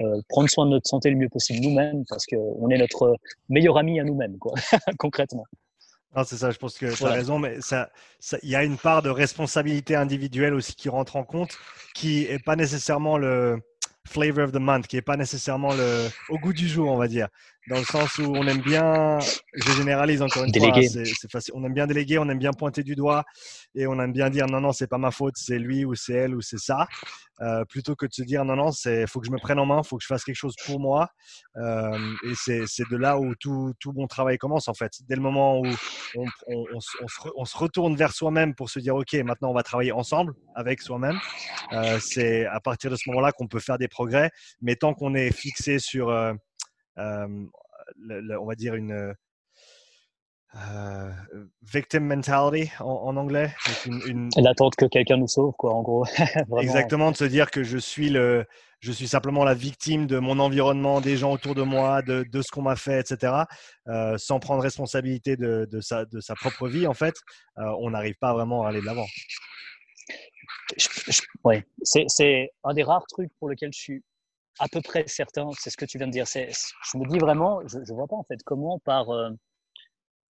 euh, 0.00 0.20
prendre 0.28 0.48
soin 0.48 0.66
de 0.66 0.70
notre 0.70 0.88
santé 0.88 1.10
le 1.10 1.16
mieux 1.16 1.28
possible 1.28 1.60
nous-mêmes, 1.60 2.04
parce 2.08 2.26
qu'on 2.26 2.68
est 2.70 2.78
notre 2.78 3.16
meilleur 3.48 3.78
ami 3.78 4.00
à 4.00 4.04
nous-mêmes, 4.04 4.38
quoi, 4.38 4.54
concrètement. 4.98 5.44
c'est 6.24 6.36
ça, 6.36 6.50
je 6.50 6.58
pense 6.58 6.76
que 6.76 6.92
tu 6.92 7.04
as 7.04 7.10
raison, 7.10 7.38
mais 7.38 7.56
il 7.56 7.62
ça, 7.62 7.90
il 8.42 8.50
y 8.50 8.56
a 8.56 8.64
une 8.64 8.76
part 8.76 9.02
de 9.02 9.10
responsabilité 9.10 9.94
individuelle 9.94 10.54
aussi 10.54 10.74
qui 10.74 10.88
rentre 10.88 11.14
en 11.14 11.22
compte, 11.22 11.56
qui 11.94 12.26
n'est 12.28 12.40
pas 12.40 12.56
nécessairement 12.56 13.18
le 13.18 13.60
flavor 14.04 14.44
of 14.44 14.52
the 14.52 14.58
month, 14.58 14.86
qui 14.88 14.96
n'est 14.96 15.02
pas 15.02 15.16
nécessairement 15.16 15.72
le, 15.72 16.08
au 16.28 16.38
goût 16.38 16.52
du 16.52 16.68
jour, 16.68 16.90
on 16.90 16.96
va 16.96 17.06
dire 17.06 17.28
dans 17.68 17.78
le 17.78 17.84
sens 17.84 18.18
où 18.18 18.34
on 18.34 18.46
aime 18.46 18.60
bien, 18.60 19.18
je 19.54 19.72
généralise 19.72 20.20
encore 20.20 20.44
une 20.44 20.54
fois, 20.54 20.82
c'est 20.82 21.30
facile. 21.30 21.54
On 21.56 21.64
aime 21.64 21.72
bien 21.72 21.86
déléguer, 21.86 22.18
on 22.18 22.28
aime 22.28 22.38
bien 22.38 22.52
pointer 22.52 22.82
du 22.82 22.94
doigt 22.94 23.24
et 23.74 23.86
on 23.86 23.98
aime 24.00 24.12
bien 24.12 24.28
dire 24.28 24.46
non, 24.46 24.60
non, 24.60 24.72
c'est 24.72 24.86
pas 24.86 24.98
ma 24.98 25.10
faute, 25.10 25.34
c'est 25.36 25.58
lui 25.58 25.84
ou 25.84 25.94
c'est 25.94 26.12
elle 26.12 26.34
ou 26.34 26.42
c'est 26.42 26.58
ça, 26.58 26.86
euh, 27.40 27.64
plutôt 27.64 27.96
que 27.96 28.04
de 28.04 28.12
se 28.12 28.22
dire 28.22 28.44
non, 28.44 28.56
non, 28.56 28.70
c'est 28.70 29.06
faut 29.06 29.20
que 29.20 29.26
je 29.26 29.32
me 29.32 29.38
prenne 29.38 29.58
en 29.58 29.66
main, 29.66 29.82
faut 29.82 29.96
que 29.96 30.02
je 30.02 30.06
fasse 30.06 30.24
quelque 30.24 30.36
chose 30.36 30.54
pour 30.66 30.78
moi. 30.78 31.08
Euh, 31.56 31.98
et 32.24 32.34
c'est 32.66 32.88
de 32.90 32.96
là 32.96 33.18
où 33.18 33.34
tout, 33.34 33.72
tout, 33.80 33.92
bon 33.92 34.06
travail 34.06 34.36
commence 34.36 34.68
en 34.68 34.74
fait. 34.74 34.92
Dès 35.08 35.16
le 35.16 35.22
moment 35.22 35.58
où 35.60 35.66
on, 36.16 36.26
on, 36.48 36.64
on, 36.74 36.80
se, 36.80 36.96
on 37.36 37.44
se, 37.44 37.56
retourne 37.56 37.96
vers 37.96 38.12
soi-même 38.12 38.54
pour 38.54 38.68
se 38.68 38.78
dire 38.78 38.94
ok, 38.94 39.14
maintenant 39.14 39.50
on 39.50 39.54
va 39.54 39.62
travailler 39.62 39.92
ensemble 39.92 40.34
avec 40.54 40.82
soi-même, 40.82 41.18
euh, 41.72 41.98
c'est 41.98 42.44
à 42.46 42.60
partir 42.60 42.90
de 42.90 42.96
ce 42.96 43.08
moment-là 43.08 43.32
qu'on 43.32 43.48
peut 43.48 43.60
faire 43.60 43.78
des 43.78 43.88
progrès. 43.88 44.30
Mais 44.60 44.76
tant 44.76 44.92
qu'on 44.92 45.14
est 45.14 45.32
fixé 45.32 45.78
sur 45.78 46.10
on 46.96 48.46
va 48.46 48.54
dire 48.54 48.74
une 48.74 49.14
victim 51.62 52.04
mentality 52.04 52.70
en, 52.80 53.16
anglais. 53.16 53.52
Une, 53.86 54.30
L'attente 54.36 54.76
que 54.76 54.86
quelqu'un 54.86 55.16
nous 55.16 55.28
sauve, 55.28 55.54
quoi, 55.58 55.74
en 55.74 55.82
gros. 55.82 56.04
Exactement, 56.60 57.10
de 57.10 57.16
se 57.16 57.24
dire 57.24 57.50
que 57.50 57.64
je 57.64 57.78
suis, 57.78 58.10
le, 58.10 58.44
je 58.80 58.92
suis 58.92 59.08
simplement 59.08 59.44
la 59.44 59.54
victime 59.54 60.06
de 60.06 60.18
mon 60.18 60.38
environnement, 60.38 61.00
des 61.00 61.16
gens 61.16 61.32
autour 61.32 61.54
de 61.54 61.62
moi, 61.62 62.02
de, 62.02 62.24
ce 62.34 62.50
qu'on 62.52 62.62
m'a 62.62 62.76
fait, 62.76 63.00
etc. 63.00 63.32
Euh, 63.88 64.16
sans 64.18 64.38
prendre 64.38 64.62
responsabilité 64.62 65.36
de, 65.36 65.66
de, 65.70 65.80
sa, 65.80 66.04
de 66.04 66.20
sa 66.20 66.34
propre 66.34 66.68
vie, 66.68 66.86
en 66.86 66.94
fait, 66.94 67.14
on 67.56 67.90
n'arrive 67.90 68.16
pas 68.20 68.32
vraiment 68.32 68.64
à 68.64 68.68
aller 68.68 68.80
de 68.80 68.86
l'avant. 68.86 69.06
Oui, 71.44 71.56
c'est 71.82 72.50
un 72.62 72.74
des 72.74 72.82
rares 72.82 73.06
trucs 73.08 73.30
pour 73.38 73.48
lesquels 73.48 73.72
je 73.72 73.80
suis 73.80 74.04
à 74.58 74.68
peu 74.68 74.80
près 74.80 75.06
certain, 75.06 75.50
c'est 75.58 75.70
ce 75.70 75.76
que 75.76 75.84
tu 75.84 75.98
viens 75.98 76.06
de 76.06 76.12
dire. 76.12 76.26
Je 76.26 76.98
me 76.98 77.08
dis 77.08 77.18
vraiment, 77.18 77.60
je 77.66 77.78
ne 77.78 77.94
vois 77.94 78.06
pas 78.06 78.16
en 78.16 78.24
fait 78.24 78.42
comment 78.44 78.78
par 78.80 79.10
euh, 79.10 79.30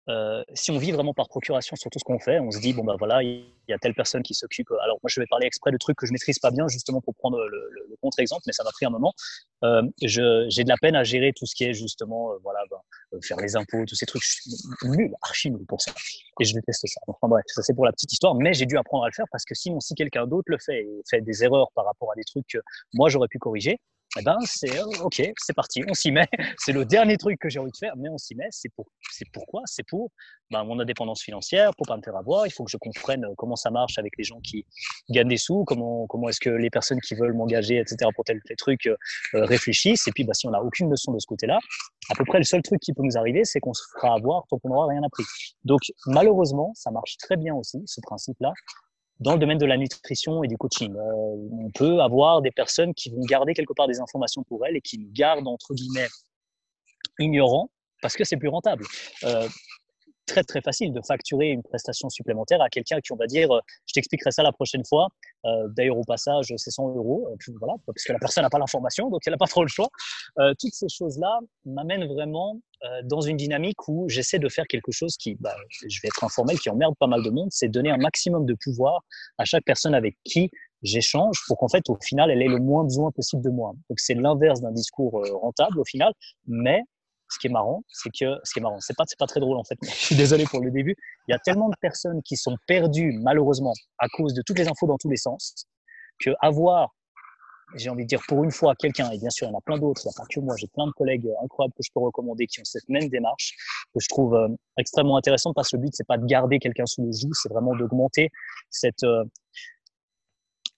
euh, 0.09 0.43
si 0.55 0.71
on 0.71 0.79
vit 0.79 0.93
vraiment 0.93 1.15
par 1.15 1.29
procuration 1.29 1.77
sur 1.77 1.91
tout 1.91 1.99
ce 1.99 2.05
qu'on 2.05 2.19
fait, 2.19 2.41
on 2.41 2.51
se 2.51 2.59
dit 2.59 2.73
bon 2.73 2.85
bah 2.85 2.97
voilà, 2.99 3.23
il 3.23 3.47
y 3.69 3.73
a 3.73 3.79
telle 3.79 3.95
personne 3.95 4.23
qui 4.23 4.35
s'occupe. 4.35 4.71
Alors 4.83 4.99
moi 5.03 5.09
je 5.09 5.21
vais 5.21 5.27
parler 5.27 5.47
exprès 5.47 5.71
de 5.71 5.77
trucs 5.77 5.97
que 5.97 6.07
je 6.07 6.13
maîtrise 6.13 6.39
pas 6.39 6.51
bien 6.51 6.67
justement 6.69 7.01
pour 7.01 7.15
prendre 7.15 7.39
le, 7.39 7.97
contre-exemple, 8.03 8.43
mais 8.47 8.53
ça 8.53 8.65
m'a 8.65 8.71
pris 8.71 8.87
un 8.87 8.91
moment. 8.91 9.13
Euh, 9.63 9.83
j'ai 10.03 10.65
de 10.65 10.69
la 10.69 10.77
peine 10.79 10.97
à 10.97 11.05
gérer 11.05 11.33
tout 11.37 11.45
ce 11.45 11.55
qui 11.55 11.65
est 11.65 11.75
justement 11.75 12.33
voilà 12.43 12.61
ben, 12.71 13.21
faire 13.23 13.37
les 13.37 13.57
impôts, 13.57 13.85
tous 13.87 13.95
ces 13.95 14.07
trucs. 14.07 14.23
Je 14.23 14.31
suis 14.31 14.89
nul, 14.89 15.13
archi 15.21 15.51
nul 15.51 15.65
pour 15.67 15.81
ça, 15.81 15.93
et 16.41 16.45
je 16.45 16.55
déteste 16.55 16.87
ça. 16.87 17.01
Enfin 17.07 17.29
bref, 17.29 17.45
ça 17.47 17.63
c'est 17.63 17.75
pour 17.75 17.85
la 17.85 17.93
petite 17.93 18.13
histoire, 18.13 18.35
mais 18.35 18.55
j'ai 18.55 18.67
dû 18.67 18.79
apprendre 18.79 19.05
à 19.05 19.09
le 19.09 19.15
faire 19.15 19.27
parce 19.31 19.45
que 19.45 19.55
sinon 19.55 19.81
si 19.81 19.95
quelqu'un 19.95 20.27
d'autre 20.27 20.51
le 20.51 20.59
fait 20.59 20.81
et 20.81 21.03
fait 21.09 21.21
des 21.21 21.45
erreurs 21.45 21.71
par 21.75 21.85
rapport 21.85 22.11
à 22.11 22.15
des 22.17 22.25
trucs 22.25 22.47
que 22.49 22.59
moi 22.95 23.11
j'aurais 23.11 23.29
pu 23.29 23.39
corriger, 23.39 23.79
eh 24.19 24.23
ben, 24.23 24.37
c'est 24.45 24.77
euh, 24.77 25.05
OK, 25.05 25.23
c'est 25.37 25.55
parti, 25.55 25.83
on 25.89 25.95
s'y 25.95 26.11
met. 26.11 26.27
C'est 26.59 26.73
le 26.73 26.85
dernier 26.85 27.17
truc 27.17 27.39
que 27.39 27.49
j'ai 27.49 27.61
envie 27.61 27.71
de 27.71 27.77
faire, 27.77 27.97
mais 27.97 28.09
on 28.09 28.19
s'y 28.19 28.35
met. 28.35 28.49
C'est 28.51 28.69
pour, 28.71 28.87
c'est 29.13 29.27
pourquoi? 29.33 29.63
C'est 29.67 29.87
pour 29.87 30.11
ben, 30.51 30.65
mon 30.65 30.81
indépendance 30.81 31.23
financière, 31.23 31.71
pour 31.77 31.87
pas 31.87 31.97
me 31.97 32.03
faire 32.03 32.17
avoir. 32.17 32.45
Il 32.47 32.51
faut 32.51 32.65
que 32.65 32.71
je 32.73 32.77
comprenne 32.77 33.25
euh, 33.25 33.35
comment 33.37 33.55
ça 33.55 33.71
marche 33.71 33.99
avec 33.99 34.13
les 34.19 34.25
gens 34.25 34.41
qui 34.41 34.67
gagnent 35.11 35.29
des 35.29 35.37
sous, 35.37 35.65
comment, 35.65 36.09
comment 36.09 36.29
est-ce 36.29 36.41
que 36.41 36.51
les 36.51 36.71
personnes 36.71 37.01
qui 37.01 37.15
veulent 37.15 37.35
m'engager, 37.35 37.79
etc., 37.79 38.11
pour 38.15 38.25
tel 38.25 38.41
tel 38.47 38.57
truc 38.57 38.87
euh, 38.87 38.97
réfléchissent. 39.33 40.09
Et 40.09 40.13
puis, 40.13 40.25
ben, 40.25 40.35
si 40.35 40.49
on 40.49 40.51
n'a 40.51 40.61
aucune 40.61 40.89
notion 40.89 41.13
de 41.13 41.19
ce 41.21 41.27
côté-là, 41.27 41.61
à 42.11 42.15
peu 42.17 42.25
près 42.25 42.39
le 42.39 42.45
seul 42.45 42.63
truc 42.63 42.81
qui 42.81 42.93
peut 42.93 43.05
nous 43.05 43.17
arriver, 43.17 43.45
c'est 43.45 43.61
qu'on 43.61 43.75
se 43.75 43.85
fera 43.95 44.15
avoir 44.15 44.45
tant 44.49 44.59
qu'on 44.59 44.71
n'aura 44.71 44.89
rien 44.89 45.05
appris. 45.05 45.25
Donc, 45.65 45.81
malheureusement, 46.07 46.73
ça 46.75 46.91
marche 46.91 47.17
très 47.17 47.37
bien 47.37 47.55
aussi, 47.55 47.81
ce 47.87 48.01
principe-là 48.01 48.53
dans 49.21 49.35
le 49.35 49.39
domaine 49.39 49.59
de 49.59 49.67
la 49.67 49.77
nutrition 49.77 50.43
et 50.43 50.49
du 50.49 50.57
coaching. 50.57 50.95
Euh, 50.97 51.37
on 51.53 51.71
peut 51.71 52.01
avoir 52.01 52.41
des 52.41 52.51
personnes 52.51 52.95
qui 52.95 53.11
vont 53.11 53.21
garder 53.21 53.55
quelque 53.55 53.75
part 53.75 53.87
des 53.87 54.01
informations 54.01 54.43
pour 54.43 54.67
elles 54.67 54.77
et 54.77 54.81
qui 54.81 54.99
nous 54.99 55.11
gardent, 55.13 55.47
entre 55.47 55.75
guillemets, 55.75 56.09
ignorant 57.19 57.71
parce 58.03 58.17
que 58.17 58.25
c'est 58.25 58.37
plus 58.37 58.49
rentable. 58.49 58.85
Euh, 59.25 59.47
très 60.31 60.45
très 60.45 60.61
facile 60.61 60.93
de 60.93 61.01
facturer 61.07 61.49
une 61.49 61.63
prestation 61.63 62.09
supplémentaire 62.09 62.63
à 62.63 62.69
quelqu'un 62.69 63.01
qui 63.01 63.13
on 63.13 63.17
va 63.17 63.27
dire 63.27 63.51
euh, 63.51 63.61
je 63.87 63.95
t'expliquerai 63.95 64.31
ça 64.31 64.43
la 64.43 64.53
prochaine 64.53 64.85
fois 64.85 65.09
euh, 65.45 65.69
d'ailleurs 65.77 65.99
au 65.99 66.05
passage 66.05 66.53
c'est 66.57 66.71
100 66.71 66.95
euros 66.95 67.29
voilà 67.59 67.75
parce 67.87 68.05
que 68.05 68.13
la 68.13 68.19
personne 68.19 68.45
n'a 68.45 68.51
pas 68.51 68.59
l'information 68.59 69.11
donc 69.11 69.21
elle 69.27 69.33
n'a 69.33 69.39
pas 69.39 69.47
trop 69.47 69.63
le 69.63 69.69
choix 69.69 69.89
toutes 70.59 70.75
ces 70.75 70.89
choses 70.89 71.19
là 71.19 71.39
m'amènent 71.65 72.07
vraiment 72.07 72.61
dans 73.05 73.21
une 73.21 73.37
dynamique 73.37 73.89
où 73.89 74.09
j'essaie 74.09 74.39
de 74.39 74.49
faire 74.49 74.67
quelque 74.67 74.93
chose 74.93 75.17
qui 75.17 75.37
bah, 75.41 75.55
je 75.69 76.01
vais 76.03 76.09
être 76.09 76.25
informel 76.25 76.59
qui 76.59 76.71
emmerde 76.71 76.95
pas 76.99 77.07
mal 77.07 77.23
de 77.23 77.31
monde 77.31 77.49
c'est 77.51 77.69
donner 77.69 77.91
un 77.91 77.99
maximum 77.99 78.47
de 78.47 78.57
pouvoir 78.63 79.01
à 79.39 79.45
chaque 79.45 79.65
personne 79.65 79.95
avec 79.95 80.17
qui 80.25 80.51
j'échange 80.83 81.37
pour 81.47 81.59
qu'en 81.59 81.69
fait, 81.69 81.89
au 81.91 81.99
final, 82.03 82.31
elle 82.31 82.43
ait 82.43 82.49
le 82.49 82.59
moins 82.59 82.85
besoin 82.85 83.11
possible 83.11 83.43
de 83.43 83.51
moi. 83.51 83.73
Donc, 83.89 84.01
c'est 84.01 84.15
l'inverse 84.15 84.61
d'un 84.61 84.73
discours 84.73 85.23
rentable 85.43 85.79
au 85.79 85.85
final, 85.85 86.13
mais 86.47 86.83
ce 87.31 87.39
qui 87.39 87.47
est 87.47 87.51
marrant, 87.51 87.83
c'est 87.89 88.11
que 88.11 88.39
ce 88.45 88.53
qui 88.53 88.59
est 88.59 88.63
marrant, 88.63 88.81
c'est 88.81 88.97
pas, 88.97 89.05
c'est 89.07 89.19
pas 89.19 89.27
très 89.27 89.41
drôle 89.41 89.57
en 89.57 89.65
fait. 89.65 89.79
Je 89.83 89.89
suis 89.89 90.17
désolé 90.17 90.45
pour 90.45 90.61
le 90.61 90.71
début. 90.71 90.97
Il 91.29 91.33
y 91.33 91.35
a 91.35 91.39
tellement 91.39 91.69
de 91.69 91.77
personnes 91.81 92.23
qui 92.23 92.37
sont 92.37 92.57
perdues 92.67 93.19
malheureusement 93.23 93.73
à 93.99 94.09
cause 94.09 94.35
de 94.35 94.43
toutes 94.43 94.59
les 94.59 94.69
infos 94.69 94.87
dans 94.87 94.99
tous 94.99 95.09
les 95.09 95.17
sens 95.17 95.55
que 96.19 96.31
avoir, 96.41 96.95
j'ai 97.77 97.89
envie 97.89 98.03
de 98.03 98.09
dire 98.09 98.21
pour 98.27 98.43
une 98.43 98.51
fois 98.51 98.75
quelqu'un, 98.75 99.11
et 99.11 99.19
bien 99.19 99.31
sûr 99.31 99.47
il 99.47 99.53
y 99.53 99.55
en 99.55 99.59
a 99.59 99.63
plein 99.63 99.79
d'autres, 99.79 100.03
il 100.05 100.09
n'y 100.09 100.15
a 100.15 100.21
pas 100.21 100.27
que 100.29 100.41
moi, 100.41 100.57
j'ai 100.59 100.67
plein 100.67 100.87
de 100.87 100.93
collègues 100.93 101.29
incroyables 101.43 101.73
que 101.75 101.83
je 101.85 101.91
peux 101.95 102.01
recommander 102.01 102.47
qui 102.47 102.61
ont 102.61 102.65
cette 102.65 102.89
même 102.89 103.09
démarche 103.09 103.55
que 103.95 104.01
je 104.01 104.09
trouve 104.09 104.35
euh, 104.35 104.49
extrêmement 104.77 105.17
intéressante 105.17 105.55
parce 105.55 105.71
que 105.71 105.77
le 105.77 105.83
but 105.83 105.95
c'est 105.95 106.07
pas 106.07 106.19
de 106.19 106.27
garder 106.27 106.59
quelqu'un 106.59 106.87
sous 106.87 107.05
le 107.05 107.13
joug, 107.13 107.31
c'est 107.33 107.49
vraiment 107.49 107.75
d'augmenter 107.77 108.31
cette 108.71 109.05
euh, 109.05 109.25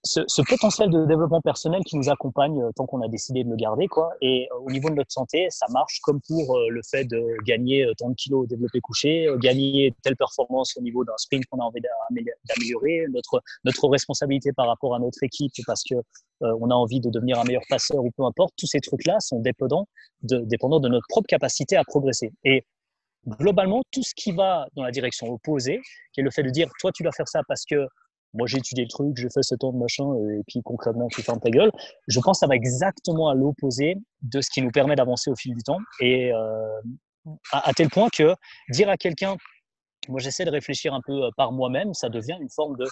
ce, 0.03 0.21
ce, 0.27 0.41
potentiel 0.41 0.89
de 0.89 1.05
développement 1.05 1.41
personnel 1.41 1.81
qui 1.85 1.95
nous 1.95 2.09
accompagne 2.09 2.61
euh, 2.61 2.71
tant 2.75 2.85
qu'on 2.85 3.01
a 3.01 3.07
décidé 3.07 3.43
de 3.43 3.49
le 3.49 3.55
garder. 3.55 3.87
Quoi. 3.87 4.13
Et 4.21 4.49
euh, 4.51 4.57
au 4.59 4.69
niveau 4.69 4.89
de 4.89 4.95
notre 4.95 5.11
santé, 5.11 5.47
ça 5.49 5.65
marche 5.69 5.99
comme 6.01 6.19
pour 6.27 6.57
euh, 6.57 6.69
le 6.69 6.81
fait 6.83 7.05
de 7.05 7.21
gagner 7.45 7.87
tant 7.97 8.09
de 8.09 8.15
kilos 8.15 8.43
au 8.43 8.45
développé 8.45 8.81
couché, 8.81 9.27
gagner 9.41 9.93
telle 10.03 10.17
performance 10.17 10.75
au 10.77 10.81
niveau 10.81 11.05
d'un 11.05 11.17
sprint 11.17 11.45
qu'on 11.45 11.59
a 11.59 11.63
envie 11.63 11.81
d'améliorer, 12.49 13.05
notre, 13.13 13.41
notre 13.63 13.87
responsabilité 13.87 14.51
par 14.51 14.67
rapport 14.67 14.93
à 14.95 14.99
notre 14.99 15.23
équipe 15.23 15.53
parce 15.65 15.83
que 15.83 15.95
on 16.41 16.69
a 16.69 16.73
envie 16.73 16.99
de 16.99 17.09
devenir 17.09 17.39
un 17.39 17.45
meilleur 17.45 17.61
passeur 17.69 18.03
ou 18.03 18.11
peu 18.11 18.23
importe. 18.25 18.53
Tous 18.57 18.65
ces 18.65 18.81
trucs-là 18.81 19.19
sont 19.21 19.39
dépendants 19.39 19.87
de, 20.23 20.39
dépendants 20.39 20.81
de 20.81 20.89
notre 20.89 21.05
propre 21.07 21.27
capacité 21.27 21.77
à 21.77 21.83
progresser. 21.85 22.33
Et 22.43 22.65
globalement, 23.27 23.81
tout 23.91 24.03
ce 24.03 24.13
qui 24.15 24.31
va 24.31 24.67
dans 24.75 24.83
la 24.83 24.91
direction 24.91 25.27
opposée, 25.27 25.79
qui 26.11 26.19
est 26.19 26.23
le 26.23 26.31
fait 26.31 26.43
de 26.43 26.49
dire, 26.49 26.67
toi, 26.79 26.91
tu 26.91 27.03
dois 27.03 27.13
faire 27.13 27.27
ça 27.27 27.41
parce 27.47 27.63
que 27.65 27.87
moi 28.33 28.47
j'ai 28.47 28.57
étudié 28.57 28.83
le 28.83 28.89
truc, 28.89 29.15
j'ai 29.15 29.29
fait 29.29 29.43
ce 29.43 29.55
temps 29.55 29.71
de 29.71 29.77
machin, 29.77 30.05
et 30.31 30.41
puis 30.47 30.61
concrètement 30.63 31.07
tu 31.09 31.21
fermes 31.21 31.39
ta 31.39 31.49
gueule. 31.49 31.71
Je 32.07 32.19
pense 32.19 32.37
que 32.37 32.39
ça 32.39 32.47
va 32.47 32.55
exactement 32.55 33.29
à 33.29 33.35
l'opposé 33.35 33.95
de 34.21 34.41
ce 34.41 34.49
qui 34.49 34.61
nous 34.61 34.71
permet 34.71 34.95
d'avancer 34.95 35.29
au 35.29 35.35
fil 35.35 35.53
du 35.53 35.63
temps. 35.63 35.79
Et 35.99 36.33
euh, 36.33 36.81
à, 37.51 37.73
tel 37.73 37.89
point 37.89 38.09
que 38.09 38.35
dire 38.69 38.89
à 38.89 38.97
quelqu'un, 38.97 39.37
moi 40.07 40.19
j'essaie 40.19 40.45
de 40.45 40.51
réfléchir 40.51 40.93
un 40.93 41.01
peu 41.05 41.23
euh, 41.23 41.29
par 41.37 41.51
moi-même, 41.51 41.93
ça 41.93 42.09
devient 42.09 42.37
une 42.41 42.49
forme 42.49 42.75
de. 42.77 42.85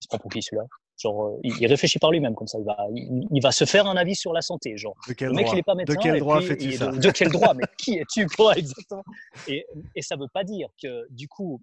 C'est 0.00 0.10
pas 0.10 0.18
pour 0.18 0.30
qui 0.30 0.42
celui-là 0.42 0.64
Genre, 1.00 1.26
euh, 1.26 1.40
il, 1.44 1.66
réfléchit 1.66 2.00
par 2.00 2.10
lui-même 2.10 2.34
comme 2.34 2.48
ça. 2.48 2.58
Il 2.58 2.64
va, 2.64 2.76
il, 2.92 3.40
va 3.40 3.52
se 3.52 3.64
faire 3.64 3.86
un 3.86 3.96
avis 3.96 4.16
sur 4.16 4.32
la 4.32 4.42
santé. 4.42 4.76
Genre, 4.76 4.96
de 5.06 5.12
quel 5.12 5.28
le 5.28 5.34
mec, 5.34 5.44
droit 5.44 5.54
il 5.54 5.58
est 5.60 5.62
pas 5.62 5.74
médecin. 5.76 5.94
De 5.94 6.02
quel 6.02 6.18
droit 6.18 6.40
fais-tu 6.40 6.72
ça? 6.72 6.86
de, 6.88 6.98
de, 6.98 7.10
quel 7.10 7.28
droit? 7.28 7.54
Mais 7.54 7.64
qui 7.78 7.98
es-tu 7.98 8.26
quoi 8.26 8.56
exactement? 8.56 9.04
Et, 9.46 9.64
et 9.94 10.02
ça 10.02 10.16
veut 10.16 10.26
pas 10.32 10.42
dire 10.42 10.68
que 10.82 11.06
du 11.10 11.28
coup, 11.28 11.60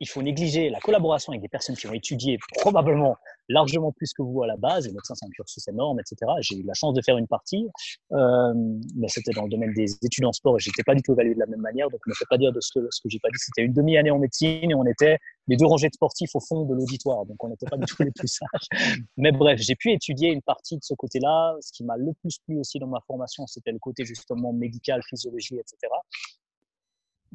il 0.00 0.08
faut 0.08 0.22
négliger 0.22 0.70
la 0.70 0.80
collaboration 0.80 1.32
avec 1.32 1.42
des 1.42 1.48
personnes 1.48 1.76
qui 1.76 1.86
ont 1.86 1.92
étudié 1.92 2.38
probablement 2.58 3.16
largement 3.48 3.92
plus 3.92 4.12
que 4.12 4.22
vous 4.22 4.42
à 4.42 4.46
la 4.46 4.56
base. 4.56 4.86
Les 4.86 4.92
médecins, 4.92 5.14
c'est 5.14 5.24
un 5.24 5.30
cursus 5.30 5.66
énorme, 5.68 6.00
etc. 6.00 6.30
J'ai 6.40 6.56
eu 6.56 6.62
la 6.64 6.74
chance 6.74 6.94
de 6.94 7.02
faire 7.02 7.16
une 7.16 7.26
partie, 7.26 7.68
euh, 8.12 8.52
mais 8.96 9.08
c'était 9.08 9.32
dans 9.32 9.44
le 9.44 9.48
domaine 9.48 9.72
des 9.74 9.96
études 10.02 10.24
en 10.24 10.32
sport 10.32 10.56
et 10.56 10.60
j'étais 10.60 10.82
pas 10.82 10.94
du 10.94 11.02
tout 11.02 11.12
évalué 11.12 11.34
de 11.34 11.40
la 11.40 11.46
même 11.46 11.60
manière. 11.60 11.88
Donc, 11.90 12.00
ne 12.06 12.10
me 12.10 12.14
fait 12.14 12.26
pas 12.28 12.38
dire 12.38 12.52
de 12.52 12.60
ce 12.60 12.72
que, 12.78 12.86
ce 12.90 13.00
que 13.00 13.08
j'ai 13.08 13.18
pas 13.18 13.28
dit. 13.28 13.38
C'était 13.38 13.62
une 13.62 13.72
demi-année 13.72 14.10
en 14.10 14.18
médecine 14.18 14.70
et 14.70 14.74
on 14.74 14.84
était 14.84 15.18
les 15.48 15.56
deux 15.56 15.66
rangées 15.66 15.88
de 15.88 15.94
sportifs 15.94 16.34
au 16.34 16.40
fond 16.40 16.64
de 16.64 16.74
l'auditoire. 16.74 17.24
Donc, 17.26 17.42
on 17.42 17.48
n'était 17.48 17.66
pas 17.66 17.76
du 17.76 17.86
tout 17.86 18.02
les 18.02 18.10
plus 18.10 18.28
sages. 18.28 18.68
Mais 19.16 19.32
bref, 19.32 19.60
j'ai 19.60 19.76
pu 19.76 19.92
étudier 19.92 20.30
une 20.30 20.42
partie 20.42 20.76
de 20.76 20.82
ce 20.82 20.94
côté-là. 20.94 21.54
Ce 21.60 21.72
qui 21.72 21.84
m'a 21.84 21.96
le 21.96 22.12
plus 22.20 22.38
plu 22.46 22.58
aussi 22.58 22.78
dans 22.78 22.88
ma 22.88 23.00
formation, 23.06 23.46
c'était 23.46 23.72
le 23.72 23.78
côté 23.78 24.04
justement 24.04 24.52
médical, 24.52 25.00
physiologie, 25.08 25.56
etc. 25.56 25.76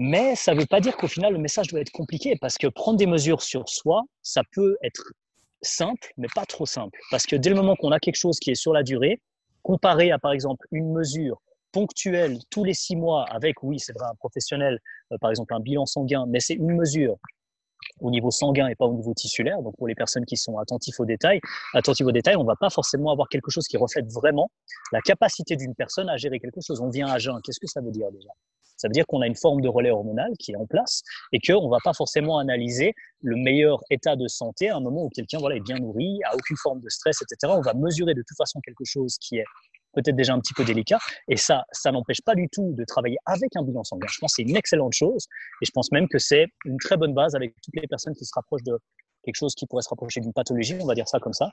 Mais 0.03 0.35
ça 0.35 0.55
ne 0.55 0.59
veut 0.59 0.65
pas 0.65 0.79
dire 0.79 0.97
qu'au 0.97 1.07
final, 1.07 1.33
le 1.33 1.37
message 1.37 1.67
doit 1.67 1.79
être 1.79 1.91
compliqué 1.91 2.35
parce 2.35 2.57
que 2.57 2.65
prendre 2.65 2.97
des 2.97 3.05
mesures 3.05 3.43
sur 3.43 3.69
soi, 3.69 4.01
ça 4.23 4.41
peut 4.51 4.75
être 4.81 5.13
simple, 5.61 6.11
mais 6.17 6.27
pas 6.33 6.47
trop 6.47 6.65
simple. 6.65 6.97
Parce 7.11 7.27
que 7.27 7.35
dès 7.35 7.51
le 7.51 7.55
moment 7.55 7.75
qu'on 7.75 7.91
a 7.91 7.99
quelque 7.99 8.15
chose 8.15 8.39
qui 8.39 8.49
est 8.49 8.55
sur 8.55 8.73
la 8.73 8.81
durée, 8.81 9.21
comparé 9.61 10.09
à 10.09 10.17
par 10.17 10.31
exemple 10.31 10.65
une 10.71 10.91
mesure 10.91 11.39
ponctuelle 11.71 12.39
tous 12.49 12.63
les 12.63 12.73
six 12.73 12.95
mois 12.95 13.25
avec, 13.29 13.61
oui, 13.61 13.77
c'est 13.79 13.93
vrai, 13.93 14.07
un 14.09 14.15
professionnel, 14.15 14.79
euh, 15.11 15.19
par 15.21 15.29
exemple 15.29 15.53
un 15.53 15.59
bilan 15.59 15.85
sanguin, 15.85 16.25
mais 16.27 16.39
c'est 16.39 16.55
une 16.55 16.75
mesure 16.75 17.17
au 18.01 18.11
niveau 18.11 18.31
sanguin 18.31 18.67
et 18.67 18.75
pas 18.75 18.85
au 18.85 18.93
niveau 18.93 19.13
tissulaire. 19.13 19.61
Donc 19.61 19.75
pour 19.77 19.87
les 19.87 19.95
personnes 19.95 20.25
qui 20.25 20.37
sont 20.37 20.57
attentifs 20.57 20.99
aux 20.99 21.05
détails, 21.05 21.39
attentifs 21.73 22.05
aux 22.05 22.11
détails, 22.11 22.35
on 22.35 22.43
va 22.43 22.55
pas 22.55 22.69
forcément 22.69 23.11
avoir 23.11 23.29
quelque 23.29 23.51
chose 23.51 23.67
qui 23.67 23.77
reflète 23.77 24.11
vraiment 24.11 24.51
la 24.91 25.01
capacité 25.01 25.55
d'une 25.55 25.75
personne 25.75 26.09
à 26.09 26.17
gérer 26.17 26.39
quelque 26.39 26.61
chose. 26.61 26.81
On 26.81 26.89
vient 26.89 27.07
à 27.07 27.17
jeun. 27.17 27.39
Qu'est-ce 27.43 27.59
que 27.59 27.67
ça 27.67 27.81
veut 27.81 27.91
dire 27.91 28.11
déjà? 28.11 28.29
Ça 28.81 28.87
veut 28.87 28.93
dire 28.93 29.05
qu'on 29.05 29.21
a 29.21 29.27
une 29.27 29.35
forme 29.35 29.61
de 29.61 29.69
relais 29.69 29.91
hormonal 29.91 30.31
qui 30.39 30.53
est 30.53 30.55
en 30.55 30.65
place 30.65 31.03
et 31.31 31.39
qu'on 31.39 31.65
ne 31.65 31.69
va 31.69 31.77
pas 31.83 31.93
forcément 31.93 32.39
analyser 32.39 32.95
le 33.21 33.35
meilleur 33.35 33.79
état 33.91 34.15
de 34.15 34.27
santé 34.27 34.69
à 34.69 34.77
un 34.77 34.79
moment 34.79 35.03
où 35.03 35.09
quelqu'un 35.09 35.37
voilà, 35.37 35.57
est 35.57 35.59
bien 35.59 35.77
nourri, 35.77 36.19
a 36.25 36.33
aucune 36.33 36.57
forme 36.57 36.79
de 36.79 36.89
stress, 36.89 37.21
etc. 37.21 37.53
On 37.55 37.61
va 37.61 37.75
mesurer 37.75 38.15
de 38.15 38.23
toute 38.27 38.35
façon 38.35 38.59
quelque 38.61 38.83
chose 38.83 39.17
qui 39.19 39.37
est 39.37 39.45
peut-être 39.93 40.15
déjà 40.15 40.33
un 40.33 40.39
petit 40.39 40.53
peu 40.53 40.63
délicat. 40.63 40.99
Et 41.27 41.37
ça, 41.37 41.63
ça 41.71 41.91
n'empêche 41.91 42.21
pas 42.21 42.35
du 42.35 42.47
tout 42.51 42.73
de 42.77 42.83
travailler 42.85 43.17
avec 43.25 43.55
un 43.55 43.63
bilan 43.63 43.83
sanguin. 43.83 44.07
Je 44.09 44.19
pense 44.19 44.33
que 44.33 44.43
c'est 44.43 44.49
une 44.49 44.55
excellente 44.55 44.93
chose. 44.93 45.27
Et 45.61 45.65
je 45.65 45.71
pense 45.71 45.91
même 45.91 46.07
que 46.07 46.19
c'est 46.19 46.47
une 46.65 46.77
très 46.77 46.97
bonne 46.97 47.13
base 47.13 47.35
avec 47.35 47.53
toutes 47.61 47.75
les 47.75 47.87
personnes 47.87 48.13
qui 48.15 48.25
se 48.25 48.31
rapprochent 48.35 48.63
de 48.63 48.77
quelque 49.23 49.35
chose 49.35 49.53
qui 49.55 49.65
pourrait 49.67 49.83
se 49.83 49.89
rapprocher 49.89 50.19
d'une 50.19 50.33
pathologie, 50.33 50.75
on 50.81 50.85
va 50.85 50.95
dire 50.95 51.07
ça 51.07 51.19
comme 51.19 51.33
ça. 51.33 51.51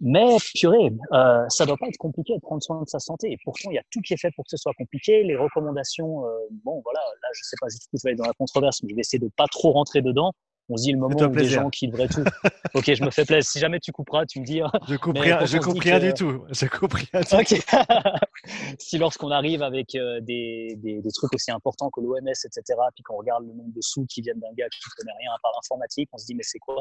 Mais 0.00 0.36
purée, 0.54 0.92
euh, 1.12 1.48
ça 1.48 1.66
doit 1.66 1.76
pas 1.76 1.86
être 1.86 1.96
compliqué 1.98 2.34
de 2.34 2.40
prendre 2.40 2.62
soin 2.62 2.82
de 2.82 2.88
sa 2.88 2.98
santé. 2.98 3.30
Et 3.30 3.38
pourtant, 3.44 3.70
il 3.70 3.74
y 3.74 3.78
a 3.78 3.82
tout 3.90 4.00
qui 4.00 4.14
est 4.14 4.20
fait 4.20 4.30
pour 4.34 4.44
que 4.44 4.50
ce 4.50 4.56
soit 4.56 4.72
compliqué. 4.76 5.22
Les 5.22 5.36
recommandations, 5.36 6.26
euh, 6.26 6.30
bon 6.64 6.80
voilà, 6.84 7.00
là 7.22 7.28
je 7.32 7.42
sais 7.44 7.56
pas 7.60 7.68
jusqu'où 7.68 7.96
je 7.96 8.02
vais 8.02 8.10
aller 8.10 8.16
dans 8.16 8.26
la 8.26 8.32
controverse, 8.32 8.82
mais 8.82 8.90
je 8.90 8.94
vais 8.96 9.00
essayer 9.00 9.20
de 9.20 9.30
pas 9.36 9.46
trop 9.46 9.72
rentrer 9.72 10.02
dedans 10.02 10.32
on 10.68 10.76
se 10.76 10.84
dit 10.84 10.92
le 10.92 10.98
moment 10.98 11.16
où 11.16 11.28
des 11.28 11.44
gens 11.46 11.70
qui 11.70 11.88
devraient 11.88 12.08
tout. 12.08 12.24
ok, 12.74 12.94
je 12.94 13.04
me 13.04 13.10
fais 13.10 13.24
plaisir. 13.24 13.50
Si 13.50 13.58
jamais 13.58 13.80
tu 13.80 13.92
couperas, 13.92 14.26
tu 14.26 14.40
me 14.40 14.44
dis. 14.44 14.60
Je 14.88 14.96
coupe 14.96 15.18
rien, 15.18 15.44
je 15.44 15.58
coupe 15.58 15.78
rien 15.80 15.98
du 15.98 16.14
tout. 16.14 16.44
Je 16.50 16.66
coupe 16.66 16.94
rien 16.94 17.20
du 17.20 17.26
tout. 17.26 17.62
si 18.78 18.98
lorsqu'on 18.98 19.30
arrive 19.30 19.62
avec 19.62 19.94
euh, 19.94 20.20
des, 20.20 20.76
des, 20.78 21.00
des, 21.00 21.10
trucs 21.12 21.34
aussi 21.34 21.50
importants 21.50 21.90
que 21.90 22.00
l'OMS, 22.00 22.28
etc., 22.28 22.62
puis 22.94 23.02
qu'on 23.02 23.16
regarde 23.16 23.44
le 23.46 23.52
nombre 23.52 23.72
de 23.74 23.80
sous 23.80 24.06
qui 24.06 24.20
viennent 24.22 24.40
d'un 24.40 24.52
gars 24.56 24.68
qui 24.68 24.80
ne 24.86 25.02
connaît 25.02 25.16
rien 25.18 25.30
à 25.34 25.38
part 25.42 25.52
l'informatique, 25.54 26.08
on 26.12 26.18
se 26.18 26.26
dit 26.26 26.34
mais 26.34 26.42
c'est 26.42 26.58
quoi 26.58 26.74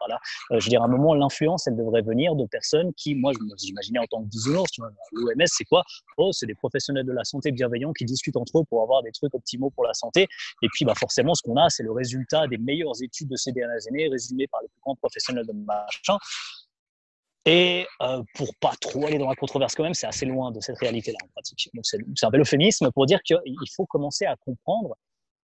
voilà. 0.00 0.18
Euh, 0.50 0.60
je 0.60 0.64
veux 0.66 0.70
dire, 0.70 0.82
à 0.82 0.86
un 0.86 0.88
moment, 0.88 1.14
l'influence, 1.14 1.66
elle 1.66 1.76
devrait 1.76 2.02
venir 2.02 2.34
de 2.34 2.46
personnes 2.46 2.92
qui, 2.94 3.14
moi, 3.14 3.32
j'imaginais 3.58 3.98
en 3.98 4.06
tant 4.06 4.22
que 4.22 4.28
bisounours, 4.28 4.70
l'OMS, 5.12 5.46
c'est 5.46 5.64
quoi? 5.64 5.82
Oh, 6.18 6.30
c'est 6.32 6.46
des 6.46 6.54
professionnels 6.54 7.06
de 7.06 7.12
la 7.12 7.24
santé 7.24 7.52
bienveillants 7.52 7.92
qui 7.92 8.04
discutent 8.04 8.36
entre 8.36 8.60
eux 8.60 8.64
pour 8.68 8.82
avoir 8.82 9.02
des 9.02 9.12
trucs 9.12 9.34
optimaux 9.34 9.70
pour 9.70 9.84
la 9.84 9.94
santé. 9.94 10.26
Et 10.62 10.68
puis, 10.72 10.84
bah, 10.84 10.94
forcément, 10.94 11.34
ce 11.34 11.42
qu'on 11.42 11.56
a, 11.56 11.68
c'est 11.68 11.82
le 11.82 11.92
résultat 11.92 12.46
des 12.48 12.58
meilleures 12.58 13.02
études 13.02 13.23
de 13.28 13.36
ces 13.36 13.52
dernières 13.52 13.86
années, 13.88 14.08
résumé 14.08 14.46
par 14.48 14.60
les 14.62 14.68
plus 14.68 14.80
grands 14.80 14.96
professionnels 14.96 15.46
de 15.46 15.52
machin. 15.52 16.18
Et 17.46 17.86
euh, 18.00 18.22
pour 18.34 18.54
pas 18.56 18.72
trop 18.80 19.06
aller 19.06 19.18
dans 19.18 19.28
la 19.28 19.36
controverse 19.36 19.74
quand 19.74 19.82
même, 19.82 19.94
c'est 19.94 20.06
assez 20.06 20.24
loin 20.24 20.50
de 20.50 20.60
cette 20.60 20.78
réalité-là 20.78 21.18
en 21.22 21.28
pratique. 21.28 21.70
C'est 21.82 21.98
un 22.24 22.30
bel 22.30 22.40
euphémisme 22.40 22.90
pour 22.92 23.04
dire 23.04 23.20
qu'il 23.22 23.38
faut 23.76 23.84
commencer 23.84 24.24
à 24.24 24.34
comprendre 24.36 24.96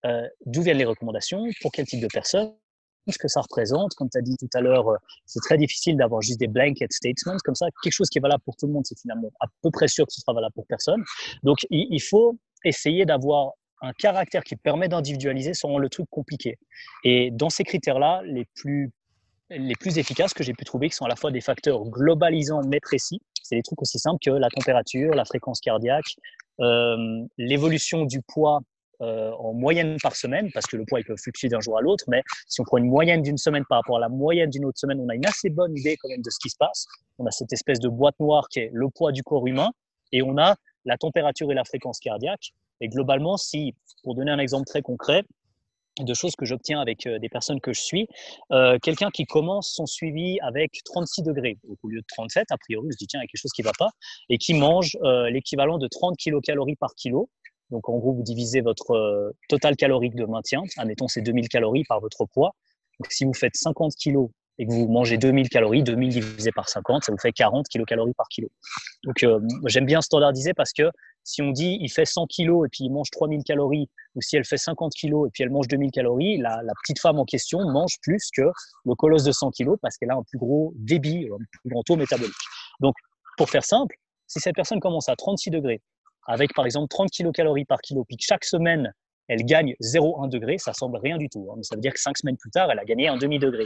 euh, 0.06 0.26
d'où 0.46 0.62
viennent 0.62 0.78
les 0.78 0.86
recommandations, 0.86 1.44
pour 1.60 1.72
quel 1.72 1.84
type 1.86 2.00
de 2.00 2.06
personnes, 2.06 2.54
ce 3.06 3.18
que 3.18 3.28
ça 3.28 3.42
représente. 3.42 3.94
Comme 3.96 4.08
tu 4.08 4.16
as 4.16 4.22
dit 4.22 4.36
tout 4.38 4.48
à 4.54 4.62
l'heure, 4.62 4.88
euh, 4.88 4.96
c'est 5.26 5.40
très 5.40 5.58
difficile 5.58 5.98
d'avoir 5.98 6.22
juste 6.22 6.40
des 6.40 6.48
blanket 6.48 6.90
statements 6.90 7.36
comme 7.44 7.54
ça. 7.54 7.66
Quelque 7.82 7.92
chose 7.92 8.08
qui 8.08 8.18
est 8.18 8.22
valable 8.22 8.42
pour 8.44 8.56
tout 8.56 8.66
le 8.66 8.72
monde, 8.72 8.86
c'est 8.86 8.98
finalement 8.98 9.30
à 9.40 9.46
peu 9.62 9.70
près 9.70 9.88
sûr 9.88 10.06
que 10.06 10.12
ce 10.12 10.22
sera 10.22 10.32
valable 10.32 10.54
pour 10.54 10.66
personne. 10.66 11.04
Donc 11.42 11.66
il 11.68 12.02
faut 12.02 12.38
essayer 12.64 13.04
d'avoir 13.04 13.52
un 13.80 13.92
caractère 13.92 14.44
qui 14.44 14.56
permet 14.56 14.88
d'individualiser 14.88 15.54
sans 15.54 15.78
le 15.78 15.88
truc 15.88 16.06
compliqué. 16.10 16.58
Et 17.04 17.30
dans 17.30 17.50
ces 17.50 17.64
critères-là, 17.64 18.22
les 18.24 18.46
plus, 18.54 18.90
les 19.50 19.74
plus 19.74 19.98
efficaces 19.98 20.34
que 20.34 20.42
j'ai 20.42 20.52
pu 20.52 20.64
trouver, 20.64 20.88
qui 20.88 20.96
sont 20.96 21.06
à 21.06 21.08
la 21.08 21.16
fois 21.16 21.30
des 21.30 21.40
facteurs 21.40 21.84
globalisants 21.84 22.62
mais 22.66 22.80
précis, 22.80 23.20
c'est 23.42 23.56
des 23.56 23.62
trucs 23.62 23.80
aussi 23.82 23.98
simples 23.98 24.18
que 24.24 24.30
la 24.30 24.48
température, 24.48 25.12
la 25.14 25.24
fréquence 25.24 25.60
cardiaque, 25.60 26.14
euh, 26.60 27.24
l'évolution 27.38 28.04
du 28.04 28.20
poids 28.22 28.60
euh, 29.02 29.30
en 29.38 29.54
moyenne 29.54 29.96
par 30.02 30.14
semaine, 30.14 30.50
parce 30.52 30.66
que 30.66 30.76
le 30.76 30.84
poids 30.84 31.00
il 31.00 31.04
peut 31.04 31.16
fluctuer 31.16 31.48
d'un 31.48 31.60
jour 31.60 31.78
à 31.78 31.80
l'autre, 31.80 32.04
mais 32.08 32.22
si 32.48 32.60
on 32.60 32.64
prend 32.64 32.76
une 32.76 32.88
moyenne 32.88 33.22
d'une 33.22 33.38
semaine 33.38 33.64
par 33.66 33.78
rapport 33.78 33.96
à 33.96 34.00
la 34.00 34.10
moyenne 34.10 34.50
d'une 34.50 34.66
autre 34.66 34.78
semaine, 34.78 35.00
on 35.00 35.08
a 35.08 35.14
une 35.14 35.26
assez 35.26 35.48
bonne 35.48 35.76
idée 35.76 35.96
quand 35.96 36.10
même 36.10 36.20
de 36.20 36.30
ce 36.30 36.38
qui 36.38 36.50
se 36.50 36.56
passe. 36.58 36.86
On 37.18 37.24
a 37.24 37.30
cette 37.30 37.52
espèce 37.52 37.80
de 37.80 37.88
boîte 37.88 38.20
noire 38.20 38.46
qui 38.50 38.60
est 38.60 38.70
le 38.74 38.88
poids 38.90 39.10
du 39.10 39.22
corps 39.22 39.46
humain, 39.46 39.70
et 40.12 40.22
on 40.22 40.36
a 40.36 40.54
la 40.84 40.98
température 40.98 41.50
et 41.50 41.54
la 41.54 41.64
fréquence 41.64 41.98
cardiaque. 41.98 42.52
Et 42.80 42.88
globalement, 42.88 43.36
si, 43.36 43.74
pour 44.02 44.14
donner 44.14 44.30
un 44.30 44.38
exemple 44.38 44.66
très 44.66 44.82
concret, 44.82 45.24
de 45.98 46.14
choses 46.14 46.34
que 46.36 46.44
j'obtiens 46.44 46.80
avec 46.80 47.06
euh, 47.06 47.18
des 47.18 47.28
personnes 47.28 47.60
que 47.60 47.72
je 47.72 47.80
suis, 47.80 48.06
euh, 48.52 48.78
quelqu'un 48.82 49.10
qui 49.10 49.26
commence 49.26 49.72
son 49.74 49.86
suivi 49.86 50.38
avec 50.40 50.80
36 50.84 51.22
degrés 51.22 51.58
au 51.82 51.88
lieu 51.88 52.00
de 52.00 52.06
37, 52.08 52.46
a 52.50 52.58
priori, 52.58 52.88
je 52.92 52.96
dis 52.96 53.06
tiens, 53.06 53.20
il 53.20 53.24
y 53.24 53.26
a 53.26 53.26
quelque 53.26 53.40
chose 53.40 53.52
qui 53.52 53.62
ne 53.62 53.66
va 53.66 53.72
pas, 53.78 53.90
et 54.28 54.38
qui 54.38 54.54
mange 54.54 54.96
euh, 55.02 55.30
l'équivalent 55.30 55.78
de 55.78 55.88
30 55.88 56.16
kilocalories 56.16 56.76
par 56.76 56.94
kilo, 56.94 57.28
Donc, 57.70 57.88
en 57.88 57.98
gros, 57.98 58.12
vous 58.12 58.22
divisez 58.22 58.60
votre 58.60 59.32
total 59.48 59.76
calorique 59.76 60.14
de 60.14 60.24
maintien, 60.24 60.62
admettons 60.76 61.08
c'est 61.08 61.22
2000 61.22 61.48
calories 61.48 61.84
par 61.84 62.00
votre 62.00 62.24
poids. 62.26 62.52
Donc, 62.98 63.12
si 63.12 63.24
vous 63.24 63.34
faites 63.34 63.56
50 63.56 63.94
kilos 63.94 64.30
et 64.60 64.66
que 64.66 64.72
vous 64.72 64.86
mangez 64.88 65.16
2000 65.16 65.48
calories, 65.48 65.82
2000 65.82 66.10
divisé 66.10 66.52
par 66.52 66.68
50, 66.68 67.02
ça 67.04 67.12
vous 67.12 67.18
fait 67.18 67.32
40 67.32 67.66
kilocalories 67.66 68.12
par 68.12 68.28
kilo. 68.28 68.50
Donc, 69.04 69.22
euh, 69.22 69.40
j'aime 69.64 69.86
bien 69.86 70.02
standardiser 70.02 70.52
parce 70.52 70.74
que 70.74 70.82
si 71.24 71.40
on 71.40 71.50
dit 71.50 71.78
il 71.80 71.88
fait 71.88 72.04
100 72.04 72.26
kilos 72.26 72.66
et 72.66 72.68
puis 72.68 72.84
il 72.84 72.90
mange 72.90 73.08
3000 73.10 73.42
calories, 73.42 73.88
ou 74.14 74.20
si 74.20 74.36
elle 74.36 74.44
fait 74.44 74.58
50 74.58 74.92
kilos 74.92 75.28
et 75.28 75.30
puis 75.32 75.44
elle 75.44 75.50
mange 75.50 75.66
2000 75.66 75.90
calories, 75.90 76.36
la, 76.36 76.60
petite 76.82 76.98
femme 76.98 77.18
en 77.18 77.24
question 77.24 77.60
mange 77.70 77.94
plus 78.02 78.28
que 78.36 78.42
le 78.84 78.94
colosse 78.96 79.24
de 79.24 79.32
100 79.32 79.50
kilos 79.52 79.78
parce 79.80 79.96
qu'elle 79.96 80.10
a 80.10 80.16
un 80.16 80.22
plus 80.22 80.38
gros 80.38 80.74
débit, 80.76 81.30
un 81.32 81.38
plus 81.38 81.70
grand 81.70 81.82
taux 81.82 81.96
métabolique. 81.96 82.34
Donc, 82.80 82.94
pour 83.38 83.48
faire 83.48 83.64
simple, 83.64 83.96
si 84.26 84.40
cette 84.40 84.54
personne 84.54 84.78
commence 84.78 85.08
à 85.08 85.16
36 85.16 85.48
degrés, 85.48 85.80
avec 86.26 86.52
par 86.52 86.66
exemple 86.66 86.88
30 86.88 87.08
kilocalories 87.08 87.64
par 87.64 87.80
kilo, 87.80 88.04
puis 88.04 88.18
que 88.18 88.24
chaque 88.24 88.44
semaine, 88.44 88.92
elle 89.30 89.44
gagne 89.44 89.76
0,1 89.80 90.28
degré, 90.28 90.58
ça 90.58 90.72
semble 90.72 90.98
rien 90.98 91.16
du 91.16 91.28
tout. 91.28 91.48
Hein, 91.50 91.54
mais 91.56 91.62
ça 91.62 91.76
veut 91.76 91.80
dire 91.80 91.92
que 91.92 92.00
cinq 92.00 92.18
semaines 92.18 92.36
plus 92.36 92.50
tard, 92.50 92.68
elle 92.70 92.80
a 92.80 92.84
gagné 92.84 93.06
un 93.06 93.16
demi-degré. 93.16 93.64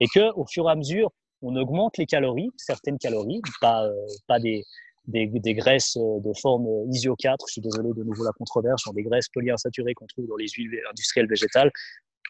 Et 0.00 0.06
que 0.06 0.32
au 0.34 0.46
fur 0.46 0.66
et 0.68 0.72
à 0.72 0.74
mesure, 0.74 1.10
on 1.42 1.54
augmente 1.56 1.98
les 1.98 2.06
calories, 2.06 2.48
certaines 2.56 2.96
calories, 2.96 3.42
pas, 3.60 3.84
euh, 3.84 3.92
pas 4.26 4.40
des, 4.40 4.62
des, 5.06 5.26
des, 5.26 5.54
graisses 5.54 5.98
euh, 5.98 6.20
de 6.20 6.32
forme 6.40 6.66
ISO 6.90 7.14
4, 7.14 7.44
je 7.46 7.52
suis 7.52 7.60
désolé 7.60 7.90
de 7.94 8.02
nouveau 8.02 8.24
la 8.24 8.32
controverse, 8.32 8.84
sont 8.84 8.94
des 8.94 9.02
graisses 9.02 9.28
polyinsaturées 9.28 9.92
qu'on 9.92 10.06
trouve 10.06 10.26
dans 10.28 10.36
les 10.36 10.48
huiles 10.48 10.80
industrielles 10.88 11.28
végétales. 11.28 11.70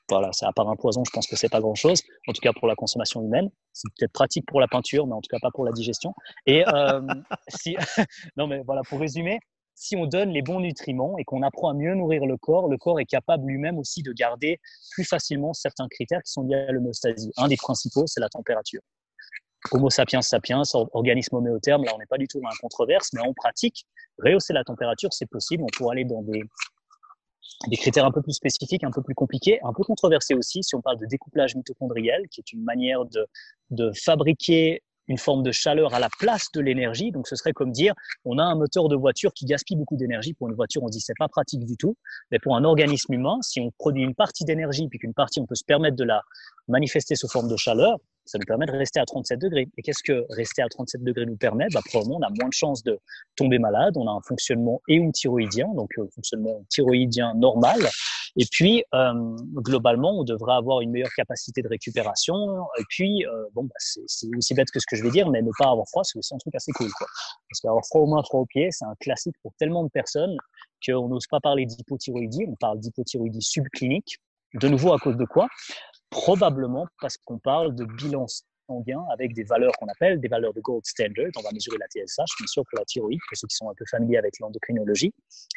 Voilà, 0.09 0.33
ça 0.33 0.49
à 0.49 0.53
part 0.53 0.69
un 0.69 0.75
poison, 0.75 1.05
je 1.07 1.11
pense 1.13 1.29
que 1.29 1.37
c'est 1.37 1.49
pas 1.49 1.61
grand 1.61 1.77
chose. 1.77 2.03
En 2.27 2.33
tout 2.33 2.41
cas 2.41 2.53
pour 2.53 2.67
la 2.67 2.75
consommation 2.75 3.23
humaine, 3.23 3.49
c'est 3.73 3.89
peut-être 3.97 4.13
pratique 4.13 4.45
pour 4.47 4.61
la 4.61 4.67
peinture, 4.67 5.07
mais 5.07 5.15
en 5.15 5.21
tout 5.21 5.29
cas 5.31 5.39
pas 5.41 5.51
pour 5.55 5.65
la 5.65 5.71
digestion. 5.71 6.13
Et 6.47 6.67
euh, 6.67 7.01
si, 7.49 7.77
non 8.37 8.49
mais 8.49 8.63
voilà, 8.67 8.83
pour 8.83 8.99
résumer, 8.99 9.39
si 9.75 9.97
on 9.97 10.07
donne 10.07 10.31
les 10.31 10.43
bons 10.43 10.61
nutriments 10.61 11.17
et 11.19 11.25
qu'on 11.25 11.43
apprend 11.43 11.71
à 11.71 11.75
mieux 11.75 11.95
nourrir 11.95 12.27
le 12.27 12.37
corps, 12.37 12.69
le 12.69 12.77
corps 12.77 13.01
est 13.01 13.07
capable 13.07 13.47
lui-même 13.47 13.79
aussi 13.79 14.03
de 14.03 14.13
garder 14.13 14.61
plus 14.93 15.05
facilement 15.05 15.53
certains 15.53 15.89
critères 15.89 16.23
qui 16.23 16.33
sont 16.33 16.43
liés 16.43 16.67
à 16.69 16.73
l'homéostasie. 16.73 17.33
Un 17.37 17.49
des 17.49 17.57
principaux, 17.57 18.05
c'est 18.07 18.21
la 18.21 18.29
température. 18.29 18.81
Homo 19.71 19.91
sapiens 19.91 20.23
sapiens, 20.23 20.63
organisme 20.93 21.37
homéotherme, 21.37 21.85
là 21.85 21.93
on 21.95 21.99
n'est 21.99 22.07
pas 22.07 22.19
du 22.19 22.27
tout 22.27 22.41
dans 22.41 22.49
la 22.49 22.57
controverse, 22.61 23.11
mais 23.13 23.21
en 23.21 23.33
pratique, 23.33 23.87
rehausser 24.19 24.53
la 24.53 24.65
température, 24.65 25.13
c'est 25.13 25.27
possible. 25.27 25.63
On 25.63 25.77
pourrait 25.77 25.97
aller 25.97 26.05
dans 26.05 26.23
des, 26.23 26.43
critères 27.77 28.05
un 28.05 28.11
peu 28.11 28.23
plus 28.23 28.33
spécifiques, 28.33 28.83
un 28.83 28.91
peu 28.91 29.03
plus 29.03 29.15
compliqués, 29.15 29.61
un 29.63 29.73
peu 29.73 29.85
controversés 29.85 30.35
aussi, 30.35 30.65
si 30.65 30.75
on 30.75 30.83
parle 30.83 30.99
de 30.99 31.07
découplage 31.07 31.55
mitochondriel, 31.55 32.29
qui 32.29 32.41
est 32.41 32.53
une 32.53 32.65
manière 32.65 33.05
de 33.71 33.93
fabriquer 33.95 34.83
une 35.09 35.19
forme 35.19 35.43
de 35.43 35.53
chaleur 35.53 35.95
à 35.95 35.99
la 35.99 36.09
place 36.19 36.47
de 36.55 36.61
l'énergie. 36.61 37.11
Donc, 37.11 37.27
ce 37.29 37.37
serait 37.37 37.53
comme 37.53 37.73
dire, 37.73 37.95
on 38.25 38.39
a 38.39 38.45
un 38.45 38.55
moteur 38.55 38.89
de 38.89 38.97
voiture 38.97 39.33
qui 39.33 39.45
gaspille 39.45 39.77
beaucoup 39.77 39.97
d'énergie. 39.97 40.35
Pour 40.35 40.49
une 40.49 40.55
voiture, 40.55 40.83
on 40.83 40.89
dit 40.89 41.01
c'est 41.01 41.17
pas 41.19 41.29
pratique 41.29 41.65
du 41.65 41.77
tout. 41.77 41.97
Mais 42.31 42.39
pour 42.39 42.57
un 42.57 42.65
organisme 42.65 43.13
humain, 43.13 43.39
si 43.43 43.61
on 43.61 43.71
produit 43.79 44.03
une 44.03 44.15
partie 44.15 44.45
d'énergie 44.45 44.89
puis 44.89 44.99
qu'une 44.99 45.15
partie, 45.15 45.41
on 45.41 45.47
peut 45.47 45.55
se 45.55 45.65
permettre 45.65 45.97
de 45.97 46.05
la 46.05 46.23
manifester 46.69 47.17
sous 47.17 47.29
forme 47.29 47.49
de 47.49 47.57
chaleur, 47.57 47.99
ça 48.25 48.39
nous 48.39 48.47
permet 48.47 48.67
de 48.67 48.73
rester 48.73 49.01
à 49.01 49.05
37 49.05 49.39
degrés. 49.39 49.69
Et 49.77 49.83
qu'est-ce 49.83 50.03
que 50.03 50.25
rester 50.31 50.63
à 50.63 50.69
37 50.69 51.03
degrés 51.03 51.27
nous 51.27 51.37
permet? 51.37 51.67
Bah, 51.73 51.81
Probablement, 51.87 52.19
on 52.19 52.23
a 52.23 52.31
moins 52.31 52.49
de 52.49 52.55
chances 52.55 52.83
de 52.83 52.99
tomber 53.37 53.59
malade, 53.59 53.97
on 53.97 54.07
a 54.09 54.13
un 54.13 54.21
fonctionnement 54.21 54.81
éouthyroïdien, 54.89 55.69
donc 55.75 55.91
un 55.99 56.03
euh, 56.03 56.09
fonctionnement 56.15 56.65
thyroïdien 56.69 57.35
normal. 57.35 57.79
Et 58.37 58.47
puis, 58.51 58.83
euh, 58.95 59.13
globalement, 59.57 60.21
on 60.21 60.25
devrait 60.25 60.55
avoir 60.55 60.81
une 60.81 60.91
meilleure 60.91 61.13
capacité 61.15 61.61
de 61.61 61.69
récupération. 61.69 62.37
Et 62.79 62.85
puis, 62.89 63.27
euh, 63.27 63.45
bon, 63.55 63.65
bah, 63.65 63.75
c'est 63.79 64.29
aussi 64.37 64.55
bête 64.55 64.71
que 64.71 64.81
ce 64.81 64.87
que 64.89 64.97
je 64.97 65.03
vais 65.03 65.11
dire, 65.11 65.29
mais 65.29 65.43
ne 65.43 65.51
pas 65.59 65.71
avoir 65.71 65.87
froid, 65.89 66.03
c'est 66.05 66.19
aussi 66.19 66.35
un 66.35 66.39
truc 66.39 66.55
assez 66.55 66.73
cool. 66.73 66.91
Quoi. 66.97 67.07
Parce 67.51 67.61
qu'avoir 67.61 67.85
froid 67.87 68.03
au 68.03 68.07
moins, 68.07 68.23
froid 68.23 68.41
aux 68.41 68.47
pieds, 68.47 68.69
c'est 68.71 68.87
un 68.87 68.95
classique 69.01 69.35
pour 69.43 69.53
tellement 69.59 69.85
de 69.85 69.91
personnes 69.91 70.37
qu'on 70.85 71.09
n'ose 71.09 71.27
pas 71.27 71.41
parler 71.41 71.67
d'hypothyroïdie, 71.67 72.45
on 72.49 72.57
parle 72.57 72.79
d'hypothyroïdie 72.81 73.43
subclinique. 73.43 74.17
De 74.55 74.69
nouveau, 74.69 74.93
à 74.93 74.99
cause 74.99 75.17
de 75.17 75.25
quoi? 75.25 75.49
Probablement 76.13 76.87
parce 77.01 77.17
qu'on 77.17 77.39
parle 77.39 77.75
de 77.75 77.85
bilan 77.85 78.27
sanguin 78.69 79.03
avec 79.11 79.35
des 79.35 79.45
valeurs 79.45 79.73
qu'on 79.79 79.87
appelle 79.87 80.21
des 80.21 80.29
valeurs 80.29 80.53
de 80.53 80.61
gold 80.61 80.85
standard. 80.85 81.31
On 81.39 81.43
va 81.43 81.51
mesurer 81.53 81.79
la 81.79 81.87
TSH, 81.87 82.39
bien 82.39 82.47
sûr, 82.47 82.63
pour 82.71 82.79
la 82.79 82.85
thyroïde, 82.85 83.19
pour 83.29 83.37
ceux 83.37 83.47
qui 83.47 83.57
sont 83.57 83.71
un 83.71 83.75
peu 83.75 83.85
familiers 83.91 84.19
avec 84.19 84.39
l'endocrinologie. 84.39 85.13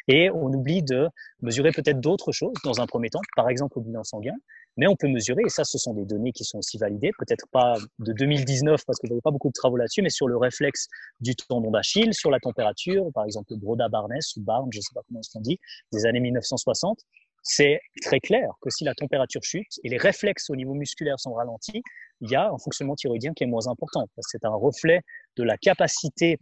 Et 0.08 0.30
on 0.30 0.46
oublie 0.46 0.82
de 0.82 1.08
mesurer 1.42 1.72
peut-être 1.72 2.00
d'autres 2.00 2.32
choses 2.32 2.54
dans 2.64 2.80
un 2.80 2.86
premier 2.86 3.10
temps, 3.10 3.20
par 3.36 3.48
exemple 3.48 3.78
au 3.78 3.82
bilan 3.82 4.02
sanguin. 4.02 4.34
Mais 4.78 4.86
on 4.86 4.96
peut 4.96 5.08
mesurer, 5.08 5.42
et 5.44 5.48
ça, 5.50 5.64
ce 5.64 5.78
sont 5.78 5.94
des 5.94 6.04
données 6.04 6.32
qui 6.32 6.44
sont 6.44 6.58
aussi 6.58 6.78
validées, 6.78 7.10
peut-être 7.18 7.46
pas 7.50 7.76
de 7.98 8.12
2019 8.12 8.84
parce 8.86 8.98
que 8.98 9.06
je 9.06 9.12
n'avais 9.12 9.22
pas 9.22 9.30
beaucoup 9.30 9.48
de 9.48 9.54
travaux 9.54 9.76
là-dessus, 9.76 10.02
mais 10.02 10.10
sur 10.10 10.28
le 10.28 10.36
réflexe 10.36 10.88
du 11.20 11.34
tendon 11.34 11.70
d'Achille, 11.70 12.12
sur 12.12 12.30
la 12.30 12.40
température, 12.40 13.06
par 13.14 13.24
exemple 13.24 13.54
Broda 13.56 13.88
Barnes 13.88 14.18
ou 14.36 14.40
Barnes, 14.40 14.68
je 14.72 14.78
ne 14.78 14.82
sais 14.82 14.94
pas 14.94 15.00
comment 15.08 15.20
on 15.34 15.40
dit, 15.40 15.58
des 15.92 16.04
années 16.04 16.20
1960 16.20 16.98
c'est 17.48 17.80
très 18.02 18.18
clair 18.18 18.50
que 18.60 18.70
si 18.70 18.82
la 18.82 18.92
température 18.94 19.42
chute 19.44 19.78
et 19.84 19.88
les 19.88 19.98
réflexes 19.98 20.50
au 20.50 20.56
niveau 20.56 20.74
musculaire 20.74 21.20
sont 21.20 21.32
ralentis, 21.32 21.80
il 22.20 22.28
y 22.28 22.34
a 22.34 22.50
un 22.50 22.58
fonctionnement 22.58 22.96
thyroïdien 22.96 23.34
qui 23.34 23.44
est 23.44 23.46
moins 23.46 23.68
important. 23.68 24.08
C'est 24.18 24.44
un 24.44 24.54
reflet 24.54 25.00
de 25.36 25.44
la 25.44 25.56
capacité 25.56 26.38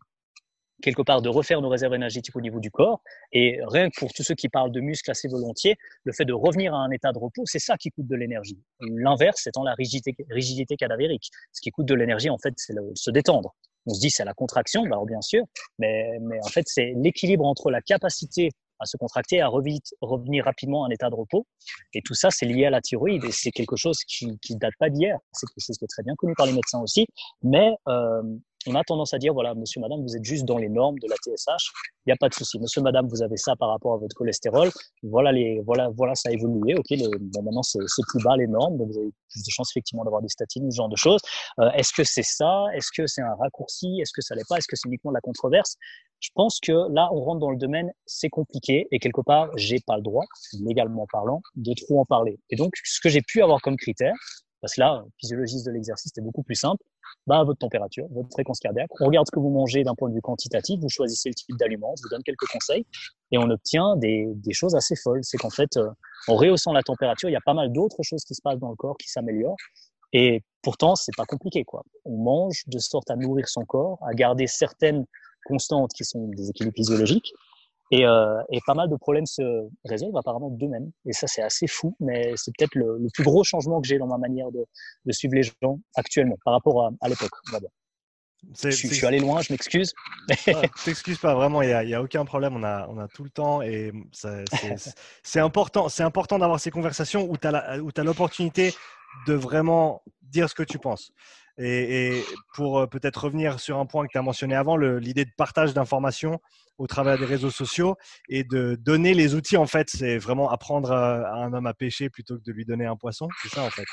quelque 0.82 1.02
part 1.02 1.20
de 1.20 1.28
refaire 1.28 1.60
nos 1.60 1.68
réserves 1.68 1.94
énergétiques 1.94 2.34
au 2.34 2.40
niveau 2.40 2.58
du 2.58 2.70
corps. 2.70 3.02
Et 3.32 3.60
rien 3.66 3.90
que 3.90 4.00
pour 4.00 4.14
tous 4.14 4.22
ceux 4.22 4.34
qui 4.34 4.48
parlent 4.48 4.72
de 4.72 4.80
muscles 4.80 5.10
assez 5.10 5.28
volontiers, 5.28 5.76
le 6.04 6.12
fait 6.14 6.24
de 6.24 6.32
revenir 6.32 6.74
à 6.74 6.78
un 6.78 6.90
état 6.90 7.12
de 7.12 7.18
repos, 7.18 7.42
c'est 7.44 7.58
ça 7.58 7.76
qui 7.76 7.90
coûte 7.90 8.06
de 8.06 8.16
l'énergie. 8.16 8.58
L'inverse 8.80 9.46
étant 9.46 9.62
la 9.62 9.74
rigidité, 9.74 10.76
cadavérique. 10.76 11.28
Ce 11.52 11.60
qui 11.60 11.70
coûte 11.70 11.86
de 11.86 11.94
l'énergie, 11.94 12.30
en 12.30 12.38
fait, 12.38 12.54
c'est 12.56 12.74
se 12.94 13.10
détendre. 13.10 13.54
On 13.86 13.92
se 13.92 14.00
dit 14.00 14.08
c'est 14.08 14.24
la 14.24 14.32
contraction, 14.32 14.82
bah, 14.82 14.96
alors 14.96 15.04
bien 15.04 15.20
sûr, 15.20 15.44
mais 15.78 16.18
en 16.42 16.48
fait 16.48 16.64
c'est 16.66 16.94
l'équilibre 16.96 17.44
entre 17.44 17.70
la 17.70 17.82
capacité 17.82 18.48
à 18.84 18.86
se 18.86 18.96
contracter, 18.96 19.40
à 19.40 19.48
revenir 19.48 20.44
rapidement 20.44 20.84
à 20.84 20.88
un 20.88 20.90
état 20.90 21.10
de 21.10 21.14
repos. 21.14 21.46
Et 21.92 22.02
tout 22.02 22.14
ça, 22.14 22.30
c'est 22.30 22.46
lié 22.46 22.66
à 22.66 22.70
la 22.70 22.80
thyroïde 22.80 23.24
et 23.24 23.32
c'est 23.32 23.50
quelque 23.50 23.76
chose 23.76 23.98
qui 24.06 24.26
ne 24.26 24.58
date 24.58 24.74
pas 24.78 24.90
d'hier. 24.90 25.18
C'est 25.32 25.46
quelque 25.46 25.64
chose 25.64 25.76
qui 25.76 25.84
est 25.84 25.88
très 25.88 26.02
bien 26.02 26.14
connu 26.16 26.34
par 26.36 26.46
les 26.46 26.52
médecins 26.52 26.80
aussi. 26.80 27.06
Mais 27.42 27.72
euh, 27.88 28.22
on 28.66 28.74
a 28.74 28.82
tendance 28.84 29.14
à 29.14 29.18
dire, 29.18 29.32
voilà, 29.34 29.54
monsieur, 29.54 29.80
madame, 29.80 30.02
vous 30.02 30.16
êtes 30.16 30.24
juste 30.24 30.44
dans 30.44 30.58
les 30.58 30.68
normes 30.68 30.98
de 30.98 31.08
la 31.08 31.16
TSH, 31.16 31.70
il 32.06 32.08
n'y 32.08 32.12
a 32.12 32.16
pas 32.16 32.28
de 32.28 32.34
souci. 32.34 32.58
Monsieur, 32.58 32.82
madame, 32.82 33.06
vous 33.08 33.22
avez 33.22 33.36
ça 33.36 33.56
par 33.56 33.70
rapport 33.70 33.94
à 33.94 33.96
votre 33.96 34.14
cholestérol, 34.14 34.70
voilà, 35.02 35.32
les, 35.32 35.60
voilà, 35.66 35.88
voilà 35.96 36.14
ça 36.14 36.28
a 36.28 36.32
évolué, 36.32 36.74
ok, 36.74 36.86
bon, 37.20 37.42
maintenant 37.42 37.62
c'est 37.62 37.78
plus 38.08 38.22
bas 38.22 38.36
les 38.36 38.46
normes, 38.46 38.76
donc 38.78 38.88
vous 38.88 38.98
avez 38.98 39.10
plus 39.30 39.42
de 39.44 39.50
chances 39.50 39.70
effectivement 39.72 40.04
d'avoir 40.04 40.22
des 40.22 40.28
statines, 40.28 40.70
ce 40.70 40.76
genre 40.76 40.88
de 40.88 40.96
choses. 40.96 41.20
Euh, 41.58 41.70
Est-ce 41.72 41.92
que 41.92 42.04
c'est 42.04 42.22
ça? 42.22 42.64
Est-ce 42.74 42.88
que 42.96 43.06
c'est 43.06 43.22
un 43.22 43.34
raccourci? 43.34 44.00
Est-ce 44.00 44.12
que 44.12 44.22
ça 44.22 44.34
l'est 44.34 44.48
pas? 44.48 44.56
Est-ce 44.58 44.68
que 44.68 44.76
c'est 44.76 44.88
uniquement 44.88 45.10
de 45.10 45.16
la 45.16 45.20
controverse? 45.20 45.76
Je 46.20 46.30
pense 46.34 46.58
que 46.58 46.72
là, 46.72 47.10
on 47.12 47.20
rentre 47.22 47.40
dans 47.40 47.50
le 47.50 47.58
domaine, 47.58 47.92
c'est 48.06 48.30
compliqué, 48.30 48.88
et 48.90 48.98
quelque 48.98 49.20
part, 49.20 49.50
j'ai 49.56 49.78
pas 49.86 49.96
le 49.96 50.02
droit, 50.02 50.24
légalement 50.64 51.06
parlant, 51.12 51.42
de 51.56 51.74
trop 51.74 52.00
en 52.00 52.06
parler. 52.06 52.38
Et 52.48 52.56
donc, 52.56 52.72
ce 52.82 52.98
que 53.00 53.10
j'ai 53.10 53.20
pu 53.20 53.42
avoir 53.42 53.60
comme 53.60 53.76
critère, 53.76 54.14
parce 54.64 54.76
que 54.76 54.80
là, 54.80 55.04
physiologiste 55.18 55.66
de 55.66 55.72
l'exercice, 55.72 56.10
c'est 56.14 56.22
beaucoup 56.22 56.42
plus 56.42 56.54
simple 56.54 56.82
bah, 57.26 57.44
votre 57.44 57.58
température, 57.58 58.06
votre 58.10 58.30
fréquence 58.30 58.60
cardiaque. 58.60 58.88
On 58.98 59.04
regarde 59.04 59.26
ce 59.26 59.30
que 59.30 59.38
vous 59.38 59.50
mangez 59.50 59.84
d'un 59.84 59.94
point 59.94 60.08
de 60.08 60.14
vue 60.14 60.22
quantitatif, 60.22 60.80
vous 60.80 60.88
choisissez 60.88 61.28
le 61.28 61.34
type 61.34 61.54
d'aliment, 61.58 61.90
on 61.90 62.02
vous 62.02 62.08
donne 62.08 62.22
quelques 62.22 62.46
conseils 62.50 62.86
et 63.30 63.36
on 63.36 63.50
obtient 63.50 63.96
des, 63.96 64.26
des 64.36 64.54
choses 64.54 64.74
assez 64.74 64.96
folles. 64.96 65.20
C'est 65.22 65.36
qu'en 65.36 65.50
fait, 65.50 65.76
euh, 65.76 65.90
en 66.28 66.36
rehaussant 66.36 66.72
la 66.72 66.82
température, 66.82 67.28
il 67.28 67.32
y 67.32 67.36
a 67.36 67.42
pas 67.44 67.52
mal 67.52 67.72
d'autres 67.72 68.02
choses 68.02 68.24
qui 68.24 68.34
se 68.34 68.40
passent 68.40 68.58
dans 68.58 68.70
le 68.70 68.76
corps 68.76 68.96
qui 68.96 69.10
s'améliorent. 69.10 69.56
Et 70.14 70.42
pourtant, 70.62 70.94
c'est 70.96 71.14
pas 71.14 71.26
compliqué, 71.26 71.62
quoi. 71.64 71.82
On 72.06 72.16
mange 72.16 72.62
de 72.66 72.78
sorte 72.78 73.10
à 73.10 73.16
nourrir 73.16 73.48
son 73.48 73.66
corps, 73.66 73.98
à 74.00 74.14
garder 74.14 74.46
certaines 74.46 75.04
constantes 75.44 75.92
qui 75.92 76.06
sont 76.06 76.28
des 76.28 76.48
équilibres 76.48 76.74
physiologiques 76.74 77.34
et, 77.94 78.04
euh, 78.04 78.42
et, 78.50 78.60
pas 78.66 78.74
mal 78.74 78.88
de 78.88 78.96
problèmes 78.96 79.26
se 79.26 79.42
résolvent 79.84 80.16
apparemment 80.16 80.50
d'eux-mêmes. 80.50 80.90
Et 81.06 81.12
ça, 81.12 81.26
c'est 81.26 81.42
assez 81.42 81.66
fou, 81.66 81.96
mais 82.00 82.32
c'est 82.36 82.52
peut-être 82.56 82.74
le, 82.74 82.98
le, 82.98 83.08
plus 83.12 83.22
gros 83.24 83.44
changement 83.44 83.80
que 83.80 83.86
j'ai 83.86 83.98
dans 83.98 84.06
ma 84.06 84.18
manière 84.18 84.50
de, 84.50 84.64
de, 85.04 85.12
suivre 85.12 85.34
les 85.34 85.42
gens 85.42 85.78
actuellement 85.94 86.36
par 86.44 86.54
rapport 86.54 86.86
à, 86.86 86.90
à 87.00 87.08
l'époque. 87.08 87.30
Je, 88.62 88.70
je, 88.70 88.86
suis 88.88 89.06
allé 89.06 89.20
loin, 89.20 89.40
je 89.40 89.52
m'excuse. 89.52 89.94
Ah, 90.48 90.62
T'excuses 90.84 91.18
pas, 91.18 91.34
vraiment, 91.34 91.62
il 91.62 91.68
n'y 91.68 91.94
a, 91.94 91.98
a, 91.98 92.02
aucun 92.02 92.24
problème. 92.24 92.56
On 92.56 92.62
a, 92.62 92.86
on 92.88 92.98
a 92.98 93.08
tout 93.08 93.24
le 93.24 93.30
temps 93.30 93.62
et 93.62 93.92
c'est 95.22 95.40
important, 95.40 95.86
important 96.00 96.38
d'avoir 96.38 96.60
ces 96.60 96.70
conversations 96.70 97.28
où 97.30 97.36
tu 97.36 97.46
as 97.46 98.04
l'opportunité 98.04 98.74
de 99.26 99.34
vraiment 99.34 100.02
dire 100.22 100.50
ce 100.50 100.54
que 100.54 100.62
tu 100.62 100.78
penses. 100.78 101.12
Et, 101.58 102.22
pour 102.54 102.80
euh, 102.80 102.86
peut-être 102.86 103.24
revenir 103.24 103.60
sur 103.60 103.78
un 103.78 103.86
point 103.86 104.06
que 104.06 104.12
tu 104.12 104.18
as 104.18 104.22
mentionné 104.22 104.54
avant, 104.54 104.76
l'idée 104.76 105.24
de 105.24 105.30
partage 105.36 105.72
d'informations 105.72 106.40
au 106.78 106.86
travers 106.86 107.18
des 107.18 107.24
réseaux 107.24 107.50
sociaux 107.50 107.96
et 108.28 108.42
de 108.42 108.74
donner 108.74 109.14
les 109.14 109.34
outils, 109.34 109.56
en 109.56 109.66
fait, 109.66 109.88
c'est 109.88 110.18
vraiment 110.18 110.50
apprendre 110.50 110.90
à, 110.90 111.44
un 111.44 111.52
homme 111.52 111.66
à 111.66 111.74
pêcher 111.74 112.10
plutôt 112.10 112.36
que 112.36 112.42
de 112.42 112.52
lui 112.52 112.64
donner 112.64 112.86
un 112.86 112.96
poisson. 112.96 113.28
C'est 113.42 113.50
ça, 113.50 113.62
en 113.62 113.70
fait. 113.70 113.84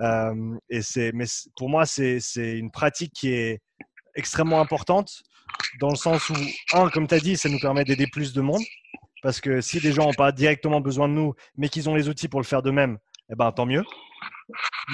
Euh, 0.00 0.56
et 0.70 0.80
c'est, 0.80 1.12
mais 1.12 1.26
pour 1.56 1.68
moi, 1.68 1.84
c'est 1.84 2.20
une 2.36 2.70
pratique 2.70 3.12
qui 3.12 3.32
est 3.32 3.60
extrêmement 4.14 4.60
importante 4.60 5.22
dans 5.80 5.90
le 5.90 5.96
sens 5.96 6.30
où, 6.30 6.34
un, 6.72 6.88
comme 6.88 7.06
tu 7.06 7.14
as 7.14 7.20
dit, 7.20 7.36
ça 7.36 7.48
nous 7.48 7.58
permet 7.58 7.84
d'aider 7.84 8.06
plus 8.06 8.32
de 8.32 8.40
monde. 8.40 8.62
Parce 9.22 9.40
que 9.40 9.60
si 9.60 9.80
des 9.80 9.92
gens 9.92 10.06
n'ont 10.06 10.14
pas 10.14 10.32
directement 10.32 10.80
besoin 10.80 11.08
de 11.08 11.14
nous, 11.14 11.34
mais 11.56 11.68
qu'ils 11.68 11.88
ont 11.88 11.94
les 11.94 12.08
outils 12.08 12.28
pour 12.28 12.40
le 12.40 12.46
faire 12.46 12.62
d'eux-mêmes, 12.62 12.98
eh 13.30 13.34
ben, 13.34 13.50
tant 13.52 13.66
mieux. 13.66 13.84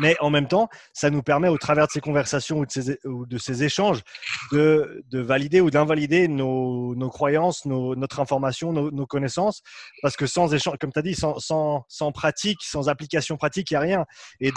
Mais 0.01 0.17
en 0.21 0.31
même 0.31 0.49
temps, 0.49 0.69
ça 0.93 1.11
nous 1.11 1.23
permet, 1.23 1.49
au 1.49 1.59
travers 1.59 1.87
de 1.87 1.93
ces 1.93 2.01
conversations 2.01 2.59
ou 3.05 3.27
de 3.27 3.39
ces, 3.39 3.65
échanges, 3.65 4.03
de, 4.51 5.05
de, 5.11 5.21
valider 5.21 5.61
ou 5.61 5.71
d'invalider 5.71 6.27
nos, 6.27 6.95
croyances, 7.11 7.65
notre 7.65 8.21
information, 8.21 8.73
nos, 8.73 9.07
connaissances. 9.07 9.63
Parce 10.03 10.17
que 10.17 10.27
sans 10.27 10.53
échange, 10.53 10.77
comme 10.81 10.93
tu 10.93 10.99
as 10.99 11.03
dit, 11.03 11.15
sans, 11.15 12.13
pratique, 12.13 12.59
sans 12.63 12.89
application 12.89 13.37
pratique, 13.37 13.71
il 13.71 13.75
n'y 13.75 13.79
a 13.79 13.81
rien. 13.81 14.05
Et 14.41 14.53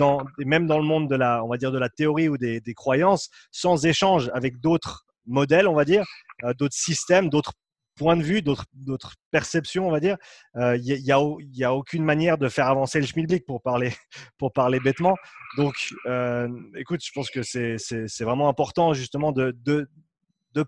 même 0.46 0.66
dans 0.68 0.80
le 0.80 0.86
monde 0.86 1.10
de 1.10 1.16
la, 1.16 1.44
on 1.44 1.50
va 1.50 1.58
dire, 1.58 1.72
de 1.72 1.80
la 1.80 1.90
théorie 1.90 2.30
ou 2.30 2.38
des, 2.38 2.60
des 2.60 2.74
croyances, 2.74 3.30
sans 3.52 3.86
échange 3.86 4.32
avec 4.34 4.60
d'autres 4.60 5.06
modèles, 5.28 5.68
on 5.68 5.76
va 5.76 5.86
dire, 5.86 6.04
euh, 6.44 6.54
d'autres 6.54 6.76
systèmes, 6.76 7.30
d'autres 7.30 7.54
points 7.98 8.16
de 8.16 8.24
vue, 8.24 8.42
d'autres 8.42 9.16
perceptions, 9.32 9.88
on 9.88 9.92
va 9.92 10.00
dire. 10.00 10.18
Il 10.56 10.62
euh, 10.62 10.78
n'y 10.78 11.12
a, 11.12 11.20
y 11.40 11.64
a, 11.64 11.74
aucune 11.74 12.04
manière 12.04 12.38
de 12.38 12.48
faire 12.48 12.68
avancer 12.68 13.02
le 13.02 13.06
schmilblick 13.06 13.46
pour 13.46 13.62
parler, 13.62 13.94
pour 14.38 14.54
parler 14.54 14.80
bêtement. 14.80 15.16
Donc, 15.58 15.94
euh, 16.06 16.48
écoute, 16.76 17.02
je 17.04 17.12
pense 17.12 17.30
que 17.30 17.42
c'est 17.44 18.24
vraiment 18.24 18.48
important 18.48 18.94
justement 18.94 19.32
de, 19.32 19.88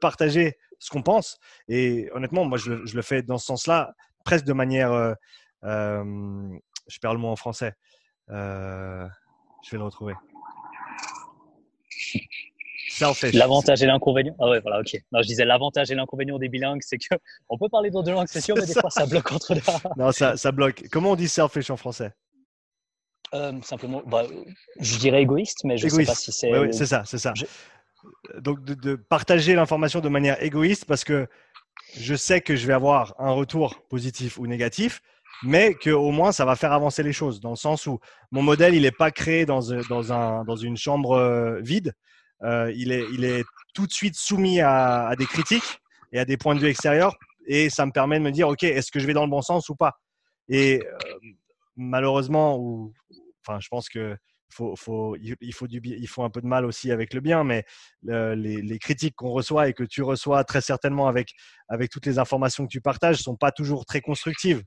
partager 0.02 0.58
ce 0.78 0.90
qu'on 0.90 1.02
pense. 1.02 1.40
Et 1.68 2.10
honnêtement, 2.14 2.46
moi, 2.46 2.58
je, 2.58 2.86
je, 2.86 2.96
le 2.96 3.02
fais 3.02 3.22
dans 3.22 3.38
ce 3.38 3.46
sens-là, 3.46 3.94
presque 4.26 4.46
de 4.46 4.54
manière... 4.54 4.92
Euh, 4.92 5.14
je 6.88 6.98
perds 7.00 7.14
le 7.14 7.20
mot 7.20 7.28
en 7.28 7.36
français. 7.36 7.74
je 8.28 8.34
vais 9.72 9.78
le 9.78 9.84
retrouver. 9.84 10.16
L'avantage 13.34 13.84
et 13.84 13.86
l'inconvénient. 13.86 14.36
Ah 14.39 14.50
ouais, 14.50 14.60
voilà, 14.62 14.80
ok. 14.80 14.97
Non, 15.12 15.22
je 15.22 15.28
disais 15.28 15.45
l'avantage 15.45 15.91
et 15.91 15.95
l'inconvénient 15.95 16.38
des 16.38 16.50
bilingues, 16.50 16.82
c'est 16.84 16.97
que 16.97 17.16
on 17.50 17.58
peut 17.58 17.70
parler 17.70 17.89
dans 17.89 18.04
deux 18.04 18.12
langues, 18.12 18.28
c'est 18.30 18.41
sûr, 18.41 18.56
mais 18.56 18.66
des 18.66 18.74
fois 18.74 18.89
ça 18.89 19.06
bloque 19.06 19.32
entre 19.32 19.54
deux. 19.56 19.62
non, 19.97 20.12
ça, 20.12 20.38
ça 20.38 20.52
bloque. 20.52 20.84
Comment 20.91 21.12
on 21.12 21.16
dit 21.16 21.30
selfish 21.30 21.70
en 21.70 21.78
français? 21.78 22.12
Euh, 23.34 23.54
Simplement, 23.62 24.02
bah, 24.06 24.24
je 24.80 24.97
dirais 24.97 25.22
égoïste, 25.22 25.64
mais 25.64 25.78
je 25.78 25.86
ne 25.86 25.89
sais 25.91 26.06
pas 26.06 26.16
si 26.16 26.32
c'est. 26.32 26.52
Oui, 26.52 26.68
oui 26.68 26.74
c'est 26.74 26.88
ça, 26.88 27.04
c'est 27.06 27.20
ça. 27.20 27.34
Donc 28.39 28.64
de, 28.64 28.74
de, 28.74 28.95
partager 28.95 29.56
l'information 29.56 30.00
de 30.00 30.10
manière 30.10 30.41
égoïste 30.41 30.86
parce 30.86 31.04
que 31.04 31.28
je 31.97 32.16
sais 32.16 32.41
que 32.41 32.56
je 32.56 32.66
vais 32.66 32.74
avoir 32.74 33.14
un 33.20 33.32
retour 33.32 33.82
positif 33.89 34.38
ou 34.38 34.47
négatif, 34.47 35.02
mais 35.43 35.74
qu'au 35.74 36.12
moins 36.12 36.32
ça 36.32 36.45
va 36.45 36.56
faire 36.56 36.72
avancer 36.72 37.04
les 37.04 37.14
choses 37.14 37.39
dans 37.39 37.52
le 37.52 37.56
sens 37.56 37.88
où 37.88 38.00
mon 38.32 38.41
modèle 38.41 38.74
il 38.74 38.84
n'est 38.84 38.91
pas 38.91 39.12
créé 39.12 39.45
dans, 39.45 39.60
dans, 39.89 40.14
un, 40.14 40.43
dans 40.43 40.56
une 40.56 40.78
chambre 40.78 41.12
euh, 41.12 41.60
vide 41.62 41.93
euh, 42.44 42.72
il, 42.76 42.92
est, 42.92 43.44
tout 43.74 43.86
de 43.88 43.92
suite 43.92 44.16
soumis 44.16 44.62
à, 44.62 45.14
des 45.18 45.26
critiques 45.26 45.80
et 46.12 46.20
à 46.20 46.26
des 46.26 46.38
points 46.38 46.56
de 46.56 46.60
vue 46.60 46.70
extérieurs. 46.70 47.16
Et 47.48 47.70
ça 47.70 47.86
me 47.86 47.92
permet 47.92 48.20
de 48.20 48.24
me 48.24 48.32
dire, 48.32 48.48
OK, 48.48 48.64
est-ce 48.64 48.92
que 48.92 49.00
je 49.00 49.08
vais 49.08 49.14
dans 49.14 49.24
le 49.24 49.30
bon 49.30 49.42
sens 49.42 49.70
ou 49.70 49.76
pas? 49.76 49.94
Et 50.50 50.82
euh, 50.86 51.20
malheureusement, 51.76 52.92
je 53.60 53.68
pense 53.70 53.90
que 53.90 54.16
il, 54.52 55.54
faut 55.54 55.68
il 55.68 56.08
faut 56.08 56.24
un 56.24 56.30
peu 56.30 56.41
de 56.41 56.47
mal 56.47 56.66
aussi 56.66 56.91
avec 56.91 57.14
le 57.14 57.22
bien, 57.22 57.43
mais 57.43 57.66
les, 58.04 58.80
critiques 58.80 59.16
qu'on 59.16 59.30
reçoit 59.32 59.68
et 59.68 59.74
que 59.74 59.84
tu 59.84 60.02
reçois 60.02 60.43
très 60.43 60.62
certainement 60.62 61.08
avec, 61.08 61.34
avec 61.68 61.89
toutes 61.91 62.06
les 62.06 62.20
informations 62.20 62.66
que 62.66 62.72
tu 62.72 62.82
partages 62.82 63.18
sont 63.18 63.36
pas 63.36 63.52
toujours 63.52 63.86
très 63.86 64.02
constructives. 64.02 64.64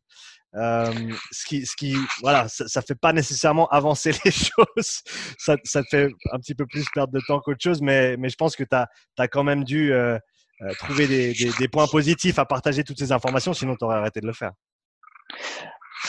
Euh, 0.54 0.92
ce, 1.30 1.46
qui, 1.46 1.64
ce 1.64 1.74
qui, 1.74 1.96
voilà, 2.20 2.46
ça, 2.48 2.68
ça 2.68 2.82
fait 2.82 2.94
pas 2.94 3.12
nécessairement 3.12 3.68
avancer 3.68 4.12
les 4.24 4.30
choses. 4.30 5.02
Ça, 5.38 5.56
ça, 5.64 5.82
te 5.82 5.88
fait 5.88 6.08
un 6.30 6.38
petit 6.38 6.54
peu 6.54 6.66
plus 6.66 6.84
perdre 6.92 7.12
de 7.12 7.20
temps 7.26 7.40
qu'autre 7.40 7.62
chose, 7.62 7.80
mais, 7.80 8.16
mais 8.18 8.28
je 8.28 8.36
pense 8.36 8.54
que 8.54 8.64
tu 8.64 8.76
as, 8.76 8.88
as, 9.18 9.28
quand 9.28 9.44
même 9.44 9.64
dû 9.64 9.92
euh, 9.92 10.18
euh, 10.60 10.74
trouver 10.74 11.06
des, 11.06 11.32
des, 11.32 11.50
des, 11.58 11.68
points 11.68 11.86
positifs 11.86 12.38
à 12.38 12.44
partager 12.44 12.84
toutes 12.84 12.98
ces 12.98 13.12
informations, 13.12 13.54
sinon 13.54 13.76
tu 13.76 13.84
aurais 13.84 13.96
arrêté 13.96 14.20
de 14.20 14.26
le 14.26 14.34
faire. 14.34 14.52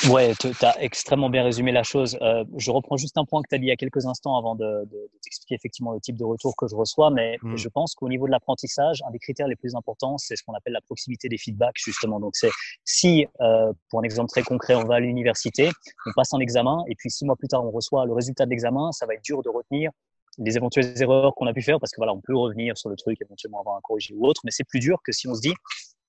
Ouais, 0.10 0.34
tu 0.36 0.48
as 0.62 0.82
extrêmement 0.82 1.30
bien 1.30 1.44
résumé 1.44 1.72
la 1.72 1.84
chose. 1.84 2.18
Euh, 2.22 2.44
je 2.58 2.72
reprends 2.72 2.98
juste 2.98 3.18
un 3.18 3.26
point 3.26 3.42
que 3.42 3.48
tu 3.48 3.56
as 3.56 3.58
dit 3.58 3.66
il 3.66 3.70
y 3.70 3.72
a 3.72 3.76
quelques 3.76 4.06
instants 4.06 4.38
avant 4.38 4.56
de, 4.56 4.66
de, 4.66 4.86
de 4.86 5.20
t'expliquer 5.22 5.56
effectivement 5.56 5.94
le 5.94 6.00
type 6.00 6.18
de 6.18 6.24
retour 6.26 6.56
que 6.56 6.68
je 6.68 6.76
reçois, 6.76 7.10
mais 7.10 7.38
mmh. 7.42 7.58
je 7.58 7.70
pense 7.70 7.96
qu'au 7.96 8.10
niveau 8.10 8.26
de 8.26 8.32
l'apprentissage, 8.32 9.02
un 9.08 9.12
des 9.12 9.20
critères 9.20 9.48
les 9.48 9.56
plus 9.56 9.76
importants, 9.76 10.18
c'est 10.18 10.36
ce 10.36 10.44
qu'on 10.44 10.54
appelle 10.54 10.74
la 10.74 10.82
proximité 10.82 11.30
des 11.30 11.38
feedbacks, 11.38 11.78
justement. 11.78 12.20
Donc, 12.20 12.36
c'est 12.36 12.52
si, 12.84 13.28
euh, 13.42 13.72
pour 13.90 14.00
un 14.00 14.04
exemple 14.04 14.30
très 14.30 14.44
concret, 14.44 14.76
on 14.76 14.84
va 14.84 14.96
à 14.96 15.00
l'université, 15.00 15.70
on 16.06 16.12
passe 16.16 16.34
un 16.34 16.40
examen, 16.40 16.84
et 16.88 16.96
puis 16.96 17.10
six 17.10 17.26
mois 17.26 17.36
plus 17.36 17.48
tard, 17.48 17.64
on 17.64 17.72
reçoit 17.72 18.06
le 18.06 18.14
résultat 18.14 18.46
de 18.46 18.50
l'examen, 18.50 18.92
ça 18.92 19.06
va 19.06 19.14
être 19.14 19.24
dur 19.24 19.42
de 19.42 19.50
retenir 19.50 19.92
les 20.40 20.58
éventuelles 20.58 21.00
erreurs 21.02 21.36
qu'on 21.36 21.46
a 21.46 21.54
pu 21.54 21.62
faire, 21.62 21.80
parce 21.80 21.92
que 21.92 21.98
voilà, 21.98 22.14
on 22.14 22.22
peut 22.22 22.36
revenir 22.36 22.78
sur 22.78 22.90
le 22.90 22.96
truc, 22.96 23.20
éventuellement 23.22 23.60
avoir 23.60 23.78
un 23.78 23.82
corrigé 23.82 24.14
ou 24.16 24.26
autre, 24.26 24.42
mais 24.44 24.52
c'est 24.52 24.64
plus 24.64 24.80
dur 24.80 24.98
que 25.06 25.12
si 25.12 25.28
on 25.28 25.36
se 25.36 25.42
dit, 25.42 25.54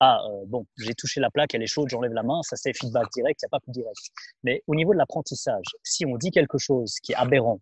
ah, 0.01 0.20
euh, 0.28 0.45
bon, 0.47 0.66
j'ai 0.76 0.95
touché 0.95 1.20
la 1.20 1.30
plaque, 1.30 1.55
elle 1.55 1.62
est 1.62 1.66
chaude, 1.66 1.88
j'enlève 1.88 2.12
la 2.12 2.22
main, 2.22 2.40
ça 2.42 2.57
c'est 2.57 2.76
feedback 2.76 3.07
direct, 3.14 3.40
il 3.40 3.45
n'y 3.45 3.49
a 3.49 3.51
pas 3.51 3.61
plus 3.61 3.72
direct. 3.72 3.99
Mais 4.42 4.62
au 4.66 4.74
niveau 4.74 4.92
de 4.92 4.99
l'apprentissage, 4.99 5.66
si 5.82 6.05
on 6.05 6.16
dit 6.16 6.30
quelque 6.30 6.59
chose 6.59 6.95
qui 7.03 7.12
est 7.12 7.16
aberrant 7.16 7.61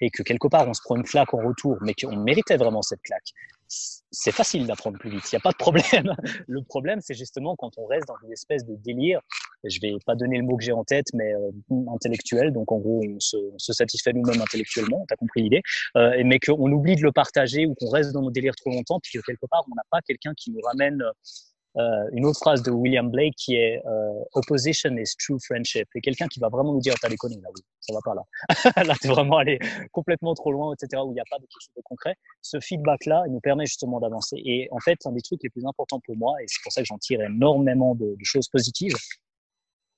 et 0.00 0.10
que 0.10 0.22
quelque 0.22 0.48
part 0.48 0.68
on 0.68 0.74
se 0.74 0.80
prend 0.82 0.96
une 0.96 1.02
claque 1.02 1.34
en 1.34 1.38
retour, 1.38 1.76
mais 1.80 1.94
qu'on 1.94 2.16
méritait 2.16 2.56
vraiment 2.56 2.82
cette 2.82 3.02
claque, 3.02 3.32
c'est 3.68 4.32
facile 4.32 4.66
d'apprendre 4.66 4.98
plus 4.98 5.10
vite, 5.10 5.22
il 5.32 5.34
n'y 5.34 5.38
a 5.38 5.40
pas 5.40 5.52
de 5.52 5.56
problème. 5.56 6.14
Le 6.46 6.62
problème, 6.62 7.00
c'est 7.00 7.14
justement 7.14 7.56
quand 7.56 7.70
on 7.78 7.86
reste 7.86 8.06
dans 8.06 8.16
une 8.24 8.32
espèce 8.32 8.66
de 8.66 8.74
délire, 8.76 9.20
je 9.64 9.80
vais 9.80 9.94
pas 10.04 10.14
donner 10.14 10.38
le 10.38 10.44
mot 10.44 10.56
que 10.56 10.64
j'ai 10.64 10.72
en 10.72 10.84
tête, 10.84 11.06
mais 11.14 11.32
euh, 11.34 11.50
intellectuel, 11.94 12.52
donc 12.52 12.70
en 12.70 12.78
gros, 12.78 13.02
on 13.02 13.18
se, 13.18 13.72
satisfait 13.72 14.12
nous-mêmes 14.12 14.40
intellectuellement, 14.40 15.04
tu 15.08 15.14
as 15.14 15.16
compris 15.16 15.42
l'idée, 15.42 15.62
euh, 15.96 16.22
mais 16.24 16.38
qu'on 16.38 16.70
oublie 16.70 16.96
de 16.96 17.02
le 17.02 17.12
partager 17.12 17.64
ou 17.64 17.74
qu'on 17.74 17.88
reste 17.88 18.12
dans 18.12 18.22
nos 18.22 18.30
délires 18.30 18.56
trop 18.56 18.70
longtemps, 18.70 19.00
puis 19.00 19.18
que 19.18 19.24
quelque 19.24 19.46
part, 19.46 19.64
on 19.70 19.74
n'a 19.74 19.84
pas 19.90 20.00
quelqu'un 20.02 20.34
qui 20.36 20.50
nous 20.50 20.60
ramène 20.60 21.02
euh, 21.76 22.08
une 22.12 22.26
autre 22.26 22.38
phrase 22.38 22.62
de 22.62 22.70
William 22.70 23.10
Blake 23.10 23.34
qui 23.36 23.54
est 23.54 23.82
euh, 23.86 24.24
Opposition 24.34 24.90
is 24.96 25.14
true 25.18 25.38
friendship. 25.40 25.88
Et 25.94 26.00
quelqu'un 26.00 26.26
qui 26.28 26.38
va 26.38 26.48
vraiment 26.48 26.72
nous 26.72 26.80
dire 26.80 26.94
T'as 27.00 27.08
déconné, 27.08 27.36
là, 27.36 27.48
oui, 27.54 27.62
ça 27.80 27.94
va 27.94 28.00
pas 28.04 28.14
là. 28.14 28.82
là, 28.84 28.94
t'es 29.00 29.08
vraiment 29.08 29.38
allé 29.38 29.58
complètement 29.92 30.34
trop 30.34 30.52
loin, 30.52 30.74
etc., 30.74 31.02
où 31.04 31.10
il 31.10 31.14
n'y 31.14 31.20
a 31.20 31.24
pas 31.30 31.38
de 31.38 31.42
quelque 31.42 31.60
chose 31.60 31.74
de 31.76 31.82
concret. 31.82 32.14
Ce 32.42 32.60
feedback-là, 32.60 33.24
il 33.26 33.32
nous 33.32 33.40
permet 33.40 33.66
justement 33.66 34.00
d'avancer. 34.00 34.36
Et 34.44 34.68
en 34.70 34.80
fait, 34.80 34.98
un 35.06 35.12
des 35.12 35.22
trucs 35.22 35.42
les 35.42 35.50
plus 35.50 35.64
importants 35.66 36.00
pour 36.04 36.16
moi, 36.16 36.34
et 36.42 36.44
c'est 36.46 36.62
pour 36.62 36.72
ça 36.72 36.82
que 36.82 36.86
j'en 36.86 36.98
tire 36.98 37.20
énormément 37.22 37.94
de 37.94 38.14
choses 38.22 38.48
positives, 38.48 38.94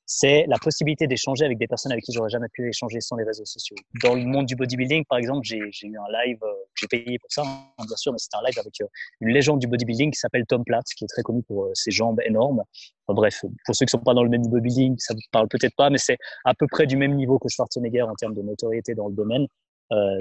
c'est 0.07 0.45
la 0.49 0.59
possibilité 0.59 1.07
d'échanger 1.07 1.45
avec 1.45 1.59
des 1.59 1.67
personnes 1.67 1.93
avec 1.93 2.05
qui 2.05 2.13
j'aurais 2.13 2.29
jamais 2.29 2.49
pu 2.53 2.69
échanger 2.69 3.01
sans 3.01 3.17
les 3.17 3.25
réseaux 3.25 3.45
sociaux. 3.45 3.77
Dans 4.03 4.15
le 4.15 4.25
monde 4.25 4.47
du 4.47 4.55
bodybuilding, 4.55 5.05
par 5.07 5.19
exemple, 5.19 5.41
j'ai 5.45 5.57
eu 5.57 5.97
un 5.97 6.25
live, 6.25 6.39
euh, 6.43 6.53
j'ai 6.75 6.87
payé 6.87 7.19
pour 7.19 7.33
ça, 7.33 7.43
hein, 7.43 7.85
bien 7.87 7.97
sûr, 7.97 8.13
mais 8.13 8.19
c'était 8.19 8.37
un 8.37 8.43
live 8.47 8.59
avec 8.59 8.81
euh, 8.83 8.87
une 9.21 9.31
légende 9.31 9.61
du 9.61 9.67
bodybuilding 9.67 10.11
qui 10.11 10.19
s'appelle 10.19 10.45
Tom 10.47 10.63
Platz, 10.65 10.93
qui 10.95 11.05
est 11.05 11.09
très 11.09 11.23
connu 11.23 11.43
pour 11.43 11.65
euh, 11.65 11.71
ses 11.75 11.91
jambes 11.91 12.21
énormes. 12.25 12.63
Enfin, 13.07 13.15
bref, 13.15 13.45
pour 13.65 13.75
ceux 13.75 13.87
qui 13.87 13.91
sont 13.91 13.99
pas 13.99 14.15
dans 14.15 14.23
le 14.23 14.29
même 14.29 14.43
bodybuilding, 14.43 14.97
ça 14.99 15.15
vous 15.15 15.21
parle 15.33 15.49
peut-être 15.49 15.75
pas, 15.77 15.89
mais 15.89 15.99
c'est 15.99 16.19
à 16.45 16.55
peu 16.55 16.67
près 16.67 16.87
du 16.87 16.97
même 16.97 17.15
niveau 17.15 17.39
que 17.39 17.49
Schwarzenegger 17.49 18.03
en 18.03 18.15
termes 18.15 18.35
de 18.35 18.43
notoriété 18.43 18.95
dans 18.95 19.09
le 19.09 19.15
domaine 19.15 19.47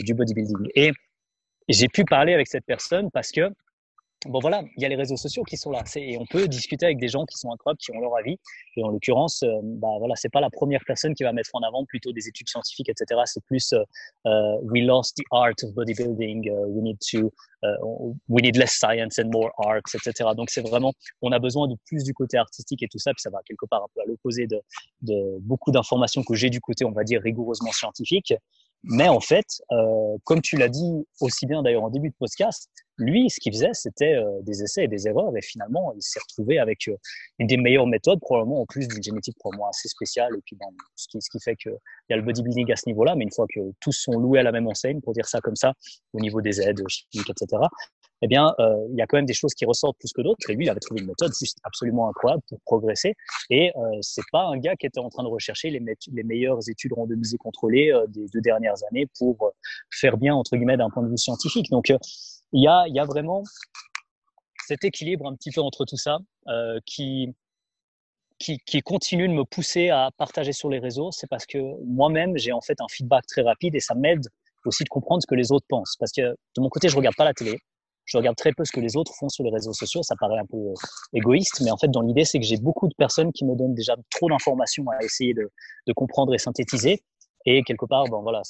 du 0.03 0.13
bodybuilding. 0.13 0.69
Et 0.75 0.91
j'ai 1.67 1.87
pu 1.87 2.03
parler 2.03 2.33
avec 2.33 2.47
cette 2.47 2.65
personne 2.65 3.09
parce 3.11 3.31
que 3.31 3.49
bon 4.25 4.39
voilà, 4.39 4.63
il 4.77 4.81
y 4.81 4.85
a 4.85 4.89
les 4.89 4.95
réseaux 4.95 5.17
sociaux 5.17 5.43
qui 5.43 5.57
sont 5.57 5.71
là, 5.71 5.83
et 5.95 6.17
on 6.17 6.25
peut 6.25 6.47
discuter 6.47 6.85
avec 6.85 6.99
des 6.99 7.07
gens 7.07 7.25
qui 7.25 7.37
sont 7.37 7.51
incroyables, 7.51 7.77
qui 7.77 7.91
ont 7.91 7.99
leur 7.99 8.15
avis. 8.17 8.37
Et 8.75 8.83
en 8.83 8.89
l'occurrence, 8.89 9.43
euh, 9.43 9.59
bah 9.63 9.89
voilà, 9.99 10.15
c'est 10.15 10.31
pas 10.31 10.41
la 10.41 10.49
première 10.49 10.81
personne 10.85 11.13
qui 11.13 11.23
va 11.23 11.33
mettre 11.33 11.49
en 11.53 11.61
avant 11.61 11.85
plutôt 11.85 12.11
des 12.11 12.27
études 12.27 12.47
scientifiques, 12.47 12.89
etc. 12.89 13.21
C'est 13.25 13.43
plus 13.45 13.73
euh, 13.73 13.83
euh, 14.25 14.57
we 14.63 14.83
lost 14.83 15.17
the 15.17 15.23
art 15.31 15.55
of 15.63 15.73
bodybuilding, 15.73 16.49
uh, 16.49 16.67
we 16.67 16.81
need 16.81 16.97
to, 17.11 17.31
uh, 17.63 18.13
we 18.27 18.41
need 18.41 18.55
less 18.57 18.73
science 18.73 19.19
and 19.19 19.29
more 19.31 19.51
art, 19.57 19.81
etc. 19.93 20.29
Donc 20.35 20.49
c'est 20.49 20.61
vraiment, 20.67 20.93
on 21.21 21.31
a 21.31 21.39
besoin 21.39 21.67
de 21.67 21.75
plus 21.85 22.03
du 22.03 22.13
côté 22.13 22.37
artistique 22.37 22.83
et 22.83 22.87
tout 22.87 22.99
ça, 22.99 23.11
puis 23.11 23.21
ça 23.21 23.29
va 23.29 23.39
quelque 23.45 23.65
part 23.65 23.83
un 23.83 23.87
peu 23.93 24.01
à 24.01 24.05
l'opposé 24.05 24.47
de, 24.47 24.59
de 25.01 25.37
beaucoup 25.41 25.71
d'informations 25.71 26.23
que 26.23 26.35
j'ai 26.35 26.49
du 26.49 26.61
côté, 26.61 26.85
on 26.85 26.91
va 26.91 27.03
dire 27.03 27.21
rigoureusement 27.21 27.71
scientifique. 27.71 28.33
Mais 28.83 29.07
en 29.07 29.21
fait, 29.21 29.61
euh, 29.71 30.17
comme 30.25 30.41
tu 30.41 30.57
l'as 30.57 30.67
dit 30.67 31.05
aussi 31.21 31.45
bien 31.45 31.63
d'ailleurs 31.63 31.83
en 31.83 31.89
début 31.89 32.09
de 32.09 32.15
podcast, 32.19 32.69
lui, 32.97 33.29
ce 33.29 33.39
qu'il 33.39 33.53
faisait, 33.53 33.73
c'était 33.73 34.15
euh, 34.15 34.41
des 34.41 34.61
essais 34.61 34.83
et 34.83 34.87
des 34.87 35.07
erreurs. 35.07 35.35
Et 35.37 35.41
finalement, 35.41 35.93
il 35.95 36.01
s'est 36.01 36.19
retrouvé 36.19 36.59
avec 36.59 36.87
euh, 36.89 36.95
une 37.39 37.47
des 37.47 37.57
meilleures 37.57 37.87
méthodes, 37.87 38.19
probablement 38.19 38.61
en 38.61 38.65
plus 38.65 38.87
d'une 38.87 39.01
génétique 39.01 39.37
probablement 39.39 39.69
assez 39.69 39.87
spéciale. 39.87 40.33
Et 40.37 40.41
puis, 40.45 40.57
bon, 40.57 40.67
ce, 40.95 41.07
qui, 41.07 41.21
ce 41.21 41.29
qui 41.29 41.41
fait 41.41 41.55
qu'il 41.55 41.75
y 42.09 42.13
a 42.13 42.17
le 42.17 42.23
bodybuilding 42.23 42.71
à 42.71 42.75
ce 42.75 42.83
niveau-là. 42.87 43.15
Mais 43.15 43.23
une 43.23 43.31
fois 43.31 43.45
que 43.53 43.61
tous 43.79 43.93
sont 43.93 44.19
loués 44.19 44.39
à 44.39 44.43
la 44.43 44.51
même 44.51 44.67
enseigne, 44.67 44.99
pour 44.99 45.13
dire 45.13 45.27
ça 45.27 45.39
comme 45.39 45.55
ça, 45.55 45.73
au 46.11 46.19
niveau 46.19 46.41
des 46.41 46.61
aides 46.61 46.81
etc., 46.81 47.63
eh 48.23 48.27
bien, 48.27 48.55
euh, 48.59 48.87
il 48.89 48.95
y 48.95 49.01
a 49.01 49.05
quand 49.05 49.17
même 49.17 49.25
des 49.25 49.33
choses 49.33 49.53
qui 49.53 49.65
ressortent 49.65 49.97
plus 49.99 50.13
que 50.13 50.21
d'autres. 50.21 50.49
Et 50.49 50.53
lui, 50.53 50.65
il 50.65 50.69
avait 50.69 50.79
trouvé 50.79 51.01
une 51.01 51.07
méthode 51.07 51.33
juste 51.37 51.57
absolument 51.63 52.07
incroyable 52.07 52.41
pour 52.47 52.57
progresser. 52.61 53.15
Et 53.49 53.73
euh, 53.75 53.97
c'est 53.99 54.23
pas 54.31 54.45
un 54.45 54.57
gars 54.57 54.77
qui 54.77 54.85
était 54.85 55.01
en 55.01 55.09
train 55.09 55.23
de 55.23 55.27
rechercher 55.27 55.69
les, 55.69 55.81
meilleures 56.23 56.59
études 56.69 56.93
randomisées 56.93 57.37
contrôlées 57.37 57.91
euh, 57.91 58.05
des 58.07 58.25
deux 58.33 58.39
dernières 58.39 58.81
années 58.89 59.07
pour 59.19 59.43
euh, 59.43 59.49
faire 59.91 60.15
bien 60.15 60.33
entre 60.33 60.55
guillemets 60.55 60.77
d'un 60.77 60.89
point 60.89 61.03
de 61.03 61.09
vue 61.09 61.17
scientifique. 61.17 61.69
Donc, 61.69 61.89
il 62.53 62.63
y 62.63 62.67
a, 62.69 63.05
vraiment 63.05 63.43
cet 64.67 64.85
équilibre 64.85 65.27
un 65.27 65.35
petit 65.35 65.51
peu 65.51 65.59
entre 65.59 65.83
tout 65.83 65.97
ça 65.97 66.19
qui, 66.85 67.35
qui, 68.39 68.57
qui 68.59 68.81
continue 68.81 69.27
de 69.27 69.33
me 69.33 69.43
pousser 69.43 69.89
à 69.89 70.11
partager 70.17 70.53
sur 70.53 70.69
les 70.69 70.79
réseaux. 70.79 71.11
C'est 71.11 71.27
parce 71.27 71.45
que 71.45 71.57
moi-même, 71.83 72.37
j'ai 72.37 72.53
en 72.53 72.61
fait 72.61 72.79
un 72.79 72.87
feedback 72.89 73.25
très 73.27 73.41
rapide 73.41 73.75
et 73.75 73.81
ça 73.81 73.95
m'aide 73.95 74.25
aussi 74.63 74.85
de 74.85 74.89
comprendre 74.89 75.21
ce 75.21 75.27
que 75.27 75.35
les 75.35 75.51
autres 75.51 75.65
pensent. 75.67 75.97
Parce 75.99 76.13
que 76.13 76.21
de 76.21 76.61
mon 76.61 76.69
côté, 76.69 76.87
je 76.87 76.95
regarde 76.95 77.15
pas 77.17 77.25
la 77.25 77.33
télé 77.33 77.59
je 78.13 78.17
regarde 78.19 78.35
très 78.35 78.51
peu 78.53 78.63
ce 78.63 78.71
que 78.71 78.79
les 78.79 78.95
autres 78.95 79.13
font 79.15 79.27
sur 79.27 79.43
les 79.43 79.49
réseaux 79.49 79.73
sociaux. 79.73 80.03
Ça 80.03 80.15
paraît 80.19 80.37
un 80.37 80.45
peu 80.45 80.57
euh, 80.57 80.73
égoïste, 81.13 81.61
mais 81.61 81.71
en 81.71 81.77
fait, 81.77 81.89
dans 81.89 82.01
l'idée, 82.01 82.25
c'est 82.25 82.39
que 82.39 82.45
j'ai 82.45 82.57
beaucoup 82.57 82.87
de 82.87 82.93
personnes 82.95 83.31
qui 83.31 83.43
me 83.43 83.55
donnent 83.55 83.73
déjà 83.73 83.95
trop 84.11 84.29
d'informations 84.29 84.85
à 84.89 85.03
essayer 85.03 85.33
de, 85.33 85.49
comprendre 85.93 86.33
et 86.33 86.37
synthétiser. 86.37 87.03
Et 87.45 87.63
quelque 87.63 87.85
part, 87.85 88.05
bon, 88.05 88.21
voilà, 88.21 88.41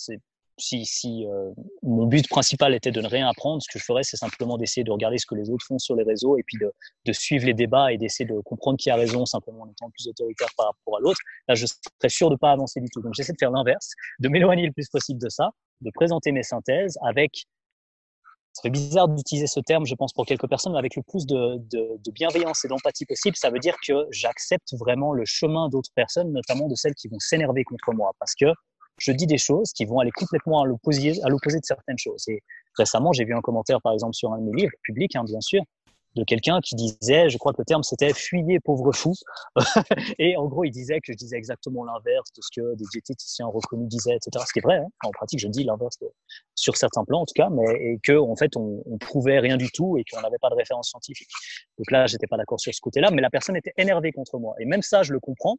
si 0.58 1.26
euh, 1.26 1.52
mon 1.82 2.06
but 2.08 2.28
principal 2.28 2.76
était 2.76 2.92
de 2.92 3.02
ne 3.02 3.08
rien 3.08 3.28
apprendre, 3.28 3.62
ce 3.62 3.72
que 3.72 3.80
je 3.80 3.86
ferais, 3.86 4.04
c'est 4.04 4.18
simplement 4.18 4.58
d'essayer 4.58 4.84
de 4.84 4.92
regarder 4.92 5.18
ce 5.18 5.26
que 5.26 5.36
les 5.36 5.50
autres 5.50 5.66
font 5.66 5.80
sur 5.80 5.96
les 5.96 6.04
réseaux 6.04 6.38
et 6.38 6.44
puis 6.44 6.58
de, 6.60 6.72
de 7.06 7.14
suivre 7.14 7.46
les 7.46 7.54
débats 7.54 7.92
et 7.94 7.98
d'essayer 7.98 8.26
de 8.26 8.40
comprendre 8.42 8.78
qui 8.78 8.90
a 8.90 8.96
raison 8.96 9.26
simplement 9.26 9.62
en 9.62 9.72
étant 9.72 9.90
plus 9.92 10.08
autoritaire 10.10 10.50
par 10.58 10.68
rapport 10.68 10.98
à 10.98 11.00
l'autre. 11.00 11.20
Là, 11.48 11.56
je 11.56 11.66
serais 11.66 12.10
sûr 12.10 12.30
de 12.30 12.36
ne 12.36 12.38
pas 12.38 12.52
avancer 12.52 12.82
du 12.82 12.90
tout. 12.90 13.02
Donc, 13.02 13.14
j'essaie 13.16 13.34
de 13.34 13.40
faire 13.40 13.52
l'inverse, 13.52 13.92
de 14.20 14.28
m'éloigner 14.28 14.66
le 14.66 14.74
plus 14.74 14.90
possible 14.90 15.22
de 15.22 15.30
ça, 15.30 15.52
de 15.82 15.90
présenter 15.96 16.32
mes 16.34 16.44
synthèses 16.44 16.98
avec 17.02 17.46
ça 18.54 18.62
fait 18.62 18.70
bizarre 18.70 19.08
d'utiliser 19.10 19.48
ce 19.48 19.60
terme, 19.60 19.86
je 19.86 19.96
pense, 19.96 20.14
pour 20.14 20.28
quelques 20.28 20.48
personnes, 20.48 20.74
mais 20.74 20.80
avec 20.80 20.96
le 20.96 21.02
plus 21.02 21.26
de, 21.26 21.60
bienveillance 22.12 22.64
et 22.64 22.68
d'empathie 22.68 23.06
possible, 23.06 23.36
ça 23.36 23.50
veut 23.50 23.58
dire 23.58 23.76
que 23.86 24.06
j'accepte 24.12 24.76
vraiment 24.80 25.12
le 25.12 25.26
chemin 25.26 25.70
d'autres 25.70 25.90
personnes, 25.96 26.32
notamment 26.32 26.68
de 26.68 26.76
celles 26.76 26.94
qui 26.94 27.08
vont 27.08 27.20
s'énerver 27.20 27.64
contre 27.64 27.94
moi, 27.94 28.12
parce 28.20 28.36
que 28.36 28.46
je 29.00 29.12
dis 29.12 29.26
des 29.26 29.40
choses 29.40 29.74
qui 29.74 29.86
vont 29.86 30.00
aller 30.00 30.12
complètement 30.12 30.62
à 30.62 30.66
l'opposé, 30.66 31.14
de 31.14 31.60
certaines 31.64 31.98
choses. 31.98 32.26
Et 32.28 32.44
récemment, 32.78 33.12
j'ai 33.12 33.26
vu 33.26 33.34
un 33.34 33.42
commentaire, 33.42 33.82
par 33.82 33.94
exemple, 33.94 34.14
sur 34.14 34.32
un 34.32 34.38
de 34.38 34.44
mes 34.44 34.62
livres, 34.62 34.74
public, 34.84 35.16
hein, 35.16 35.24
bien 35.24 35.42
sûr, 35.42 35.64
de 36.16 36.24
quelqu'un 36.24 36.60
qui 36.62 36.76
disait, 36.76 37.30
je 37.30 37.38
crois 37.38 37.54
que 37.54 37.62
le 37.62 37.66
terme 37.66 37.84
c'était 37.84 38.14
fuyez 38.14 38.60
pauvre 38.60 38.92
fou. 38.92 39.14
et 40.20 40.38
en 40.38 40.48
gros, 40.48 40.64
il 40.64 40.72
disait 40.72 41.00
que 41.00 41.12
je 41.12 41.18
disais 41.18 41.38
exactement 41.38 41.84
l'inverse 41.84 42.32
de 42.34 42.42
ce 42.42 42.50
que 42.56 42.76
des 42.76 42.86
diététiciens 42.92 43.48
reconnus 43.48 43.88
disaient, 43.88 44.16
etc. 44.16 44.44
Ce 44.48 44.54
qui 44.54 44.60
est 44.60 44.62
vrai. 44.62 44.78
Hein. 44.78 44.88
En 45.04 45.12
pratique, 45.12 45.40
je 45.40 45.48
dis 45.48 45.64
l'inverse 45.64 45.98
sur 46.56 46.78
certains 46.78 47.04
plans, 47.04 47.22
en 47.22 47.26
tout 47.26 47.34
cas, 47.36 47.50
mais 47.50 47.66
et 47.80 48.00
que 48.04 48.18
en 48.18 48.36
fait, 48.36 48.56
on, 48.56 48.84
on 48.86 48.98
prouvait 48.98 49.40
rien 49.40 49.58
du 49.58 49.72
tout 49.72 49.98
et 49.98 50.04
qu'on 50.04 50.22
n'avait 50.22 50.38
pas 50.40 50.50
de 50.50 50.56
référence 50.56 50.90
scientifique. 50.90 51.30
Donc 51.78 51.92
là, 51.92 52.06
j'étais 52.06 52.28
pas 52.28 52.38
d'accord 52.38 52.60
sur 52.60 52.74
ce 52.74 52.82
côté-là, 52.82 53.10
mais 53.12 53.22
la 53.22 53.30
personne 53.30 53.56
était 53.56 53.74
énervée 53.78 54.12
contre 54.12 54.38
moi. 54.38 54.56
Et 54.60 54.66
même 54.66 54.82
ça, 54.82 55.04
je 55.04 55.14
le 55.14 55.20
comprends 55.20 55.58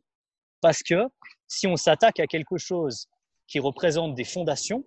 parce 0.61 0.83
que 0.83 1.09
si 1.47 1.67
on 1.67 1.77
s'attaque 1.77 2.21
à 2.21 2.27
quelque 2.27 2.57
chose 2.57 3.07
qui 3.47 3.59
représente 3.59 4.15
des 4.15 4.25
fondations 4.25 4.85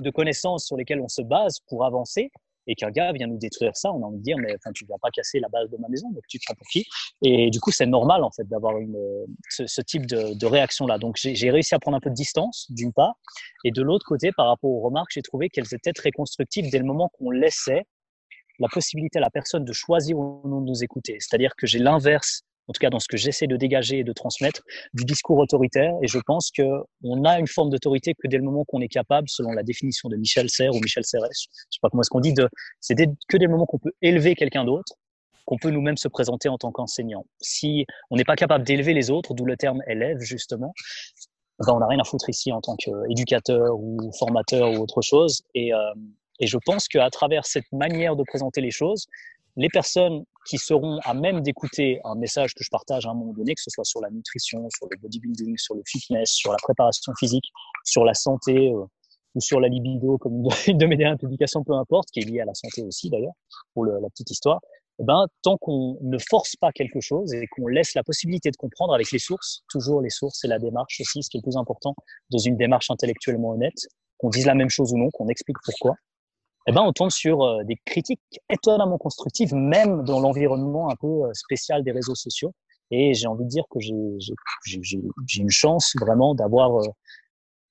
de 0.00 0.10
connaissances 0.10 0.66
sur 0.66 0.76
lesquelles 0.76 1.00
on 1.00 1.08
se 1.08 1.22
base 1.22 1.60
pour 1.68 1.84
avancer, 1.84 2.30
et 2.66 2.74
qu'un 2.74 2.90
gars 2.90 3.12
vient 3.12 3.26
nous 3.26 3.38
détruire 3.38 3.76
ça, 3.76 3.92
on 3.92 4.02
a 4.02 4.06
envie 4.06 4.18
de 4.18 4.22
dire, 4.22 4.36
mais 4.38 4.54
enfin, 4.54 4.70
tu 4.72 4.84
viens 4.86 4.96
pas 5.00 5.10
casser 5.10 5.40
la 5.40 5.48
base 5.48 5.70
de 5.70 5.76
ma 5.78 5.88
maison, 5.88 6.10
donc 6.10 6.22
tu 6.28 6.38
te 6.38 6.44
prends 6.46 6.54
pour 6.54 6.66
qui? 6.68 6.84
Et 7.22 7.50
du 7.50 7.60
coup, 7.60 7.70
c'est 7.70 7.86
normal 7.86 8.24
en 8.24 8.30
fait 8.30 8.44
d'avoir 8.48 8.78
une, 8.78 8.96
ce, 9.48 9.80
type 9.82 10.06
de, 10.06 10.34
de 10.34 10.46
réaction-là. 10.46 10.98
Donc, 10.98 11.16
j'ai 11.16 11.50
réussi 11.50 11.74
à 11.74 11.78
prendre 11.78 11.96
un 11.96 12.00
peu 12.00 12.10
de 12.10 12.14
distance, 12.14 12.66
d'une 12.70 12.92
part, 12.92 13.14
et 13.64 13.70
de 13.70 13.82
l'autre 13.82 14.06
côté, 14.06 14.30
par 14.32 14.48
rapport 14.48 14.70
aux 14.70 14.80
remarques, 14.80 15.10
j'ai 15.12 15.22
trouvé 15.22 15.48
qu'elles 15.48 15.72
étaient 15.72 15.92
très 15.92 16.10
constructives 16.10 16.70
dès 16.70 16.78
le 16.78 16.84
moment 16.84 17.10
qu'on 17.18 17.30
laissait 17.30 17.84
la 18.58 18.68
possibilité 18.68 19.18
à 19.18 19.22
la 19.22 19.30
personne 19.30 19.64
de 19.64 19.72
choisir 19.72 20.18
ou 20.18 20.40
non 20.44 20.60
de 20.60 20.66
nous 20.66 20.82
écouter. 20.82 21.16
C'est-à-dire 21.20 21.54
que 21.56 21.66
j'ai 21.66 21.78
l'inverse 21.78 22.42
en 22.68 22.72
tout 22.72 22.80
cas 22.80 22.90
dans 22.90 23.00
ce 23.00 23.08
que 23.08 23.16
j'essaie 23.16 23.46
de 23.46 23.56
dégager 23.56 23.98
et 24.00 24.04
de 24.04 24.12
transmettre, 24.12 24.62
du 24.94 25.04
discours 25.04 25.38
autoritaire. 25.38 25.92
Et 26.02 26.08
je 26.08 26.18
pense 26.18 26.50
qu'on 26.50 27.24
a 27.24 27.38
une 27.38 27.46
forme 27.46 27.70
d'autorité 27.70 28.14
que 28.14 28.28
dès 28.28 28.36
le 28.36 28.42
moment 28.42 28.64
qu'on 28.64 28.80
est 28.80 28.88
capable, 28.88 29.28
selon 29.28 29.52
la 29.52 29.62
définition 29.62 30.08
de 30.08 30.16
Michel 30.16 30.50
Serres 30.50 30.74
ou 30.74 30.80
Michel 30.80 31.04
Serres, 31.04 31.22
je 31.32 31.46
sais 31.70 31.78
pas 31.80 31.88
comment 31.90 32.02
est-ce 32.02 32.10
qu'on 32.10 32.20
dit, 32.20 32.34
c'est 32.80 32.94
que 32.94 33.36
dès 33.36 33.44
le 33.44 33.50
moment 33.50 33.66
qu'on 33.66 33.78
peut 33.78 33.92
élever 34.02 34.34
quelqu'un 34.34 34.64
d'autre, 34.64 34.94
qu'on 35.46 35.58
peut 35.58 35.70
nous-mêmes 35.70 35.96
se 35.96 36.08
présenter 36.08 36.48
en 36.48 36.58
tant 36.58 36.72
qu'enseignant. 36.72 37.24
Si 37.40 37.86
on 38.10 38.16
n'est 38.16 38.24
pas 38.24 38.36
capable 38.36 38.64
d'élever 38.64 38.94
les 38.94 39.10
autres, 39.10 39.32
d'où 39.32 39.44
le 39.44 39.56
terme 39.56 39.80
élève 39.86 40.18
justement, 40.18 40.74
ben 41.60 41.72
on 41.72 41.78
n'a 41.78 41.86
rien 41.86 42.00
à 42.00 42.04
foutre 42.04 42.28
ici 42.28 42.52
en 42.52 42.60
tant 42.60 42.76
qu'éducateur 42.76 43.76
ou 43.78 44.10
formateur 44.18 44.72
ou 44.72 44.82
autre 44.82 45.00
chose. 45.02 45.42
Et, 45.54 45.72
euh, 45.72 45.78
et 46.40 46.46
je 46.46 46.58
pense 46.66 46.88
qu'à 46.88 47.08
travers 47.10 47.46
cette 47.46 47.70
manière 47.72 48.16
de 48.16 48.24
présenter 48.24 48.60
les 48.60 48.70
choses, 48.70 49.06
les 49.56 49.68
personnes 49.68 50.24
qui 50.46 50.58
seront 50.58 50.98
à 51.04 51.14
même 51.14 51.40
d'écouter 51.40 52.00
un 52.04 52.14
message 52.14 52.54
que 52.54 52.62
je 52.62 52.70
partage 52.70 53.06
à 53.06 53.10
un 53.10 53.14
moment 53.14 53.32
donné, 53.32 53.54
que 53.54 53.62
ce 53.62 53.70
soit 53.70 53.84
sur 53.84 54.00
la 54.00 54.10
nutrition, 54.10 54.68
sur 54.70 54.86
le 54.90 54.96
bodybuilding, 54.98 55.56
sur 55.56 55.74
le 55.74 55.82
fitness, 55.86 56.30
sur 56.30 56.52
la 56.52 56.58
préparation 56.62 57.12
physique, 57.18 57.50
sur 57.84 58.04
la 58.04 58.14
santé 58.14 58.70
euh, 58.72 58.84
ou 59.34 59.40
sur 59.40 59.60
la 59.60 59.68
libido, 59.68 60.18
comme 60.18 60.44
une 60.66 60.78
de 60.78 60.86
mes 60.86 60.96
dernières 60.96 61.18
publications, 61.18 61.64
peu 61.64 61.74
importe, 61.74 62.10
qui 62.10 62.20
est 62.20 62.24
liée 62.24 62.40
à 62.40 62.44
la 62.44 62.54
santé 62.54 62.82
aussi 62.82 63.10
d'ailleurs, 63.10 63.34
pour 63.74 63.84
la 63.84 64.08
petite 64.08 64.30
histoire, 64.30 64.60
eh 64.98 65.04
ben, 65.04 65.26
tant 65.42 65.58
qu'on 65.58 65.98
ne 66.00 66.16
force 66.18 66.56
pas 66.56 66.72
quelque 66.72 67.00
chose 67.00 67.34
et 67.34 67.46
qu'on 67.48 67.66
laisse 67.66 67.94
la 67.94 68.02
possibilité 68.02 68.50
de 68.50 68.56
comprendre 68.56 68.94
avec 68.94 69.10
les 69.10 69.18
sources, 69.18 69.62
toujours 69.68 70.00
les 70.00 70.10
sources 70.10 70.42
et 70.44 70.48
la 70.48 70.58
démarche 70.58 71.00
aussi, 71.00 71.22
ce 71.22 71.28
qui 71.28 71.36
est 71.36 71.40
le 71.40 71.50
plus 71.50 71.58
important 71.58 71.94
dans 72.30 72.38
une 72.38 72.56
démarche 72.56 72.90
intellectuellement 72.90 73.50
honnête, 73.50 73.76
qu'on 74.16 74.30
dise 74.30 74.46
la 74.46 74.54
même 74.54 74.70
chose 74.70 74.92
ou 74.94 74.98
non, 74.98 75.10
qu'on 75.10 75.28
explique 75.28 75.58
pourquoi, 75.62 75.96
eh 76.66 76.72
ben, 76.72 76.82
on 76.82 76.92
tombe 76.92 77.10
sur 77.10 77.42
euh, 77.42 77.62
des 77.64 77.76
critiques 77.84 78.20
étonnamment 78.50 78.98
constructives, 78.98 79.54
même 79.54 80.04
dans 80.04 80.20
l'environnement 80.20 80.90
un 80.90 80.96
peu 80.96 81.06
euh, 81.06 81.30
spécial 81.32 81.84
des 81.84 81.92
réseaux 81.92 82.14
sociaux. 82.14 82.52
Et 82.90 83.14
j'ai 83.14 83.26
envie 83.26 83.44
de 83.44 83.48
dire 83.48 83.64
que 83.70 83.80
j'ai 83.80 83.92
une 85.40 85.50
chance 85.50 85.94
vraiment 86.00 86.34
d'avoir, 86.34 86.76
euh, 86.76 86.86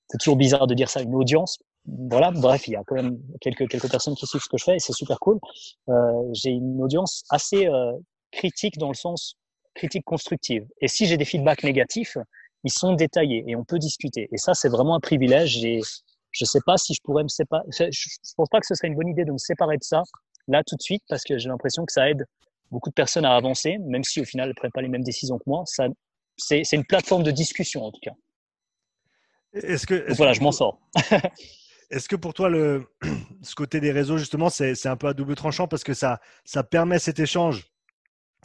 c'est 0.08 0.18
toujours 0.18 0.36
bizarre 0.36 0.66
de 0.66 0.74
dire 0.74 0.90
ça, 0.90 1.02
une 1.02 1.14
audience. 1.14 1.58
Voilà, 1.86 2.30
bref, 2.32 2.66
il 2.68 2.72
y 2.72 2.76
a 2.76 2.82
quand 2.84 2.96
même 2.96 3.18
quelques, 3.40 3.68
quelques 3.68 3.90
personnes 3.90 4.14
qui 4.14 4.26
suivent 4.26 4.42
ce 4.42 4.48
que 4.48 4.58
je 4.58 4.64
fais 4.64 4.76
et 4.76 4.78
c'est 4.78 4.92
super 4.92 5.18
cool. 5.20 5.38
Euh, 5.88 6.12
j'ai 6.32 6.50
une 6.50 6.82
audience 6.82 7.24
assez 7.30 7.66
euh, 7.66 7.92
critique 8.32 8.76
dans 8.78 8.88
le 8.88 8.94
sens 8.94 9.36
critique 9.74 10.04
constructive. 10.04 10.66
Et 10.80 10.88
si 10.88 11.06
j'ai 11.06 11.16
des 11.16 11.24
feedbacks 11.24 11.62
négatifs, 11.62 12.16
ils 12.64 12.72
sont 12.72 12.94
détaillés 12.94 13.44
et 13.46 13.56
on 13.56 13.64
peut 13.64 13.78
discuter. 13.78 14.28
Et 14.32 14.38
ça, 14.38 14.54
c'est 14.54 14.68
vraiment 14.70 14.96
un 14.96 15.00
privilège. 15.00 15.58
Je 16.36 16.44
ne 16.44 16.46
sais 16.46 16.60
pas 16.66 16.76
si 16.76 16.92
je 16.92 17.00
pourrais 17.02 17.22
me 17.22 17.28
séparer. 17.28 17.64
Je 17.70 17.84
ne 17.84 17.90
pense 18.36 18.48
pas 18.50 18.60
que 18.60 18.66
ce 18.66 18.74
serait 18.74 18.88
une 18.88 18.94
bonne 18.94 19.08
idée 19.08 19.24
de 19.24 19.32
me 19.32 19.38
séparer 19.38 19.76
de 19.78 19.82
ça 19.82 20.02
là 20.48 20.62
tout 20.64 20.76
de 20.76 20.82
suite 20.82 21.02
parce 21.08 21.24
que 21.24 21.38
j'ai 21.38 21.48
l'impression 21.48 21.84
que 21.84 21.92
ça 21.92 22.08
aide 22.10 22.24
beaucoup 22.70 22.90
de 22.90 22.94
personnes 22.94 23.24
à 23.24 23.34
avancer, 23.34 23.78
même 23.78 24.04
si 24.04 24.20
au 24.20 24.24
final 24.24 24.46
elles 24.46 24.50
ne 24.50 24.54
prennent 24.54 24.72
pas 24.72 24.82
les 24.82 24.88
mêmes 24.88 25.02
décisions 25.04 25.38
que 25.38 25.44
moi. 25.46 25.62
Ça, 25.66 25.86
c'est, 26.36 26.62
c'est 26.64 26.76
une 26.76 26.84
plateforme 26.84 27.22
de 27.22 27.30
discussion 27.30 27.84
en 27.84 27.90
tout 27.90 28.00
cas. 28.02 28.12
Est-ce 29.54 29.86
que, 29.86 29.94
est 29.94 30.08
Donc 30.08 30.16
voilà, 30.18 30.32
que, 30.32 30.38
je 30.38 30.42
m'en 30.42 30.52
sors. 30.52 30.78
Est-ce 31.90 32.08
que 32.08 32.16
pour 32.16 32.34
toi, 32.34 32.50
le, 32.50 32.86
ce 33.42 33.54
côté 33.54 33.80
des 33.80 33.92
réseaux, 33.92 34.18
justement, 34.18 34.50
c'est, 34.50 34.74
c'est 34.74 34.88
un 34.88 34.96
peu 34.96 35.06
à 35.06 35.14
double 35.14 35.36
tranchant 35.36 35.68
parce 35.68 35.84
que 35.84 35.94
ça, 35.94 36.20
ça 36.44 36.62
permet 36.64 36.98
cet 36.98 37.18
échange 37.18 37.64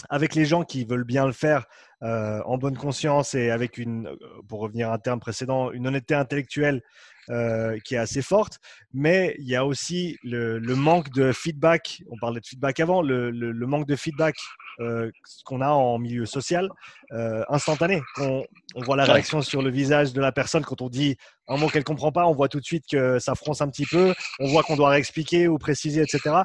avec 0.10 0.36
les 0.36 0.46
gens 0.46 0.64
qui 0.64 0.86
veulent 0.86 1.04
bien 1.04 1.26
le 1.26 1.34
faire 1.34 1.66
euh, 2.04 2.42
en 2.46 2.58
bonne 2.58 2.78
conscience 2.78 3.36
et 3.36 3.52
avec 3.52 3.78
une, 3.78 4.10
pour 4.48 4.62
revenir 4.62 4.90
à 4.90 4.94
un 4.94 4.98
terme 4.98 5.20
précédent, 5.20 5.72
une 5.72 5.88
honnêteté 5.88 6.16
intellectuelle 6.16 6.82
euh, 7.30 7.78
qui 7.86 7.96
est 7.96 8.00
assez 8.00 8.22
forte, 8.22 8.58
mais 8.94 9.36
il 9.38 9.48
y 9.48 9.56
a 9.56 9.66
aussi 9.66 10.18
le, 10.24 10.58
le, 10.58 10.76
manque 10.76 11.12
de 11.12 11.32
feedback. 11.32 12.02
On 12.10 12.18
parlait 12.18 12.40
de 12.40 12.46
feedback 12.46 12.80
avant, 12.80 13.02
le, 13.02 13.30
le, 13.30 13.52
le 13.52 13.68
manque 13.68 13.88
de 13.88 13.96
feedback 13.96 14.36
euh, 14.80 15.12
qu'on 15.46 15.62
a 15.62 15.70
en 15.70 16.00
milieu 16.00 16.26
social 16.26 16.70
euh, 17.12 17.44
instantané. 17.50 18.02
On, 18.18 18.44
on, 18.76 18.82
voit 18.82 18.96
la 18.96 19.04
réaction 19.04 19.42
sur 19.42 19.62
le 19.62 19.70
visage 19.70 20.14
de 20.14 20.22
la 20.22 20.32
personne 20.32 20.64
quand 20.64 20.82
on 20.82 20.90
dit 20.90 21.18
un 21.48 21.58
mot 21.58 21.68
qu'elle 21.68 21.84
comprend 21.84 22.12
pas, 22.12 22.26
on 22.26 22.34
voit 22.34 22.48
tout 22.48 22.60
de 22.60 22.66
suite 22.66 22.86
que 22.90 23.20
ça 23.20 23.36
fronce 23.36 23.62
un 23.62 23.70
petit 23.70 23.86
peu, 23.86 24.14
on 24.40 24.48
voit 24.48 24.64
qu'on 24.64 24.76
doit 24.76 24.90
réexpliquer 24.90 25.48
ou 25.48 25.58
préciser, 25.58 26.02
etc. 26.02 26.38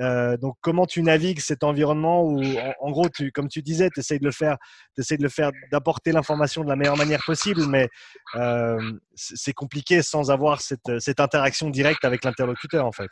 Euh, 0.00 0.36
donc, 0.36 0.56
comment 0.60 0.86
tu 0.86 1.02
navigues 1.02 1.40
cet 1.40 1.64
environnement 1.64 2.22
où, 2.22 2.42
en, 2.80 2.90
gros, 2.90 3.08
tu, 3.08 3.32
comme 3.32 3.48
tu 3.48 3.62
disais, 3.62 3.88
tu 3.90 4.00
essayes 4.00 4.18
de 4.18 4.24
le 4.24 4.32
faire, 4.32 4.56
de 4.96 5.04
le 5.18 5.28
faire, 5.28 5.50
d'apporter 5.72 6.12
l'information 6.12 6.62
de 6.62 6.68
la 6.68 6.76
meilleure 6.76 6.96
manière 6.96 7.22
possible, 7.24 7.66
mais 7.66 7.88
euh, 8.34 8.78
c'est 9.14 9.54
compliqué 9.54 10.02
sans 10.02 10.30
avoir 10.30 10.60
cette, 10.60 10.88
interaction 11.18 11.70
directe 11.70 12.04
avec 12.04 12.24
l'interlocuteur, 12.24 12.84
en 12.84 12.92
fait. 12.92 13.10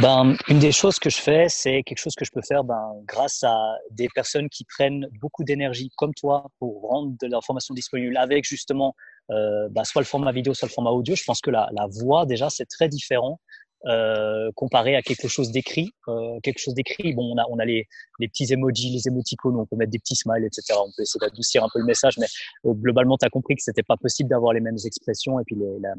Ben, 0.00 0.36
une 0.48 0.58
des 0.58 0.72
choses 0.72 0.98
que 0.98 1.08
je 1.08 1.18
fais, 1.18 1.46
c'est 1.48 1.82
quelque 1.84 1.98
chose 1.98 2.14
que 2.16 2.24
je 2.24 2.30
peux 2.32 2.42
faire 2.42 2.64
ben, 2.64 2.92
grâce 3.06 3.44
à 3.44 3.56
des 3.92 4.08
personnes 4.14 4.48
qui 4.48 4.64
prennent 4.64 5.06
beaucoup 5.20 5.44
d'énergie, 5.44 5.90
comme 5.96 6.12
toi, 6.14 6.48
pour 6.58 6.82
rendre 6.82 7.14
de 7.20 7.26
l'information 7.28 7.72
disponible 7.72 8.16
avec 8.16 8.44
justement 8.44 8.94
euh, 9.30 9.68
ben, 9.70 9.84
soit 9.84 10.02
le 10.02 10.06
format 10.06 10.32
vidéo, 10.32 10.52
soit 10.54 10.66
le 10.66 10.72
format 10.72 10.90
audio. 10.90 11.14
Je 11.14 11.22
pense 11.24 11.40
que 11.40 11.50
la 11.52 11.70
voix, 12.02 12.26
déjà, 12.26 12.50
c'est 12.50 12.66
très 12.66 12.88
différent 12.88 13.40
euh, 13.84 14.50
comparé 14.54 14.96
à 14.96 15.02
quelque 15.02 15.28
chose 15.28 15.50
d'écrit. 15.50 15.90
Euh, 16.08 16.40
quelque 16.42 16.58
chose 16.58 16.74
d'écrit, 16.74 17.12
bon, 17.14 17.34
on 17.34 17.38
a, 17.38 17.44
on 17.50 17.58
a 17.58 17.64
les, 17.64 17.86
les 18.18 18.28
petits 18.28 18.52
emojis, 18.52 18.90
les 18.90 19.06
émoticônes, 19.06 19.56
on 19.56 19.66
peut 19.66 19.76
mettre 19.76 19.92
des 19.92 19.98
petits 19.98 20.16
smiles, 20.16 20.44
etc. 20.44 20.78
On 20.82 20.90
peut 20.96 21.02
essayer 21.02 21.20
d'adoucir 21.20 21.62
un 21.62 21.68
peu 21.72 21.78
le 21.78 21.84
message, 21.84 22.18
mais 22.18 22.26
euh, 22.64 22.72
globalement, 22.72 23.16
tu 23.16 23.26
as 23.26 23.30
compris 23.30 23.54
que 23.54 23.62
c'était 23.62 23.82
pas 23.82 23.96
possible 23.96 24.30
d'avoir 24.30 24.52
les 24.54 24.60
mêmes 24.60 24.78
expressions 24.84 25.38
et 25.38 25.44
puis 25.44 25.56
la, 25.80 25.94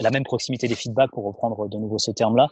la 0.00 0.10
même 0.10 0.24
proximité 0.24 0.68
des 0.68 0.74
feedbacks, 0.74 1.10
pour 1.10 1.24
reprendre 1.24 1.68
de 1.68 1.76
nouveau 1.78 1.98
ce 1.98 2.10
terme-là. 2.10 2.48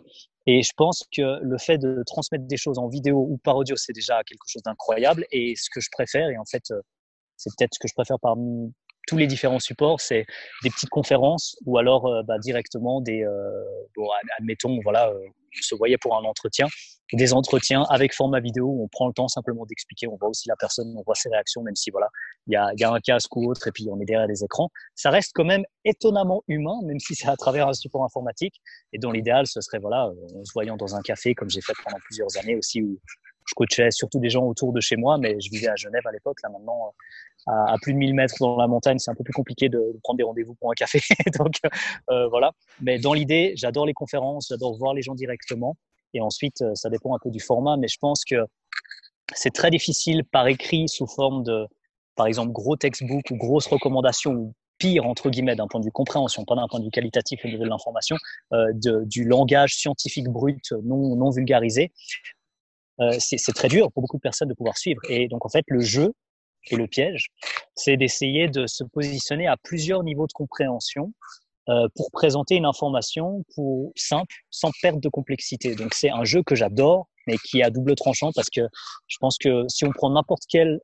Et 0.47 0.63
je 0.63 0.73
pense 0.77 1.05
que 1.13 1.41
le 1.43 1.59
fait 1.59 1.79
de 1.79 2.03
transmettre 2.07 2.47
des 2.47 2.57
choses 2.57 2.79
en 2.79 2.89
vidéo 2.89 3.27
ou 3.29 3.39
par 3.39 3.57
audio, 3.57 3.77
c'est 3.77 3.93
déjà 3.93 4.23
quelque 4.25 4.45
chose 4.47 4.63
d'incroyable. 4.63 5.27
Et 5.31 5.55
ce 5.57 5.69
que 5.71 5.81
je 5.81 5.89
préfère, 5.91 6.29
et 6.31 6.39
en 6.39 6.45
fait, 6.45 6.65
euh, 6.71 6.81
c'est 7.37 7.51
peut-être 7.57 7.75
ce 7.75 7.79
que 7.79 7.89
je 7.89 7.95
préfère 7.95 8.19
parmi 8.21 8.73
tous 9.07 9.17
les 9.17 9.27
différents 9.27 9.59
supports, 9.59 10.01
c'est 10.01 10.27
des 10.63 10.71
petites 10.71 10.91
conférences 10.91 11.57
ou 11.65 11.79
alors 11.79 12.07
euh, 12.07 12.23
bah, 12.23 12.39
directement 12.39 13.01
des, 13.01 13.23
euh, 13.23 13.65
bon, 13.97 14.09
admettons, 14.39 14.81
voilà, 14.83 15.09
euh, 15.09 15.19
on 15.19 15.63
se 15.63 15.75
voyait 15.75 15.97
pour 15.97 16.17
un 16.17 16.25
entretien, 16.25 16.67
des 17.15 17.33
entretiens 17.33 17.85
avec 17.89 18.15
format 18.15 18.41
vidéo 18.41 18.67
où 18.67 18.85
on 18.85 18.89
prend 18.89 19.07
le 19.07 19.15
temps 19.15 19.29
simplement 19.29 19.65
d'expliquer, 19.65 20.07
on 20.09 20.17
voit 20.17 20.29
aussi 20.29 20.47
la 20.49 20.57
personne, 20.57 20.95
on 20.97 21.03
voit 21.03 21.15
ses 21.15 21.31
réactions, 21.31 21.63
même 21.63 21.75
si 21.75 21.91
voilà, 21.91 22.09
il 22.47 22.53
y 22.53 22.57
a, 22.57 22.71
y 22.77 22.85
a 22.85 22.93
un 22.93 23.01
casque 23.01 23.35
ou 23.35 23.51
autre 23.51 23.67
et 23.67 23.73
puis 23.73 23.87
on 23.91 23.99
est 23.99 24.05
derrière 24.05 24.29
des 24.29 24.45
écrans. 24.45 24.69
Ça 24.95 25.11
reste 25.11 25.33
quand 25.35 25.45
même 25.45 25.65
étonnamment 25.85 26.43
humain, 26.49 26.77
même 26.85 26.99
si 26.99 27.15
c'est 27.15 27.29
à 27.29 27.37
travers 27.37 27.69
un 27.69 27.73
support 27.73 28.05
informatique. 28.05 28.61
Et 28.93 28.99
dans 28.99 29.11
l'idéal, 29.11 29.47
ce 29.47 29.61
serait 29.63 29.79
voilà, 29.79 30.11
en 30.35 30.45
se 30.45 30.53
voyant 30.53 30.77
dans 30.77 30.95
un 30.95 31.01
café, 31.01 31.35
comme 31.35 31.49
j'ai 31.49 31.63
fait 31.63 31.73
pendant 31.83 31.99
plusieurs 32.05 32.37
années 32.37 32.57
aussi, 32.57 32.83
où 32.83 32.99
je 33.49 33.55
coachais 33.55 33.91
surtout 33.91 34.21
des 34.21 34.31
gens 34.31 34.45
autour 34.45 34.73
de 34.73 34.81
chez 34.81 34.97
moi, 34.97 35.19
mais 35.19 35.39
je 35.41 35.51
vivais 35.51 35.69
à 35.69 35.77
Genève 35.77 36.07
à 36.07 36.13
l'époque. 36.13 36.39
Là 36.43 36.51
maintenant, 36.51 36.95
à, 37.47 37.77
plus 37.81 37.95
de 37.95 37.99
1000 37.99 38.15
mètres 38.15 38.35
dans 38.41 38.57
la 38.57 38.67
montagne, 38.67 38.99
c'est 38.99 39.11
un 39.11 39.15
peu 39.15 39.25
plus 39.25 39.33
compliqué 39.33 39.69
de, 39.69 39.81
prendre 40.03 40.19
des 40.19 40.25
rendez-vous 40.25 40.55
pour 40.55 40.71
un 40.71 40.75
café. 40.75 41.01
Donc 41.39 41.55
voilà. 42.31 42.53
Mais 42.81 42.99
dans 42.99 43.15
l'idée, 43.15 43.55
j'adore 43.57 43.87
les 43.87 43.95
conférences, 43.95 44.49
j'adore 44.51 44.77
voir 44.77 44.95
les 44.95 45.03
gens 45.03 45.15
directement. 45.15 45.77
Et 46.15 46.21
ensuite, 46.21 46.65
ça 46.75 46.91
dépend 46.91 47.15
un 47.15 47.19
peu 47.23 47.31
du 47.31 47.41
format, 47.41 47.77
mais 47.77 47.89
je 47.89 47.99
pense 48.01 48.25
que 48.25 48.37
c'est 49.35 49.53
très 49.53 49.71
difficile 49.71 50.25
par 50.25 50.47
écrit 50.49 50.89
sous 50.89 51.07
forme 51.07 51.43
de, 51.43 51.67
par 52.17 52.27
exemple, 52.27 52.53
gros 52.53 52.77
textbook 52.77 53.31
ou 53.31 53.37
grosses 53.37 53.67
recommandations 53.67 54.33
ou 54.33 54.55
pire, 54.79 55.07
entre 55.07 55.29
guillemets, 55.29 55.57
d'un 55.57 55.67
point 55.67 55.81
de 55.81 55.85
vue 55.85 55.93
compréhension, 55.93 56.45
pas 56.45 56.55
d'un 56.55 56.69
point 56.69 56.79
de 56.79 56.85
vue 56.85 56.91
qualitatif 56.91 57.45
au 57.45 57.49
niveau 57.49 57.65
de 57.65 57.69
l'information, 57.69 58.17
euh, 58.53 58.67
du 58.75 59.25
langage 59.25 59.75
scientifique 59.75 60.29
brut 60.29 60.73
non 60.85 61.31
vulgarisé. 61.31 61.93
Euh, 63.01 63.17
c'est 63.19 63.53
très 63.53 63.69
dur 63.69 63.91
pour 63.93 64.03
beaucoup 64.03 64.17
de 64.17 64.23
personnes 64.23 64.49
de 64.49 64.55
pouvoir 64.55 64.77
suivre. 64.77 65.01
Et 65.09 65.29
donc, 65.29 65.45
en 65.47 65.49
fait, 65.49 65.65
le 65.69 65.81
jeu 65.81 66.13
et 66.71 66.77
le 66.77 66.87
piège, 66.87 67.27
c'est 67.75 67.97
d'essayer 67.97 68.49
de 68.49 68.67
se 68.67 68.85
positionner 68.85 69.47
à 69.47 69.57
plusieurs 69.57 70.03
niveaux 70.03 70.27
de 70.27 70.33
compréhension 70.33 71.13
euh, 71.69 71.87
pour 71.95 72.11
présenter 72.11 72.57
une 72.57 72.65
information 72.65 73.45
pour, 73.55 73.93
simple, 73.95 74.35
sans 74.51 74.71
perte 74.83 75.01
de 75.01 75.09
complexité. 75.09 75.75
Donc, 75.75 75.95
c'est 75.95 76.11
un 76.11 76.25
jeu 76.25 76.43
que 76.43 76.55
j'adore, 76.55 77.09
mais 77.27 77.37
qui 77.37 77.61
est 77.61 77.63
à 77.63 77.71
double 77.71 77.95
tranchant 77.95 78.31
parce 78.35 78.49
que 78.51 78.63
je 79.07 79.17
pense 79.21 79.39
que 79.39 79.65
si 79.69 79.85
on 79.85 79.93
prend 79.93 80.11
n'importe 80.11 80.43
quel 80.49 80.81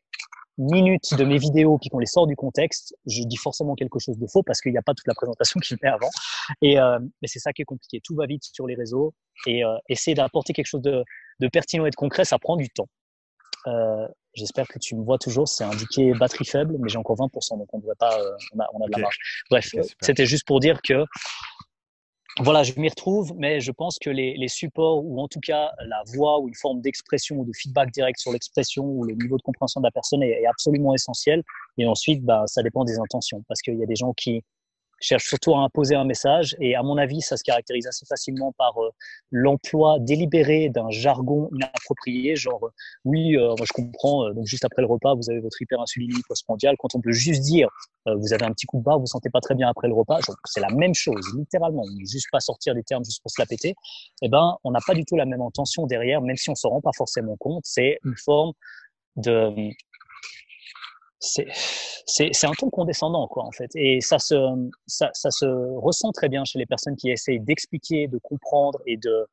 minutes 0.58 1.14
de 1.16 1.24
mes 1.24 1.38
vidéos 1.38 1.78
puis 1.78 1.90
qu'on 1.90 1.98
les 1.98 2.06
sort 2.06 2.26
du 2.26 2.36
contexte, 2.36 2.94
je 3.06 3.22
dis 3.22 3.36
forcément 3.36 3.74
quelque 3.74 3.98
chose 3.98 4.18
de 4.18 4.26
faux 4.26 4.42
parce 4.42 4.60
qu'il 4.60 4.72
n'y 4.72 4.78
a 4.78 4.82
pas 4.82 4.94
toute 4.94 5.06
la 5.06 5.14
présentation 5.14 5.60
qu'il 5.64 5.76
met 5.82 5.88
avant. 5.88 6.10
Et 6.62 6.78
euh, 6.78 6.98
mais 7.20 7.28
c'est 7.28 7.40
ça 7.40 7.52
qui 7.52 7.62
est 7.62 7.66
compliqué. 7.66 8.00
Tout 8.02 8.14
va 8.14 8.26
vite 8.26 8.44
sur 8.44 8.66
les 8.66 8.74
réseaux 8.74 9.14
et 9.46 9.64
euh, 9.64 9.76
essayer 9.88 10.14
d'apporter 10.14 10.52
quelque 10.52 10.66
chose 10.66 10.82
de, 10.82 11.02
de, 11.40 11.48
pertinent 11.48 11.86
et 11.86 11.90
de 11.90 11.96
concret, 11.96 12.24
ça 12.24 12.38
prend 12.38 12.56
du 12.56 12.68
temps. 12.68 12.88
Euh, 13.66 14.06
J'espère 14.34 14.66
que 14.66 14.78
tu 14.78 14.96
me 14.96 15.04
vois 15.04 15.18
toujours. 15.18 15.48
C'est 15.48 15.64
indiqué 15.64 16.12
batterie 16.12 16.44
faible, 16.44 16.76
mais 16.80 16.88
j'ai 16.88 16.98
encore 16.98 17.16
20%, 17.16 17.58
donc 17.58 17.68
on 17.72 17.78
ne 17.78 17.94
pas. 17.94 18.18
Euh, 18.18 18.36
on, 18.52 18.60
a, 18.60 18.66
on 18.74 18.84
a 18.84 18.86
de 18.86 18.92
la 18.92 18.98
marge. 18.98 19.16
Bref, 19.48 19.70
c'était 20.00 20.26
juste 20.26 20.44
pour 20.46 20.60
dire 20.60 20.82
que 20.82 21.04
voilà, 22.40 22.64
je 22.64 22.72
m'y 22.76 22.88
retrouve, 22.88 23.32
mais 23.36 23.60
je 23.60 23.70
pense 23.70 23.96
que 24.00 24.10
les, 24.10 24.36
les, 24.36 24.48
supports, 24.48 25.04
ou 25.04 25.20
en 25.20 25.28
tout 25.28 25.38
cas 25.38 25.70
la 25.86 26.02
voix, 26.14 26.40
ou 26.40 26.48
une 26.48 26.54
forme 26.54 26.80
d'expression, 26.80 27.36
ou 27.36 27.44
de 27.44 27.52
feedback 27.54 27.92
direct 27.92 28.18
sur 28.18 28.32
l'expression, 28.32 28.84
ou 28.84 29.04
le 29.04 29.14
niveau 29.14 29.36
de 29.36 29.42
compréhension 29.42 29.80
de 29.80 29.86
la 29.86 29.92
personne 29.92 30.22
est, 30.22 30.44
absolument 30.46 30.94
essentiel. 30.94 31.44
Et 31.78 31.86
ensuite, 31.86 32.24
bah, 32.24 32.42
ça 32.46 32.62
dépend 32.62 32.84
des 32.84 32.98
intentions, 32.98 33.44
parce 33.46 33.60
qu'il 33.60 33.78
y 33.78 33.82
a 33.84 33.86
des 33.86 33.94
gens 33.94 34.12
qui, 34.14 34.42
cherche 35.04 35.24
surtout 35.24 35.54
à 35.54 35.60
imposer 35.60 35.94
un 35.94 36.04
message. 36.04 36.56
Et 36.60 36.74
à 36.74 36.82
mon 36.82 36.96
avis, 36.96 37.20
ça 37.20 37.36
se 37.36 37.42
caractérise 37.42 37.86
assez 37.86 38.06
facilement 38.06 38.52
par 38.52 38.76
euh, 38.78 38.90
l'emploi 39.30 39.98
délibéré 40.00 40.68
d'un 40.68 40.90
jargon 40.90 41.48
inapproprié, 41.54 42.36
genre 42.36 42.64
euh, 42.64 42.70
oui, 43.04 43.36
euh, 43.36 43.54
moi 43.56 43.66
je 43.66 43.72
comprends. 43.72 44.30
donc 44.32 44.46
juste 44.46 44.64
après 44.64 44.82
le 44.82 44.88
repas, 44.88 45.14
vous 45.14 45.30
avez 45.30 45.40
votre 45.40 45.60
hyperinsulinie 45.60 46.22
postmondiale. 46.28 46.76
Quand 46.78 46.94
on 46.94 47.00
peut 47.00 47.12
juste 47.12 47.42
dire 47.42 47.68
vous 48.06 48.34
avez 48.34 48.44
un 48.44 48.52
petit 48.52 48.66
coup 48.66 48.78
de 48.78 48.82
barre, 48.82 48.96
vous 48.96 49.04
vous 49.04 49.06
sentez 49.06 49.30
pas 49.30 49.40
très 49.40 49.54
bien 49.54 49.68
après 49.68 49.88
le 49.88 49.94
repas, 49.94 50.18
c'est 50.44 50.60
la 50.60 50.68
même 50.68 50.94
chose, 50.94 51.24
littéralement. 51.38 51.84
Juste 52.00 52.26
pas 52.30 52.40
sortir 52.40 52.74
des 52.74 52.82
termes 52.82 53.02
juste 53.04 53.22
pour 53.22 53.30
se 53.30 53.40
la 53.40 53.46
péter. 53.46 53.74
Eh 54.20 54.28
ben, 54.28 54.56
on 54.62 54.72
n'a 54.72 54.80
pas 54.86 54.92
du 54.92 55.06
tout 55.06 55.16
la 55.16 55.24
même 55.24 55.40
intention 55.40 55.86
derrière, 55.86 56.20
même 56.20 56.36
si 56.36 56.50
on 56.50 56.54
se 56.54 56.66
rend 56.66 56.82
pas 56.82 56.92
forcément 56.94 57.36
compte. 57.38 57.62
C'est 57.64 57.98
une 58.04 58.16
forme 58.16 58.52
de 59.16 59.70
c'est 61.24 62.46
un 62.46 62.52
ton 62.58 62.70
condescendant, 62.70 63.26
quoi, 63.28 63.44
en 63.44 63.52
fait. 63.52 63.70
Et 63.74 64.00
ça 64.00 64.18
se, 64.18 64.34
ça, 64.86 65.10
ça, 65.12 65.30
se 65.30 65.46
ressent 65.46 66.12
très 66.12 66.28
bien 66.28 66.44
chez 66.44 66.58
les 66.58 66.66
personnes 66.66 66.96
qui 66.96 67.10
essayent 67.10 67.40
d'expliquer, 67.40 68.08
de 68.08 68.18
comprendre 68.18 68.80
et 68.86 68.96
de 68.96 69.26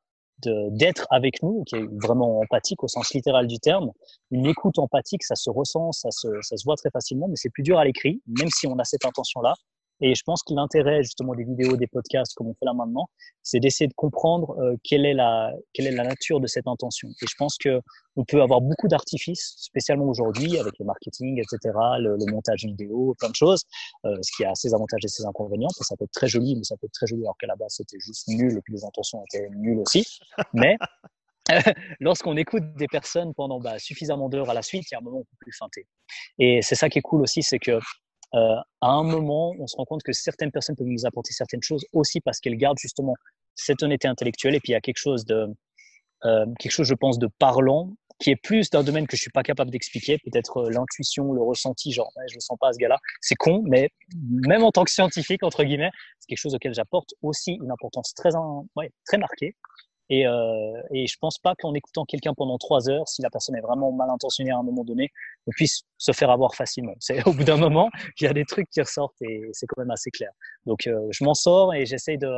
d'être 0.44 1.06
avec 1.12 1.44
nous, 1.44 1.64
qui 1.66 1.76
est 1.76 1.88
vraiment 2.02 2.40
empathique 2.40 2.84
au 2.84 2.88
sens 2.88 3.14
littéral 3.14 3.46
du 3.46 3.60
terme. 3.60 3.92
Une 4.32 4.48
écoute 4.48 4.80
empathique, 4.80 5.24
ça 5.24 5.36
se 5.36 5.52
ressent, 5.52 5.92
ça 5.92 6.10
se, 6.10 6.28
ça 6.42 6.58
se 6.58 6.64
voit 6.64 6.76
très 6.76 6.90
facilement, 6.90 7.28
mais 7.28 7.36
c'est 7.36 7.52
plus 7.52 7.62
dur 7.64 7.78
à 7.78 7.86
l'écrit, 7.86 8.24
même 8.26 8.50
si 8.50 8.66
on 8.66 8.78
a 8.80 8.84
cette 8.84 9.06
intention-là. 9.06 9.54
Et 10.02 10.16
je 10.16 10.24
pense 10.24 10.44
que 10.44 10.54
l'intérêt 10.54 11.04
justement 11.04 11.36
des 11.36 11.44
vidéos, 11.44 11.78
des 11.78 11.88
podcasts, 11.88 12.34
comme 12.36 12.48
on 12.48 12.54
fait 12.54 12.66
là 12.66 12.74
maintenant, 12.74 13.10
c'est 13.44 13.60
d'essayer 13.60 13.88
de 13.88 13.94
comprendre 13.94 14.58
euh, 14.60 14.76
quelle 14.84 15.06
est 15.06 15.14
la 15.14 15.52
quelle 15.74 15.88
est 15.88 15.92
la 15.92 16.04
nature 16.04 16.40
de 16.40 16.48
cette 16.48 16.68
intention. 16.68 17.08
Et 17.22 17.26
je 17.28 17.36
pense 17.38 17.58
que 17.58 17.80
on 18.16 18.26
peut 18.26 18.42
avoir 18.42 18.62
beaucoup 18.62 18.88
d'artifices, 18.88 19.54
spécialement 19.58 20.06
aujourd'hui 20.06 20.58
avec 20.58 20.74
le 20.80 20.86
marketing, 20.86 21.40
etc., 21.40 21.74
le, 22.00 22.18
montage 22.32 22.66
vidéo, 22.66 23.16
plein 23.18 23.30
de 23.30 23.36
choses, 23.36 23.64
euh, 24.06 24.18
ce 24.22 24.36
qui 24.36 24.44
a 24.44 24.54
ses 24.54 24.74
avantages 24.74 25.06
et 25.06 25.08
ses 25.08 25.26
inconvénients. 25.26 25.70
Ça 25.70 25.96
peut 25.98 26.04
être 26.04 26.12
très 26.12 26.28
joli, 26.28 26.56
mais 26.56 26.64
ça 26.64 26.76
peut 26.78 26.88
être 26.88 26.94
très 26.94 27.08
joli 27.08 27.24
alors 27.24 27.38
qu'à 27.38 27.48
la 27.48 27.56
base 27.56 27.76
c'était 27.76 28.00
juste 28.00 28.28
nul 28.28 28.58
et 28.58 28.62
puis 28.62 28.74
les 28.74 28.84
intentions 28.84 29.24
étaient 29.32 29.50
nulles 29.52 29.80
aussi. 29.80 30.06
Mais 30.54 30.78
lorsqu'on 32.00 32.38
écoute 32.38 32.64
des 32.76 32.88
personnes 32.88 33.34
pendant 33.34 33.60
bah, 33.60 33.80
suffisamment 33.80 34.30
d'heures 34.30 34.50
à 34.50 34.54
la 34.54 34.62
suite, 34.62 34.84
il 34.90 34.94
y 34.94 34.96
a 34.96 35.00
un 35.00 35.02
moment 35.02 35.18
où 35.18 35.22
on 35.22 35.24
peut 35.24 35.38
plus 35.40 35.54
feinter. 35.58 35.88
Et 36.40 36.62
c'est 36.62 36.76
ça 36.76 36.90
qui 36.90 37.00
est 37.00 37.04
cool 37.04 37.22
aussi, 37.22 37.44
c'est 37.44 37.60
que 37.60 37.80
euh, 38.34 38.56
à 38.82 38.92
un 38.92 39.04
moment, 39.04 39.54
on 39.60 39.68
se 39.68 39.76
rend 39.76 39.86
compte 39.86 40.04
que 40.04 40.14
certaines 40.14 40.52
personnes 40.52 40.76
peuvent 40.76 40.88
nous 40.88 41.06
apporter 41.06 41.34
certaines 41.34 41.62
choses 41.62 41.86
aussi 41.94 42.22
parce 42.22 42.40
qu'elles 42.40 42.58
gardent 42.58 42.80
justement 42.80 43.14
cette 43.56 43.84
honnêteté 43.84 44.08
intellectuelle. 44.08 44.56
Et 44.56 44.60
puis 44.60 44.72
il 44.72 44.74
y 44.74 44.76
a 44.76 44.82
quelque 44.82 45.00
chose 45.00 45.26
de, 45.26 45.48
euh, 46.26 46.46
quelque 46.60 46.72
chose, 46.72 46.88
je 46.88 46.96
pense, 46.96 47.20
de 47.20 47.28
parlant 47.40 47.94
qui 48.20 48.30
est 48.30 48.36
plus 48.36 48.70
d'un 48.70 48.84
domaine 48.84 49.08
que 49.08 49.18
je 49.18 49.22
suis 49.22 49.32
pas 49.32 49.42
capable 49.42 49.72
d'expliquer, 49.72 50.20
peut-être 50.20 50.58
euh, 50.58 50.70
l'intuition, 50.70 51.34
le 51.34 51.42
ressenti, 51.42 51.92
genre 51.92 52.12
je 52.30 52.36
le 52.36 52.40
sens 52.40 52.56
pas 52.60 52.70
à 52.70 52.74
ce 52.74 52.78
gars-là, 52.78 53.00
c'est 53.20 53.36
con, 53.36 53.64
mais 53.66 53.90
même 54.48 54.64
en 54.64 54.72
tant 54.72 54.84
que 54.84 54.92
scientifique 54.92 55.42
entre 55.44 55.64
guillemets, 55.64 55.90
c'est 56.20 56.28
quelque 56.28 56.38
chose 56.38 56.54
auquel 56.54 56.74
j'apporte 56.74 57.10
aussi 57.24 57.54
une 57.54 57.72
importance 57.72 58.14
très, 58.14 58.30
ouais, 58.76 58.92
très 59.06 59.18
marquée 59.18 59.56
et, 60.12 60.28
euh, 60.28 60.82
et 60.92 61.08
je 61.08 61.18
pense 61.22 61.40
pas 61.40 61.56
qu'en 61.56 61.74
écoutant 61.74 62.04
quelqu'un 62.04 62.34
pendant 62.34 62.58
trois 62.58 62.90
heures, 62.90 63.08
si 63.08 63.22
la 63.22 63.30
personne 63.30 63.56
est 63.56 63.62
vraiment 63.62 63.94
mal 63.94 64.10
intentionnée 64.10 64.52
à 64.52 64.58
un 64.58 64.64
moment 64.64 64.84
donné, 64.84 65.10
on 65.48 65.52
puisse 65.52 65.84
se 65.98 66.12
faire 66.12 66.30
avoir 66.30 66.54
facilement. 66.54 66.94
C'est 67.00 67.24
au 67.28 67.32
bout 67.32 67.46
d'un 67.46 67.56
moment, 67.56 67.90
il 68.20 68.26
y 68.26 68.28
a 68.28 68.34
des 68.34 68.44
trucs 68.44 68.70
qui 68.70 68.82
ressortent 68.82 69.22
et 69.22 69.50
c'est 69.54 69.66
quand 69.68 69.82
même 69.82 69.90
assez 69.90 70.12
clair. 70.12 70.32
Donc 70.66 70.86
euh, 70.86 71.08
je 71.12 71.24
m'en 71.24 71.34
sors 71.34 71.74
et 71.74 71.86
j'essaie 71.86 72.18
de, 72.18 72.30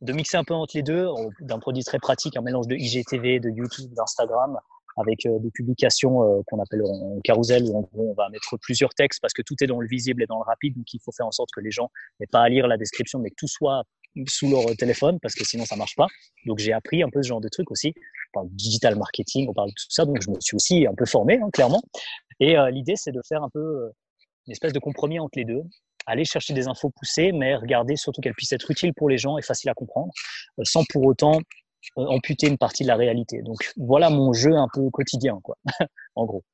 de 0.00 0.12
mixer 0.12 0.36
un 0.36 0.42
peu 0.42 0.52
entre 0.52 0.76
les 0.76 0.82
deux, 0.82 1.06
d'un 1.40 1.60
produit 1.60 1.84
très 1.84 2.00
pratique, 2.00 2.36
un 2.36 2.42
mélange 2.42 2.66
de 2.66 2.74
IGTV, 2.74 3.38
de 3.38 3.50
YouTube, 3.50 3.92
d'Instagram, 3.94 4.58
avec 4.96 5.26
euh, 5.26 5.38
des 5.38 5.52
publications 5.52 6.24
euh, 6.24 6.42
qu'on 6.48 6.58
appelle 6.58 6.82
en 6.82 7.20
carousel 7.22 7.62
où 7.70 7.88
on 7.94 8.14
va 8.14 8.28
mettre 8.30 8.56
plusieurs 8.60 8.94
textes 8.94 9.20
parce 9.20 9.32
que 9.32 9.42
tout 9.42 9.54
est 9.62 9.68
dans 9.68 9.80
le 9.80 9.86
visible 9.86 10.24
et 10.24 10.26
dans 10.26 10.38
le 10.38 10.44
rapide, 10.44 10.74
donc 10.76 10.92
il 10.92 10.98
faut 11.04 11.12
faire 11.12 11.26
en 11.28 11.30
sorte 11.30 11.50
que 11.54 11.60
les 11.60 11.70
gens 11.70 11.88
n'aient 12.18 12.26
pas 12.26 12.40
à 12.40 12.48
lire 12.48 12.66
la 12.66 12.76
description, 12.76 13.20
mais 13.20 13.30
que 13.30 13.36
tout 13.36 13.46
soit 13.46 13.84
sous 14.26 14.50
leur 14.50 14.64
téléphone 14.76 15.18
parce 15.20 15.34
que 15.34 15.44
sinon 15.44 15.64
ça 15.64 15.76
marche 15.76 15.94
pas. 15.96 16.06
Donc 16.46 16.58
j'ai 16.58 16.72
appris 16.72 17.02
un 17.02 17.10
peu 17.10 17.22
ce 17.22 17.28
genre 17.28 17.40
de 17.40 17.48
trucs 17.48 17.70
aussi. 17.70 17.92
On 17.96 18.40
parle 18.40 18.50
de 18.50 18.54
digital 18.54 18.96
marketing, 18.96 19.48
on 19.48 19.54
parle 19.54 19.68
de 19.68 19.74
tout 19.74 19.86
ça, 19.88 20.04
donc 20.04 20.20
je 20.22 20.30
me 20.30 20.40
suis 20.40 20.54
aussi 20.54 20.86
un 20.86 20.94
peu 20.94 21.06
formé, 21.06 21.38
hein, 21.42 21.48
clairement. 21.52 21.82
Et 22.38 22.56
euh, 22.56 22.70
l'idée 22.70 22.94
c'est 22.96 23.12
de 23.12 23.20
faire 23.28 23.42
un 23.42 23.50
peu 23.50 23.60
euh, 23.60 23.90
une 24.46 24.52
espèce 24.52 24.72
de 24.72 24.78
compromis 24.78 25.18
entre 25.18 25.38
les 25.38 25.44
deux, 25.44 25.62
aller 26.06 26.24
chercher 26.24 26.54
des 26.54 26.68
infos 26.68 26.90
poussées, 26.90 27.32
mais 27.32 27.54
regarder 27.56 27.96
surtout 27.96 28.20
qu'elles 28.20 28.34
puissent 28.34 28.52
être 28.52 28.70
utiles 28.70 28.94
pour 28.94 29.08
les 29.08 29.18
gens 29.18 29.38
et 29.38 29.42
faciles 29.42 29.70
à 29.70 29.74
comprendre, 29.74 30.12
euh, 30.58 30.64
sans 30.64 30.84
pour 30.90 31.04
autant 31.04 31.38
amputer 31.96 32.46
une 32.46 32.58
partie 32.58 32.82
de 32.82 32.88
la 32.88 32.96
réalité. 32.96 33.40
Donc 33.42 33.72
voilà 33.76 34.10
mon 34.10 34.32
jeu 34.32 34.54
un 34.54 34.68
peu 34.72 34.90
quotidien, 34.90 35.40
quoi, 35.42 35.56
en 36.14 36.26
gros. 36.26 36.44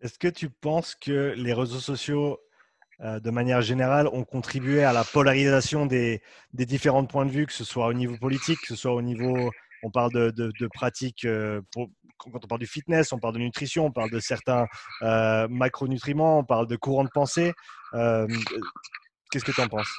Est-ce 0.00 0.18
que 0.18 0.28
tu 0.28 0.48
penses 0.48 0.94
que 0.94 1.34
les 1.36 1.52
réseaux 1.52 1.80
sociaux 1.80 2.38
de 3.00 3.30
manière 3.30 3.62
générale, 3.62 4.08
ont 4.08 4.24
contribué 4.24 4.82
à 4.82 4.92
la 4.92 5.04
polarisation 5.04 5.86
des, 5.86 6.20
différents 6.52 7.04
points 7.04 7.26
de 7.26 7.30
vue, 7.30 7.46
que 7.46 7.52
ce 7.52 7.64
soit 7.64 7.86
au 7.86 7.92
niveau 7.92 8.16
politique, 8.16 8.58
que 8.60 8.68
ce 8.68 8.76
soit 8.76 8.92
au 8.92 9.02
niveau, 9.02 9.50
on 9.82 9.90
parle 9.90 10.12
de, 10.12 10.68
pratiques, 10.74 11.24
euh, 11.24 11.60
quand 11.74 12.44
on 12.44 12.48
parle 12.48 12.60
du 12.60 12.66
fitness, 12.66 13.12
on 13.12 13.18
parle 13.18 13.34
de 13.34 13.40
nutrition, 13.40 13.86
on 13.86 13.92
parle 13.92 14.10
de 14.10 14.18
certains 14.18 14.66
euh, 15.02 15.46
macronutriments, 15.48 16.40
on 16.40 16.44
parle 16.44 16.66
de 16.66 16.76
courants 16.76 17.04
de 17.04 17.10
pensée. 17.10 17.52
Qu'est-ce 17.92 19.44
que 19.44 19.52
tu 19.52 19.60
en 19.60 19.68
penses 19.68 19.94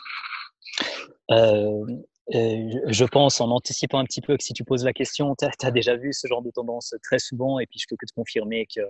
je 2.32 3.06
pense, 3.06 3.42
en 3.42 3.50
anticipant 3.50 4.00
un 4.00 4.06
petit 4.06 4.22
peu, 4.22 4.38
que 4.38 4.44
si 4.44 4.54
tu 4.54 4.64
poses 4.64 4.86
la 4.86 4.94
question, 4.94 5.36
tu 5.36 5.46
as, 5.46 5.72
déjà 5.72 5.96
vu 5.96 6.14
ce 6.14 6.28
genre 6.28 6.42
de 6.42 6.52
tendance 6.52 6.94
très 7.04 7.20
souvent, 7.20 7.60
et 7.60 7.66
puis 7.66 7.80
je 7.80 7.86
peux 7.90 7.96
que 7.96 8.06
te 8.06 8.14
confirmer 8.14 8.68
que 8.74 8.82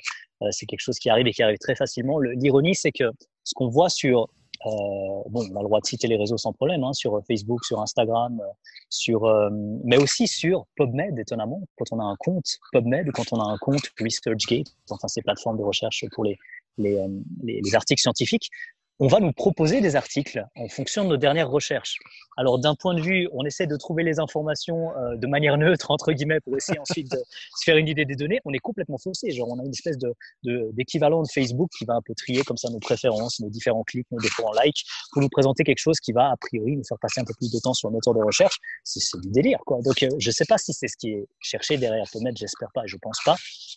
c'est 0.51 0.65
quelque 0.65 0.81
chose 0.81 0.99
qui 0.99 1.09
arrive 1.09 1.27
et 1.27 1.31
qui 1.31 1.43
arrive 1.43 1.57
très 1.57 1.75
facilement. 1.75 2.19
L'ironie, 2.19 2.75
c'est 2.75 2.91
que 2.91 3.05
ce 3.43 3.53
qu'on 3.55 3.69
voit 3.69 3.89
sur, 3.89 4.27
euh, 4.65 4.69
bon, 5.29 5.47
on 5.51 5.55
a 5.55 5.61
le 5.61 5.65
droit 5.65 5.79
de 5.79 5.85
citer 5.85 6.07
les 6.07 6.17
réseaux 6.17 6.37
sans 6.37 6.53
problème, 6.53 6.83
hein, 6.83 6.93
sur 6.93 7.21
Facebook, 7.27 7.63
sur 7.63 7.81
Instagram, 7.81 8.39
euh, 8.41 8.51
sur, 8.89 9.25
euh, 9.25 9.49
mais 9.83 9.97
aussi 9.97 10.27
sur 10.27 10.65
PubMed, 10.75 11.17
étonnamment, 11.17 11.61
quand 11.77 11.85
on 11.91 11.99
a 11.99 12.03
un 12.03 12.15
compte 12.19 12.57
PubMed 12.73 13.07
ou 13.07 13.11
quand 13.11 13.31
on 13.31 13.39
a 13.39 13.45
un 13.45 13.57
compte 13.57 13.89
ResearchGate, 13.99 14.67
enfin 14.89 15.07
ces 15.07 15.21
plateformes 15.21 15.57
de 15.57 15.63
recherche 15.63 16.03
pour 16.11 16.25
les, 16.25 16.37
les 16.77 17.75
articles 17.75 18.01
scientifiques, 18.01 18.49
on 18.99 19.07
va 19.07 19.19
nous 19.19 19.31
proposer 19.31 19.79
des 19.79 19.95
articles 19.95 20.45
en 20.55 20.67
fonction 20.67 21.05
de 21.05 21.09
nos 21.09 21.17
dernières 21.17 21.49
recherches. 21.49 21.97
Alors 22.35 22.59
d'un 22.59 22.75
point 22.75 22.93
de 22.93 23.01
vue, 23.01 23.29
on 23.31 23.45
essaie 23.45 23.65
de 23.65 23.77
trouver 23.77 24.03
les 24.03 24.19
informations 24.19 24.91
euh, 24.97 25.15
de 25.15 25.27
manière 25.27 25.57
neutre 25.57 25.91
entre 25.91 26.11
guillemets 26.11 26.41
pour 26.41 26.55
essayer 26.57 26.79
ensuite 26.79 27.09
de 27.09 27.17
se 27.57 27.63
faire 27.63 27.77
une 27.77 27.87
idée 27.87 28.03
des 28.03 28.15
données. 28.15 28.39
On 28.43 28.53
est 28.53 28.59
complètement 28.59 28.97
faussé. 28.97 29.31
Genre 29.31 29.47
on 29.49 29.59
a 29.59 29.63
une 29.63 29.71
espèce 29.71 29.97
de 29.97 30.13
d'équivalent 30.73 31.21
de, 31.21 31.27
Facebook 31.29 31.69
qui 31.77 31.85
va 31.85 31.93
un 31.95 32.01
peu 32.01 32.13
trier 32.13 32.43
comme 32.43 32.57
ça 32.57 32.69
nos 32.69 32.79
préférences, 32.79 33.39
nos 33.39 33.49
différents 33.49 33.83
clics, 33.83 34.07
nos 34.11 34.19
différents 34.19 34.53
likes 34.63 34.83
pour 35.13 35.21
nous 35.21 35.29
présenter 35.29 35.63
quelque 35.63 35.79
chose 35.79 35.99
qui 35.99 36.11
va 36.11 36.31
a 36.31 36.37
priori 36.37 36.75
nous 36.75 36.83
faire 36.83 36.99
passer 36.99 37.21
un 37.21 37.25
peu 37.25 37.33
plus 37.37 37.51
de 37.51 37.59
temps 37.59 37.73
sur 37.73 37.89
le 37.89 37.93
moteur 37.93 38.13
de 38.13 38.21
recherche. 38.21 38.57
C'est 38.83 38.99
du 39.21 39.29
délire 39.29 39.59
quoi. 39.65 39.79
Donc 39.81 40.03
euh, 40.03 40.09
je 40.17 40.31
sais 40.31 40.45
pas 40.45 40.57
si 40.57 40.73
c'est 40.73 40.87
ce 40.87 40.97
qui 40.97 41.11
est 41.11 41.27
cherché 41.39 41.77
derrière 41.77 42.05
PubMed, 42.11 42.37
j'espère 42.37 42.69
pas, 42.73 42.81
je 42.85 42.97
pense 42.97 43.19
pas. 43.23 43.35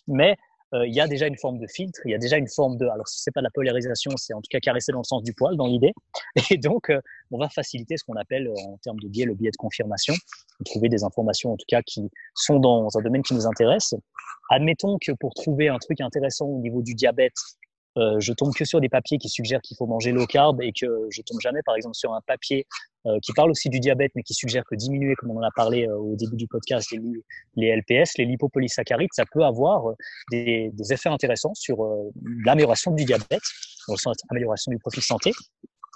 Mais 0.08 0.36
il 0.74 0.94
y 0.94 1.00
a 1.00 1.06
déjà 1.06 1.26
une 1.26 1.36
forme 1.36 1.58
de 1.58 1.66
filtre, 1.66 2.00
il 2.04 2.12
y 2.12 2.14
a 2.14 2.18
déjà 2.18 2.38
une 2.38 2.48
forme 2.48 2.76
de, 2.78 2.86
alors 2.86 3.06
si 3.06 3.20
c'est 3.20 3.30
pas 3.30 3.40
de 3.40 3.44
la 3.44 3.50
polarisation, 3.50 4.10
c'est 4.16 4.32
en 4.32 4.40
tout 4.40 4.48
cas 4.50 4.58
caresser 4.58 4.92
dans 4.92 5.00
le 5.00 5.04
sens 5.04 5.22
du 5.22 5.34
poil 5.34 5.56
dans 5.56 5.66
l'idée. 5.66 5.92
Et 6.50 6.56
donc, 6.56 6.90
euh, 6.90 7.00
on 7.30 7.38
va 7.38 7.48
faciliter 7.48 7.96
ce 7.96 8.04
qu'on 8.04 8.16
appelle 8.16 8.48
euh, 8.48 8.68
en 8.68 8.78
termes 8.78 8.98
de 9.00 9.08
biais 9.08 9.26
le 9.26 9.34
biais 9.34 9.50
de 9.50 9.56
confirmation, 9.56 10.14
trouver 10.64 10.88
des 10.88 11.04
informations 11.04 11.52
en 11.52 11.56
tout 11.56 11.66
cas 11.68 11.82
qui 11.82 12.10
sont 12.34 12.58
dans 12.58 12.88
un 12.96 13.02
domaine 13.02 13.22
qui 13.22 13.34
nous 13.34 13.46
intéresse. 13.46 13.94
Admettons 14.50 14.98
que 15.00 15.12
pour 15.12 15.34
trouver 15.34 15.68
un 15.68 15.78
truc 15.78 16.00
intéressant 16.00 16.46
au 16.46 16.60
niveau 16.60 16.82
du 16.82 16.94
diabète, 16.94 17.36
euh, 17.98 18.19
je 18.20 18.32
tombe 18.32 18.55
que 18.55 18.64
sur 18.64 18.81
des 18.81 18.89
papiers 18.89 19.19
qui 19.19 19.28
suggèrent 19.28 19.60
qu'il 19.60 19.77
faut 19.77 19.86
manger 19.86 20.12
low 20.12 20.27
carb 20.27 20.62
et 20.62 20.73
que 20.73 20.86
je 21.10 21.23
tombe 21.23 21.40
jamais, 21.40 21.60
par 21.64 21.77
exemple, 21.77 21.94
sur 21.94 22.14
un 22.14 22.20
papier 22.27 22.66
euh, 23.06 23.19
qui 23.23 23.32
parle 23.32 23.51
aussi 23.51 23.69
du 23.69 23.81
diabète, 23.81 24.12
mais 24.14 24.23
qui 24.23 24.35
suggère 24.35 24.64
que 24.64 24.74
diminuer, 24.74 25.14
comme 25.16 25.31
on 25.31 25.39
en 25.39 25.43
a 25.43 25.51
parlé 25.55 25.86
euh, 25.86 25.97
au 25.97 26.16
début 26.16 26.36
du 26.36 26.47
podcast, 26.47 26.90
les, 27.56 27.77
LPS, 27.77 28.16
les 28.16 28.24
lipopolysaccharides, 28.24 29.12
ça 29.12 29.24
peut 29.31 29.44
avoir 29.44 29.94
des, 30.31 30.73
effets 30.90 31.09
intéressants 31.09 31.55
sur 31.55 31.86
l'amélioration 32.44 32.93
du 32.93 33.05
diabète, 33.05 33.43
dans 33.89 33.94
le 33.94 33.98
sens 33.98 34.16
amélioration 34.31 34.70
du 34.70 34.78
profil 34.78 35.02
santé, 35.02 35.32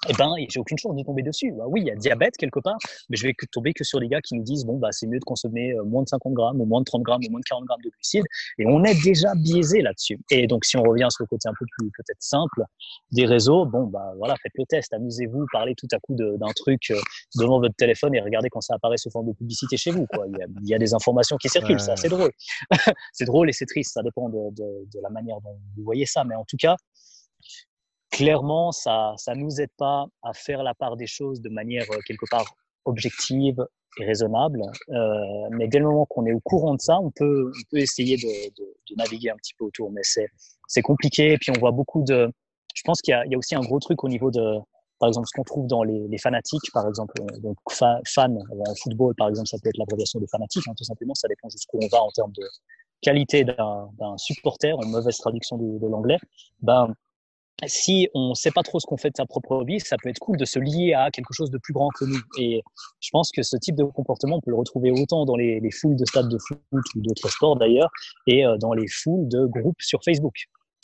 eh 0.08 0.12
ben, 0.14 0.34
j'ai 0.48 0.60
aucune 0.60 0.78
chance 0.78 0.94
de 0.94 1.02
tomber 1.02 1.22
dessus. 1.22 1.52
Bah 1.52 1.64
oui, 1.66 1.80
il 1.82 1.86
y 1.86 1.90
a 1.90 1.96
diabète 1.96 2.36
quelque 2.36 2.60
part, 2.60 2.78
mais 3.08 3.16
je 3.16 3.26
vais 3.26 3.34
tomber 3.52 3.72
que 3.72 3.84
sur 3.84 4.00
des 4.00 4.08
gars 4.08 4.20
qui 4.20 4.34
nous 4.34 4.42
disent, 4.42 4.64
bon, 4.64 4.78
bah, 4.78 4.88
c'est 4.92 5.06
mieux 5.06 5.18
de 5.18 5.24
consommer 5.24 5.72
euh, 5.72 5.84
moins 5.84 6.02
de 6.02 6.08
50 6.08 6.32
grammes, 6.32 6.60
ou 6.60 6.64
moins 6.64 6.80
de 6.80 6.84
30 6.84 7.02
grammes, 7.02 7.22
ou 7.26 7.30
moins 7.30 7.40
de 7.40 7.44
40 7.44 7.64
grammes 7.64 7.80
de 7.84 7.90
glucides. 7.90 8.24
Et 8.58 8.66
on 8.66 8.84
est 8.84 9.00
déjà 9.02 9.34
biaisé 9.34 9.82
là-dessus. 9.82 10.18
Et 10.30 10.46
donc, 10.46 10.64
si 10.64 10.76
on 10.76 10.82
revient 10.82 11.08
sur 11.10 11.24
le 11.24 11.28
côté 11.28 11.48
un 11.48 11.54
peu 11.58 11.66
plus, 11.78 11.90
peut-être 11.96 12.22
simple 12.22 12.62
des 13.12 13.26
réseaux, 13.26 13.66
bon, 13.66 13.84
bah, 13.84 14.12
voilà, 14.18 14.34
faites 14.42 14.52
le 14.56 14.64
test, 14.66 14.92
amusez-vous, 14.92 15.46
parlez 15.52 15.74
tout 15.74 15.88
à 15.92 15.98
coup 15.98 16.14
d'un 16.14 16.52
truc 16.54 16.90
euh, 16.90 17.00
devant 17.38 17.60
votre 17.60 17.76
téléphone 17.76 18.14
et 18.14 18.20
regardez 18.20 18.48
quand 18.48 18.60
ça 18.60 18.74
apparaît 18.74 18.98
sous 18.98 19.10
forme 19.10 19.28
de 19.28 19.32
publicité 19.32 19.76
chez 19.76 19.90
vous, 19.90 20.06
quoi. 20.06 20.26
Il 20.28 20.38
y 20.38 20.42
a, 20.42 20.46
il 20.62 20.68
y 20.68 20.74
a 20.74 20.78
des 20.78 20.94
informations 20.94 21.36
qui 21.36 21.48
circulent, 21.48 21.80
c'est 21.80 21.92
assez 21.92 22.08
drôle. 22.08 22.30
c'est 23.12 23.24
drôle 23.24 23.48
et 23.48 23.52
c'est 23.52 23.66
triste, 23.66 23.94
ça 23.94 24.02
dépend 24.02 24.28
de, 24.28 24.50
de, 24.54 24.64
de 24.92 25.00
la 25.02 25.10
manière 25.10 25.40
dont 25.40 25.56
vous 25.76 25.82
voyez 25.82 26.06
ça. 26.06 26.24
Mais 26.24 26.34
en 26.34 26.44
tout 26.44 26.56
cas, 26.56 26.76
clairement, 28.16 28.72
ça 28.72 29.12
ça 29.18 29.34
nous 29.34 29.60
aide 29.60 29.70
pas 29.76 30.06
à 30.22 30.32
faire 30.32 30.62
la 30.62 30.74
part 30.74 30.96
des 30.96 31.06
choses 31.06 31.40
de 31.42 31.50
manière 31.50 31.84
euh, 31.92 31.98
quelque 32.06 32.26
part 32.30 32.46
objective 32.86 33.62
et 33.98 34.04
raisonnable. 34.04 34.62
Euh, 34.90 35.48
mais 35.50 35.68
dès 35.68 35.78
le 35.78 35.84
moment 35.84 36.06
qu'on 36.06 36.24
est 36.26 36.32
au 36.32 36.40
courant 36.40 36.74
de 36.74 36.80
ça, 36.80 36.98
on 36.98 37.10
peut, 37.10 37.50
on 37.54 37.64
peut 37.70 37.78
essayer 37.78 38.16
de, 38.16 38.48
de, 38.58 38.64
de 38.90 38.94
naviguer 38.96 39.30
un 39.30 39.36
petit 39.36 39.54
peu 39.58 39.64
autour. 39.64 39.90
Mais 39.90 40.02
c'est, 40.02 40.82
compliqué. 40.82 41.32
Et 41.32 41.38
puis 41.38 41.52
on 41.54 41.60
voit 41.60 41.72
beaucoup 41.72 42.02
de. 42.04 42.30
Je 42.74 42.82
pense 42.84 43.00
qu'il 43.02 43.14
y 43.26 43.30
y 43.30 43.34
a 43.34 43.38
aussi 43.38 43.54
un 43.54 43.60
gros 43.60 43.80
truc 43.80 44.02
au 44.04 44.08
niveau 44.08 44.30
de, 44.30 44.58
par 44.98 45.08
exemple, 45.08 45.26
ce 45.28 45.36
qu'on 45.36 45.44
trouve 45.44 45.66
dans 45.66 45.82
les, 45.82 46.08
les, 46.08 46.18
fanatiques, 46.18 46.72
par 46.72 46.86
exemple, 46.88 47.14
euh, 47.20 47.38
donc 47.40 47.56
fan, 47.68 48.38
en 48.50 48.74
football, 48.82 49.14
par 49.16 49.28
exemple, 49.28 49.48
ça 49.48 49.58
peut 49.62 49.68
être 49.68 49.78
l'abréviation 49.78 50.20
de 50.20 50.26
fanatique, 50.26 50.64
hein, 50.68 50.74
tout 50.76 50.84
simplement. 50.84 51.14
Ça 51.14 51.28
dépend 51.28 51.48
jusqu'où 51.50 51.78
on 51.82 51.88
va 51.88 52.02
en 52.02 52.10
termes 52.10 52.32
de 52.32 52.44
qualité 53.02 53.44
d'un, 53.44 53.90
d'un 53.98 54.16
supporter, 54.16 54.72
en 54.72 54.86
mauvaise 54.86 55.18
traduction 55.18 55.58
de, 55.58 55.78
de 55.78 55.86
l'anglais. 55.86 56.18
Ben, 56.60 56.94
si 57.64 58.08
on 58.14 58.30
ne 58.30 58.34
sait 58.34 58.50
pas 58.50 58.62
trop 58.62 58.80
ce 58.80 58.86
qu'on 58.86 58.98
fait 58.98 59.10
de 59.10 59.16
sa 59.16 59.24
propre 59.24 59.64
vie, 59.64 59.80
ça 59.80 59.96
peut 60.02 60.10
être 60.10 60.18
cool 60.18 60.36
de 60.36 60.44
se 60.44 60.58
lier 60.58 60.92
à 60.92 61.10
quelque 61.10 61.32
chose 61.32 61.50
de 61.50 61.58
plus 61.58 61.72
grand 61.72 61.88
que 61.88 62.04
nous. 62.04 62.20
Et 62.38 62.62
je 63.00 63.08
pense 63.10 63.30
que 63.32 63.42
ce 63.42 63.56
type 63.56 63.76
de 63.76 63.84
comportement, 63.84 64.36
on 64.36 64.40
peut 64.40 64.50
le 64.50 64.58
retrouver 64.58 64.90
autant 64.90 65.24
dans 65.24 65.36
les, 65.36 65.60
les 65.60 65.70
foules 65.70 65.96
de 65.96 66.04
stades 66.04 66.28
de 66.28 66.38
foot 66.38 66.60
ou 66.70 67.00
d'autres 67.00 67.30
sports 67.30 67.56
d'ailleurs, 67.56 67.90
et 68.26 68.44
euh, 68.44 68.58
dans 68.58 68.74
les 68.74 68.86
foules 68.88 69.26
de 69.28 69.46
groupes 69.46 69.80
sur 69.80 70.00
Facebook. 70.04 70.34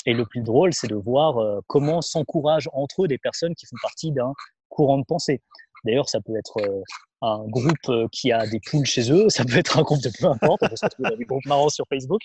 Et 0.07 0.15
le 0.15 0.25
plus 0.25 0.43
drôle, 0.43 0.73
c'est 0.73 0.89
de 0.89 0.97
voir 0.97 1.39
euh, 1.39 1.61
comment 1.67 2.01
s'encouragent 2.01 2.71
entre 2.73 3.05
eux 3.05 3.09
des 3.09 3.19
personnes 3.19 3.55
qui 3.55 3.67
font 3.67 3.77
partie 3.83 4.11
d'un 4.11 4.33
courant 4.69 4.99
de 4.99 5.05
pensée. 5.05 5.43
D'ailleurs, 5.85 6.09
ça 6.09 6.21
peut 6.21 6.37
être 6.37 6.57
euh, 6.59 6.83
un 7.21 7.45
groupe 7.49 8.09
qui 8.13 8.33
a 8.33 8.47
des 8.47 8.61
poules 8.61 8.87
chez 8.87 9.13
eux, 9.13 9.29
ça 9.29 9.45
peut 9.45 9.59
être 9.59 9.79
un 9.79 9.83
groupe 9.83 10.03
de 10.03 10.11
peu 10.19 10.27
importe, 10.27 10.63
on 10.63 10.69
peut 10.69 10.77
se 10.77 10.87
dans 10.99 11.17
des 11.17 11.25
groupes 11.25 11.45
marrants 11.47 11.69
sur 11.69 11.85
Facebook, 11.89 12.23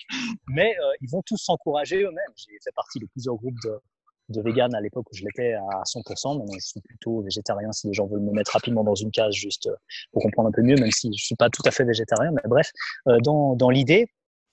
mais 0.48 0.74
ils 1.00 1.08
vont 1.08 1.22
tous 1.24 1.36
s'encourager 1.36 2.02
eux-mêmes. 2.02 2.32
J'ai 2.34 2.58
fait 2.64 2.74
partie 2.74 2.98
de 2.98 3.06
plusieurs 3.06 3.36
groupes 3.36 3.54
de, 3.62 3.80
de 4.28 4.42
vegan 4.42 4.74
à 4.74 4.80
l'époque 4.80 5.06
où 5.10 5.14
je 5.14 5.24
l'étais 5.24 5.54
à 5.54 5.82
100%. 5.84 6.38
Maintenant, 6.38 6.54
je 6.54 6.66
suis 6.66 6.80
plutôt 6.80 7.22
végétarien 7.22 7.72
si 7.72 7.86
les 7.88 7.94
gens 7.94 8.06
veulent 8.06 8.20
me 8.20 8.32
mettre 8.32 8.52
rapidement 8.52 8.84
dans 8.84 8.94
une 8.94 9.10
case 9.10 9.34
juste 9.34 9.66
euh, 9.66 9.76
pour 10.12 10.22
comprendre 10.22 10.48
un 10.48 10.52
peu 10.52 10.62
mieux, 10.62 10.76
même 10.76 10.90
si 10.90 11.10
je 11.16 11.24
suis 11.24 11.36
pas 11.36 11.50
tout 11.50 11.62
à 11.66 11.70
fait 11.70 11.84
végétarien. 11.84 12.30
Mais 12.32 12.42
bref, 12.46 12.70
euh, 13.08 13.18
dans, 13.20 13.54
dans 13.54 13.70
l'idée, 13.70 14.08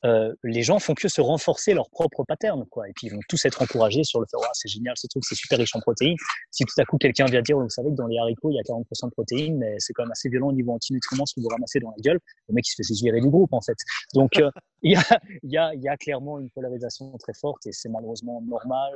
euh, 0.05 0.33
les 0.43 0.61
gens 0.61 0.77
font 0.77 0.93
que 0.93 1.07
se 1.07 1.19
renforcer 1.19 1.73
leur 1.73 1.89
propre 1.89 2.23
pattern, 2.27 2.65
quoi. 2.69 2.87
Et 2.87 2.93
puis 2.93 3.07
ils 3.07 3.13
vont 3.13 3.21
tous 3.27 3.43
être 3.45 3.61
encouragés 3.61 4.03
sur 4.03 4.19
le 4.19 4.27
fait, 4.29 4.37
oh, 4.37 4.43
c'est 4.53 4.69
génial 4.69 4.93
ce 4.97 5.07
truc, 5.07 5.23
c'est 5.25 5.35
super 5.35 5.57
riche 5.57 5.75
en 5.75 5.79
protéines. 5.79 6.17
Si 6.51 6.63
tout 6.63 6.79
à 6.79 6.85
coup 6.85 6.97
quelqu'un 6.97 7.25
vient 7.25 7.41
dire, 7.41 7.57
vous 7.57 7.69
savez 7.69 7.89
que 7.89 7.95
dans 7.95 8.05
les 8.05 8.19
haricots 8.19 8.51
il 8.51 8.55
y 8.55 8.59
a 8.59 8.61
40% 8.61 9.05
de 9.05 9.11
protéines, 9.11 9.57
mais 9.57 9.75
c'est 9.79 9.93
quand 9.93 10.03
même 10.03 10.11
assez 10.11 10.29
violent 10.29 10.49
au 10.49 10.53
niveau 10.53 10.73
antinutriments 10.73 11.25
si 11.25 11.39
vous 11.39 11.47
ramassez 11.47 11.79
dans 11.79 11.89
la 11.89 12.01
gueule, 12.01 12.19
le 12.49 12.53
mec 12.53 12.67
il 12.67 12.71
se 12.71 12.93
fait 12.93 13.03
virer 13.03 13.19
du 13.19 13.29
groupe 13.29 13.53
en 13.53 13.61
fait. 13.61 13.77
Donc 14.13 14.37
euh, 14.37 14.51
il 14.83 14.91
y, 14.91 14.95
a, 14.95 15.21
y, 15.43 15.57
a, 15.57 15.73
y 15.73 15.87
a 15.87 15.97
clairement 15.97 16.39
une 16.39 16.51
polarisation 16.51 17.17
très 17.17 17.33
forte 17.33 17.65
et 17.65 17.71
c'est 17.71 17.89
malheureusement 17.89 18.41
normal 18.41 18.93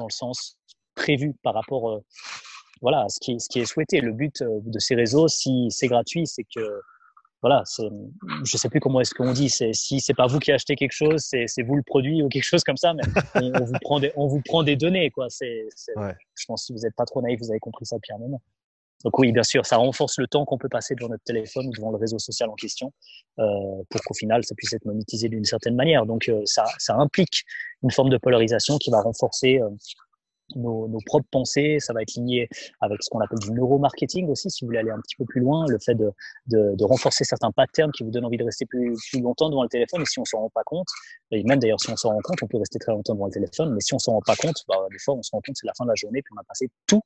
dans 0.00 0.06
le 0.06 0.12
sens 0.12 0.58
prévu 0.94 1.34
par 1.42 1.54
rapport 1.54 1.90
euh, 1.90 2.04
voilà, 2.82 3.04
à 3.04 3.08
ce 3.08 3.20
qui, 3.20 3.38
ce 3.38 3.48
qui 3.48 3.60
est 3.60 3.66
souhaité. 3.66 4.00
Le 4.00 4.12
but 4.12 4.42
euh, 4.42 4.60
de 4.64 4.78
ces 4.78 4.94
réseaux, 4.94 5.28
si 5.28 5.68
c'est 5.70 5.88
gratuit, 5.88 6.26
c'est 6.26 6.44
que 6.44 6.80
voilà, 7.42 7.62
je 8.44 8.56
sais 8.58 8.68
plus 8.68 8.80
comment 8.80 9.00
est-ce 9.00 9.14
qu'on 9.14 9.32
dit, 9.32 9.48
c'est 9.48 9.72
si 9.72 9.98
c'est 10.00 10.12
pas 10.12 10.26
vous 10.26 10.38
qui 10.38 10.52
achetez 10.52 10.76
quelque 10.76 10.92
chose, 10.92 11.22
c'est, 11.22 11.46
c'est 11.46 11.62
vous 11.62 11.74
le 11.74 11.82
produit 11.82 12.22
ou 12.22 12.28
quelque 12.28 12.44
chose 12.44 12.62
comme 12.62 12.76
ça, 12.76 12.92
mais 12.92 13.02
on, 13.34 13.64
vous 13.64 13.78
prend 13.80 13.98
des, 13.98 14.12
on 14.14 14.26
vous 14.26 14.42
prend 14.42 14.62
des 14.62 14.76
données, 14.76 15.10
quoi. 15.10 15.26
C'est, 15.30 15.68
je 15.86 16.44
pense 16.46 16.62
que 16.62 16.66
si 16.66 16.72
vous 16.74 16.80
n'êtes 16.80 16.94
pas 16.94 17.06
trop 17.06 17.22
naïf, 17.22 17.38
vous 17.40 17.50
avez 17.50 17.58
compris 17.58 17.86
ça 17.86 17.96
depuis 17.96 18.12
un 18.12 18.18
moment. 18.18 18.42
Donc 19.04 19.18
oui, 19.18 19.32
bien 19.32 19.42
sûr, 19.42 19.64
ça 19.64 19.76
renforce 19.76 20.18
le 20.18 20.26
temps 20.26 20.44
qu'on 20.44 20.58
peut 20.58 20.68
passer 20.68 20.94
devant 20.94 21.08
notre 21.08 21.24
téléphone 21.24 21.68
ou 21.68 21.72
devant 21.72 21.90
le 21.90 21.96
réseau 21.96 22.18
social 22.18 22.50
en 22.50 22.54
question 22.54 22.92
euh, 23.38 23.44
pour 23.88 24.00
qu'au 24.02 24.14
final, 24.14 24.44
ça 24.44 24.54
puisse 24.54 24.72
être 24.72 24.84
monétisé 24.84 25.28
d'une 25.28 25.44
certaine 25.44 25.74
manière. 25.74 26.04
Donc 26.04 26.28
euh, 26.28 26.42
ça, 26.44 26.64
implique 26.88 27.44
une 27.82 27.90
forme 27.90 28.10
de 28.10 28.18
polarisation 28.18 28.76
qui 28.78 28.90
va 28.90 29.00
renforcer 29.00 29.58
euh, 29.60 29.68
nos, 30.56 30.88
nos, 30.88 30.98
propres 31.06 31.28
pensées. 31.30 31.78
Ça 31.80 31.92
va 31.92 32.02
être 32.02 32.14
lié 32.16 32.48
avec 32.80 33.02
ce 33.02 33.10
qu'on 33.10 33.20
appelle 33.20 33.38
du 33.38 33.52
neuromarketing 33.52 34.28
aussi, 34.28 34.50
si 34.50 34.64
vous 34.64 34.68
voulez 34.68 34.78
aller 34.78 34.90
un 34.90 35.00
petit 35.00 35.16
peu 35.16 35.24
plus 35.24 35.40
loin, 35.40 35.66
le 35.68 35.78
fait 35.78 35.94
de, 35.94 36.10
de, 36.46 36.74
de 36.76 36.84
renforcer 36.84 37.24
certains 37.24 37.50
patterns 37.52 37.92
qui 37.92 38.04
vous 38.04 38.10
donnent 38.10 38.24
envie 38.24 38.36
de 38.36 38.44
rester 38.44 38.66
plus, 38.66 38.94
plus 39.10 39.20
longtemps 39.20 39.50
devant 39.50 39.62
le 39.62 39.68
téléphone. 39.68 40.02
Et 40.02 40.06
si 40.06 40.18
on 40.18 40.24
s'en 40.24 40.40
rend 40.40 40.50
pas 40.50 40.64
compte, 40.64 40.88
et 41.30 41.42
même 41.44 41.58
d'ailleurs 41.58 41.80
si 41.80 41.90
on 41.90 41.96
s'en 41.96 42.10
rend 42.10 42.20
compte, 42.22 42.42
on 42.42 42.46
peut 42.46 42.58
rester 42.58 42.78
très 42.78 42.92
longtemps 42.92 43.14
devant 43.14 43.26
le 43.26 43.32
téléphone, 43.32 43.74
mais 43.74 43.80
si 43.80 43.94
on 43.94 43.98
s'en 43.98 44.12
rend 44.12 44.22
pas 44.22 44.36
compte, 44.36 44.64
bah, 44.68 44.76
des 44.90 44.98
fois 44.98 45.14
on 45.14 45.22
se 45.22 45.30
rend 45.32 45.40
compte 45.46 45.56
c'est 45.56 45.66
la 45.66 45.74
fin 45.76 45.84
de 45.84 45.90
la 45.90 45.94
journée, 45.94 46.22
puis 46.22 46.32
on 46.36 46.40
a 46.40 46.44
passé 46.44 46.68
toute 46.86 47.02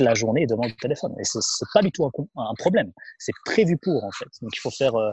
la 0.00 0.14
journée 0.14 0.46
devant 0.46 0.64
le 0.64 0.74
téléphone. 0.80 1.14
Et 1.18 1.24
c'est 1.24 1.40
pas 1.72 1.82
du 1.82 1.90
tout 1.90 2.04
un, 2.04 2.10
un 2.36 2.54
problème. 2.54 2.92
C'est 3.18 3.32
prévu 3.44 3.76
pour 3.76 4.04
en 4.04 4.10
fait. 4.12 4.28
Donc 4.42 4.50
il 4.54 4.60
faut 4.60 4.70
faire, 4.70 4.94
euh, 4.94 5.12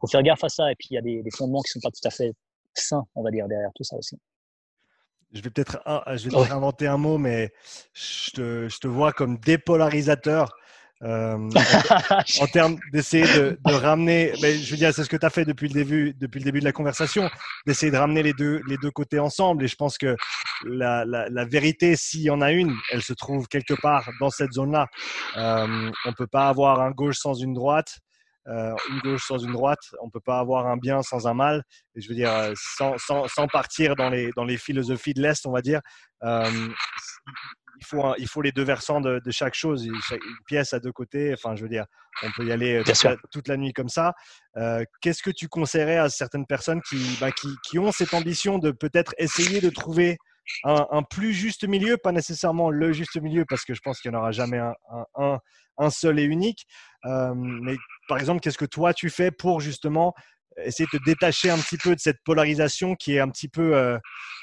faut 0.00 0.06
faire 0.06 0.22
gaffe 0.22 0.44
à 0.44 0.48
ça. 0.48 0.70
Et 0.70 0.74
puis 0.76 0.88
il 0.90 0.94
y 0.94 0.98
a 0.98 1.02
des, 1.02 1.22
des 1.22 1.30
fondements 1.30 1.62
qui 1.62 1.70
sont 1.70 1.80
pas 1.80 1.90
tout 1.90 2.06
à 2.06 2.10
fait 2.10 2.32
sains, 2.74 3.04
on 3.14 3.22
va 3.22 3.30
dire, 3.30 3.48
derrière 3.48 3.70
tout 3.74 3.84
ça 3.84 3.96
aussi 3.96 4.16
je 5.32 5.40
vais 5.42 5.50
peut-être 5.50 5.80
je 6.16 6.28
vais 6.28 6.30
peut 6.30 6.52
inventer 6.52 6.86
un 6.86 6.96
mot, 6.96 7.18
mais 7.18 7.52
je 7.92 8.30
te, 8.32 8.68
je 8.68 8.78
te 8.78 8.88
vois 8.88 9.12
comme 9.12 9.38
dépolarisateur. 9.38 10.52
Euh, 11.02 11.48
en, 12.42 12.46
termes 12.46 12.76
d'essayer 12.92 13.24
de, 13.24 13.58
de, 13.64 13.72
ramener, 13.72 14.34
mais 14.42 14.58
je 14.58 14.70
veux 14.70 14.76
dire, 14.76 14.92
c'est 14.92 15.02
ce 15.02 15.08
que 15.08 15.16
tu 15.16 15.24
as 15.24 15.30
fait 15.30 15.46
depuis 15.46 15.68
le 15.68 15.72
début, 15.72 16.12
depuis 16.20 16.40
le 16.40 16.44
début 16.44 16.60
de 16.60 16.64
la 16.66 16.72
conversation, 16.72 17.30
d'essayer 17.66 17.90
de 17.90 17.96
ramener 17.96 18.22
les 18.22 18.34
deux, 18.34 18.60
les 18.68 18.76
deux 18.76 18.90
côtés 18.90 19.18
ensemble. 19.18 19.64
Et 19.64 19.68
je 19.68 19.76
pense 19.76 19.96
que 19.96 20.14
la, 20.66 21.06
la, 21.06 21.30
la 21.30 21.44
vérité, 21.46 21.96
s'il 21.96 22.20
y 22.20 22.28
en 22.28 22.42
a 22.42 22.52
une, 22.52 22.76
elle 22.92 23.02
se 23.02 23.14
trouve 23.14 23.48
quelque 23.48 23.72
part 23.80 24.10
dans 24.20 24.28
cette 24.28 24.52
zone-là. 24.52 24.88
Euh, 25.38 25.90
on 26.04 26.12
peut 26.12 26.26
pas 26.26 26.48
avoir 26.48 26.82
un 26.82 26.90
gauche 26.90 27.16
sans 27.16 27.32
une 27.32 27.54
droite. 27.54 28.00
Euh, 28.50 28.74
une 28.90 28.98
gauche 29.00 29.26
sans 29.26 29.38
une 29.38 29.52
droite. 29.52 29.78
On 30.02 30.06
ne 30.06 30.10
peut 30.10 30.20
pas 30.20 30.40
avoir 30.40 30.66
un 30.66 30.76
bien 30.76 31.02
sans 31.02 31.26
un 31.28 31.34
mal. 31.34 31.62
Et 31.94 32.00
je 32.00 32.08
veux 32.08 32.14
dire, 32.14 32.32
euh, 32.32 32.52
sans, 32.56 32.98
sans, 32.98 33.28
sans 33.28 33.46
partir 33.46 33.94
dans 33.94 34.10
les, 34.10 34.30
dans 34.34 34.44
les 34.44 34.56
philosophies 34.56 35.14
de 35.14 35.22
l'Est, 35.22 35.46
on 35.46 35.52
va 35.52 35.62
dire, 35.62 35.80
euh, 36.24 36.50
il, 37.78 37.86
faut, 37.86 38.14
il 38.18 38.26
faut 38.26 38.42
les 38.42 38.50
deux 38.50 38.64
versants 38.64 39.00
de, 39.00 39.20
de 39.24 39.30
chaque 39.30 39.54
chose. 39.54 39.86
Une 39.86 39.94
pièce 40.46 40.72
à 40.72 40.80
deux 40.80 40.90
côtés. 40.90 41.32
Enfin, 41.32 41.54
je 41.54 41.62
veux 41.62 41.68
dire, 41.68 41.84
on 42.24 42.30
peut 42.32 42.44
y 42.44 42.50
aller 42.50 42.82
toute 42.84 43.04
la, 43.04 43.16
toute 43.30 43.48
la, 43.48 43.56
nuit 43.56 43.72
comme 43.72 43.88
ça. 43.88 44.14
Euh, 44.56 44.84
Qu'est-ce 45.00 45.22
que 45.22 45.30
tu 45.30 45.46
conseillerais 45.46 45.98
à 45.98 46.08
certaines 46.08 46.46
personnes 46.46 46.80
qui, 46.88 47.16
bah, 47.20 47.30
qui, 47.30 47.48
qui 47.64 47.78
ont 47.78 47.92
cette 47.92 48.14
ambition 48.14 48.58
de 48.58 48.72
peut-être 48.72 49.14
essayer 49.18 49.60
de 49.60 49.70
trouver 49.70 50.18
un, 50.64 50.86
un, 50.90 51.02
plus 51.04 51.32
juste 51.32 51.68
milieu, 51.68 51.96
pas 51.96 52.10
nécessairement 52.10 52.70
le 52.70 52.92
juste 52.92 53.20
milieu, 53.20 53.44
parce 53.48 53.64
que 53.64 53.74
je 53.74 53.80
pense 53.80 54.00
qu'il 54.00 54.10
n'y 54.10 54.16
en 54.16 54.20
aura 54.20 54.32
jamais 54.32 54.58
un, 54.58 54.74
un, 55.14 55.38
un 55.78 55.90
seul 55.90 56.18
et 56.18 56.24
unique. 56.24 56.66
Euh, 57.06 57.34
mais 57.34 57.76
par 58.08 58.18
exemple, 58.18 58.40
qu'est-ce 58.40 58.58
que 58.58 58.64
toi 58.64 58.92
tu 58.94 59.10
fais 59.10 59.30
pour 59.30 59.60
justement 59.60 60.14
essayer 60.64 60.86
de 60.92 60.98
te 60.98 61.04
détacher 61.04 61.50
un 61.50 61.58
petit 61.58 61.78
peu 61.78 61.94
de 61.94 62.00
cette 62.00 62.18
polarisation 62.24 62.94
qui 62.94 63.14
est 63.14 63.20
un 63.20 63.28
petit 63.28 63.48
peu 63.48 63.74
euh, 63.74 63.96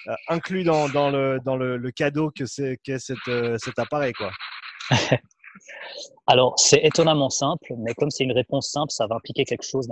euh 0.07 0.15
inclus 0.29 0.63
dans, 0.63 0.89
dans, 0.89 1.09
le, 1.09 1.39
dans 1.43 1.55
le, 1.55 1.77
le 1.77 1.91
cadeau 1.91 2.31
que 2.31 2.45
c'est 2.45 2.77
qu'est 2.83 2.99
cet, 2.99 3.17
euh, 3.27 3.57
cet 3.59 3.77
appareil 3.77 4.13
quoi? 4.13 4.31
Alors 6.27 6.57
c'est 6.57 6.83
étonnamment 6.83 7.29
simple, 7.29 7.73
mais 7.79 7.93
comme 7.93 8.09
c'est 8.09 8.23
une 8.23 8.31
réponse 8.31 8.71
simple, 8.71 8.91
ça 8.91 9.07
va 9.07 9.15
impliquer 9.15 9.43
quelque 9.43 9.65
chose 9.65 9.87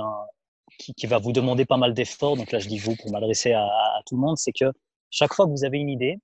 qui, 0.80 0.94
qui, 0.94 1.08
va 1.08 1.18
vous 1.18 1.32
demander 1.32 1.66
pas 1.66 1.78
mal 1.78 1.94
d'efforts. 1.94 2.38
Donc 2.38 2.52
là, 2.52 2.60
je 2.60 2.68
dis 2.68 2.78
vous 2.78 2.96
pour 2.96 3.12
m'adresser 3.12 3.54
à, 3.54 3.64
à, 3.64 4.02
tout 4.06 4.16
le 4.16 4.22
monde, 4.22 4.38
c'est 4.38 4.52
que 4.52 4.66
chaque 5.10 5.34
fois 5.34 5.46
que 5.46 5.52
vous 5.52 5.66
avez 5.66 5.80
une 5.80 5.90
idée, 5.90 6.18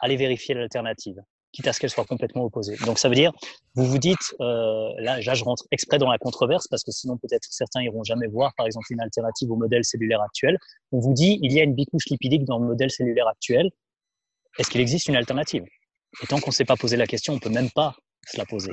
allez 0.00 0.16
vérifier 0.16 0.54
l'alternative. 0.54 1.16
Quitte 1.54 1.66
à 1.68 1.72
ce 1.72 1.80
qu'elle 1.80 1.90
soit 1.90 2.04
complètement 2.04 2.44
opposée. 2.44 2.76
Donc 2.84 2.98
ça 2.98 3.08
veut 3.08 3.14
dire, 3.14 3.32
vous 3.74 3.84
vous 3.84 3.98
dites, 3.98 4.34
euh, 4.40 4.88
là, 4.98 5.20
là, 5.20 5.34
je 5.34 5.44
rentre 5.44 5.64
exprès 5.70 5.98
dans 5.98 6.10
la 6.10 6.18
controverse 6.18 6.66
parce 6.68 6.82
que 6.82 6.90
sinon 6.90 7.16
peut-être 7.16 7.46
certains 7.50 7.82
iront 7.82 8.02
jamais 8.02 8.26
voir, 8.26 8.52
par 8.56 8.66
exemple, 8.66 8.86
une 8.90 9.00
alternative 9.00 9.50
au 9.50 9.56
modèle 9.56 9.84
cellulaire 9.84 10.20
actuel. 10.20 10.58
On 10.92 10.98
vous 10.98 11.14
dit, 11.14 11.38
il 11.42 11.52
y 11.52 11.60
a 11.60 11.62
une 11.62 11.74
bicouche 11.74 12.06
lipidique 12.10 12.44
dans 12.44 12.58
le 12.58 12.66
modèle 12.66 12.90
cellulaire 12.90 13.28
actuel. 13.28 13.70
Est-ce 14.58 14.68
qu'il 14.68 14.80
existe 14.80 15.08
une 15.08 15.16
alternative? 15.16 15.64
Et 16.22 16.26
tant 16.26 16.40
qu'on 16.40 16.50
ne 16.50 16.54
s'est 16.54 16.64
pas 16.64 16.76
posé 16.76 16.96
la 16.96 17.06
question, 17.06 17.34
on 17.34 17.38
peut 17.38 17.50
même 17.50 17.70
pas 17.70 17.94
se 18.26 18.36
la 18.36 18.44
poser. 18.46 18.72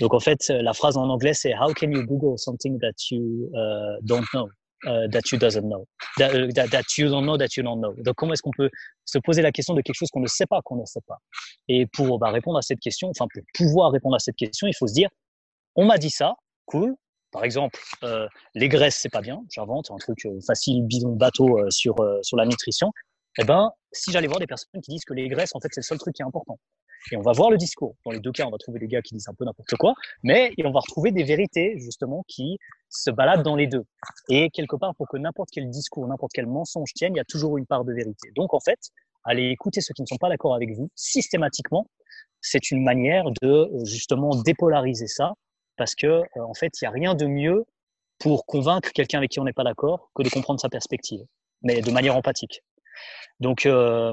Donc 0.00 0.14
en 0.14 0.20
fait, 0.20 0.48
la 0.48 0.72
phrase 0.72 0.96
en 0.96 1.08
anglais 1.08 1.34
c'est 1.34 1.54
How 1.54 1.72
can 1.72 1.90
you 1.90 2.04
Google 2.04 2.38
something 2.38 2.78
that 2.80 3.10
you 3.10 3.50
uh, 3.54 3.98
don't 4.02 4.26
know? 4.32 4.48
Uh, 4.86 5.06
that 5.08 5.30
you 5.30 5.36
doesn't 5.36 5.68
know, 5.68 5.84
that, 6.16 6.34
uh, 6.34 6.48
that, 6.54 6.70
that, 6.70 6.96
you 6.96 7.10
don't 7.10 7.26
know, 7.26 7.36
that 7.36 7.54
you 7.54 7.62
don't 7.62 7.82
know. 7.82 7.92
Donc, 7.98 8.14
comment 8.14 8.32
est-ce 8.32 8.40
qu'on 8.40 8.50
peut 8.56 8.70
se 9.04 9.18
poser 9.18 9.42
la 9.42 9.52
question 9.52 9.74
de 9.74 9.82
quelque 9.82 9.94
chose 9.94 10.08
qu'on 10.08 10.20
ne 10.20 10.26
sait 10.26 10.46
pas, 10.46 10.62
qu'on 10.62 10.76
ne 10.76 10.86
sait 10.86 11.02
pas? 11.06 11.18
Et 11.68 11.86
pour 11.86 12.18
bah, 12.18 12.30
répondre 12.30 12.56
à 12.56 12.62
cette 12.62 12.80
question, 12.80 13.10
enfin 13.10 13.26
pour 13.30 13.42
pouvoir 13.52 13.92
répondre 13.92 14.16
à 14.16 14.18
cette 14.18 14.36
question, 14.36 14.66
il 14.66 14.74
faut 14.74 14.86
se 14.86 14.94
dire, 14.94 15.10
on 15.76 15.84
m'a 15.84 15.98
dit 15.98 16.08
ça, 16.08 16.32
cool. 16.64 16.94
Par 17.30 17.44
exemple, 17.44 17.78
euh, 18.04 18.26
les 18.54 18.70
graisses 18.70 18.96
c'est 18.96 19.10
pas 19.10 19.20
bien. 19.20 19.42
J'invente 19.50 19.90
un 19.90 19.98
truc 19.98 20.24
euh, 20.24 20.40
facile, 20.46 20.82
bidon, 20.86 21.14
bateau 21.14 21.58
euh, 21.58 21.70
sur 21.70 22.00
euh, 22.00 22.18
sur 22.22 22.38
la 22.38 22.46
nutrition. 22.46 22.90
Eh 23.38 23.44
ben, 23.44 23.70
si 23.92 24.10
j'allais 24.12 24.28
voir 24.28 24.40
des 24.40 24.46
personnes 24.46 24.80
qui 24.82 24.92
disent 24.92 25.04
que 25.04 25.14
les 25.14 25.28
graisses, 25.28 25.54
en 25.54 25.60
fait, 25.60 25.68
c'est 25.72 25.82
le 25.82 25.86
seul 25.86 25.98
truc 25.98 26.14
qui 26.14 26.22
est 26.22 26.24
important. 26.24 26.58
Et 27.12 27.16
on 27.16 27.22
va 27.22 27.32
voir 27.32 27.50
le 27.50 27.56
discours. 27.56 27.96
Dans 28.04 28.10
les 28.10 28.20
deux 28.20 28.32
cas, 28.32 28.46
on 28.46 28.50
va 28.50 28.58
trouver 28.58 28.78
des 28.78 28.86
gars 28.86 29.02
qui 29.02 29.14
disent 29.14 29.28
un 29.28 29.34
peu 29.34 29.44
n'importe 29.44 29.74
quoi, 29.76 29.94
mais 30.22 30.52
on 30.64 30.70
va 30.70 30.80
retrouver 30.80 31.10
des 31.12 31.24
vérités, 31.24 31.78
justement, 31.78 32.24
qui 32.28 32.58
se 32.88 33.10
baladent 33.10 33.42
dans 33.42 33.56
les 33.56 33.66
deux. 33.66 33.84
Et 34.28 34.50
quelque 34.50 34.76
part, 34.76 34.94
pour 34.94 35.08
que 35.08 35.16
n'importe 35.16 35.50
quel 35.52 35.68
discours, 35.70 36.06
n'importe 36.06 36.32
quel 36.34 36.46
mensonge 36.46 36.92
tienne, 36.94 37.14
il 37.14 37.18
y 37.18 37.20
a 37.20 37.24
toujours 37.24 37.58
une 37.58 37.66
part 37.66 37.84
de 37.84 37.92
vérité. 37.92 38.30
Donc, 38.36 38.54
en 38.54 38.60
fait, 38.60 38.78
allez 39.24 39.48
écouter 39.48 39.80
ceux 39.80 39.94
qui 39.94 40.02
ne 40.02 40.06
sont 40.06 40.18
pas 40.18 40.28
d'accord 40.28 40.54
avec 40.54 40.72
vous, 40.74 40.90
systématiquement, 40.94 41.86
c'est 42.40 42.70
une 42.70 42.82
manière 42.82 43.24
de, 43.42 43.70
justement, 43.84 44.30
dépolariser 44.42 45.06
ça, 45.06 45.32
parce 45.76 45.94
que, 45.94 46.06
euh, 46.06 46.22
en 46.36 46.54
fait, 46.54 46.72
il 46.80 46.84
n'y 46.84 46.88
a 46.88 46.90
rien 46.90 47.14
de 47.14 47.26
mieux 47.26 47.64
pour 48.18 48.44
convaincre 48.44 48.90
quelqu'un 48.92 49.18
avec 49.18 49.30
qui 49.30 49.40
on 49.40 49.44
n'est 49.44 49.52
pas 49.52 49.64
d'accord 49.64 50.10
que 50.14 50.22
de 50.22 50.28
comprendre 50.28 50.60
sa 50.60 50.68
perspective, 50.68 51.20
mais 51.62 51.80
de 51.80 51.90
manière 51.90 52.16
empathique. 52.16 52.62
Donc, 53.40 53.66
euh, 53.66 54.12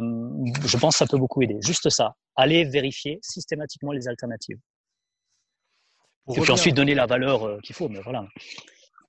je 0.65 0.77
pense 0.77 0.95
que 0.95 0.99
ça 0.99 1.05
peut 1.05 1.17
beaucoup 1.17 1.41
aider. 1.41 1.57
Juste 1.61 1.89
ça, 1.89 2.15
aller 2.35 2.63
vérifier 2.65 3.19
systématiquement 3.21 3.91
les 3.91 4.07
alternatives. 4.07 4.57
Pour 6.25 6.37
et 6.37 6.41
puis 6.41 6.51
ensuite 6.51 6.75
donner 6.75 6.95
la 6.95 7.05
valeur 7.05 7.47
euh, 7.47 7.59
qu'il 7.63 7.75
faut. 7.75 7.89
Mais 7.89 8.01
voilà. 8.01 8.25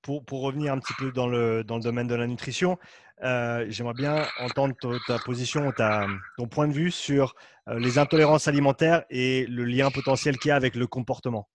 Pour, 0.03 0.25
pour, 0.25 0.43
revenir 0.43 0.73
un 0.73 0.79
petit 0.79 0.95
peu 0.99 1.13
dans 1.13 1.27
le, 1.27 1.65
dans 1.65 1.77
le 1.77 1.83
domaine 1.83 2.07
de 2.07 2.15
la 2.15 2.27
nutrition, 2.27 2.79
euh, 3.25 3.67
j'aimerais 3.69 3.95
bien 3.95 4.27
entendre 4.39 4.75
ta, 5.07 5.19
position, 5.19 5.73
ta, 5.73 6.07
ton 6.37 6.47
point 6.47 6.69
de 6.69 6.73
vue 6.73 6.93
sur 6.93 7.35
euh, 7.69 7.79
les 7.79 7.99
intolérances 7.99 8.47
alimentaires 8.47 9.05
et 9.11 9.45
le 9.47 9.65
lien 9.65 9.91
potentiel 9.91 10.39
qu'il 10.39 10.51
y 10.51 10.53
a 10.53 10.57
avec 10.57 10.77
le 10.77 10.87
comportement. 10.87 11.49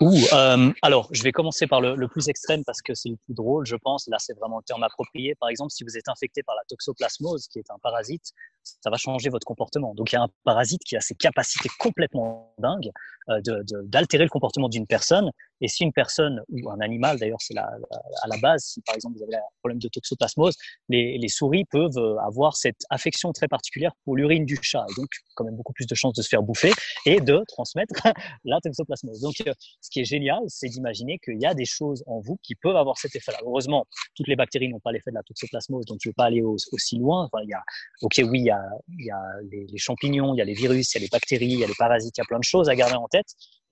Ouh, 0.00 0.18
euh, 0.32 0.72
alors, 0.82 1.08
je 1.12 1.22
vais 1.22 1.30
commencer 1.30 1.66
par 1.66 1.80
le, 1.80 1.94
le 1.94 2.08
plus 2.08 2.28
extrême 2.28 2.64
parce 2.64 2.82
que 2.82 2.94
c'est 2.94 3.10
le 3.10 3.16
plus 3.16 3.34
drôle, 3.34 3.64
je 3.64 3.76
pense. 3.76 4.08
Là, 4.08 4.16
c'est 4.18 4.36
vraiment 4.36 4.58
le 4.58 4.64
terme 4.64 4.82
approprié. 4.82 5.34
Par 5.36 5.48
exemple, 5.48 5.70
si 5.70 5.84
vous 5.84 5.96
êtes 5.96 6.08
infecté 6.08 6.42
par 6.42 6.56
la 6.56 6.62
toxoplasmose, 6.68 7.46
qui 7.46 7.60
est 7.60 7.70
un 7.70 7.78
parasite, 7.80 8.32
ça 8.64 8.90
va 8.90 8.96
changer 8.96 9.30
votre 9.30 9.46
comportement. 9.46 9.94
Donc, 9.94 10.12
il 10.12 10.16
y 10.16 10.18
a 10.18 10.22
un 10.22 10.28
parasite 10.42 10.82
qui 10.84 10.96
a 10.96 11.00
ces 11.00 11.14
capacités 11.14 11.68
complètement 11.78 12.52
dingues 12.58 12.90
d'altérer 13.28 14.24
de, 14.24 14.26
le 14.26 14.30
comportement 14.30 14.68
d'une 14.68 14.86
personne. 14.86 15.30
Et 15.60 15.68
si 15.68 15.84
une 15.84 15.92
personne 15.92 16.42
ou 16.50 16.70
un 16.70 16.80
animal, 16.80 17.18
d'ailleurs, 17.18 17.40
c'est 17.40 17.54
la, 17.54 17.62
à 17.62 18.28
la 18.28 18.36
base, 18.38 18.64
si 18.64 18.82
par 18.82 18.94
exemple 18.94 19.16
vous 19.16 19.24
avez 19.24 19.36
un 19.36 19.48
problème 19.60 19.78
de 19.78 19.88
toxoplasmose, 19.88 20.54
les, 20.88 21.28
souris 21.28 21.64
peuvent 21.64 21.96
euh, 21.96 22.18
avoir 22.18 22.56
cette 22.56 22.82
affection 22.90 23.32
très 23.32 23.48
particulière 23.48 23.92
pour 24.04 24.16
l'urine 24.16 24.44
du 24.44 24.58
chat, 24.60 24.84
donc 24.96 25.08
quand 25.34 25.44
même 25.44 25.56
beaucoup 25.56 25.72
plus 25.72 25.86
de 25.86 25.94
chances 25.94 26.12
de 26.14 26.22
se 26.22 26.28
faire 26.28 26.42
bouffer 26.42 26.72
et 27.06 27.20
de 27.20 27.42
transmettre 27.48 27.94
la 28.44 28.60
toxoplasmose. 28.60 29.20
Donc, 29.20 29.34
euh, 29.46 29.52
ce 29.80 29.90
qui 29.90 30.00
est 30.00 30.04
génial, 30.04 30.40
c'est 30.48 30.68
d'imaginer 30.68 31.18
qu'il 31.18 31.40
y 31.40 31.46
a 31.46 31.54
des 31.54 31.64
choses 31.64 32.02
en 32.06 32.20
vous 32.20 32.38
qui 32.42 32.54
peuvent 32.54 32.76
avoir 32.76 32.98
cet 32.98 33.16
effet-là. 33.16 33.38
Heureusement, 33.42 33.86
toutes 34.14 34.28
les 34.28 34.36
bactéries 34.36 34.68
n'ont 34.68 34.80
pas 34.80 34.92
l'effet 34.92 35.10
de 35.10 35.16
la 35.16 35.22
toxoplasmose, 35.22 35.86
donc 35.86 35.98
je 36.02 36.08
ne 36.08 36.10
vais 36.10 36.14
pas 36.14 36.24
aller 36.24 36.42
aussi 36.42 36.98
loin. 36.98 37.24
Enfin, 37.24 37.42
il 37.42 37.48
y 37.48 37.54
a, 37.54 37.62
ok, 38.02 38.20
oui, 38.30 38.40
il 38.40 38.46
y 38.46 38.50
a, 38.50 38.62
il 38.88 39.06
y 39.06 39.10
a 39.10 39.20
les, 39.50 39.78
champignons, 39.78 40.34
il 40.34 40.38
y 40.38 40.42
a 40.42 40.44
les 40.44 40.54
virus, 40.54 40.94
il 40.94 40.98
y 40.98 41.00
a 41.00 41.04
les 41.04 41.08
bactéries, 41.08 41.46
il 41.46 41.58
y 41.58 41.64
a 41.64 41.66
les 41.66 41.74
parasites, 41.78 42.16
il 42.16 42.20
y 42.20 42.22
a 42.22 42.26
plein 42.26 42.38
de 42.38 42.44
choses 42.44 42.68
à 42.68 42.74
garder 42.74 42.96
en 42.96 43.08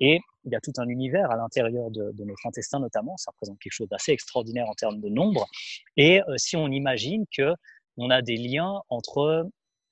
Et 0.01 0.21
il 0.45 0.53
y 0.53 0.57
a 0.57 0.61
tout 0.61 0.73
un 0.79 0.89
univers 0.89 1.31
à 1.31 1.37
l'intérieur 1.37 1.91
de, 1.91 2.13
notre 2.25 2.47
intestin 2.47 2.81
notamment. 2.81 3.17
Ça 3.17 3.31
représente 3.31 3.59
quelque 3.61 3.73
chose 3.73 3.89
d'assez 3.89 4.13
extraordinaire 4.13 4.69
en 4.69 4.75
termes 4.75 5.01
de 5.01 5.09
nombre. 5.09 5.47
Et 5.97 6.21
euh, 6.23 6.37
si 6.37 6.57
on 6.57 6.69
imagine 6.69 7.25
que 7.37 7.55
on 7.97 8.11
a 8.11 8.23
des 8.23 8.37
liens 8.37 8.81
entre 8.89 9.47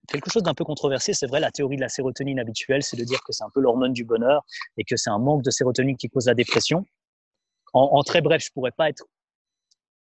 quelque 0.09 0.31
chose 0.31 0.43
d'un 0.43 0.55
peu 0.55 0.65
controversé, 0.65 1.13
c'est 1.13 1.27
vrai, 1.27 1.39
la 1.39 1.51
théorie 1.51 1.77
de 1.77 1.83
la 1.83 1.89
sérotonine 1.89 2.41
habituelle, 2.41 2.83
c'est 2.83 2.97
de 2.97 3.05
dire 3.05 3.21
que 3.23 3.33
c'est 3.33 3.45
un 3.45 3.51
peu 3.55 3.61
l'hormone 3.61 3.93
du 3.93 4.05
bonheur 4.05 4.43
et 4.77 4.85
que 4.85 4.97
c'est 4.97 5.11
un 5.11 5.19
manque 5.19 5.43
de 5.43 5.51
sérotonine 5.51 5.97
qui 5.97 6.09
cause 6.09 6.27
la 6.27 6.35
dépression. 6.35 6.85
En, 7.73 8.03
très 8.03 8.21
bref, 8.21 8.43
je 8.45 8.51
pourrais 8.53 8.73
pas 8.73 8.89
être 8.89 9.05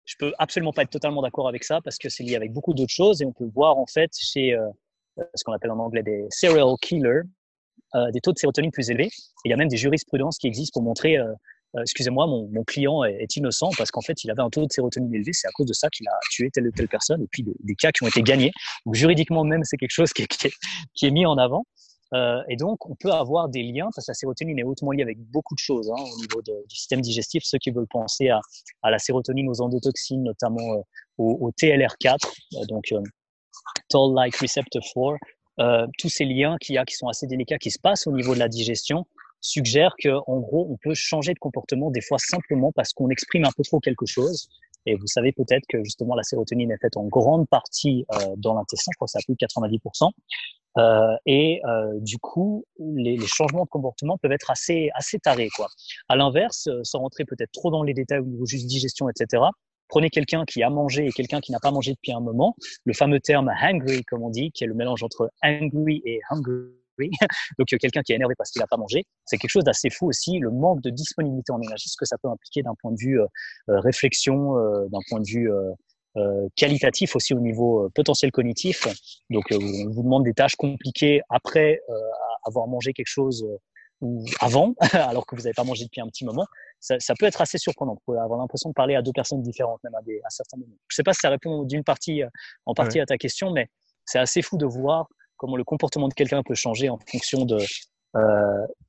je 0.05 0.15
peux 0.19 0.33
absolument 0.39 0.73
pas 0.73 0.83
être 0.83 0.91
totalement 0.91 1.21
d'accord 1.21 1.49
avec 1.49 1.65
ça 1.65 1.81
parce 1.83 1.99
que 1.99 2.09
c'est 2.09 2.23
lié 2.23 2.35
avec 2.35 2.53
beaucoup 2.53 2.73
d'autres 2.73 2.95
choses 2.95 3.21
et 3.21 3.27
on 3.27 3.33
peut 3.33 3.51
voir 3.53 3.77
en 3.77 3.85
fait 3.85 4.11
chez 4.17 4.55
euh, 4.55 4.67
ce 5.35 5.45
qu'on 5.45 5.53
appelle 5.53 5.71
en 5.71 5.79
anglais 5.79 6.03
des 6.03 6.27
serial 6.31 6.77
killers, 6.81 7.09
euh, 7.09 7.23
des 7.95 8.21
taux 8.21 8.33
de 8.33 8.39
sérotonine 8.39 8.71
plus 8.71 8.91
élevés. 8.91 9.07
Et 9.07 9.47
il 9.47 9.51
y 9.51 9.53
a 9.53 9.57
même 9.57 9.69
des 9.69 9.77
jurisprudences 9.77 10.39
qui 10.39 10.47
existent 10.47 10.79
pour 10.79 10.83
montrer, 10.83 11.17
euh, 11.17 11.33
euh, 11.77 11.83
excusez-moi, 11.83 12.27
mon, 12.27 12.49
mon, 12.49 12.65
client 12.65 13.05
est, 13.05 13.37
innocent 13.37 13.71
parce 13.77 13.91
qu'en 13.91 14.01
fait, 14.01 14.25
il 14.25 14.31
avait 14.31 14.43
un 14.43 14.51
taux 14.51 14.67
de 14.67 14.73
sérotonine 14.73 15.15
élevé. 15.15 15.33
C'est 15.33 15.49
à 15.49 15.51
cause 15.53 15.67
de 15.67 15.73
ça 15.73 15.89
qu'il 15.91 16.09
a 16.09 16.19
tué 16.31 16.51
telle 16.51 16.67
ou 16.67 16.73
telle 16.73 16.89
personne. 16.89 17.23
Et 17.23 17.29
puis 17.31 17.45
des, 17.45 17.75
cas 17.75 17.93
qui 17.93 18.05
ont 18.05 18.09
été 18.09 18.23
gagnés. 18.23 18.53
Donc 18.87 18.95
juridiquement 18.95 19.45
même, 19.45 19.65
c'est 19.65 19.77
quelque 19.77 19.93
chose 19.93 20.13
qui 20.13 20.23
est, 20.23 20.27
qui 20.27 20.49
est, 20.49 20.53
qui 20.95 21.07
est 21.07 21.11
mis 21.11 21.27
en 21.27 21.37
avant. 21.37 21.65
Euh, 22.15 22.43
et 22.49 22.57
donc, 22.57 22.89
on 22.89 22.95
peut 22.95 23.13
avoir 23.13 23.51
des 23.51 23.63
liens, 23.63 23.89
parce 23.95 24.07
que 24.07 24.13
la 24.13 24.15
sérotonine 24.15 24.59
est 24.59 24.65
hautement 24.65 24.93
liée 24.93 25.03
avec 25.03 25.19
beaucoup 25.19 25.55
de 25.55 25.59
choses 25.59 25.91
hein, 25.91 26.03
au 26.03 26.21
niveau 26.21 26.41
du 26.43 26.75
système 26.75 27.03
digestif. 27.03 27.43
Ceux 27.45 27.59
qui 27.59 27.71
veulent 27.71 27.87
penser 27.91 28.31
à, 28.31 28.41
à 28.83 28.91
la 28.91 28.99
sérotonine, 28.99 29.49
aux 29.49 29.61
endotoxines, 29.61 30.23
notamment 30.23 30.73
euh, 30.73 30.81
au, 31.19 31.49
au, 31.49 31.51
TLR4, 31.51 32.17
euh, 32.55 32.65
donc 32.67 32.93
Toll-like 33.91 34.37
receptor 34.37 34.83
4, 34.83 35.17
euh, 35.61 35.87
tous 35.99 36.09
ces 36.09 36.25
liens 36.25 36.57
qu'il 36.61 36.75
y 36.75 36.79
a 36.79 36.85
qui 36.85 36.95
sont 36.95 37.09
assez 37.09 37.27
délicats, 37.27 37.59
qui 37.59 37.71
se 37.71 37.79
passent 37.79 38.07
au 38.07 38.13
niveau 38.13 38.35
de 38.35 38.39
la 38.39 38.49
digestion, 38.49 39.07
suggèrent 39.41 39.95
qu'en 40.03 40.41
gros, 40.41 40.69
on 40.71 40.77
peut 40.83 40.95
changer 40.95 41.33
de 41.35 41.39
comportement 41.39 41.91
des 41.91 42.01
fois 42.01 42.19
simplement 42.19 42.73
parce 42.73 42.93
qu'on 42.93 43.09
exprime 43.11 43.45
un 43.45 43.53
peu 43.57 43.63
trop 43.63 43.81
quelque 43.81 44.07
chose. 44.07 44.49
Et 44.87 44.95
vous 44.95 45.07
savez 45.07 45.33
peut-être 45.33 45.65
que 45.69 45.85
justement 45.85 46.15
la 46.15 46.23
sérotonine 46.23 46.71
est 46.71 46.79
faite 46.79 46.97
en 46.97 47.05
grande 47.05 47.49
partie 47.49 48.07
euh, 48.15 48.35
dans 48.37 48.55
l'intestin, 48.55 48.91
je 48.93 48.97
crois 48.97 49.07
que 49.07 49.13
c'est 49.13 49.19
à 49.19 49.27
plus 49.27 49.35
de 49.35 49.47
90%. 49.47 50.11
Euh, 50.77 51.17
et 51.27 51.61
euh, 51.65 51.99
du 52.01 52.19
coup, 52.19 52.65
les, 52.79 53.17
les, 53.17 53.27
changements 53.27 53.65
de 53.65 53.69
comportement 53.69 54.17
peuvent 54.19 54.33
être 54.33 54.51
assez 54.51 54.91
assez 54.95 55.19
tarés 55.19 55.49
quoi. 55.57 55.67
À 56.09 56.15
l'inverse, 56.15 56.69
euh, 56.69 56.81
sans 56.85 57.01
rentrer 57.01 57.25
peut-être 57.25 57.51
trop 57.53 57.71
dans 57.71 57.83
les 57.83 57.95
détails 57.95 58.21
au 58.21 58.27
niveau 58.27 58.47
juste 58.47 58.67
digestion, 58.67 59.09
etc. 59.09 59.43
Prenez 59.89 60.11
quelqu'un 60.11 60.45
qui 60.45 60.63
a 60.63 60.71
mangé 60.71 61.07
et 61.07 61.13
quelqu'un 61.13 61.41
qui 61.41 61.53
n'a 61.53 61.59
pas 61.61 61.71
mangé 61.71 61.93
depuis 61.93 62.13
un 62.13 62.21
moment. 62.21 62.55
Le 62.85 62.93
fameux 62.93 63.21
terme 63.21 63.51
hungry, 63.61 64.05
comme 64.05 64.23
on 64.23 64.31
dit, 64.31 64.51
qui 64.53 64.65
est 64.65 64.67
le 64.67 64.75
mélange 64.75 65.03
entre 65.03 65.31
angry 65.43 66.03
et 66.05 66.21
hungry. 66.31 66.71
Donc 67.59 67.69
quelqu'un 67.69 68.03
qui 68.03 68.13
est 68.13 68.17
énervé 68.17 68.35
parce 68.37 68.51
qu'il 68.51 68.61
n'a 68.61 68.67
pas 68.67 68.77
mangé, 68.77 69.07
c'est 69.25 69.39
quelque 69.39 69.51
chose 69.51 69.65
d'assez 69.65 69.89
fou 69.89 70.09
aussi. 70.09 70.39
Le 70.39 70.51
manque 70.51 70.81
de 70.81 70.91
disponibilité 70.91 71.53
en 71.53 71.61
énergie, 71.61 71.89
ce 71.89 71.97
que 71.97 72.05
ça 72.05 72.17
peut 72.21 72.29
impliquer 72.29 72.63
d'un 72.63 72.75
point 72.81 72.91
de 72.91 72.99
vue 72.99 73.21
euh, 73.21 73.27
réflexion, 73.69 74.57
euh, 74.59 74.87
d'un 74.91 75.01
point 75.09 75.21
de 75.21 75.29
vue 75.29 75.51
euh, 75.51 75.71
euh, 76.19 76.49
qualitatif 76.57 77.15
aussi 77.15 77.35
au 77.35 77.39
niveau 77.39 77.85
euh, 77.85 77.91
potentiel 77.95 78.33
cognitif. 78.33 78.89
Donc, 79.31 79.53
euh, 79.53 79.59
on 79.61 79.91
vous 79.91 80.03
demande 80.03 80.25
des 80.25 80.33
tâches 80.33 80.57
compliquées 80.57 81.21
après 81.29 81.81
avoir 82.45 82.67
mangé 82.67 82.93
quelque 82.93 83.09
chose 83.09 83.47
ou 84.01 84.25
avant, 84.41 84.75
alors 84.93 85.27
que 85.27 85.35
vous 85.35 85.43
n'avez 85.43 85.55
pas 85.55 85.65
mangé 85.65 85.85
depuis 85.85 86.01
un 86.01 86.09
petit 86.09 86.25
moment. 86.25 86.47
Ça, 86.81 86.99
ça, 87.01 87.15
peut 87.19 87.27
être 87.27 87.41
assez 87.41 87.59
surprenant. 87.59 87.95
Vous 87.95 88.03
pouvez 88.07 88.19
avoir 88.19 88.39
l'impression 88.39 88.71
de 88.71 88.75
parler 88.75 88.95
à 88.95 89.03
deux 89.03 89.13
personnes 89.13 89.43
différentes, 89.43 89.83
même 89.83 89.95
à, 89.95 90.03
des, 90.03 90.21
à 90.25 90.31
certains 90.31 90.57
moments. 90.57 90.77
Je 90.89 90.95
ne 90.95 90.97
sais 90.97 91.03
pas 91.03 91.13
si 91.13 91.21
ça 91.21 91.31
répond 91.31 91.65
d'une 91.65 91.83
partie, 91.83 92.23
en 92.67 92.75
partie 92.75 92.99
ouais. 92.99 93.03
à 93.03 93.07
ta 93.07 93.17
question, 93.17 93.51
mais 93.51 93.69
c'est 94.05 94.19
assez 94.19 94.43
fou 94.43 94.57
de 94.57 94.67
voir 94.67 95.09
comment 95.37 95.57
le 95.57 95.65
comportement 95.65 96.09
de 96.09 96.15
quelqu'un 96.15 96.43
peut 96.43 96.55
changer 96.55 96.89
en 96.91 96.99
fonction 96.99 97.45
de 97.45 97.57
euh, 97.57 97.67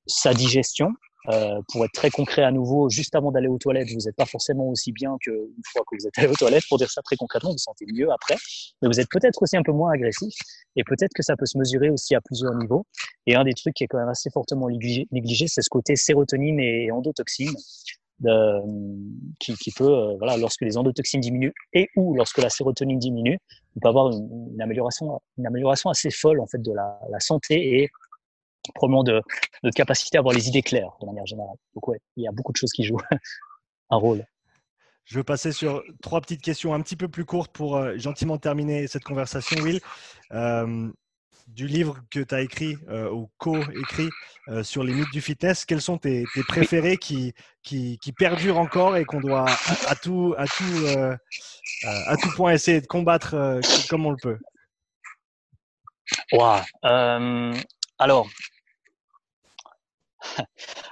sa 0.06 0.34
digestion, 0.34 0.92
euh, 1.28 1.62
pour 1.72 1.84
être 1.84 1.92
très 1.92 2.10
concret 2.10 2.44
à 2.44 2.52
nouveau, 2.52 2.90
juste 2.90 3.14
avant 3.14 3.32
d'aller 3.32 3.50
aux 3.50 3.58
toilettes, 3.58 3.90
vous 3.90 4.06
n'êtes 4.06 4.16
pas 4.16 4.26
forcément 4.26 4.70
aussi 4.70 4.94
bien 4.94 5.18
qu'une 5.22 5.36
fois 5.68 5.82
que 5.82 5.98
vous 6.00 6.08
êtes 6.08 6.18
allé 6.18 6.28
aux 6.28 6.36
toilettes. 6.36 6.64
Pour 6.70 6.78
dire 6.78 6.90
ça 6.90 7.02
très 7.02 7.18
concrètement, 7.18 7.50
vous 7.50 7.56
vous 7.56 7.60
sentez 7.60 7.86
mieux 7.94 8.10
après, 8.12 8.36
mais 8.82 8.88
vous 8.88 9.00
êtes 9.00 9.10
peut-être 9.10 9.42
aussi 9.42 9.58
un 9.58 9.62
peu 9.62 9.74
moins 9.74 9.92
agressif 9.92 10.34
et 10.78 10.84
peut-être 10.84 11.12
que 11.14 11.22
ça 11.22 11.36
peut 11.36 11.46
se 11.46 11.58
mesurer 11.58 11.90
aussi 11.90 12.16
à 12.16 12.22
plusieurs 12.22 12.56
niveaux. 12.56 12.86
Et 13.28 13.36
un 13.36 13.44
des 13.44 13.54
trucs 13.54 13.74
qui 13.74 13.84
est 13.84 13.88
quand 13.88 14.00
même 14.00 14.10
assez 14.10 14.30
fortement 14.30 14.70
négligé, 14.70 15.48
c'est 15.48 15.62
ce 15.62 15.70
côté 15.70 15.96
sérotonine 15.96 16.60
et 16.60 16.92
endotoxine. 16.92 17.54
De, 18.22 18.60
qui, 19.40 19.54
qui, 19.54 19.72
peut, 19.72 19.88
euh, 19.88 20.18
voilà, 20.18 20.36
lorsque 20.36 20.60
les 20.60 20.76
endotoxines 20.76 21.22
diminuent 21.22 21.54
et 21.72 21.88
ou 21.96 22.16
lorsque 22.16 22.40
la 22.40 22.50
sérotonine 22.50 23.00
diminue, 23.00 23.40
on 23.78 23.80
peut 23.80 23.88
avoir 23.88 24.12
une, 24.12 24.50
une, 24.52 24.62
amélioration, 24.62 25.22
une 25.38 25.48
amélioration 25.48 25.90
assez 25.90 26.10
folle 26.10 26.42
en 26.42 26.46
fait 26.46 26.62
de 26.62 26.74
la, 26.74 27.00
la 27.10 27.22
santé 27.22 27.80
et 27.80 27.90
probablement 28.76 29.04
de 29.04 29.22
notre 29.64 29.76
capacité 29.76 30.18
à 30.18 30.20
avoir 30.20 30.34
les 30.34 30.48
idées 30.48 30.62
claires 30.62 30.92
de 31.02 31.06
manière 31.06 31.26
générale. 31.26 31.58
Donc 31.76 31.88
ouais, 31.88 32.00
il 32.18 32.24
y 32.24 32.28
a 32.28 32.32
beaucoup 32.32 32.52
de 32.52 32.58
choses 32.58 32.72
qui 32.72 32.84
jouent 32.84 33.02
un 33.90 33.98
rôle. 33.98 34.26
Je 35.10 35.18
veux 35.18 35.24
passer 35.24 35.52
sur 35.52 35.84
trois 36.04 36.22
petites 36.22 36.44
questions 36.44 36.76
un 36.76 36.82
petit 36.82 36.96
peu 36.96 37.08
plus 37.08 37.26
courtes 37.26 37.52
pour 37.52 37.78
euh, 37.78 37.98
gentiment 37.98 38.38
terminer 38.38 38.86
cette 38.86 39.04
conversation, 39.04 39.60
Will. 39.62 39.82
Euh, 40.34 40.88
du 41.48 41.66
livre 41.66 41.98
que 42.12 42.20
tu 42.20 42.36
as 42.36 42.42
écrit 42.42 42.78
euh, 42.90 43.10
ou 43.10 43.28
co-écrit 43.40 44.10
sur 44.62 44.84
les 44.84 44.94
mythes 44.94 45.12
du 45.12 45.20
fitness, 45.20 45.66
quels 45.66 45.82
sont 45.82 45.98
tes, 45.98 46.26
préférés 46.48 46.98
qui, 46.98 47.34
qui, 47.64 47.98
perdurent 48.16 48.60
encore 48.60 48.98
et 48.98 49.06
qu'on 49.06 49.20
doit 49.20 49.46
à, 49.88 49.96
tout, 49.96 50.36
à, 50.38 50.46
tout, 50.46 50.86
à 51.88 52.18
tout 52.18 52.30
point 52.36 52.54
essayer 52.54 52.82
de 52.82 52.86
combattre 52.86 53.60
comme 53.90 54.06
on 54.06 54.12
le 54.12 54.18
peut? 54.22 54.38
Wow. 56.34 56.60
Alors, 57.98 58.28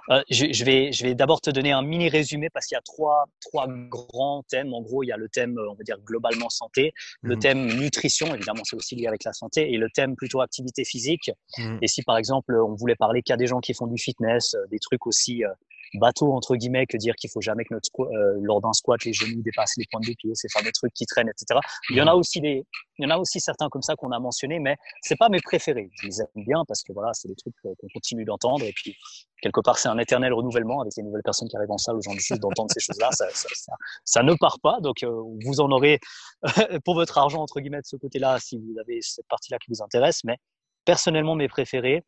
Euh, 0.09 0.22
je, 0.30 0.64
vais, 0.64 0.93
je 0.93 1.03
vais 1.03 1.15
d'abord 1.15 1.41
te 1.41 1.49
donner 1.49 1.73
un 1.73 1.81
mini 1.81 2.07
résumé 2.07 2.49
parce 2.49 2.65
qu'il 2.65 2.76
y 2.76 2.80
a 2.80 2.81
trois, 2.81 3.26
trois 3.41 3.68
grands 3.68 4.41
thèmes. 4.47 4.73
En 4.73 4.81
gros, 4.81 5.03
il 5.03 5.07
y 5.07 5.11
a 5.11 5.18
le 5.18 5.27
thème, 5.27 5.57
on 5.69 5.73
va 5.73 5.84
dire, 5.84 5.97
globalement 5.99 6.49
santé, 6.49 6.93
le 7.22 7.35
mmh. 7.35 7.39
thème 7.39 7.77
nutrition, 7.77 8.34
évidemment, 8.34 8.61
c'est 8.64 8.77
aussi 8.77 8.95
lié 8.95 9.07
avec 9.07 9.26
la 9.26 9.34
santé, 9.34 9.73
et 9.73 9.77
le 9.77 9.89
thème 9.93 10.15
plutôt 10.15 10.39
activité 10.39 10.85
physique. 10.85 11.30
Mmh. 11.57 11.80
Et 11.81 11.88
si, 11.89 12.03
par 12.03 12.18
exemple, 12.18 12.55
on 12.55 12.76
voulait 12.76 12.95
parler 12.95 13.22
qu'il 13.22 13.34
y 13.34 13.35
a 13.35 13.38
des 13.38 13.47
gens 13.47 13.59
qui 13.59 13.73
font 13.73 13.88
du 13.88 14.01
fitness, 14.01 14.53
euh, 14.53 14.65
des 14.72 14.80
trucs 14.80 15.05
aussi 15.07 15.43
euh, 15.43 15.49
bateau 15.95 16.34
entre 16.34 16.55
guillemets 16.55 16.85
que 16.85 16.97
dire 16.97 17.15
qu'il 17.15 17.30
faut 17.30 17.41
jamais 17.41 17.64
que 17.64 17.73
notre 17.73 17.89
euh, 17.99 18.38
lors 18.41 18.61
d'un 18.61 18.73
squat 18.73 19.03
les 19.05 19.14
genoux 19.14 19.41
dépassent 19.41 19.76
les 19.77 19.85
pointes 19.91 20.05
des 20.05 20.15
pieds, 20.15 20.31
ces 20.34 20.49
fameux 20.49 20.72
trucs 20.72 20.93
qui 20.93 21.05
traînent, 21.05 21.30
etc. 21.30 21.59
Il 21.89 21.97
y 21.97 22.01
en 22.01 22.07
a 22.07 22.14
aussi 22.14 22.41
des, 22.41 22.65
il 22.99 23.03
y 23.03 23.05
en 23.05 23.15
a 23.15 23.18
aussi 23.18 23.39
certains 23.39 23.69
comme 23.69 23.81
ça 23.81 23.95
qu'on 23.95 24.11
a 24.11 24.19
mentionnés, 24.19 24.59
mais 24.59 24.76
c'est 25.01 25.18
pas 25.18 25.30
mes 25.30 25.39
préférés. 25.41 25.89
Je 26.01 26.07
les 26.07 26.22
aime 26.22 26.27
bien 26.35 26.64
parce 26.68 26.84
que 26.84 26.93
voilà, 26.93 27.14
c'est 27.14 27.27
des 27.27 27.35
trucs 27.35 27.55
euh, 27.65 27.73
qu'on 27.80 27.88
continue 27.93 28.26
d'entendre 28.26 28.65
et 28.65 28.73
puis 28.73 28.95
quelque 29.41 29.61
part 29.61 29.77
c'est 29.77 29.89
un 29.89 29.97
éternel 29.97 30.34
renouvellement 30.34 30.81
avec 30.81 30.93
les 30.97 31.03
nouvelles 31.03 31.23
personnes 31.23 31.47
qui 31.47 31.55
arrivent 31.57 31.72
en 31.72 31.77
salle 31.77 31.97
gens 32.03 32.11
juste 32.18 32.39
d'entendre 32.39 32.72
ces 32.73 32.80
choses-là, 32.80 33.11
ça, 33.11 33.27
ça, 33.31 33.47
ça, 33.53 33.73
ça, 34.03 34.23
ne 34.23 34.34
part 34.34 34.59
pas. 34.61 34.80
Donc 34.81 35.03
euh, 35.03 35.23
vous 35.45 35.59
en 35.61 35.72
aurez 35.72 35.99
pour 36.85 36.95
votre 36.95 37.18
argent 37.18 37.41
entre 37.41 37.59
guillemets 37.59 37.81
de 37.81 37.88
ce 37.88 37.95
côté-là 37.95 38.39
si 38.39 38.57
vous 38.57 38.80
avez 38.80 38.99
cette 39.01 39.27
partie-là 39.27 39.57
qui 39.59 39.72
vous 39.72 39.81
intéresse, 39.84 40.23
mais 40.23 40.38
personnellement 40.85 41.35
mes 41.35 41.47
préférés 41.47 42.03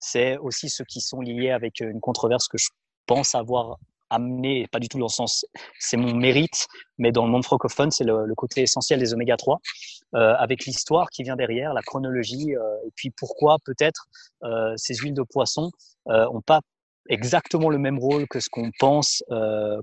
c'est 0.00 0.36
aussi 0.38 0.68
ceux 0.68 0.84
qui 0.84 1.00
sont 1.00 1.20
liés 1.20 1.50
avec 1.50 1.80
une 1.80 2.00
controverse 2.00 2.48
que 2.48 2.58
je 2.58 2.68
pense 3.08 3.34
avoir 3.34 3.78
amené, 4.10 4.66
pas 4.70 4.78
du 4.78 4.88
tout 4.88 4.98
dans 4.98 5.06
le 5.06 5.10
sens, 5.10 5.44
c'est 5.78 5.96
mon 5.96 6.14
mérite, 6.14 6.66
mais 6.98 7.12
dans 7.12 7.24
le 7.24 7.30
monde 7.30 7.44
francophone, 7.44 7.90
c'est 7.90 8.04
le, 8.04 8.34
côté 8.36 8.62
essentiel 8.62 9.00
des 9.00 9.12
oméga 9.12 9.36
3, 9.36 9.60
euh, 10.14 10.34
avec 10.38 10.64
l'histoire 10.64 11.10
qui 11.10 11.22
vient 11.22 11.36
derrière, 11.36 11.74
la 11.74 11.82
chronologie, 11.82 12.56
euh, 12.56 12.86
et 12.86 12.90
puis 12.94 13.10
pourquoi 13.10 13.56
peut-être 13.64 14.06
euh, 14.44 14.72
ces 14.76 14.94
huiles 14.94 15.14
de 15.14 15.22
poisson 15.22 15.70
n'ont 16.06 16.40
pas 16.40 16.60
exactement 17.10 17.68
le 17.68 17.78
même 17.78 17.98
rôle 17.98 18.26
que 18.28 18.40
ce 18.40 18.48
qu'on 18.50 18.70
pense 18.78 19.22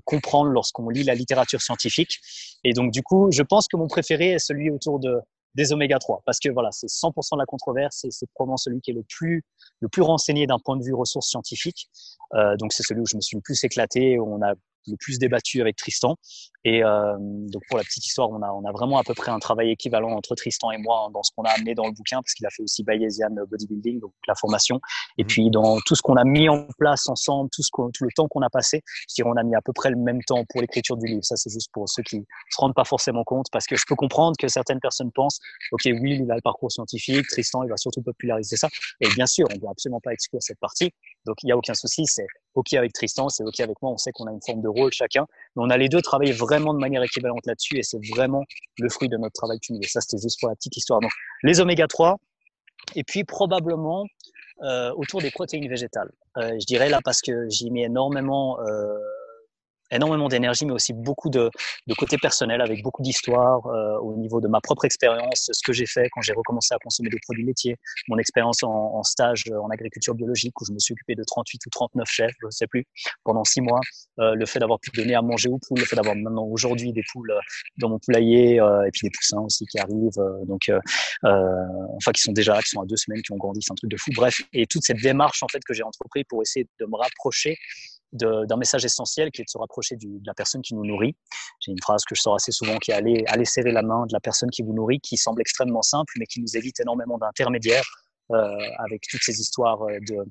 comprendre 0.05 0.49
lorsqu'on 0.49 0.89
lit 0.89 1.03
la 1.03 1.13
littérature 1.13 1.61
scientifique. 1.61 2.19
Et 2.63 2.73
donc, 2.73 2.91
du 2.91 3.03
coup, 3.03 3.29
je 3.31 3.43
pense 3.43 3.67
que 3.67 3.77
mon 3.77 3.87
préféré 3.87 4.31
est 4.31 4.39
celui 4.39 4.71
autour 4.71 4.99
de, 4.99 5.19
des 5.55 5.73
oméga 5.73 5.97
3 5.97 6.21
parce 6.25 6.39
que 6.39 6.49
voilà, 6.49 6.69
c'est 6.71 6.87
100% 6.87 7.35
de 7.35 7.39
la 7.39 7.45
controverse 7.45 8.05
et 8.05 8.11
c'est 8.11 8.29
probablement 8.33 8.57
celui 8.57 8.81
qui 8.81 8.91
est 8.91 8.93
le 8.93 9.03
plus 9.03 9.43
le 9.79 9.89
plus 9.89 10.01
renseigné 10.01 10.47
d'un 10.47 10.59
point 10.59 10.77
de 10.77 10.83
vue 10.83 10.93
ressources 10.93 11.29
scientifiques. 11.29 11.89
Euh, 12.35 12.55
donc 12.57 12.73
c'est 12.73 12.83
celui 12.83 13.01
où 13.01 13.05
je 13.05 13.15
me 13.15 13.21
suis 13.21 13.37
le 13.37 13.41
plus 13.41 13.63
éclaté, 13.63 14.19
où 14.19 14.35
on 14.35 14.41
a 14.41 14.53
le 14.87 14.95
plus 14.97 15.19
débattu 15.19 15.61
avec 15.61 15.75
Tristan. 15.75 16.15
Et 16.63 16.83
euh, 16.83 17.15
donc 17.19 17.61
pour 17.69 17.77
la 17.77 17.83
petite 17.83 18.05
histoire, 18.05 18.29
on 18.31 18.41
a, 18.41 18.49
on 18.49 18.65
a 18.65 18.71
vraiment 18.71 18.97
à 18.97 19.03
peu 19.03 19.13
près 19.13 19.31
un 19.31 19.37
travail 19.39 19.69
équivalent 19.69 20.11
entre 20.11 20.33
Tristan 20.35 20.71
et 20.71 20.77
moi 20.79 21.09
dans 21.13 21.21
ce 21.21 21.31
qu'on 21.35 21.43
a 21.43 21.51
amené 21.51 21.75
dans 21.75 21.85
le 21.85 21.91
bouquin, 21.91 22.17
parce 22.17 22.33
qu'il 22.33 22.45
a 22.45 22.49
fait 22.49 22.63
aussi 22.63 22.83
Bayesian 22.83 23.29
Bodybuilding, 23.49 23.99
donc 23.99 24.13
la 24.27 24.33
formation. 24.35 24.79
Et 25.17 25.23
mmh. 25.23 25.27
puis 25.27 25.49
dans 25.51 25.79
tout 25.81 25.95
ce 25.95 26.01
qu'on 26.01 26.15
a 26.15 26.23
mis 26.23 26.49
en 26.49 26.65
place 26.79 27.07
ensemble, 27.07 27.49
tout, 27.53 27.61
ce 27.61 27.69
tout 27.69 28.03
le 28.03 28.09
temps 28.15 28.27
qu'on 28.27 28.41
a 28.41 28.49
passé, 28.49 28.81
je 29.09 29.15
dirais 29.15 29.29
on 29.31 29.37
a 29.37 29.43
mis 29.43 29.55
à 29.55 29.61
peu 29.61 29.73
près 29.73 29.91
le 29.91 29.97
même 29.97 30.21
temps 30.23 30.43
pour 30.49 30.61
l'écriture 30.61 30.97
du 30.97 31.05
livre. 31.05 31.23
Ça 31.23 31.35
c'est 31.35 31.51
juste 31.51 31.69
pour 31.71 31.87
ceux 31.87 32.01
qui 32.01 32.25
se 32.49 32.57
rendent 32.57 32.73
pas 32.73 32.83
forcément 32.83 33.23
compte, 33.23 33.45
parce 33.51 33.67
que 33.67 33.75
je 33.75 33.83
peux 33.87 33.95
comprendre 33.95 34.35
que 34.39 34.47
certaines 34.47 34.79
personnes 34.79 35.11
pensent, 35.11 35.39
ok, 35.71 35.81
oui, 35.85 36.19
il 36.23 36.31
a 36.31 36.35
le 36.35 36.41
parcours 36.41 36.71
scientifique, 36.71 37.27
Tristan, 37.27 37.63
il 37.63 37.69
va 37.69 37.77
surtout 37.77 38.01
populariser 38.01 38.57
ça. 38.57 38.69
Et 39.01 39.07
bien 39.09 39.27
sûr, 39.27 39.45
on 39.51 39.53
ne 39.53 39.59
doit 39.59 39.71
absolument 39.71 40.01
pas 40.01 40.13
exclure 40.13 40.41
cette 40.41 40.59
partie. 40.59 40.91
Donc 41.25 41.35
il 41.43 41.47
n'y 41.47 41.51
a 41.51 41.57
aucun 41.57 41.73
souci, 41.75 42.05
c'est 42.05 42.25
ok 42.55 42.73
avec 42.73 42.93
Tristan, 42.93 43.29
c'est 43.29 43.43
ok 43.43 43.59
avec 43.59 43.81
moi, 43.81 43.91
on 43.91 43.97
sait 43.97 44.11
qu'on 44.11 44.25
a 44.25 44.31
une 44.31 44.41
forme 44.41 44.61
de 44.61 44.67
rôle 44.67 44.91
chacun, 44.91 45.25
mais 45.55 45.63
on 45.63 45.69
a 45.69 45.77
les 45.77 45.89
deux 45.89 46.01
travaillé 46.01 46.31
vraiment 46.31 46.73
de 46.73 46.79
manière 46.79 47.03
équivalente 47.03 47.45
là-dessus 47.45 47.77
et 47.77 47.83
c'est 47.83 47.99
vraiment 48.13 48.43
le 48.79 48.89
fruit 48.89 49.09
de 49.09 49.17
notre 49.17 49.33
travail 49.33 49.59
cumulé. 49.59 49.87
Ça, 49.87 50.01
c'était 50.01 50.21
juste 50.21 50.39
pour 50.39 50.49
la 50.49 50.55
petite 50.55 50.75
histoire. 50.75 50.99
Donc 51.01 51.11
les 51.43 51.59
oméga 51.59 51.87
3 51.87 52.17
et 52.95 53.03
puis 53.03 53.23
probablement 53.23 54.05
euh, 54.63 54.91
autour 54.93 55.21
des 55.21 55.31
protéines 55.31 55.67
végétales. 55.67 56.11
Euh, 56.37 56.57
je 56.59 56.65
dirais 56.65 56.89
là 56.89 56.99
parce 57.03 57.21
que 57.21 57.49
j'y 57.49 57.71
mets 57.71 57.83
énormément 57.83 58.59
euh, 58.61 58.97
énormément 59.91 60.27
d'énergie, 60.27 60.65
mais 60.65 60.73
aussi 60.73 60.93
beaucoup 60.93 61.29
de, 61.29 61.49
de 61.87 61.93
côté 61.93 62.17
personnel, 62.17 62.61
avec 62.61 62.81
beaucoup 62.83 63.01
d'histoires 63.01 63.65
euh, 63.67 63.97
au 63.99 64.15
niveau 64.17 64.41
de 64.41 64.47
ma 64.47 64.61
propre 64.61 64.85
expérience, 64.85 65.49
ce 65.51 65.61
que 65.63 65.73
j'ai 65.73 65.85
fait 65.85 66.09
quand 66.11 66.21
j'ai 66.21 66.33
recommencé 66.33 66.73
à 66.73 66.77
consommer 66.79 67.09
des 67.09 67.19
produits 67.23 67.45
laitiers, 67.45 67.77
mon 68.07 68.17
expérience 68.17 68.63
en, 68.63 68.69
en, 68.69 69.03
stage 69.03 69.43
en 69.51 69.69
agriculture 69.69 70.15
biologique 70.15 70.59
où 70.61 70.65
je 70.65 70.73
me 70.73 70.79
suis 70.79 70.93
occupé 70.93 71.15
de 71.15 71.23
38 71.23 71.65
ou 71.65 71.69
39 71.69 72.07
chefs, 72.07 72.31
je 72.41 72.45
ne 72.47 72.51
sais 72.51 72.67
plus, 72.67 72.85
pendant 73.23 73.43
six 73.43 73.61
mois, 73.61 73.79
euh, 74.19 74.33
le 74.35 74.45
fait 74.45 74.59
d'avoir 74.59 74.79
pu 74.79 74.89
donner 74.91 75.15
à 75.15 75.21
manger 75.21 75.49
aux 75.49 75.59
poules, 75.59 75.79
le 75.79 75.85
fait 75.85 75.95
d'avoir 75.95 76.15
maintenant 76.15 76.45
aujourd'hui 76.45 76.91
des 76.91 77.03
poules 77.11 77.31
euh, 77.31 77.39
dans 77.77 77.89
mon 77.89 77.99
poulailler 77.99 78.55
et 78.55 78.91
puis 78.91 79.01
des 79.03 79.11
poussins 79.11 79.39
aussi 79.39 79.65
qui 79.65 79.79
arrivent, 79.79 80.19
donc 80.45 80.71
enfin 81.23 82.11
qui 82.11 82.21
sont 82.21 82.31
déjà 82.31 82.61
qui 82.61 82.69
sont 82.69 82.81
à 82.81 82.85
deux 82.85 82.95
semaines, 82.95 83.21
qui 83.21 83.31
ont 83.31 83.37
grandi, 83.37 83.61
c'est 83.61 83.71
un 83.71 83.75
truc 83.75 83.91
de 83.91 83.97
fou. 83.97 84.11
Bref, 84.15 84.41
et 84.53 84.65
toute 84.65 84.83
cette 84.83 85.01
démarche 85.01 85.43
en 85.43 85.47
fait 85.47 85.63
que 85.63 85.73
j'ai 85.73 85.83
entrepris 85.83 86.23
pour 86.23 86.41
essayer 86.41 86.67
de 86.79 86.85
me 86.85 86.95
rapprocher 86.95 87.57
d'un 88.15 88.57
message 88.57 88.85
essentiel 88.85 89.31
qui 89.31 89.41
est 89.41 89.45
de 89.45 89.49
se 89.49 89.57
rapprocher 89.57 89.95
du, 89.95 90.07
de 90.07 90.25
la 90.25 90.33
personne 90.33 90.61
qui 90.61 90.75
nous 90.75 90.85
nourrit. 90.85 91.15
J'ai 91.59 91.71
une 91.71 91.81
phrase 91.81 92.03
que 92.05 92.15
je 92.15 92.21
sors 92.21 92.35
assez 92.35 92.51
souvent 92.51 92.77
qui 92.77 92.91
est 92.91 92.95
aller, 92.95 93.23
aller 93.27 93.45
serrer 93.45 93.71
la 93.71 93.81
main 93.81 94.05
de 94.05 94.13
la 94.13 94.19
personne 94.19 94.49
qui 94.49 94.63
vous 94.63 94.73
nourrit, 94.73 94.99
qui 94.99 95.17
semble 95.17 95.41
extrêmement 95.41 95.81
simple, 95.81 96.13
mais 96.17 96.25
qui 96.25 96.41
nous 96.41 96.57
évite 96.57 96.79
énormément 96.79 97.17
d'intermédiaires 97.17 97.85
euh, 98.31 98.57
avec 98.79 99.03
toutes 99.09 99.21
ces 99.23 99.39
histoires 99.39 99.81
euh, 99.83 99.99
de, 100.07 100.25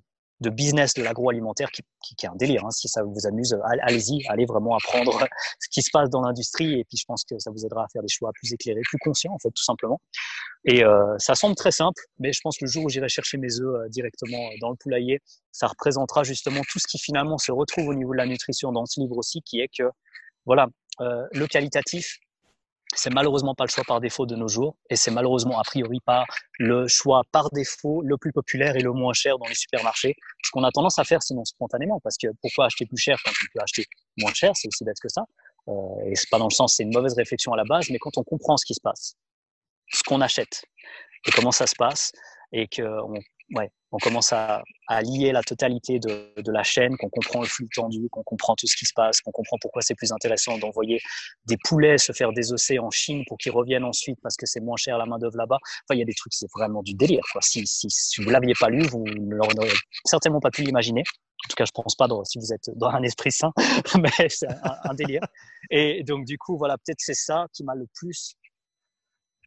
de 0.45 0.51
business 0.51 0.95
de 0.95 1.03
l'agroalimentaire 1.03 1.71
qui, 1.71 1.83
qui, 2.01 2.27
est 2.27 2.29
un 2.29 2.37
délire. 2.37 2.65
Hein. 2.65 2.71
Si 2.71 2.89
ça 2.89 3.03
vous 3.03 3.27
amuse, 3.27 3.57
allez-y, 3.83 4.25
allez 4.29 4.47
vraiment 4.47 4.77
apprendre 4.77 5.19
ce 5.61 5.69
qui 5.71 5.83
se 5.83 5.91
passe 5.93 6.11
dans 6.11 6.21
l'industrie 6.21 6.81
et 6.81 6.85
puis 6.85 6.97
je 6.99 7.05
pense 7.07 7.25
que 7.25 7.39
ça 7.39 7.51
vous 7.51 7.65
aidera 7.65 7.85
à 7.85 7.89
faire 7.89 8.03
des 8.03 8.09
choix 8.09 8.31
plus 8.35 8.53
éclairés, 8.53 8.83
plus 8.85 8.99
conscients 8.99 9.33
en 9.33 9.39
fait, 9.39 9.51
tout 9.51 9.65
simplement. 9.65 10.01
Et 10.67 10.85
euh, 10.85 11.17
ça 11.19 11.35
semble 11.35 11.57
très 11.57 11.73
simple, 11.73 12.03
mais 12.19 12.33
je 12.33 12.41
pense 12.43 12.57
que 12.57 12.65
le 12.65 12.71
jour 12.71 12.85
où 12.85 12.89
j'irai 12.89 13.09
chercher 13.09 13.37
mes 13.37 13.61
œufs 13.61 13.85
euh, 13.85 13.89
directement 13.89 14.49
dans 14.61 14.71
le 14.71 14.77
poulailler, 14.77 15.21
ça 15.53 15.67
représentera 15.67 16.23
justement 16.23 16.61
tout 16.71 16.79
ce 16.79 16.87
qui 16.87 16.99
finalement 16.99 17.39
se 17.39 17.53
retrouve 17.53 17.89
au 17.89 17.95
niveau 17.95 18.13
de 18.13 18.19
la 18.19 18.27
nutrition 18.27 18.73
dans 18.73 18.87
ce 18.87 19.01
livre 19.01 19.17
aussi, 19.17 19.43
qui 19.43 19.61
est 19.61 19.69
que 19.69 19.85
voilà, 20.47 20.69
euh, 21.01 21.27
le 21.33 21.47
qualitatif, 21.47 22.19
c'est 22.95 23.13
malheureusement 23.13 23.55
pas 23.55 23.65
le 23.65 23.71
choix 23.71 23.85
par 23.85 24.01
défaut 24.01 24.27
de 24.27 24.37
nos 24.37 24.49
jours 24.49 24.77
et 24.91 24.97
c'est 24.97 25.11
malheureusement 25.11 25.59
a 25.59 25.63
priori 25.65 26.01
pas 26.01 26.25
le 26.59 26.87
choix 26.89 27.23
par 27.33 27.51
défaut 27.51 28.03
le 28.03 28.17
plus 28.17 28.33
populaire 28.33 28.77
et 28.77 28.81
le 28.81 28.93
moins 28.93 29.13
cher 29.13 29.39
dans 29.39 29.47
les 29.47 29.55
supermarchés. 29.55 30.15
Ce 30.45 30.51
qu'on 30.51 30.65
a 30.65 30.71
tendance 30.71 30.99
à 30.99 31.05
faire 31.05 31.23
sinon 31.23 31.45
spontanément 31.45 32.01
parce 32.01 32.17
que 32.17 32.29
pourquoi 32.41 32.67
acheter 32.67 32.87
plus 32.87 32.97
cher 32.97 33.19
quand 33.25 33.31
on 33.31 33.47
peut 33.53 33.63
acheter 33.63 33.85
moins 34.19 34.33
cher, 34.33 34.53
c'est 34.55 34.69
aussi 34.69 34.85
bête 34.85 35.01
que 35.01 35.09
ça. 35.09 35.25
Euh, 35.69 35.73
et 36.07 36.15
c'est 36.15 36.29
pas 36.31 36.39
dans 36.39 36.49
le 36.49 36.55
sens, 36.55 36.75
c'est 36.77 36.83
une 36.83 36.93
mauvaise 36.95 37.15
réflexion 37.15 37.53
à 37.53 37.57
la 37.57 37.65
base, 37.65 37.89
mais 37.91 37.99
quand 37.99 38.17
on 38.19 38.23
comprend 38.23 38.57
ce 38.57 38.67
qui 38.67 38.75
se 38.75 38.81
passe, 38.81 39.15
ce 39.93 40.03
qu'on 40.03 40.21
achète 40.21 40.65
et 41.27 41.31
comment 41.31 41.53
ça 41.53 41.67
se 41.67 41.75
passe 41.77 42.13
et 42.53 42.69
qu'on 42.69 43.15
ouais, 43.53 43.71
on 43.93 43.99
commence 43.99 44.33
à, 44.33 44.63
lier 45.03 45.33
la 45.33 45.43
totalité 45.43 45.99
de, 45.99 46.51
la 46.51 46.63
chaîne, 46.63 46.97
qu'on 46.97 47.09
comprend 47.09 47.41
le 47.41 47.47
flux 47.47 47.69
tendu, 47.75 48.09
qu'on 48.11 48.23
comprend 48.23 48.55
tout 48.55 48.67
ce 48.67 48.77
qui 48.77 48.87
se 48.87 48.93
passe, 48.95 49.21
qu'on 49.21 49.31
comprend 49.31 49.57
pourquoi 49.61 49.83
c'est 49.83 49.95
plus 49.95 50.13
intéressant 50.13 50.59
d'envoyer 50.59 51.01
des 51.47 51.57
poulets 51.65 51.99
se 51.99 52.13
faire 52.13 52.33
désosser 52.33 52.79
en 52.79 52.91
Chine 52.91 53.23
pour 53.29 53.39
qu'ils 53.39 53.53
reviennent 53.53 53.85
ensuite 53.85 54.19
parce 54.23 54.37
que 54.37 54.47
c'est 54.47 54.61
moins 54.61 54.77
cher 54.77 54.99
la 54.99 55.07
main 55.07 55.19
d'œuvre 55.19 55.37
là-bas. 55.37 55.59
Enfin, 55.63 55.95
il 55.95 55.99
y 55.99 56.03
a 56.03 56.05
des 56.05 56.15
trucs, 56.15 56.35
c'est 56.35 56.51
vraiment 56.55 56.83
du 56.83 56.95
délire. 56.95 57.23
Quoi. 57.33 57.41
Si, 57.41 57.67
si, 57.67 57.87
si 57.89 58.23
vous 58.23 58.31
l'aviez 58.31 58.55
pas 58.59 58.69
lu, 58.69 58.83
vous 58.83 59.05
n'auriez 59.07 59.73
certainement 60.05 60.41
pas 60.41 60.51
pu 60.51 60.63
l'imaginer. 60.63 61.03
En 61.47 61.49
tout 61.49 61.57
cas, 61.57 61.65
je 61.65 61.73
pense 61.73 61.95
pas 61.95 62.09
si 62.25 62.39
vous 62.39 62.53
êtes 62.53 62.71
dans 62.77 62.89
un 62.89 63.03
esprit 63.03 63.31
sain, 63.31 63.53
mais 63.99 64.29
c'est 64.29 64.49
un, 64.49 64.77
un, 64.85 64.95
délire. 64.95 65.23
Et 65.71 66.03
donc, 66.03 66.25
du 66.25 66.39
coup, 66.39 66.57
voilà, 66.57 66.79
peut-être 66.79 67.01
c'est 67.01 67.15
ça 67.15 67.47
qui 67.53 67.65
m'a 67.65 67.75
le 67.75 67.87
plus 67.95 68.35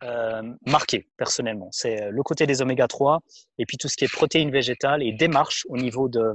euh, 0.03 0.41
marqué 0.65 1.07
personnellement. 1.17 1.69
C'est 1.71 2.03
euh, 2.03 2.09
le 2.11 2.23
côté 2.23 2.45
des 2.45 2.61
oméga 2.61 2.87
3 2.87 3.21
et 3.57 3.65
puis 3.65 3.77
tout 3.77 3.87
ce 3.87 3.97
qui 3.97 4.05
est 4.05 4.11
protéines 4.11 4.51
végétales 4.51 5.03
et 5.03 5.11
démarche 5.11 5.65
au 5.69 5.77
niveau 5.77 6.07
de 6.07 6.33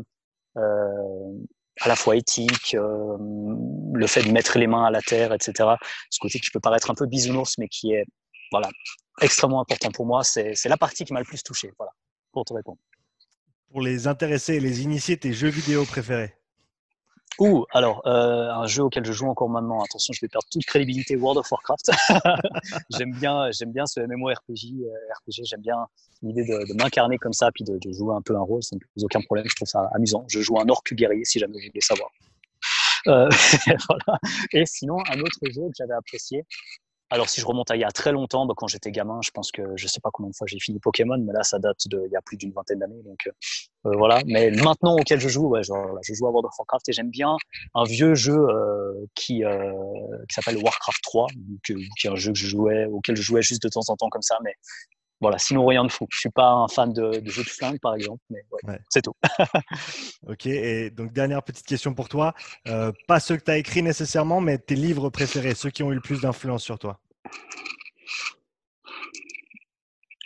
euh, 0.57 1.33
à 1.81 1.89
la 1.89 1.97
fois 1.97 2.17
éthique, 2.17 2.75
euh, 2.75 3.17
le 3.95 4.07
fait 4.07 4.23
de 4.23 4.31
mettre 4.31 4.59
les 4.59 4.67
mains 4.67 4.85
à 4.85 4.91
la 4.91 5.01
terre, 5.01 5.33
etc. 5.33 5.71
Ce 6.11 6.19
côté 6.21 6.39
qui 6.39 6.51
peut 6.51 6.61
paraître 6.61 6.91
un 6.91 6.95
peu 6.95 7.07
bisounours, 7.07 7.57
mais 7.59 7.69
qui 7.69 7.93
est 7.93 8.05
voilà 8.51 8.69
extrêmement 9.21 9.61
important 9.61 9.91
pour 9.91 10.07
moi. 10.07 10.23
C'est 10.25 10.67
la 10.67 10.77
partie 10.77 11.05
qui 11.05 11.13
m'a 11.13 11.21
le 11.21 11.25
plus 11.25 11.43
touché. 11.43 11.73
Voilà, 11.79 11.93
pour 12.33 12.45
te 12.45 12.53
répondre. 12.53 12.79
Pour 13.71 13.81
les 13.81 14.07
intéressés 14.07 14.57
et 14.57 14.61
les 14.61 14.83
initiés, 14.83 15.17
tes 15.17 15.33
jeux 15.33 15.49
vidéo 15.49 15.85
préférés 15.85 16.35
Ouh, 17.39 17.65
alors, 17.73 18.03
euh, 18.07 18.51
un 18.51 18.67
jeu 18.67 18.83
auquel 18.83 19.05
je 19.05 19.13
joue 19.13 19.27
encore 19.27 19.49
maintenant, 19.49 19.83
attention, 19.83 20.13
je 20.13 20.21
vais 20.21 20.29
perdre 20.29 20.47
toute 20.51 20.65
crédibilité, 20.65 21.17
World 21.17 21.39
of 21.39 21.51
Warcraft. 21.51 21.91
j'aime 22.91 23.13
bien, 23.13 23.51
j'aime 23.53 23.73
bien 23.73 23.87
ce 23.87 24.01
MMORPG, 24.01 24.85
euh, 24.85 25.15
RPG, 25.19 25.45
j'aime 25.45 25.63
bien 25.63 25.87
l'idée 26.23 26.45
de, 26.45 26.75
m'incarner 26.75 27.19
comme 27.19 27.33
ça, 27.33 27.51
puis 27.53 27.65
de, 27.65 27.79
de, 27.79 27.93
jouer 27.93 28.15
un 28.15 28.23
peu 28.23 28.37
un 28.37 28.43
rôle, 28.43 28.63
ça 28.63 28.77
ne 28.77 28.81
pose 28.95 29.05
aucun 29.05 29.21
problème, 29.23 29.47
je 29.49 29.57
trouve 29.57 29.69
ça 29.69 29.89
amusant. 29.95 30.25
Je 30.29 30.41
joue 30.41 30.59
un 30.61 30.69
orc 30.69 30.85
guerrier, 30.93 31.25
si 31.25 31.39
jamais 31.39 31.55
vous 31.55 31.67
voulez 31.67 31.81
savoir. 31.81 32.11
Euh, 33.09 33.29
voilà. 33.89 34.19
Et 34.53 34.65
sinon, 34.67 34.99
un 35.11 35.21
autre 35.21 35.39
jeu 35.51 35.63
que 35.63 35.75
j'avais 35.77 35.95
apprécié, 35.95 36.45
alors, 37.13 37.29
si 37.29 37.43
je 37.43 37.47
remonte 37.47 37.71
à 37.71 37.77
il 37.77 37.81
y 37.81 37.85
a 37.85 37.91
très 37.91 38.11
longtemps, 38.11 38.47
bah, 38.47 38.55
quand 38.57 38.69
j'étais 38.69 38.91
gamin, 38.91 39.21
je 39.23 39.31
pense 39.33 39.53
que 39.53 39.63
je 39.77 39.87
sais 39.87 40.01
pas 40.01 40.09
combien 40.11 40.31
de 40.31 40.35
fois 40.35 40.47
j'ai 40.47 40.59
fini 40.59 40.81
Pokémon, 40.81 41.19
mais 41.19 41.35
là, 41.35 41.43
ça 41.43 41.59
date 41.59 41.87
de 41.89 42.03
il 42.07 42.11
y 42.11 42.17
a 42.17 42.23
plus 42.23 42.39
d'une 42.39 42.53
vingtaine 42.53 42.79
d'années. 42.79 43.03
Donc, 43.05 43.27
euh, 43.27 43.31
euh, 43.91 43.97
voilà. 43.99 44.23
Mais 44.27 44.51
maintenant 44.51 44.97
auquel 44.97 45.21
je 45.21 45.29
joue, 45.29 45.55
je 45.61 46.15
joue 46.15 46.27
à 46.27 46.31
World 46.31 46.47
of 46.47 46.59
Warcraft 46.59 46.89
et 46.89 46.93
j'aime 46.95 47.11
bien 47.11 47.37
un 47.75 47.85
vieux 47.85 48.15
jeu 48.15 48.39
euh, 48.49 48.95
qui, 49.15 49.43
qui 49.43 50.35
s'appelle 50.35 50.57
Warcraft 50.57 51.03
3, 51.03 51.27
qui 51.65 52.07
est 52.07 52.11
un 52.11 52.17
jeu 52.17 52.33
que 52.33 52.39
je 52.39 52.47
jouais, 52.47 52.87
auquel 52.87 53.15
je 53.15 53.23
jouais 53.23 53.43
juste 53.43 53.63
de 53.63 53.69
temps 53.69 53.83
en 53.89 53.97
temps 53.97 54.09
comme 54.09 54.23
ça. 54.23 54.39
Mais 54.43 54.55
voilà, 55.23 55.39
sinon 55.39 55.65
rien 55.65 55.85
de 55.85 55.91
fou. 55.91 56.07
Je 56.11 56.19
suis 56.19 56.31
pas 56.31 56.51
un 56.51 56.69
fan 56.69 56.93
de, 56.93 57.21
de 57.21 57.31
jeux 57.31 57.45
de 57.45 57.49
flingue, 57.49 57.81
par 57.81 57.95
exemple, 57.95 58.21
mais 58.29 58.45
ouais, 58.65 58.79
c'est 58.91 59.01
tout. 59.01 59.15
ok, 60.29 60.47
et 60.47 60.91
donc 60.91 61.13
dernière 61.13 61.43
petite 61.43 61.67
question 61.67 61.95
pour 61.95 62.11
toi. 62.11 62.35
pas 63.09 63.21
ceux 63.21 63.37
que 63.39 63.45
tu 63.45 63.51
as 63.51 63.57
écrits 63.57 63.83
nécessairement, 63.83 64.41
mais 64.41 64.59
tes 64.59 64.75
livres 64.75 65.09
préférés, 65.09 65.55
ceux 65.55 65.71
qui 65.71 65.83
ont 65.83 65.91
eu 65.91 65.95
le 65.95 66.01
plus 66.01 66.21
d'influence 66.21 66.63
sur 66.63 66.79
toi. 66.79 66.99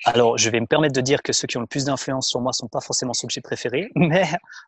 Alors, 0.08 0.38
je 0.38 0.48
vais 0.50 0.60
me 0.60 0.66
permettre 0.66 0.94
de 0.94 1.00
dire 1.00 1.20
que 1.20 1.32
ceux 1.32 1.48
qui 1.48 1.56
ont 1.56 1.62
le 1.62 1.66
plus 1.66 1.86
d'influence 1.86 2.28
sur 2.28 2.40
moi 2.40 2.52
sont 2.52 2.68
pas 2.68 2.80
forcément 2.80 3.12
ceux 3.12 3.26
que 3.26 3.32
j'ai 3.32 3.40
préférés, 3.40 3.90
mais 3.96 4.24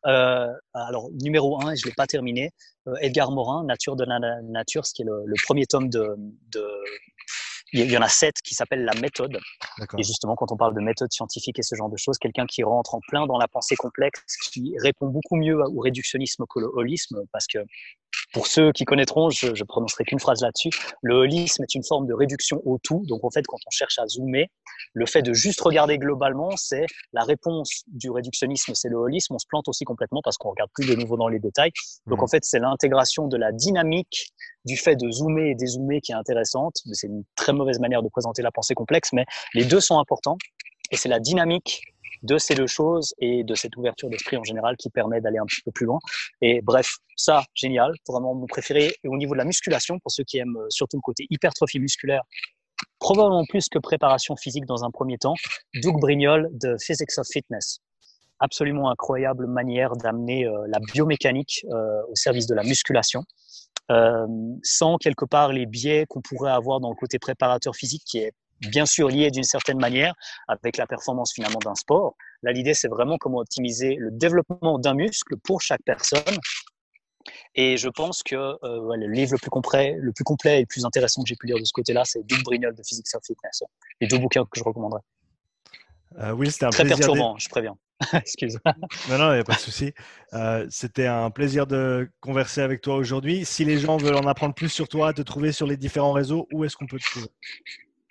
euh, 0.06 0.52
alors 0.74 1.10
numéro 1.22 1.62
un, 1.64 1.76
je 1.76 1.86
l'ai 1.86 1.92
pas 1.92 2.08
terminé, 2.08 2.50
euh, 2.88 2.94
Edgar 3.00 3.30
Morin, 3.30 3.62
Nature 3.64 3.94
de 3.94 4.04
la 4.04 4.18
nature, 4.42 4.84
ce 4.84 4.92
qui 4.92 5.02
est 5.02 5.04
le, 5.04 5.34
premier 5.44 5.64
tome 5.66 5.90
de, 5.90 6.16
de 6.52 6.68
il 7.72 7.90
y 7.90 7.96
en 7.96 8.02
a 8.02 8.08
sept 8.08 8.36
qui 8.42 8.54
s'appellent 8.54 8.84
la 8.84 8.98
méthode. 9.00 9.38
Et 9.98 10.02
justement, 10.02 10.34
quand 10.36 10.52
on 10.52 10.56
parle 10.56 10.74
de 10.74 10.80
méthode 10.80 11.12
scientifique 11.12 11.58
et 11.58 11.62
ce 11.62 11.74
genre 11.74 11.90
de 11.90 11.96
choses, 11.96 12.18
quelqu'un 12.18 12.46
qui 12.46 12.62
rentre 12.62 12.94
en 12.94 13.00
plein 13.00 13.26
dans 13.26 13.38
la 13.38 13.48
pensée 13.48 13.76
complexe, 13.76 14.36
qui 14.50 14.74
répond 14.78 15.06
beaucoup 15.06 15.36
mieux 15.36 15.58
au 15.58 15.80
réductionnisme 15.80 16.44
qu'au 16.46 16.60
holisme, 16.76 17.22
parce 17.32 17.46
que 17.46 17.58
pour 18.32 18.46
ceux 18.46 18.72
qui 18.72 18.84
connaîtront, 18.84 19.30
je, 19.30 19.54
je 19.54 19.64
prononcerai 19.64 20.04
qu'une 20.04 20.20
phrase 20.20 20.42
là-dessus. 20.42 20.70
Le 21.02 21.14
holisme 21.14 21.62
est 21.62 21.74
une 21.74 21.84
forme 21.84 22.06
de 22.06 22.14
réduction 22.14 22.60
au 22.64 22.78
tout. 22.78 23.02
Donc, 23.06 23.24
en 23.24 23.30
fait, 23.30 23.46
quand 23.46 23.58
on 23.66 23.70
cherche 23.70 23.98
à 23.98 24.06
zoomer, 24.06 24.50
le 24.94 25.06
fait 25.06 25.22
de 25.22 25.32
juste 25.32 25.60
regarder 25.60 25.98
globalement, 25.98 26.50
c'est 26.56 26.86
la 27.12 27.24
réponse 27.24 27.84
du 27.86 28.10
réductionnisme, 28.10 28.74
c'est 28.74 28.88
le 28.88 28.96
holisme. 28.96 29.34
On 29.34 29.38
se 29.38 29.46
plante 29.48 29.68
aussi 29.68 29.84
complètement 29.84 30.20
parce 30.22 30.36
qu'on 30.36 30.50
regarde 30.50 30.70
plus 30.74 30.86
de 30.86 30.94
nouveau 30.94 31.16
dans 31.16 31.28
les 31.28 31.38
détails. 31.38 31.72
Donc, 32.06 32.20
mmh. 32.20 32.24
en 32.24 32.26
fait, 32.28 32.44
c'est 32.44 32.58
l'intégration 32.58 33.26
de 33.28 33.36
la 33.36 33.52
dynamique 33.52 34.32
du 34.64 34.76
fait 34.76 34.96
de 34.96 35.10
zoomer 35.10 35.50
et 35.50 35.54
dézoomer 35.54 36.00
qui 36.00 36.12
est 36.12 36.16
intéressante. 36.16 36.76
C'est 36.92 37.06
une 37.06 37.24
très 37.36 37.52
mauvaise 37.52 37.80
manière 37.80 38.02
de 38.02 38.08
présenter 38.08 38.42
la 38.42 38.50
pensée 38.50 38.74
complexe, 38.74 39.12
mais 39.12 39.24
les 39.54 39.64
deux 39.64 39.80
sont 39.80 39.98
importants. 39.98 40.36
Et 40.90 40.96
c'est 40.96 41.08
la 41.08 41.20
dynamique 41.20 41.82
de 42.22 42.38
ces 42.38 42.54
deux 42.54 42.66
choses 42.66 43.14
et 43.18 43.44
de 43.44 43.54
cette 43.54 43.76
ouverture 43.76 44.08
d'esprit 44.08 44.36
en 44.36 44.44
général 44.44 44.76
qui 44.76 44.90
permet 44.90 45.20
d'aller 45.20 45.38
un 45.38 45.46
petit 45.46 45.62
peu 45.62 45.70
plus 45.70 45.86
loin. 45.86 45.98
Et 46.40 46.60
bref, 46.62 46.96
ça, 47.16 47.44
génial, 47.54 47.92
vraiment 48.06 48.34
mon 48.34 48.46
préféré. 48.46 48.94
Et 49.04 49.08
au 49.08 49.16
niveau 49.16 49.34
de 49.34 49.38
la 49.38 49.44
musculation, 49.44 49.98
pour 49.98 50.12
ceux 50.12 50.24
qui 50.24 50.38
aiment 50.38 50.56
euh, 50.56 50.66
surtout 50.70 50.96
le 50.96 51.02
côté 51.02 51.26
hypertrophie 51.30 51.80
musculaire, 51.80 52.22
probablement 52.98 53.44
plus 53.48 53.68
que 53.68 53.78
préparation 53.78 54.36
physique 54.36 54.66
dans 54.66 54.84
un 54.84 54.90
premier 54.90 55.18
temps, 55.18 55.34
Doug 55.82 56.00
Brignol 56.00 56.48
de 56.52 56.76
Physics 56.80 57.18
of 57.18 57.26
Fitness. 57.26 57.78
Absolument 58.40 58.88
incroyable 58.90 59.46
manière 59.48 59.96
d'amener 59.96 60.46
euh, 60.46 60.64
la 60.68 60.78
biomécanique 60.78 61.64
euh, 61.70 62.02
au 62.08 62.14
service 62.14 62.46
de 62.46 62.54
la 62.54 62.62
musculation. 62.62 63.24
sans 64.62 64.98
quelque 64.98 65.24
part 65.24 65.50
les 65.52 65.66
biais 65.66 66.04
qu'on 66.08 66.20
pourrait 66.20 66.52
avoir 66.52 66.78
dans 66.78 66.90
le 66.90 66.94
côté 66.94 67.18
préparateur 67.18 67.74
physique 67.74 68.02
qui 68.04 68.18
est 68.18 68.32
bien 68.60 68.86
sûr 68.86 69.08
lié 69.08 69.30
d'une 69.30 69.44
certaine 69.44 69.78
manière 69.78 70.14
avec 70.48 70.76
la 70.76 70.86
performance 70.86 71.32
finalement 71.32 71.58
d'un 71.60 71.74
sport. 71.74 72.14
Là, 72.42 72.52
l'idée, 72.52 72.74
c'est 72.74 72.88
vraiment 72.88 73.16
comment 73.18 73.38
optimiser 73.38 73.96
le 73.96 74.10
développement 74.10 74.78
d'un 74.78 74.94
muscle 74.94 75.36
pour 75.44 75.60
chaque 75.60 75.82
personne. 75.84 76.38
Et 77.54 77.76
je 77.76 77.88
pense 77.88 78.22
que 78.22 78.36
euh, 78.36 78.96
le 78.96 79.06
livre 79.08 79.32
le 79.32 79.38
plus, 79.38 79.50
complet, 79.50 79.96
le 79.98 80.12
plus 80.12 80.24
complet 80.24 80.58
et 80.58 80.60
le 80.60 80.66
plus 80.66 80.84
intéressant 80.84 81.22
que 81.22 81.28
j'ai 81.28 81.36
pu 81.36 81.46
lire 81.46 81.58
de 81.58 81.64
ce 81.64 81.72
côté-là, 81.72 82.02
c'est 82.04 82.24
Doug 82.26 82.42
Brignol 82.44 82.74
de 82.74 82.82
Physics 82.82 83.06
of 83.14 83.22
Fitness. 83.24 83.62
Les 84.00 84.06
deux 84.06 84.18
bouquins 84.18 84.44
que 84.44 84.58
je 84.58 84.64
recommanderais. 84.64 85.02
Euh, 86.18 86.32
oui, 86.32 86.50
c'était 86.50 86.66
un 86.66 86.70
Très 86.70 86.84
plaisir. 86.84 87.06
perturbant, 87.06 87.36
je 87.38 87.48
préviens. 87.48 87.76
Excuse. 88.12 88.58
non, 89.10 89.18
non, 89.18 89.30
il 89.32 89.34
n'y 89.34 89.40
a 89.40 89.44
pas 89.44 89.54
de 89.54 89.60
souci. 89.60 89.92
Euh, 90.32 90.66
c'était 90.70 91.06
un 91.06 91.30
plaisir 91.30 91.66
de 91.66 92.08
converser 92.20 92.60
avec 92.60 92.80
toi 92.80 92.94
aujourd'hui. 92.94 93.44
Si 93.44 93.64
les 93.64 93.78
gens 93.78 93.96
veulent 93.96 94.16
en 94.16 94.26
apprendre 94.26 94.54
plus 94.54 94.68
sur 94.68 94.88
toi, 94.88 95.12
te 95.12 95.22
trouver 95.22 95.52
sur 95.52 95.66
les 95.66 95.76
différents 95.76 96.12
réseaux, 96.12 96.46
où 96.52 96.64
est-ce 96.64 96.76
qu'on 96.76 96.86
peut 96.86 96.98
te 96.98 97.10
trouver? 97.10 97.28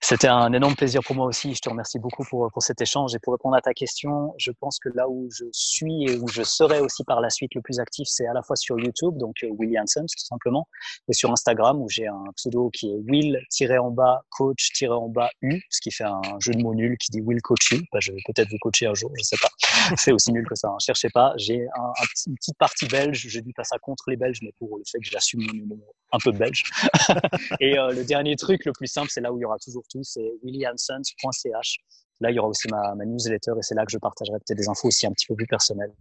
c'était 0.00 0.28
un 0.28 0.52
énorme 0.52 0.74
plaisir 0.74 1.02
pour 1.02 1.14
moi 1.14 1.26
aussi. 1.26 1.54
Je 1.54 1.60
te 1.60 1.68
remercie 1.68 1.98
beaucoup 1.98 2.24
pour, 2.24 2.50
pour 2.52 2.62
cet 2.62 2.80
échange. 2.80 3.14
Et 3.14 3.18
pour 3.18 3.34
répondre 3.34 3.56
à 3.56 3.60
ta 3.60 3.74
question, 3.74 4.34
je 4.38 4.50
pense 4.50 4.78
que 4.78 4.88
là 4.94 5.08
où 5.08 5.28
je 5.30 5.44
suis 5.52 6.04
et 6.06 6.16
où 6.16 6.26
je 6.28 6.42
serai 6.42 6.80
aussi 6.80 7.04
par 7.04 7.20
la 7.20 7.30
suite 7.30 7.54
le 7.54 7.60
plus 7.60 7.80
actif, 7.80 8.08
c'est 8.08 8.26
à 8.26 8.32
la 8.32 8.42
fois 8.42 8.56
sur 8.56 8.78
YouTube, 8.78 9.16
donc 9.18 9.36
euh, 9.42 9.50
Willy 9.58 9.78
Hansen 9.78 10.06
tout 10.06 10.24
simplement, 10.24 10.66
et 11.08 11.12
sur 11.12 11.30
Instagram 11.30 11.80
où 11.80 11.88
j'ai 11.88 12.06
un 12.06 12.24
pseudo 12.36 12.70
qui 12.70 12.90
est 12.90 12.96
Will-en-bas 13.08 14.22
coach-en-bas 14.30 15.30
U, 15.42 15.60
ce 15.70 15.80
qui 15.80 15.90
fait 15.90 16.04
un 16.04 16.20
jeu 16.40 16.52
de 16.52 16.62
mots 16.62 16.74
nul 16.74 16.96
qui 16.98 17.10
dit 17.10 17.20
Will 17.20 17.42
coach 17.42 17.72
you. 17.72 17.80
Bah, 17.92 17.98
je 18.00 18.12
vais 18.12 18.18
peut-être 18.26 18.50
vous 18.50 18.58
coacher 18.58 18.86
un 18.86 18.94
jour, 18.94 19.12
je 19.18 19.22
sais 19.22 19.36
pas. 19.40 19.50
c'est 19.96 20.12
aussi 20.12 20.32
nul 20.32 20.46
que 20.48 20.54
ça. 20.54 20.68
Hein. 20.68 20.78
Cherchez 20.80 21.10
pas. 21.10 21.32
J'ai 21.36 21.66
un, 21.76 21.92
une 22.26 22.34
petite 22.36 22.58
partie 22.58 22.86
belge. 22.86 23.26
Je 23.28 23.40
dis 23.40 23.52
pas 23.52 23.64
ça 23.64 23.78
contre 23.78 24.04
les 24.08 24.16
Belges, 24.16 24.40
mais 24.42 24.52
pour 24.58 24.78
le 24.78 24.84
fait 24.90 24.98
que 24.98 25.08
j'assume 25.10 25.42
mon 25.42 25.52
numéro 25.52 25.94
un 26.12 26.18
peu 26.18 26.32
belge. 26.32 26.64
et 27.60 27.78
euh, 27.78 27.92
le 27.92 28.04
dernier 28.04 28.36
truc, 28.36 28.64
le 28.64 28.72
plus 28.72 28.86
simple, 28.86 29.08
c'est 29.10 29.20
là 29.20 29.32
où 29.32 29.38
il 29.38 29.42
y 29.42 29.44
aura 29.44 29.58
toujours 29.58 29.84
c'est 30.02 30.32
williamsons.ch. 30.42 31.78
Là, 32.20 32.30
il 32.30 32.34
y 32.34 32.38
aura 32.38 32.48
aussi 32.48 32.68
ma, 32.68 32.94
newsletter 33.04 33.52
et 33.58 33.62
c'est 33.62 33.74
là 33.74 33.84
que 33.84 33.92
je 33.92 33.98
partagerai 33.98 34.38
peut-être 34.38 34.58
des 34.58 34.68
infos 34.68 34.88
aussi 34.88 35.06
un 35.06 35.12
petit 35.12 35.26
peu 35.26 35.34
plus 35.34 35.46
personnelles. 35.46 35.92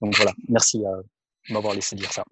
Donc 0.00 0.16
voilà, 0.16 0.32
merci 0.48 0.84
euh, 0.84 1.02
de 1.48 1.54
m'avoir 1.54 1.74
laissé 1.74 1.94
dire 1.94 2.12
ça. 2.12 2.24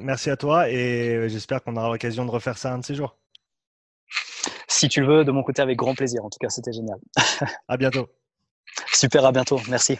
merci 0.00 0.30
à 0.30 0.36
toi 0.36 0.68
et 0.68 1.28
j'espère 1.28 1.62
qu'on 1.62 1.76
aura 1.76 1.88
l'occasion 1.90 2.24
de 2.24 2.30
refaire 2.30 2.58
ça 2.58 2.72
un 2.72 2.78
de 2.78 2.84
ces 2.84 2.94
jours. 2.94 3.16
Si 4.68 4.88
tu 4.88 5.00
le 5.00 5.06
veux, 5.06 5.24
de 5.24 5.32
mon 5.32 5.42
côté, 5.42 5.62
avec 5.62 5.78
grand 5.78 5.94
plaisir. 5.94 6.24
En 6.24 6.30
tout 6.30 6.38
cas, 6.38 6.50
c'était 6.50 6.72
génial. 6.72 6.98
à 7.68 7.76
bientôt. 7.76 8.08
Super, 8.92 9.24
à 9.24 9.32
bientôt. 9.32 9.60
Merci. 9.68 9.98